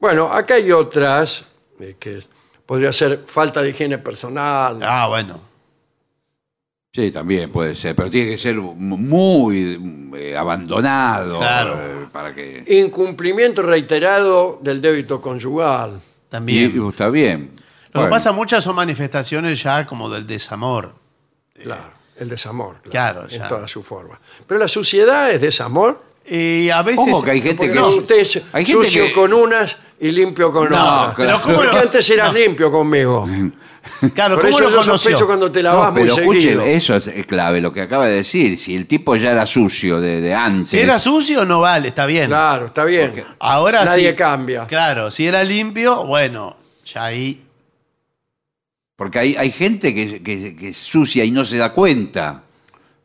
Bueno, 0.00 0.32
acá 0.32 0.54
hay 0.54 0.72
otras 0.72 1.44
eh, 1.78 1.94
que 1.96 2.18
podría 2.66 2.92
ser 2.92 3.22
falta 3.24 3.62
de 3.62 3.70
higiene 3.70 3.98
personal. 3.98 4.80
Ah, 4.82 5.06
bueno. 5.06 5.38
Sí, 6.92 7.12
también 7.12 7.52
puede 7.52 7.76
ser. 7.76 7.94
Pero 7.94 8.10
tiene 8.10 8.32
que 8.32 8.38
ser 8.38 8.56
muy 8.56 10.10
eh, 10.16 10.36
abandonado. 10.36 11.38
Claro. 11.38 11.78
eh, 11.80 12.06
para 12.10 12.34
que. 12.34 12.64
Incumplimiento 12.66 13.62
reiterado 13.62 14.58
del 14.60 14.82
débito 14.82 15.20
conyugal. 15.22 16.00
También. 16.28 16.72
Y- 16.74 16.80
y 16.84 16.88
está 16.88 17.10
bien. 17.10 17.52
Lo 17.92 18.00
Bueno. 18.00 18.08
que 18.08 18.10
pasa, 18.10 18.32
muchas 18.32 18.64
son 18.64 18.74
manifestaciones 18.74 19.62
ya 19.62 19.86
como 19.86 20.10
del 20.10 20.26
desamor. 20.26 20.96
Claro, 21.62 21.92
el 22.18 22.28
desamor. 22.28 22.80
Claro, 22.90 23.22
en 23.30 23.38
ya. 23.38 23.46
toda 23.48 23.68
su 23.68 23.84
forma. 23.84 24.18
Pero 24.48 24.58
la 24.58 24.66
suciedad 24.66 25.30
es 25.30 25.40
desamor. 25.40 26.12
Y 26.26 26.70
a 26.70 26.82
veces. 26.82 27.00
Ojo 27.12 27.22
que 27.22 27.30
hay 27.32 27.40
gente 27.42 27.70
que. 27.70 27.78
usted 27.78 28.16
es 28.20 28.40
hay 28.52 28.64
gente 28.64 28.84
sucio 28.86 29.04
que- 29.06 29.12
con 29.12 29.32
unas 29.32 29.76
y 30.00 30.10
limpio 30.10 30.50
con 30.52 30.70
No, 30.70 31.00
otras. 31.10 31.14
pero 31.16 31.42
¿cómo 31.42 31.56
Porque 31.56 31.72
lo- 31.72 31.78
antes 31.80 32.10
eras 32.10 32.32
no. 32.32 32.38
limpio 32.38 32.70
conmigo. 32.70 33.26
Claro, 34.14 34.36
Por 34.36 34.46
¿cómo 34.46 34.58
eso 34.60 34.70
lo 34.70 34.76
yo 34.76 34.82
sospecho 34.82 35.02
conoció? 35.18 35.26
cuando 35.26 35.52
te 35.52 35.62
lavas 35.62 35.88
No, 35.88 35.92
muy 35.92 36.02
pero 36.04 36.16
escuche, 36.18 36.40
seguido. 36.40 36.62
eso 36.62 36.96
es 36.96 37.26
clave, 37.26 37.60
lo 37.60 37.70
que 37.74 37.82
acaba 37.82 38.06
de 38.06 38.14
decir. 38.14 38.56
Si 38.56 38.74
el 38.74 38.86
tipo 38.86 39.14
ya 39.16 39.32
era 39.32 39.44
sucio 39.44 40.00
de, 40.00 40.22
de 40.22 40.34
antes. 40.34 40.70
Si 40.70 40.78
era 40.78 40.98
sucio, 40.98 41.44
no 41.44 41.60
vale, 41.60 41.88
está 41.88 42.06
bien. 42.06 42.28
Claro, 42.28 42.66
está 42.66 42.86
bien. 42.86 43.22
Ahora 43.38 43.84
Nadie 43.84 44.10
sí. 44.12 44.16
cambia. 44.16 44.66
Claro, 44.66 45.10
si 45.10 45.26
era 45.26 45.44
limpio, 45.44 46.06
bueno, 46.06 46.56
ya 46.86 47.04
ahí. 47.04 47.42
Porque 48.96 49.18
hay, 49.18 49.36
hay 49.36 49.50
gente 49.50 49.94
que, 49.94 50.22
que- 50.22 50.56
que 50.56 50.68
es 50.68 50.78
sucia 50.78 51.22
y 51.24 51.30
no 51.30 51.44
se 51.44 51.58
da 51.58 51.72
cuenta. 51.74 52.42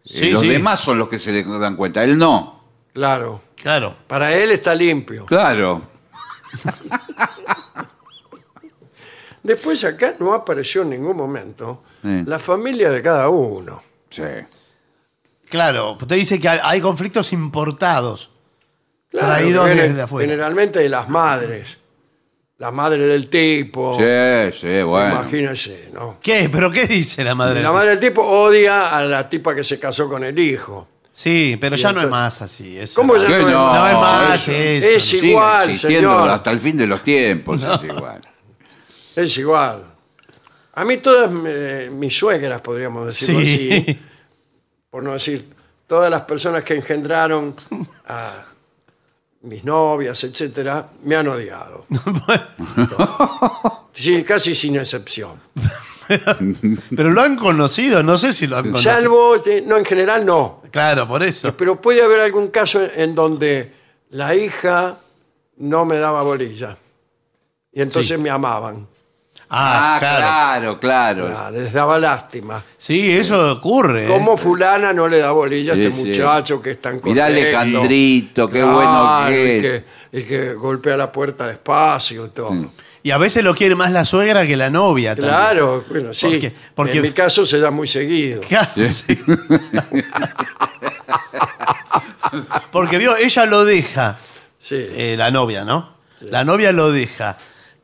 Sí, 0.05 0.29
Eh, 0.29 0.31
los 0.31 0.41
sí. 0.43 0.47
demás 0.47 0.79
son 0.79 0.97
los 0.97 1.09
que 1.09 1.19
se 1.19 1.31
le 1.33 1.43
dan 1.43 1.75
cuenta, 1.75 2.03
él 2.05 2.17
no. 2.17 2.58
Claro. 2.93 3.41
Claro. 3.55 3.95
Para 4.07 4.33
él 4.35 4.51
está 4.51 4.73
limpio. 4.75 5.25
Claro. 5.25 5.81
Después 9.43 9.83
acá 9.85 10.15
no 10.19 10.33
apareció 10.33 10.81
en 10.81 10.89
ningún 10.91 11.15
momento 11.17 11.83
Sí. 12.01 12.23
la 12.25 12.39
familia 12.39 12.89
de 12.91 13.01
cada 13.01 13.29
uno. 13.29 13.81
Sí. 14.09 14.23
Claro, 15.49 15.93
usted 15.99 16.15
dice 16.15 16.39
que 16.39 16.47
hay, 16.49 16.59
hay 16.63 16.81
conflictos 16.81 17.33
importados. 17.33 18.29
Claro, 19.09 19.27
Traídos 19.33 19.65
que 19.67 19.73
viene 19.73 19.89
desde 19.89 20.01
afuera. 20.03 20.27
Generalmente 20.29 20.79
de 20.79 20.89
las 20.89 21.09
madres. 21.09 21.77
La 22.59 22.71
madre 22.71 23.05
del 23.07 23.29
tipo. 23.29 23.97
Sí, 23.97 24.59
sí, 24.59 24.81
bueno. 24.83 25.21
Imagínese, 25.21 25.89
¿no? 25.93 26.17
¿Qué? 26.21 26.49
¿Pero 26.51 26.71
qué 26.71 26.85
dice 26.87 27.23
la 27.23 27.33
madre? 27.33 27.61
La 27.61 27.69
del 27.69 27.73
madre 27.73 27.89
del 27.91 27.99
tipo 27.99 28.21
odia 28.21 28.95
a 28.95 29.01
la 29.01 29.27
tipa 29.29 29.55
que 29.55 29.63
se 29.63 29.79
casó 29.79 30.07
con 30.09 30.23
el 30.25 30.37
hijo. 30.37 30.87
Sí, 31.21 31.57
pero 31.59 31.75
ya 31.75 31.91
no 31.91 31.99
es 32.01 32.09
más 32.09 32.41
así. 32.41 32.79
eso 32.79 32.95
¿Cómo 33.01 33.17
ya 33.17 33.27
¿Qué 33.27 33.39
no 33.39 33.47
es 33.49 33.53
no? 33.53 33.65
más? 33.67 33.81
No 33.81 33.87
es 33.89 33.93
más 33.99 34.41
eso. 34.41 34.51
eso. 34.53 34.87
Es 34.87 35.13
igual, 35.23 35.69
existiendo 35.69 36.11
señor. 36.15 36.29
hasta 36.29 36.51
el 36.51 36.59
fin 36.59 36.77
de 36.77 36.87
los 36.87 37.01
tiempos, 37.03 37.61
es 37.61 37.83
igual. 37.83 38.21
Es 39.17 39.37
igual. 39.37 39.83
A 40.75 40.85
mí 40.85 40.97
todas 40.99 41.29
eh, 41.45 41.89
mis 41.91 42.17
suegras, 42.17 42.61
podríamos 42.61 43.07
decirlo 43.07 43.41
Sí. 43.41 43.69
así, 43.85 43.99
por 44.89 45.03
no 45.03 45.11
decir 45.11 45.45
todas 45.87 46.09
las 46.09 46.21
personas 46.21 46.63
que 46.63 46.75
engendraron 46.75 47.53
a 48.07 48.45
mis 49.41 49.65
novias, 49.65 50.23
etcétera, 50.23 50.87
me 51.03 51.17
han 51.17 51.27
odiado. 51.27 51.85
Sí, 53.91 54.23
casi 54.23 54.55
sin 54.55 54.77
excepción. 54.77 55.31
Pero 56.95 57.09
lo 57.11 57.21
han 57.21 57.35
conocido, 57.35 58.01
no 58.03 58.17
sé 58.17 58.33
si 58.33 58.47
lo 58.47 58.57
han 58.57 58.63
conocido. 58.65 58.93
Salvo, 58.93 59.35
eh, 59.45 59.63
no, 59.65 59.77
en 59.77 59.85
general 59.85 60.25
no. 60.25 60.61
Claro, 60.71 61.07
por 61.07 61.23
eso. 61.23 61.55
Pero 61.55 61.79
puede 61.79 62.01
haber 62.03 62.19
algún 62.21 62.47
caso 62.47 62.81
en 62.95 63.15
donde 63.15 63.71
la 64.11 64.35
hija 64.35 64.97
no 65.57 65.85
me 65.85 65.97
daba 65.97 66.21
bolilla. 66.23 66.77
Y 67.71 67.81
entonces 67.81 68.17
Sí. 68.17 68.21
me 68.21 68.29
amaban. 68.29 68.87
Ah, 69.51 69.95
Ah, 69.95 69.99
claro. 69.99 70.79
claro, 70.79 71.25
claro. 71.27 71.35
Ah, 71.37 71.49
Les 71.51 71.73
daba 71.73 71.97
lástima. 71.97 72.63
Sí, 72.77 73.11
eso 73.17 73.53
ocurre. 73.53 74.05
¿eh? 74.05 74.07
¿Cómo 74.07 74.37
fulana 74.37 74.93
no 74.93 75.07
le 75.07 75.17
da 75.17 75.31
bolilla 75.31 75.73
a 75.73 75.75
Sí, 75.75 75.85
este 75.85 75.95
sí. 75.95 76.05
muchacho 76.07 76.61
que 76.61 76.71
es 76.71 76.81
tan 76.81 77.01
Mirá 77.03 77.27
correcto? 77.27 77.57
Alejandrito, 77.57 78.47
qué 78.47 78.59
Claro, 78.59 78.73
bueno 78.73 79.27
que 79.27 79.33
y 79.33 79.49
es. 79.57 79.63
que, 79.63 79.83
y 80.19 80.23
que 80.23 80.53
golpea 80.53 80.95
la 80.97 81.11
puerta 81.11 81.47
despacio 81.47 82.27
y 82.27 82.29
todo. 82.29 82.53
Y 83.01 83.11
a 83.11 83.17
veces 83.17 83.43
lo 83.43 83.55
quiere 83.55 83.75
más 83.75 83.91
la 83.91 84.03
suegra 84.05 84.45
que 84.45 84.57
la 84.57 84.69
novia. 84.69 85.15
también. 85.15 85.33
Claro, 85.33 85.85
bueno, 85.89 86.13
sí. 86.13 86.27
Porque- 86.27 86.53
porque- 86.75 86.97
En 86.97 87.01
mi 87.03 87.11
caso 87.11 87.45
se 87.45 87.59
da 87.59 87.71
muy 87.71 87.87
seguido. 87.87 88.41
Claro, 88.41 88.69
sí. 88.91 89.17
Porque 92.71 92.97
vio, 92.97 93.15
ella 93.17 93.45
lo 93.45 93.65
deja, 93.65 94.19
Sí. 94.59 94.75
eh, 94.77 95.15
la 95.17 95.31
novia, 95.31 95.63
¿no? 95.63 95.95
La 96.21 96.43
novia 96.43 96.71
lo 96.71 96.91
deja, 96.91 97.37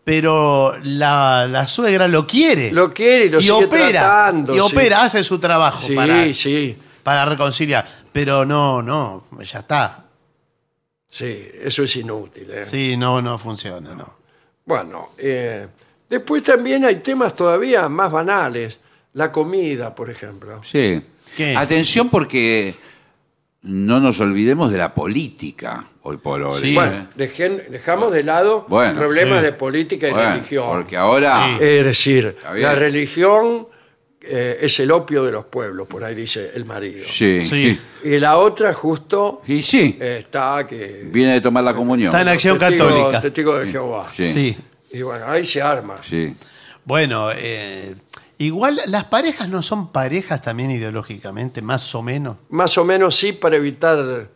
pero 0.03 0.73
la, 0.83 1.47
la 1.49 1.65
suegra 1.67 2.07
lo 2.07 2.27
quiere. 2.27 2.71
Lo 2.71 2.93
quiere 2.93 3.25
y 3.25 3.29
lo 3.29 3.39
sigue 3.39 3.51
opera, 3.53 3.89
tratando, 3.89 4.53
Y 4.53 4.57
sí. 4.57 4.61
opera, 4.61 5.03
hace 5.03 5.23
su 5.23 5.39
trabajo 5.39 5.87
sí, 5.87 5.95
para, 5.95 6.33
sí, 6.33 6.77
para 7.01 7.25
reconciliar. 7.25 7.87
Pero 8.11 8.45
no, 8.45 8.81
no, 8.81 9.23
ya 9.41 9.59
está. 9.59 10.03
sí, 11.07 11.47
eso 11.61 11.83
es 11.83 11.95
inútil. 11.95 12.49
¿eh? 12.51 12.63
Sí, 12.65 12.97
no, 12.97 13.21
no 13.21 13.37
funciona, 13.37 13.95
no. 13.95 14.24
Bueno, 14.65 15.09
eh, 15.17 15.67
después 16.09 16.43
también 16.43 16.85
hay 16.85 16.95
temas 16.97 17.35
todavía 17.35 17.87
más 17.89 18.11
banales. 18.11 18.79
La 19.13 19.31
comida, 19.31 19.95
por 19.95 20.09
ejemplo. 20.09 20.61
Sí. 20.63 21.01
¿Qué? 21.37 21.55
Atención 21.55 22.09
porque 22.09 22.75
no 23.61 23.99
nos 23.99 24.19
olvidemos 24.19 24.71
de 24.71 24.77
la 24.77 24.93
política 24.93 25.85
hoy 26.01 26.17
por 26.17 26.41
hoy. 26.41 26.59
Sí. 26.61 26.71
¿eh? 26.71 26.75
Bueno, 26.75 27.07
dejen- 27.17 27.67
dejamos 27.69 28.11
de 28.11 28.23
lado 28.23 28.65
Bueno, 28.67 28.99
problemas 28.99 29.39
sí. 29.39 29.45
de 29.45 29.53
política 29.53 30.07
y 30.09 30.11
Bueno, 30.11 30.31
religión. 30.35 30.65
Porque 30.67 30.97
ahora... 30.97 31.45
Sí. 31.57 31.63
Es 31.63 31.85
decir, 31.85 32.35
la 32.55 32.75
religión 32.75 33.67
eh, 34.27 34.57
es 34.61 34.79
el 34.79 34.91
opio 34.91 35.23
de 35.23 35.31
los 35.31 35.45
pueblos, 35.45 35.87
por 35.87 36.03
ahí 36.03 36.15
dice 36.15 36.51
el 36.55 36.65
marido. 36.65 37.05
Sí. 37.07 37.41
Sí. 37.41 37.79
Y 38.03 38.17
la 38.19 38.37
otra 38.37 38.73
justo 38.73 39.41
Y 39.47 39.61
sí, 39.61 39.97
eh, 40.01 40.17
está 40.19 40.65
que... 40.67 41.07
viene 41.11 41.33
de 41.33 41.41
tomar 41.41 41.63
la 41.63 41.73
comunión. 41.75 42.09
Está 42.09 42.21
en 42.21 42.27
acción 42.29 42.57
testigo- 42.57 42.87
católica. 42.87 43.21
Testigo 43.21 43.57
de 43.57 43.67
Jehová. 43.71 44.11
Sí. 44.15 44.31
Sí. 44.33 44.57
Y 44.91 45.01
bueno, 45.01 45.25
ahí 45.27 45.45
se 45.45 45.61
arma. 45.61 45.97
Sí. 46.07 46.35
Bueno, 46.83 47.29
eh, 47.35 47.95
igual 48.37 48.79
las 48.87 49.05
parejas 49.05 49.49
no 49.49 49.61
son 49.61 49.91
parejas 49.91 50.41
también 50.41 50.71
ideológicamente, 50.71 51.61
más 51.61 51.93
o 51.95 52.01
menos. 52.01 52.37
Más 52.49 52.77
o 52.77 52.85
menos 52.85 53.15
sí 53.15 53.33
para 53.33 53.55
evitar, 53.57 54.29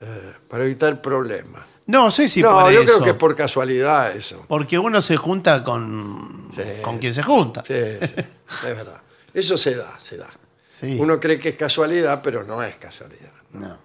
eh, 0.00 0.32
para 0.48 0.64
evitar 0.64 1.00
problemas. 1.02 1.62
No 1.86 2.10
sé 2.10 2.30
si 2.30 2.40
no, 2.40 2.52
por 2.62 2.72
yo 2.72 2.80
eso. 2.80 2.92
creo 2.94 3.04
que 3.04 3.10
es 3.10 3.16
por 3.16 3.36
casualidad 3.36 4.16
eso. 4.16 4.42
Porque 4.48 4.78
uno 4.78 5.02
se 5.02 5.18
junta 5.18 5.62
con, 5.62 6.48
Sí. 6.56 6.62
con 6.80 6.98
quien 6.98 7.12
se 7.12 7.22
junta. 7.22 7.62
Sí, 7.66 7.74
sí, 8.00 8.24
es 8.68 8.76
verdad. 8.76 9.02
Eso 9.34 9.58
se 9.58 9.74
da, 9.74 9.98
se 10.02 10.16
da. 10.16 10.30
Sí. 10.66 10.96
Uno 10.98 11.20
cree 11.20 11.38
que 11.38 11.50
es 11.50 11.56
casualidad, 11.56 12.20
pero 12.22 12.42
no 12.44 12.62
es 12.62 12.76
casualidad. 12.78 13.32
No. 13.52 13.78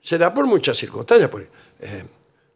Se 0.00 0.18
da 0.18 0.34
por 0.34 0.46
muchas 0.46 0.76
circunstancias, 0.76 1.30
por, 1.30 1.48
eh, 1.80 2.04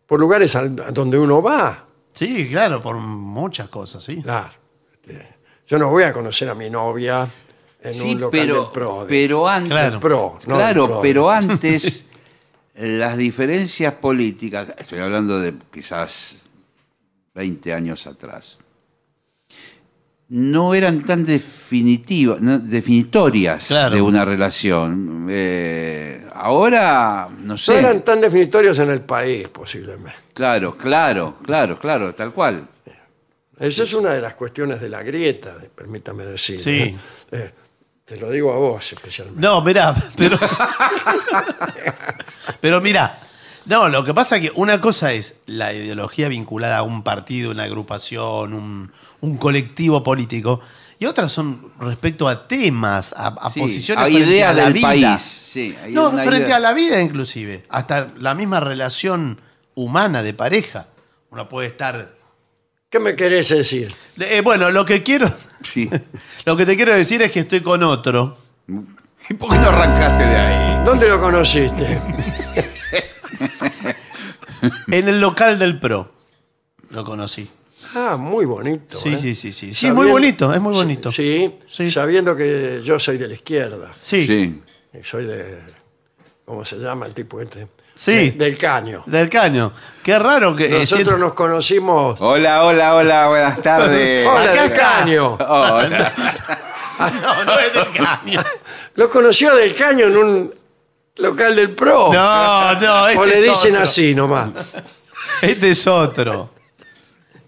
por 0.06 0.18
lugares 0.20 0.54
a 0.56 0.66
donde 0.68 1.18
uno 1.18 1.40
va. 1.40 1.86
Sí, 2.12 2.48
claro, 2.48 2.80
por 2.80 2.96
muchas 2.96 3.68
cosas, 3.68 4.02
sí. 4.02 4.20
Claro. 4.22 4.52
Este, 4.92 5.36
Yo 5.66 5.78
no 5.78 5.88
voy 5.88 6.02
a 6.04 6.12
conocer 6.12 6.48
a 6.48 6.54
mi 6.54 6.68
novia 6.70 7.28
en 7.80 7.94
Sí, 7.94 8.12
un 8.12 8.20
local 8.20 8.40
pero, 8.40 8.62
del 8.64 8.72
PRO. 8.72 9.00
de- 9.04 9.06
pero 9.08 9.48
antes... 9.48 9.70
Claro. 9.70 10.00
PRO, 10.00 10.38
no 10.46 10.54
claro, 10.56 10.86
PRO. 10.86 11.00
pero 11.02 11.30
antes 11.30 12.06
las 12.74 13.16
diferencias 13.16 13.94
políticas, 13.94 14.72
estoy 14.78 14.98
hablando 15.00 15.38
de 15.40 15.54
quizás 15.72 16.40
20 17.34 17.72
años 17.74 18.06
atrás, 18.06 18.58
no 20.28 20.74
eran 20.74 21.05
tan 21.05 21.24
definitivas, 21.24 22.40
no, 22.40 22.59
definitorias 22.59 23.69
Claro. 23.69 23.94
de 23.94 24.03
una 24.03 24.24
relación. 24.24 25.27
Eh, 25.31 26.27
ahora, 26.35 27.28
no 27.31 27.47
No 27.53 27.59
sé. 27.59 27.78
eran 27.78 28.03
tan 28.03 28.20
definitorios 28.20 28.78
en 28.81 28.90
el 28.90 29.03
país, 29.03 29.48
posiblemente. 29.48 30.19
Claro, 30.35 30.77
claro, 30.77 31.36
claro, 31.44 31.78
claro, 31.78 32.15
tal 32.15 32.32
cual. 32.32 32.69
Esa 33.59 33.85
es 33.85 33.94
una 33.94 34.11
de 34.11 34.20
las 34.20 34.35
cuestiones 34.35 34.81
de 34.81 34.89
la 34.90 35.03
grieta, 35.03 35.55
permítame 35.74 36.27
decir. 36.27 36.59
Sí. 36.59 36.78
¿eh? 36.78 36.97
Eh, 37.32 37.53
te 38.05 38.16
lo 38.19 38.31
digo 38.31 38.53
a 38.53 38.57
vos 38.57 38.93
especialmente. 38.93 39.40
No, 39.40 39.62
mirá, 39.62 39.94
pero. 40.16 40.39
pero 42.61 42.81
mirá. 42.81 43.20
No, 43.65 43.89
lo 43.89 44.05
que 44.05 44.15
pasa 44.15 44.36
es 44.36 44.43
que 44.43 44.53
una 44.57 44.81
cosa 44.81 45.12
es 45.12 45.35
la 45.47 45.73
ideología 45.73 46.28
vinculada 46.28 46.78
a 46.78 46.82
un 46.82 47.03
partido, 47.03 47.51
una 47.51 47.65
agrupación, 47.65 48.55
un, 48.55 48.93
un 49.20 49.36
colectivo 49.36 50.02
político, 50.02 50.60
y 50.98 51.06
otras 51.06 51.30
son 51.32 51.72
respecto 51.80 52.28
a 52.28 52.48
temas, 52.48 53.12
a, 53.16 53.28
a 53.28 53.51
Sí, 53.51 53.60
posiciones 53.60 54.05
a 54.05 54.09
frente 54.09 54.26
ideas 54.30 54.51
a 54.51 54.55
la 54.55 54.64
del 54.64 54.72
vida. 54.72 54.88
país, 54.88 55.20
sí, 55.22 55.76
no, 55.90 56.10
frente 56.10 56.47
idea. 56.47 56.56
a 56.56 56.60
la 56.60 56.72
vida 56.72 57.01
inclusive, 57.02 57.64
hasta 57.68 58.09
la 58.18 58.34
misma 58.34 58.60
relación 58.60 59.40
humana 59.74 60.22
de 60.22 60.32
pareja. 60.34 60.88
Uno 61.30 61.48
puede 61.48 61.68
estar 61.68 62.14
¿Qué 62.88 63.01
me 63.01 63.14
querés 63.16 63.48
decir? 63.51 63.94
eh, 64.18 64.40
bueno, 64.43 64.70
lo 64.70 64.84
que 64.84 65.02
quiero. 65.02 65.30
Sí. 65.62 65.90
Lo 66.44 66.56
que 66.56 66.64
te 66.64 66.76
quiero 66.76 66.94
decir 66.94 67.20
es 67.22 67.32
que 67.32 67.40
estoy 67.40 67.60
con 67.60 67.82
otro. 67.82 68.38
¿Y 69.28 69.34
por 69.34 69.51
qué 69.51 69.59
no 69.59 69.68
arrancaste 69.70 70.24
de 70.24 70.36
ahí? 70.36 70.84
¿Dónde 70.84 71.09
lo 71.09 71.20
conociste? 71.20 72.01
En 74.88 75.09
el 75.09 75.20
local 75.20 75.59
del 75.59 75.78
PRO. 75.80 76.12
Lo 76.90 77.05
conocí. 77.05 77.48
Ah, 77.94 78.16
muy 78.18 78.44
bonito. 78.44 78.98
Sí, 78.98 79.14
¿eh? 79.14 79.18
sí, 79.20 79.34
sí, 79.34 79.52
sí. 79.52 79.72
Sí, 79.72 79.86
es 79.86 79.94
muy 79.94 80.08
bonito, 80.08 80.52
es 80.52 80.60
muy 80.60 80.74
bonito. 80.74 81.10
Sí, 81.12 81.58
Sí. 81.68 81.90
sabiendo 81.90 82.36
que 82.36 82.80
yo 82.84 82.98
soy 82.98 83.16
de 83.18 83.28
la 83.28 83.34
izquierda. 83.34 83.90
Sí. 83.98 84.26
Sí. 84.26 84.62
y 84.98 85.02
Soy 85.04 85.24
de. 85.26 85.60
¿Cómo 86.44 86.64
se 86.64 86.76
llama 86.76 87.06
el 87.06 87.12
tipo 87.14 87.40
este? 87.40 87.66
Sí. 87.94 88.30
De- 88.30 88.32
del 88.32 88.58
caño. 88.58 89.02
Del 89.06 89.28
caño. 89.30 89.72
Qué 90.02 90.18
raro 90.18 90.54
que. 90.54 90.66
eh, 90.66 90.70
Nosotros 90.70 90.88
siento- 91.04 91.18
nos 91.18 91.34
conocimos. 91.34 92.18
Hola, 92.20 92.64
hola, 92.64 92.94
hola, 92.96 93.28
buenas 93.28 93.62
tardes. 93.62 94.26
Hola, 94.28 94.42
acá 94.42 94.62
del 94.62 94.72
está. 94.72 94.76
caño. 94.98 95.34
Hola. 95.34 96.14
No, 96.98 97.44
no 97.44 97.58
es 97.58 97.74
del 97.74 97.90
caño. 97.92 98.42
Lo 98.94 99.10
conoció 99.10 99.54
del 99.54 99.74
caño 99.74 100.06
en 100.06 100.16
un 100.16 100.54
local 101.16 101.54
del 101.54 101.72
PRO. 101.74 102.10
No, 102.10 102.74
no, 102.80 103.06
este 103.08 103.18
o 103.20 103.26
le 103.26 103.34
es 103.38 103.44
dicen 103.44 103.72
otro. 103.72 103.82
así 103.82 104.14
nomás. 104.14 104.48
Este 105.42 105.68
es 105.70 105.86
otro. 105.86 106.52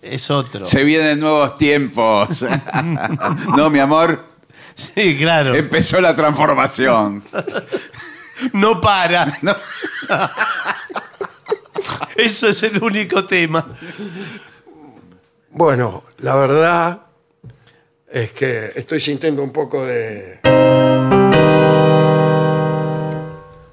Es 0.03 0.31
otro. 0.31 0.65
Se 0.65 0.85
vienen 0.85 1.21
nuevos 1.21 1.57
tiempos. 1.57 2.45
No, 3.57 3.71
mi 3.71 3.79
amor, 3.81 4.25
Sí, 4.75 5.17
claro. 5.19 5.55
empezó 5.55 6.01
la 6.01 6.15
transformación. 6.15 7.23
No 8.53 8.81
para. 8.81 9.39
No. 9.43 9.57
Eso 12.17 12.49
es 12.49 12.63
el 12.63 12.83
único 12.83 13.25
tema. 13.27 13.77
Bueno, 15.51 16.05
la 16.19 16.37
verdad 16.37 17.01
es 18.11 18.31
que 18.33 18.73
estoy 18.77 19.01
sintiendo 19.01 19.43
un 19.43 19.53
poco 19.53 19.85
de. 19.85 20.39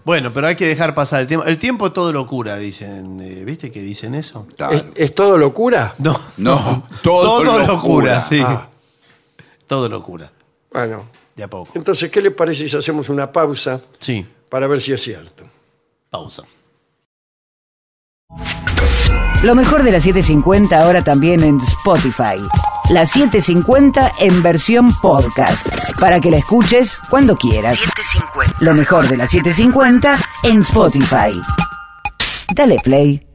Bueno, 0.05 0.31
pero 0.31 0.47
hay 0.47 0.55
que 0.55 0.67
dejar 0.67 0.93
pasar 0.93 1.21
el 1.21 1.27
tiempo. 1.27 1.45
El 1.47 1.57
tiempo 1.57 1.91
todo 1.91 2.13
lo 2.13 2.25
cura, 2.27 2.57
dicen. 2.57 3.19
eh, 3.21 3.43
¿Viste 3.43 3.71
que 3.71 3.81
dicen 3.81 4.13
eso? 4.15 4.47
Claro. 4.55 4.75
¿Es, 4.75 4.85
es 4.95 5.15
todo 5.15 5.37
locura? 5.37 5.95
No, 5.97 6.17
No, 6.37 6.87
todo, 7.03 7.23
todo, 7.23 7.43
lo 7.43 7.65
lo 7.65 7.81
cura, 7.81 8.21
sí. 8.21 8.39
Ah. 8.45 8.69
Todo 9.67 9.89
lo 9.89 10.03
cura. 10.03 10.31
Bueno, 10.71 11.05
De 11.35 11.43
a 11.43 11.47
poco. 11.49 11.71
entonces, 11.73 12.11
¿qué 12.11 12.21
le 12.21 12.29
parece 12.31 12.69
si 12.69 12.77
hacemos 12.77 13.09
una 13.09 13.31
pausa 13.31 13.81
Sí, 13.97 14.23
para 14.47 14.67
ver 14.67 14.79
si 14.79 14.93
es 14.93 15.01
cierto? 15.01 15.43
pausa. 16.11 16.43
Lo 19.43 19.53
mejor 19.55 19.83
de 19.83 19.91
la 19.91 19.99
750 20.01 20.79
ahora 20.79 21.03
también 21.03 21.43
en 21.43 21.59
Spotify. 21.61 22.37
La 22.89 23.05
750 23.05 24.11
en 24.19 24.43
versión 24.43 24.93
podcast. 25.01 25.67
Para 25.99 26.19
que 26.19 26.29
la 26.29 26.37
escuches 26.37 26.99
cuando 27.09 27.35
quieras. 27.35 27.79
Lo 28.59 28.75
mejor 28.75 29.07
de 29.07 29.17
la 29.17 29.27
750 29.27 30.17
en 30.43 30.61
Spotify. 30.61 31.41
Dale 32.53 32.77
play. 32.83 33.25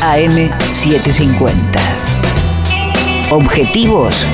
AM750. 0.00 1.50
Objetivos, 3.30 4.24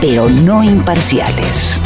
pero 0.00 0.30
no 0.30 0.64
imparciales. 0.64 1.78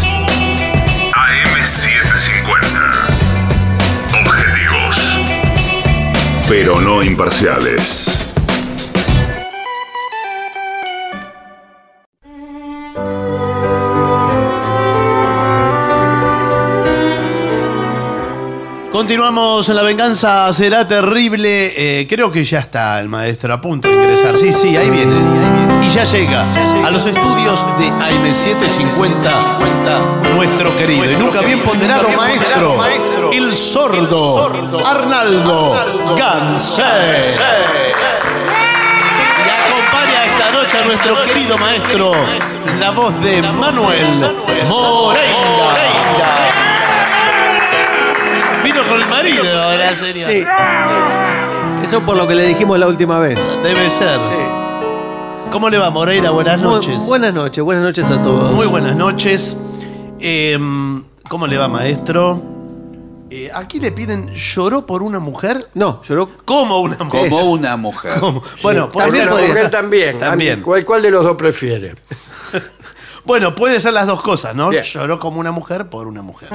Pero 6.50 6.80
no 6.80 7.00
imparciales. 7.00 8.19
Continuamos 19.10 19.68
en 19.68 19.74
La 19.74 19.82
Venganza 19.82 20.52
Será 20.52 20.86
Terrible. 20.86 21.72
Eh, 21.76 22.06
creo 22.08 22.30
que 22.30 22.44
ya 22.44 22.60
está 22.60 23.00
el 23.00 23.08
maestro 23.08 23.52
a 23.52 23.60
punto 23.60 23.88
de 23.88 23.94
ingresar. 23.94 24.38
Sí, 24.38 24.52
sí, 24.52 24.76
ahí 24.76 24.88
viene. 24.88 25.16
Y 25.84 25.90
ya 25.90 26.04
llega 26.04 26.46
a 26.86 26.90
los 26.92 27.04
estudios 27.06 27.66
de 27.76 27.90
AM750 27.90 30.30
nuestro 30.36 30.76
querido 30.76 31.10
y 31.10 31.16
nunca 31.16 31.40
bien 31.40 31.58
ponderado 31.58 32.08
maestro, 32.10 32.84
el 33.32 33.52
sordo 33.52 34.48
Arnaldo 34.86 35.74
Gansé. 36.16 37.34
Y 39.44 39.50
acompaña 39.50 40.24
esta 40.24 40.52
noche 40.52 40.78
a 40.78 40.84
nuestro 40.84 41.20
querido 41.24 41.58
maestro, 41.58 42.12
la 42.78 42.92
voz 42.92 43.20
de 43.20 43.42
Manuel 43.42 44.36
Moreira. 44.68 45.39
Con 48.90 49.00
el 49.00 49.08
marido 49.08 49.44
la 49.78 49.94
señora. 49.94 50.28
Sí. 51.78 51.84
Eso 51.84 52.00
por 52.00 52.16
lo 52.16 52.26
que 52.26 52.34
le 52.34 52.46
dijimos 52.46 52.78
la 52.78 52.86
última 52.86 53.18
vez. 53.18 53.38
Debe 53.62 53.88
ser. 53.88 54.20
¿Cómo 55.50 55.68
le 55.68 55.78
va, 55.78 55.90
Moreira? 55.90 56.30
Buenas 56.30 56.60
noches. 56.60 57.06
buenas 57.06 57.34
noches, 57.34 57.62
buenas 57.64 57.84
noches 57.84 58.10
a 58.10 58.22
todos. 58.22 58.52
Muy 58.52 58.66
buenas 58.66 58.94
noches. 58.96 59.56
Eh, 60.20 60.58
¿Cómo 61.28 61.46
le 61.46 61.56
va, 61.56 61.68
maestro? 61.68 62.42
Eh, 63.30 63.48
aquí 63.54 63.78
le 63.78 63.92
piden, 63.92 64.28
¿lloró 64.34 64.86
por 64.86 65.02
una 65.02 65.20
mujer? 65.20 65.68
No, 65.74 66.02
lloró. 66.02 66.28
¿Cómo 66.44 66.80
una 66.80 66.96
mujer? 66.98 67.30
Como 67.30 67.50
una 67.52 67.76
mujer. 67.76 68.12
¿Cómo? 68.18 68.42
Bueno, 68.62 68.90
puede 68.90 69.06
También 69.06 69.24
ser. 69.28 69.34
la 69.34 69.46
mujer 69.46 69.70
también. 69.70 70.18
También. 70.18 70.62
¿Cuál, 70.62 70.84
cuál 70.84 71.02
de 71.02 71.10
los 71.10 71.24
dos 71.24 71.36
prefiere? 71.36 71.94
Bueno, 73.22 73.54
puede 73.54 73.78
ser 73.80 73.92
las 73.92 74.06
dos 74.06 74.22
cosas, 74.22 74.56
¿no? 74.56 74.70
Bien. 74.70 74.82
Lloró 74.82 75.18
como 75.18 75.38
una 75.40 75.52
mujer 75.52 75.90
por 75.90 76.06
una 76.08 76.22
mujer. 76.22 76.48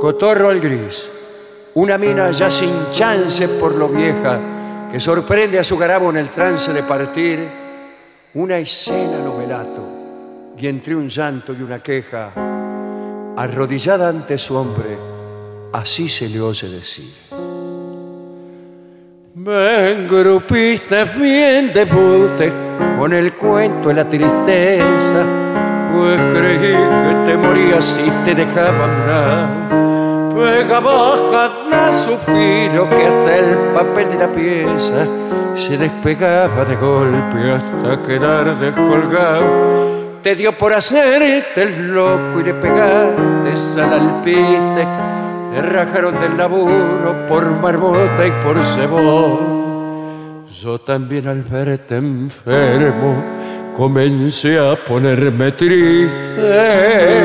Cotorro 0.00 0.50
al 0.50 0.60
gris. 0.60 1.08
Una 1.74 1.96
mina 1.96 2.30
ya 2.30 2.50
sin 2.50 2.72
chance 2.92 3.48
por 3.48 3.74
lo 3.74 3.88
vieja, 3.88 4.38
que 4.90 5.00
sorprende 5.00 5.58
a 5.58 5.64
su 5.64 5.78
garabo 5.78 6.10
en 6.10 6.18
el 6.18 6.28
trance 6.28 6.72
de 6.72 6.82
partir. 6.82 7.46
Una 8.34 8.58
escena 8.58 9.18
lo 9.24 9.34
melato, 9.34 9.82
y 10.58 10.66
entre 10.66 10.94
un 10.94 11.08
llanto 11.08 11.54
y 11.54 11.62
una 11.62 11.82
queja, 11.82 12.30
arrodillada 13.36 14.10
ante 14.10 14.36
su 14.36 14.54
hombre, 14.54 14.98
así 15.72 16.08
se 16.08 16.28
le 16.28 16.40
oye 16.40 16.68
decir. 16.68 17.14
Ven, 19.34 20.08
grupista, 20.08 21.04
bien 21.04 21.72
debute 21.72 22.52
con 22.98 23.12
el 23.12 23.34
cuento 23.34 23.88
de 23.88 23.94
la 23.94 24.08
tristeza, 24.08 25.24
pues 25.92 26.34
creí 26.34 26.58
que 26.58 27.30
te 27.30 27.36
morías 27.36 27.98
y 28.04 28.10
te 28.24 28.34
dejaba 28.34 29.85
morar. 30.36 30.58
Pegaba 30.58 31.16
cada 31.30 31.96
suspiro 31.96 32.88
que 32.90 33.06
hasta 33.06 33.36
el 33.36 33.56
papel 33.74 34.08
de 34.10 34.16
la 34.18 34.28
pieza 34.28 35.06
se 35.54 35.78
despegaba 35.78 36.64
de 36.64 36.76
golpe 36.76 37.50
hasta 37.50 38.02
quedar 38.06 38.58
descolgado. 38.58 39.76
Te 40.22 40.34
dio 40.34 40.52
por 40.58 40.72
hacerte 40.72 41.62
el 41.62 41.94
loco 41.94 42.40
y 42.40 42.44
le 42.44 42.54
pegaste 42.54 43.80
al 43.80 43.92
alpiste. 43.92 44.86
Te 45.54 45.62
rajaron 45.62 46.20
del 46.20 46.36
laburo 46.36 47.26
por 47.28 47.46
marmota 47.46 48.26
y 48.26 48.30
por 48.44 48.62
cebón. 48.64 49.66
Yo 50.60 50.78
también 50.78 51.28
al 51.28 51.42
verte 51.42 51.96
enfermo 51.96 53.22
comencé 53.76 54.58
a 54.58 54.74
ponerme 54.74 55.52
triste 55.52 57.24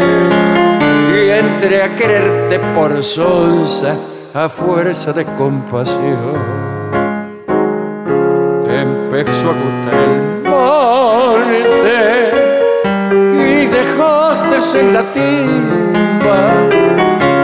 entré 1.52 1.84
a 1.84 1.96
quererte 1.96 2.60
por 2.76 3.04
sonza 3.04 3.96
a 4.34 4.50
fuerza 4.50 5.12
de 5.14 5.26
compasión. 5.26 6.38
Te 8.66 8.82
empezó 8.82 9.50
a 9.50 9.56
gustar 9.64 9.96
el 10.08 10.16
monte 10.50 11.98
y 13.44 13.66
dejaste 13.68 14.80
en 14.80 14.94
la 14.94 15.04
timba 15.12 16.42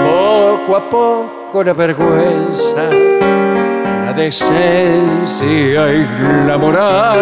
poco 0.05 0.75
a 0.77 0.89
poco 0.89 1.63
la 1.63 1.73
vergüenza, 1.73 2.84
la 4.05 4.13
decencia 4.13 5.93
y 5.93 6.07
la 6.47 6.57
moral. 6.57 7.19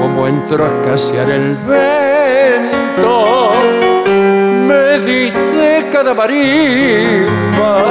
Como 0.00 0.26
entró 0.26 0.64
a 0.64 0.68
escasear 0.68 1.30
el 1.30 1.56
vento, 1.66 2.07
me 4.98 5.04
diste 5.04 5.86
cada 5.90 6.14
marimba 6.14 7.84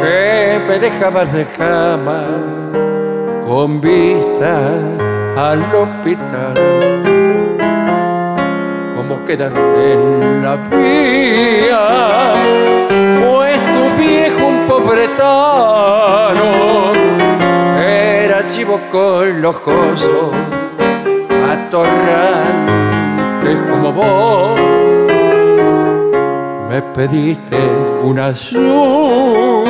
que 0.00 0.60
me 0.66 0.78
dejaba 0.78 1.24
de 1.24 1.46
cama 1.46 2.24
con 3.46 3.80
vista 3.80 4.58
al 5.36 5.62
hospital 5.74 6.54
como 8.96 9.24
quedaste 9.24 9.92
en 9.92 10.42
la 10.42 10.56
vía, 10.56 12.34
pues 13.22 13.58
tu 13.74 13.90
viejo 14.00 14.46
un 14.46 14.66
pobretano 14.66 16.50
era 17.78 18.46
chivo 18.46 18.80
con 18.90 19.42
los 19.42 19.60
cosos, 19.60 20.32
atorrantes 21.50 23.60
como 23.70 23.92
vos. 23.92 24.93
Me 26.74 26.82
pediste 26.82 27.56
una 28.02 28.26
ayuda 28.26 29.64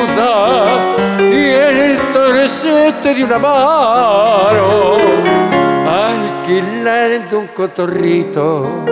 y 1.20 1.44
entonces 1.92 2.64
te 3.02 3.12
di 3.12 3.22
una 3.24 3.38
mano 3.38 4.96
alquilando 5.86 7.40
un 7.40 7.48
cotorrito 7.48 8.86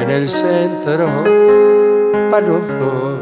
en 0.00 0.10
el 0.10 0.28
centro 0.28 1.08
para 2.30 2.46
los 2.46 2.68
dos. 2.78 3.18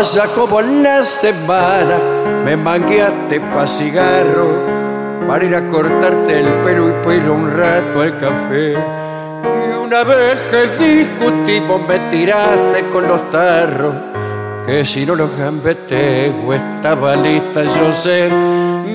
Allá 0.00 0.26
como 0.34 0.60
en 0.60 0.82
la 0.82 1.02
semana 1.02 1.98
me 2.44 2.58
mangueaste 2.58 3.40
pa' 3.40 3.66
cigarro 3.66 4.50
para 5.26 5.42
ir 5.46 5.56
a 5.56 5.66
cortarte 5.70 6.40
el 6.40 6.52
pelo 6.62 6.90
y 6.90 6.92
para 7.02 7.32
un 7.32 7.50
rato 7.56 8.02
al 8.02 8.18
café. 8.18 9.01
Una 9.92 10.04
vez 10.04 10.40
que 10.50 10.62
discutimos 10.82 11.86
me 11.86 11.98
tiraste 12.08 12.88
con 12.90 13.06
los 13.06 13.28
tarros 13.28 13.94
que 14.64 14.86
si 14.86 15.04
no 15.04 15.14
los 15.14 15.36
gambeteo 15.36 16.54
estaba 16.54 17.14
lista, 17.14 17.62
yo 17.62 17.92
sé. 17.92 18.30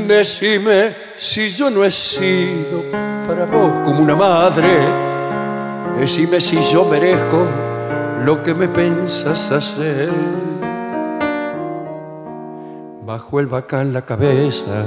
Decime 0.07 0.95
si 1.15 1.51
yo 1.51 1.69
no 1.69 1.85
he 1.85 1.91
sido 1.91 2.81
para 3.27 3.45
vos 3.45 3.77
como 3.85 3.99
una 3.99 4.15
madre. 4.15 4.87
Decime 5.99 6.41
si 6.41 6.59
yo 6.61 6.83
merezco 6.85 7.45
lo 8.25 8.41
que 8.41 8.55
me 8.55 8.67
pensas 8.67 9.51
hacer. 9.51 10.09
bajo 13.05 13.39
el 13.39 13.45
bacán 13.45 13.93
la 13.93 14.01
cabeza 14.01 14.83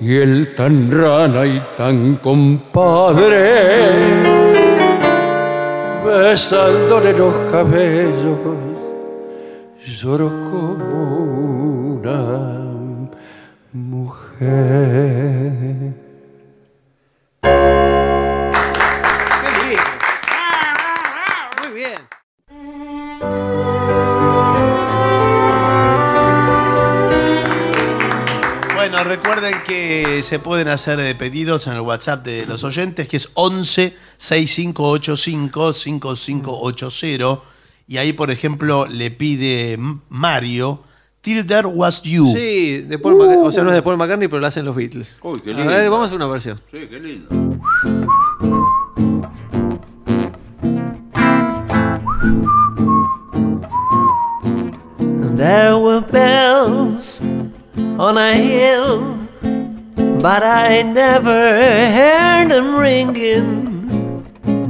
y 0.00 0.18
el 0.18 0.54
tan 0.54 0.88
rana 0.88 1.44
y 1.44 1.60
tan 1.76 2.14
compadre 2.16 4.21
besándole 6.04 7.12
los 7.12 7.34
cabellos 7.50 8.38
lloro 9.84 10.28
como 10.50 11.98
una 11.98 12.60
mujer. 13.72 14.42
Recuerden 29.42 29.64
que 29.66 30.22
se 30.22 30.38
pueden 30.38 30.68
hacer 30.68 31.00
eh, 31.00 31.14
pedidos 31.14 31.66
en 31.66 31.72
el 31.74 31.80
WhatsApp 31.80 32.24
de 32.24 32.46
los 32.46 32.62
oyentes, 32.64 33.08
que 33.08 33.16
es 33.16 33.30
11 33.34 33.96
6585 34.16 35.72
5580. 35.72 37.40
Y 37.88 37.96
ahí, 37.96 38.12
por 38.12 38.30
ejemplo, 38.30 38.86
le 38.86 39.10
pide 39.10 39.78
Mario, 40.08 40.82
Till 41.20 41.44
There 41.46 41.66
Was 41.66 42.02
You. 42.02 42.32
Sí, 42.32 42.82
de 42.82 42.98
Paul 42.98 43.16
McCartney. 43.16 43.46
O 43.46 43.52
sea, 43.52 43.64
no 43.64 43.70
es 43.70 43.74
de 43.76 43.82
Paul 43.82 43.96
McCartney, 43.96 44.28
pero 44.28 44.40
lo 44.40 44.46
hacen 44.46 44.64
los 44.64 44.76
Beatles. 44.76 45.16
Uy, 45.22 45.40
qué 45.40 45.50
A 45.50 45.54
lindo. 45.54 45.72
ver, 45.72 45.90
vamos 45.90 46.04
a 46.04 46.06
hacer 46.06 46.16
una 46.16 46.26
versión. 46.28 46.60
Sí, 46.70 46.78
qué 46.88 47.00
lindo. 47.00 47.28
There 55.36 55.78
were 55.78 56.00
bells 56.00 57.20
on 57.20 58.16
a 58.18 58.32
hill, 58.34 59.21
but 60.22 60.44
I 60.44 60.82
never 60.82 61.90
heard 61.90 62.48
them 62.52 62.76
ringing. 62.76 64.24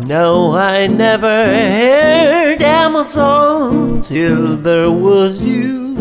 No, 0.06 0.56
I 0.56 0.86
never 0.86 1.44
heard 1.44 2.58
them 2.58 2.96
at 2.96 3.14
all 3.18 4.00
till 4.00 4.56
there 4.56 4.90
was 4.90 5.44
you. 5.44 5.92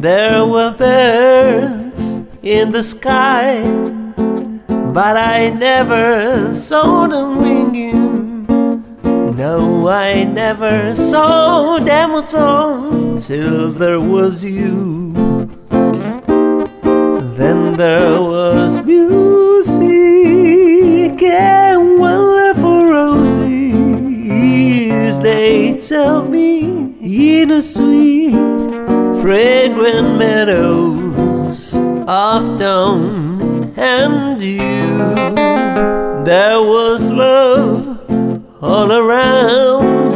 There 0.00 0.44
were 0.44 0.72
birds 0.72 2.10
in 2.42 2.72
the 2.72 2.82
sky, 2.82 3.62
but 4.92 5.16
I 5.16 5.50
never 5.50 6.52
saw 6.54 7.06
them 7.06 7.40
winging. 7.40 8.46
No, 9.36 9.88
I 9.88 10.24
never 10.24 10.92
saw 10.96 11.78
them 11.78 12.10
at 12.12 12.34
all 12.34 13.16
till 13.16 13.70
there 13.70 14.00
was 14.00 14.42
you. 14.42 15.05
Then 17.36 17.74
there 17.74 18.18
was 18.18 18.82
music 18.82 19.86
and 21.22 21.98
for 22.56 22.88
roses. 22.88 23.52
They 25.20 25.78
tell 25.80 26.24
me 26.24 26.94
in 27.02 27.50
a 27.50 27.60
sweet, 27.60 28.32
fragrant 29.20 30.16
meadows 30.18 31.74
of 32.08 32.58
dawn 32.58 33.74
and 33.76 34.40
dew. 34.40 34.96
There 36.24 36.62
was 36.62 37.10
love 37.10 37.98
all 38.62 38.90
around, 38.90 40.14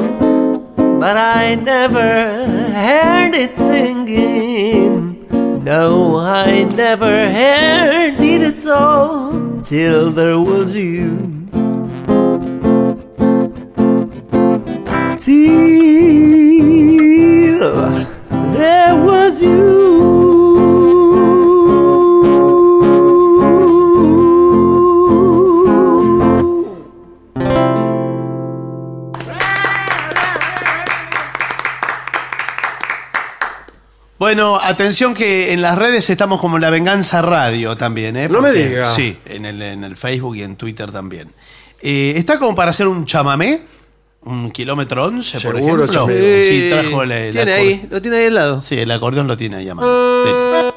but 0.99 1.19
I 1.19 1.55
never 1.57 2.47
heard 2.73 3.35
it 3.35 3.59
singing. 3.59 5.00
No, 5.63 6.19
I 6.19 6.65
never 6.65 7.31
heard 7.31 8.19
it 8.19 8.41
at 8.41 8.67
all 8.67 9.61
till 9.63 10.11
there 10.11 10.39
was 10.39 10.75
you. 10.75 11.19
Till 15.19 16.01
there 18.55 18.97
was 19.05 19.43
you. 19.43 19.80
Bueno, 34.31 34.61
atención 34.63 35.13
que 35.13 35.53
en 35.53 35.61
las 35.61 35.77
redes 35.77 36.09
estamos 36.09 36.41
como 36.41 36.61
La 36.61 36.71
Venganza 36.71 37.21
Radio 37.21 37.77
también, 37.77 38.17
¿eh? 38.17 38.29
No 38.29 38.41
me 38.41 38.51
Porque- 38.51 38.69
diga. 38.69 38.89
Sí, 38.93 39.19
en 39.27 39.45
el, 39.45 39.61
en 39.61 39.83
el 39.83 39.97
Facebook 39.97 40.37
y 40.37 40.45
en 40.45 40.55
Twitter 40.55 40.93
también. 40.93 41.33
Eh, 41.83 42.13
¿Está 42.15 42.39
como 42.39 42.55
para 42.55 42.71
hacer 42.71 42.87
un 42.87 43.07
chamamé? 43.07 43.61
¿Un 44.23 44.53
kilómetro 44.53 45.05
11, 45.07 45.41
por 45.41 45.59
ejemplo? 45.59 45.85
chamamé. 45.89 46.43
Sí, 46.43 46.69
trajo 46.71 47.03
el, 47.03 47.11
el 47.11 47.33
Tiene 47.33 47.53
ahí, 47.53 47.87
lo 47.91 48.01
tiene 48.01 48.19
ahí 48.19 48.27
al 48.27 48.35
lado. 48.37 48.61
Sí, 48.61 48.79
el 48.79 48.91
acordeón 48.93 49.27
lo 49.27 49.37
tiene 49.37 49.57
ahí 49.57 49.69
a 49.69 49.75
mano. 49.75 49.89
Dele. 50.25 50.73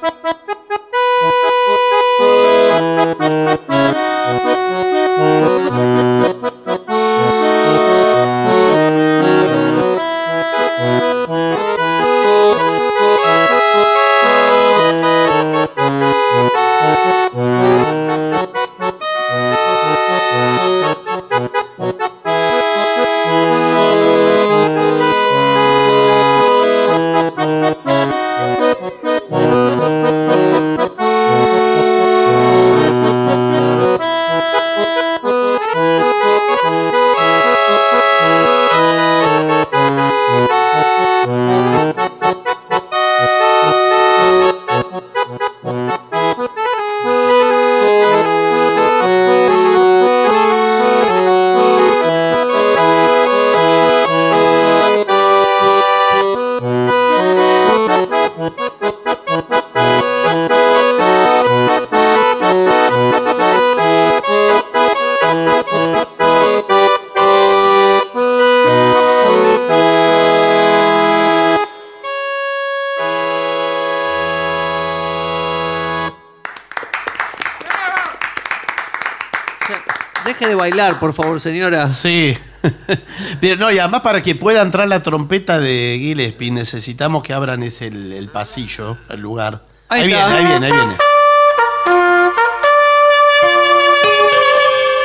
Por 81.00 81.14
favor, 81.14 81.40
señora. 81.40 81.88
Sí. 81.88 82.38
Bien, 83.42 83.60
no, 83.60 83.72
y 83.72 83.80
además 83.80 84.02
para 84.02 84.22
que 84.22 84.36
pueda 84.36 84.62
entrar 84.62 84.88
la 84.88 85.02
trompeta 85.04 85.60
de 85.60 85.98
Gillespie 86.00 86.52
necesitamos 86.52 87.24
que 87.24 87.34
abran 87.34 87.64
ese, 87.64 87.88
el, 87.88 88.12
el 88.14 88.30
pasillo, 88.30 88.98
el 89.10 89.20
lugar. 89.20 89.62
Ahí 89.90 90.02
Ahí, 90.02 90.08
viene, 90.08 90.24
ahí 90.24 90.46
viene, 90.46 90.66
ahí 90.68 90.72
viene. 90.72 90.98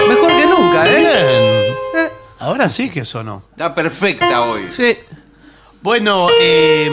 Mejor 0.09 0.29
que 0.29 0.47
nunca, 0.47 0.85
¿eh? 0.87 1.75
Bien. 1.93 2.11
Ahora 2.39 2.69
sí 2.69 2.89
que 2.91 3.05
sonó. 3.05 3.43
Está 3.51 3.75
perfecta 3.75 4.43
hoy. 4.43 4.69
Sí. 4.73 4.97
Bueno, 5.83 6.29
eh, 6.41 6.91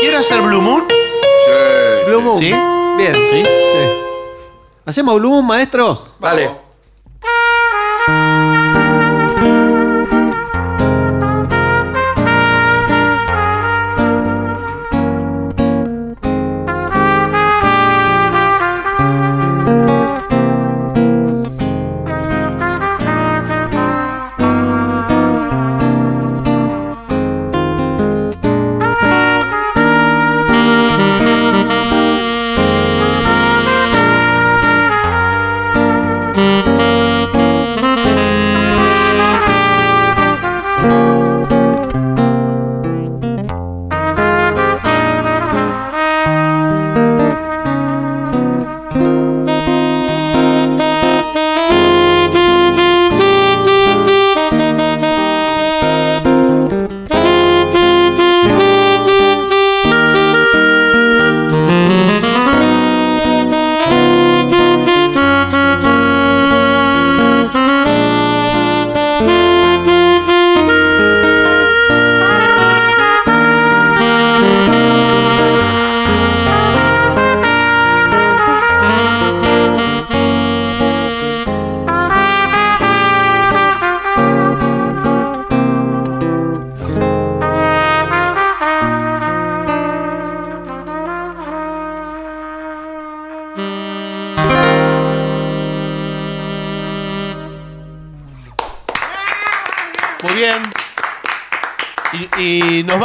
¿quiere 0.00 0.16
hacer 0.18 0.40
Blue 0.40 0.60
Moon? 0.60 0.84
Sí. 0.88 2.06
Blue 2.10 2.20
Moon. 2.20 2.38
¿Sí? 2.38 2.52
Bien. 2.96 3.14
¿Sí? 3.14 3.42
Sí. 3.44 3.88
¿Hacemos 4.84 5.16
Blue 5.16 5.30
Moon, 5.30 5.46
maestro? 5.46 6.14
Vale. 6.18 6.67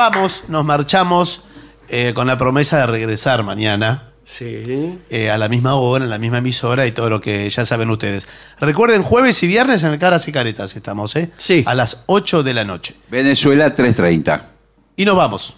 Vamos, 0.09 0.45
nos 0.49 0.65
marchamos 0.65 1.43
eh, 1.87 2.11
con 2.13 2.27
la 2.27 2.37
promesa 2.37 2.79
de 2.79 2.87
regresar 2.87 3.43
mañana. 3.43 4.09
Sí. 4.25 4.99
eh, 5.09 5.29
a 5.29 5.37
la 5.37 5.49
misma 5.49 5.75
hora, 5.75 6.05
en 6.05 6.09
la 6.09 6.17
misma 6.17 6.37
emisora 6.37 6.87
y 6.87 6.91
todo 6.93 7.09
lo 7.09 7.19
que 7.19 7.49
ya 7.49 7.65
saben 7.65 7.89
ustedes. 7.89 8.27
Recuerden, 8.59 9.03
jueves 9.03 9.43
y 9.43 9.47
viernes 9.47 9.83
en 9.83 9.91
el 9.91 9.99
Caras 9.99 10.27
y 10.27 10.31
Caretas 10.31 10.75
estamos, 10.75 11.15
¿eh? 11.17 11.29
Sí. 11.37 11.63
A 11.67 11.75
las 11.75 12.03
8 12.07 12.41
de 12.41 12.53
la 12.53 12.63
noche. 12.63 12.95
Venezuela 13.09 13.73
330. 13.73 14.49
Y 14.95 15.05
nos 15.05 15.15
vamos. 15.17 15.57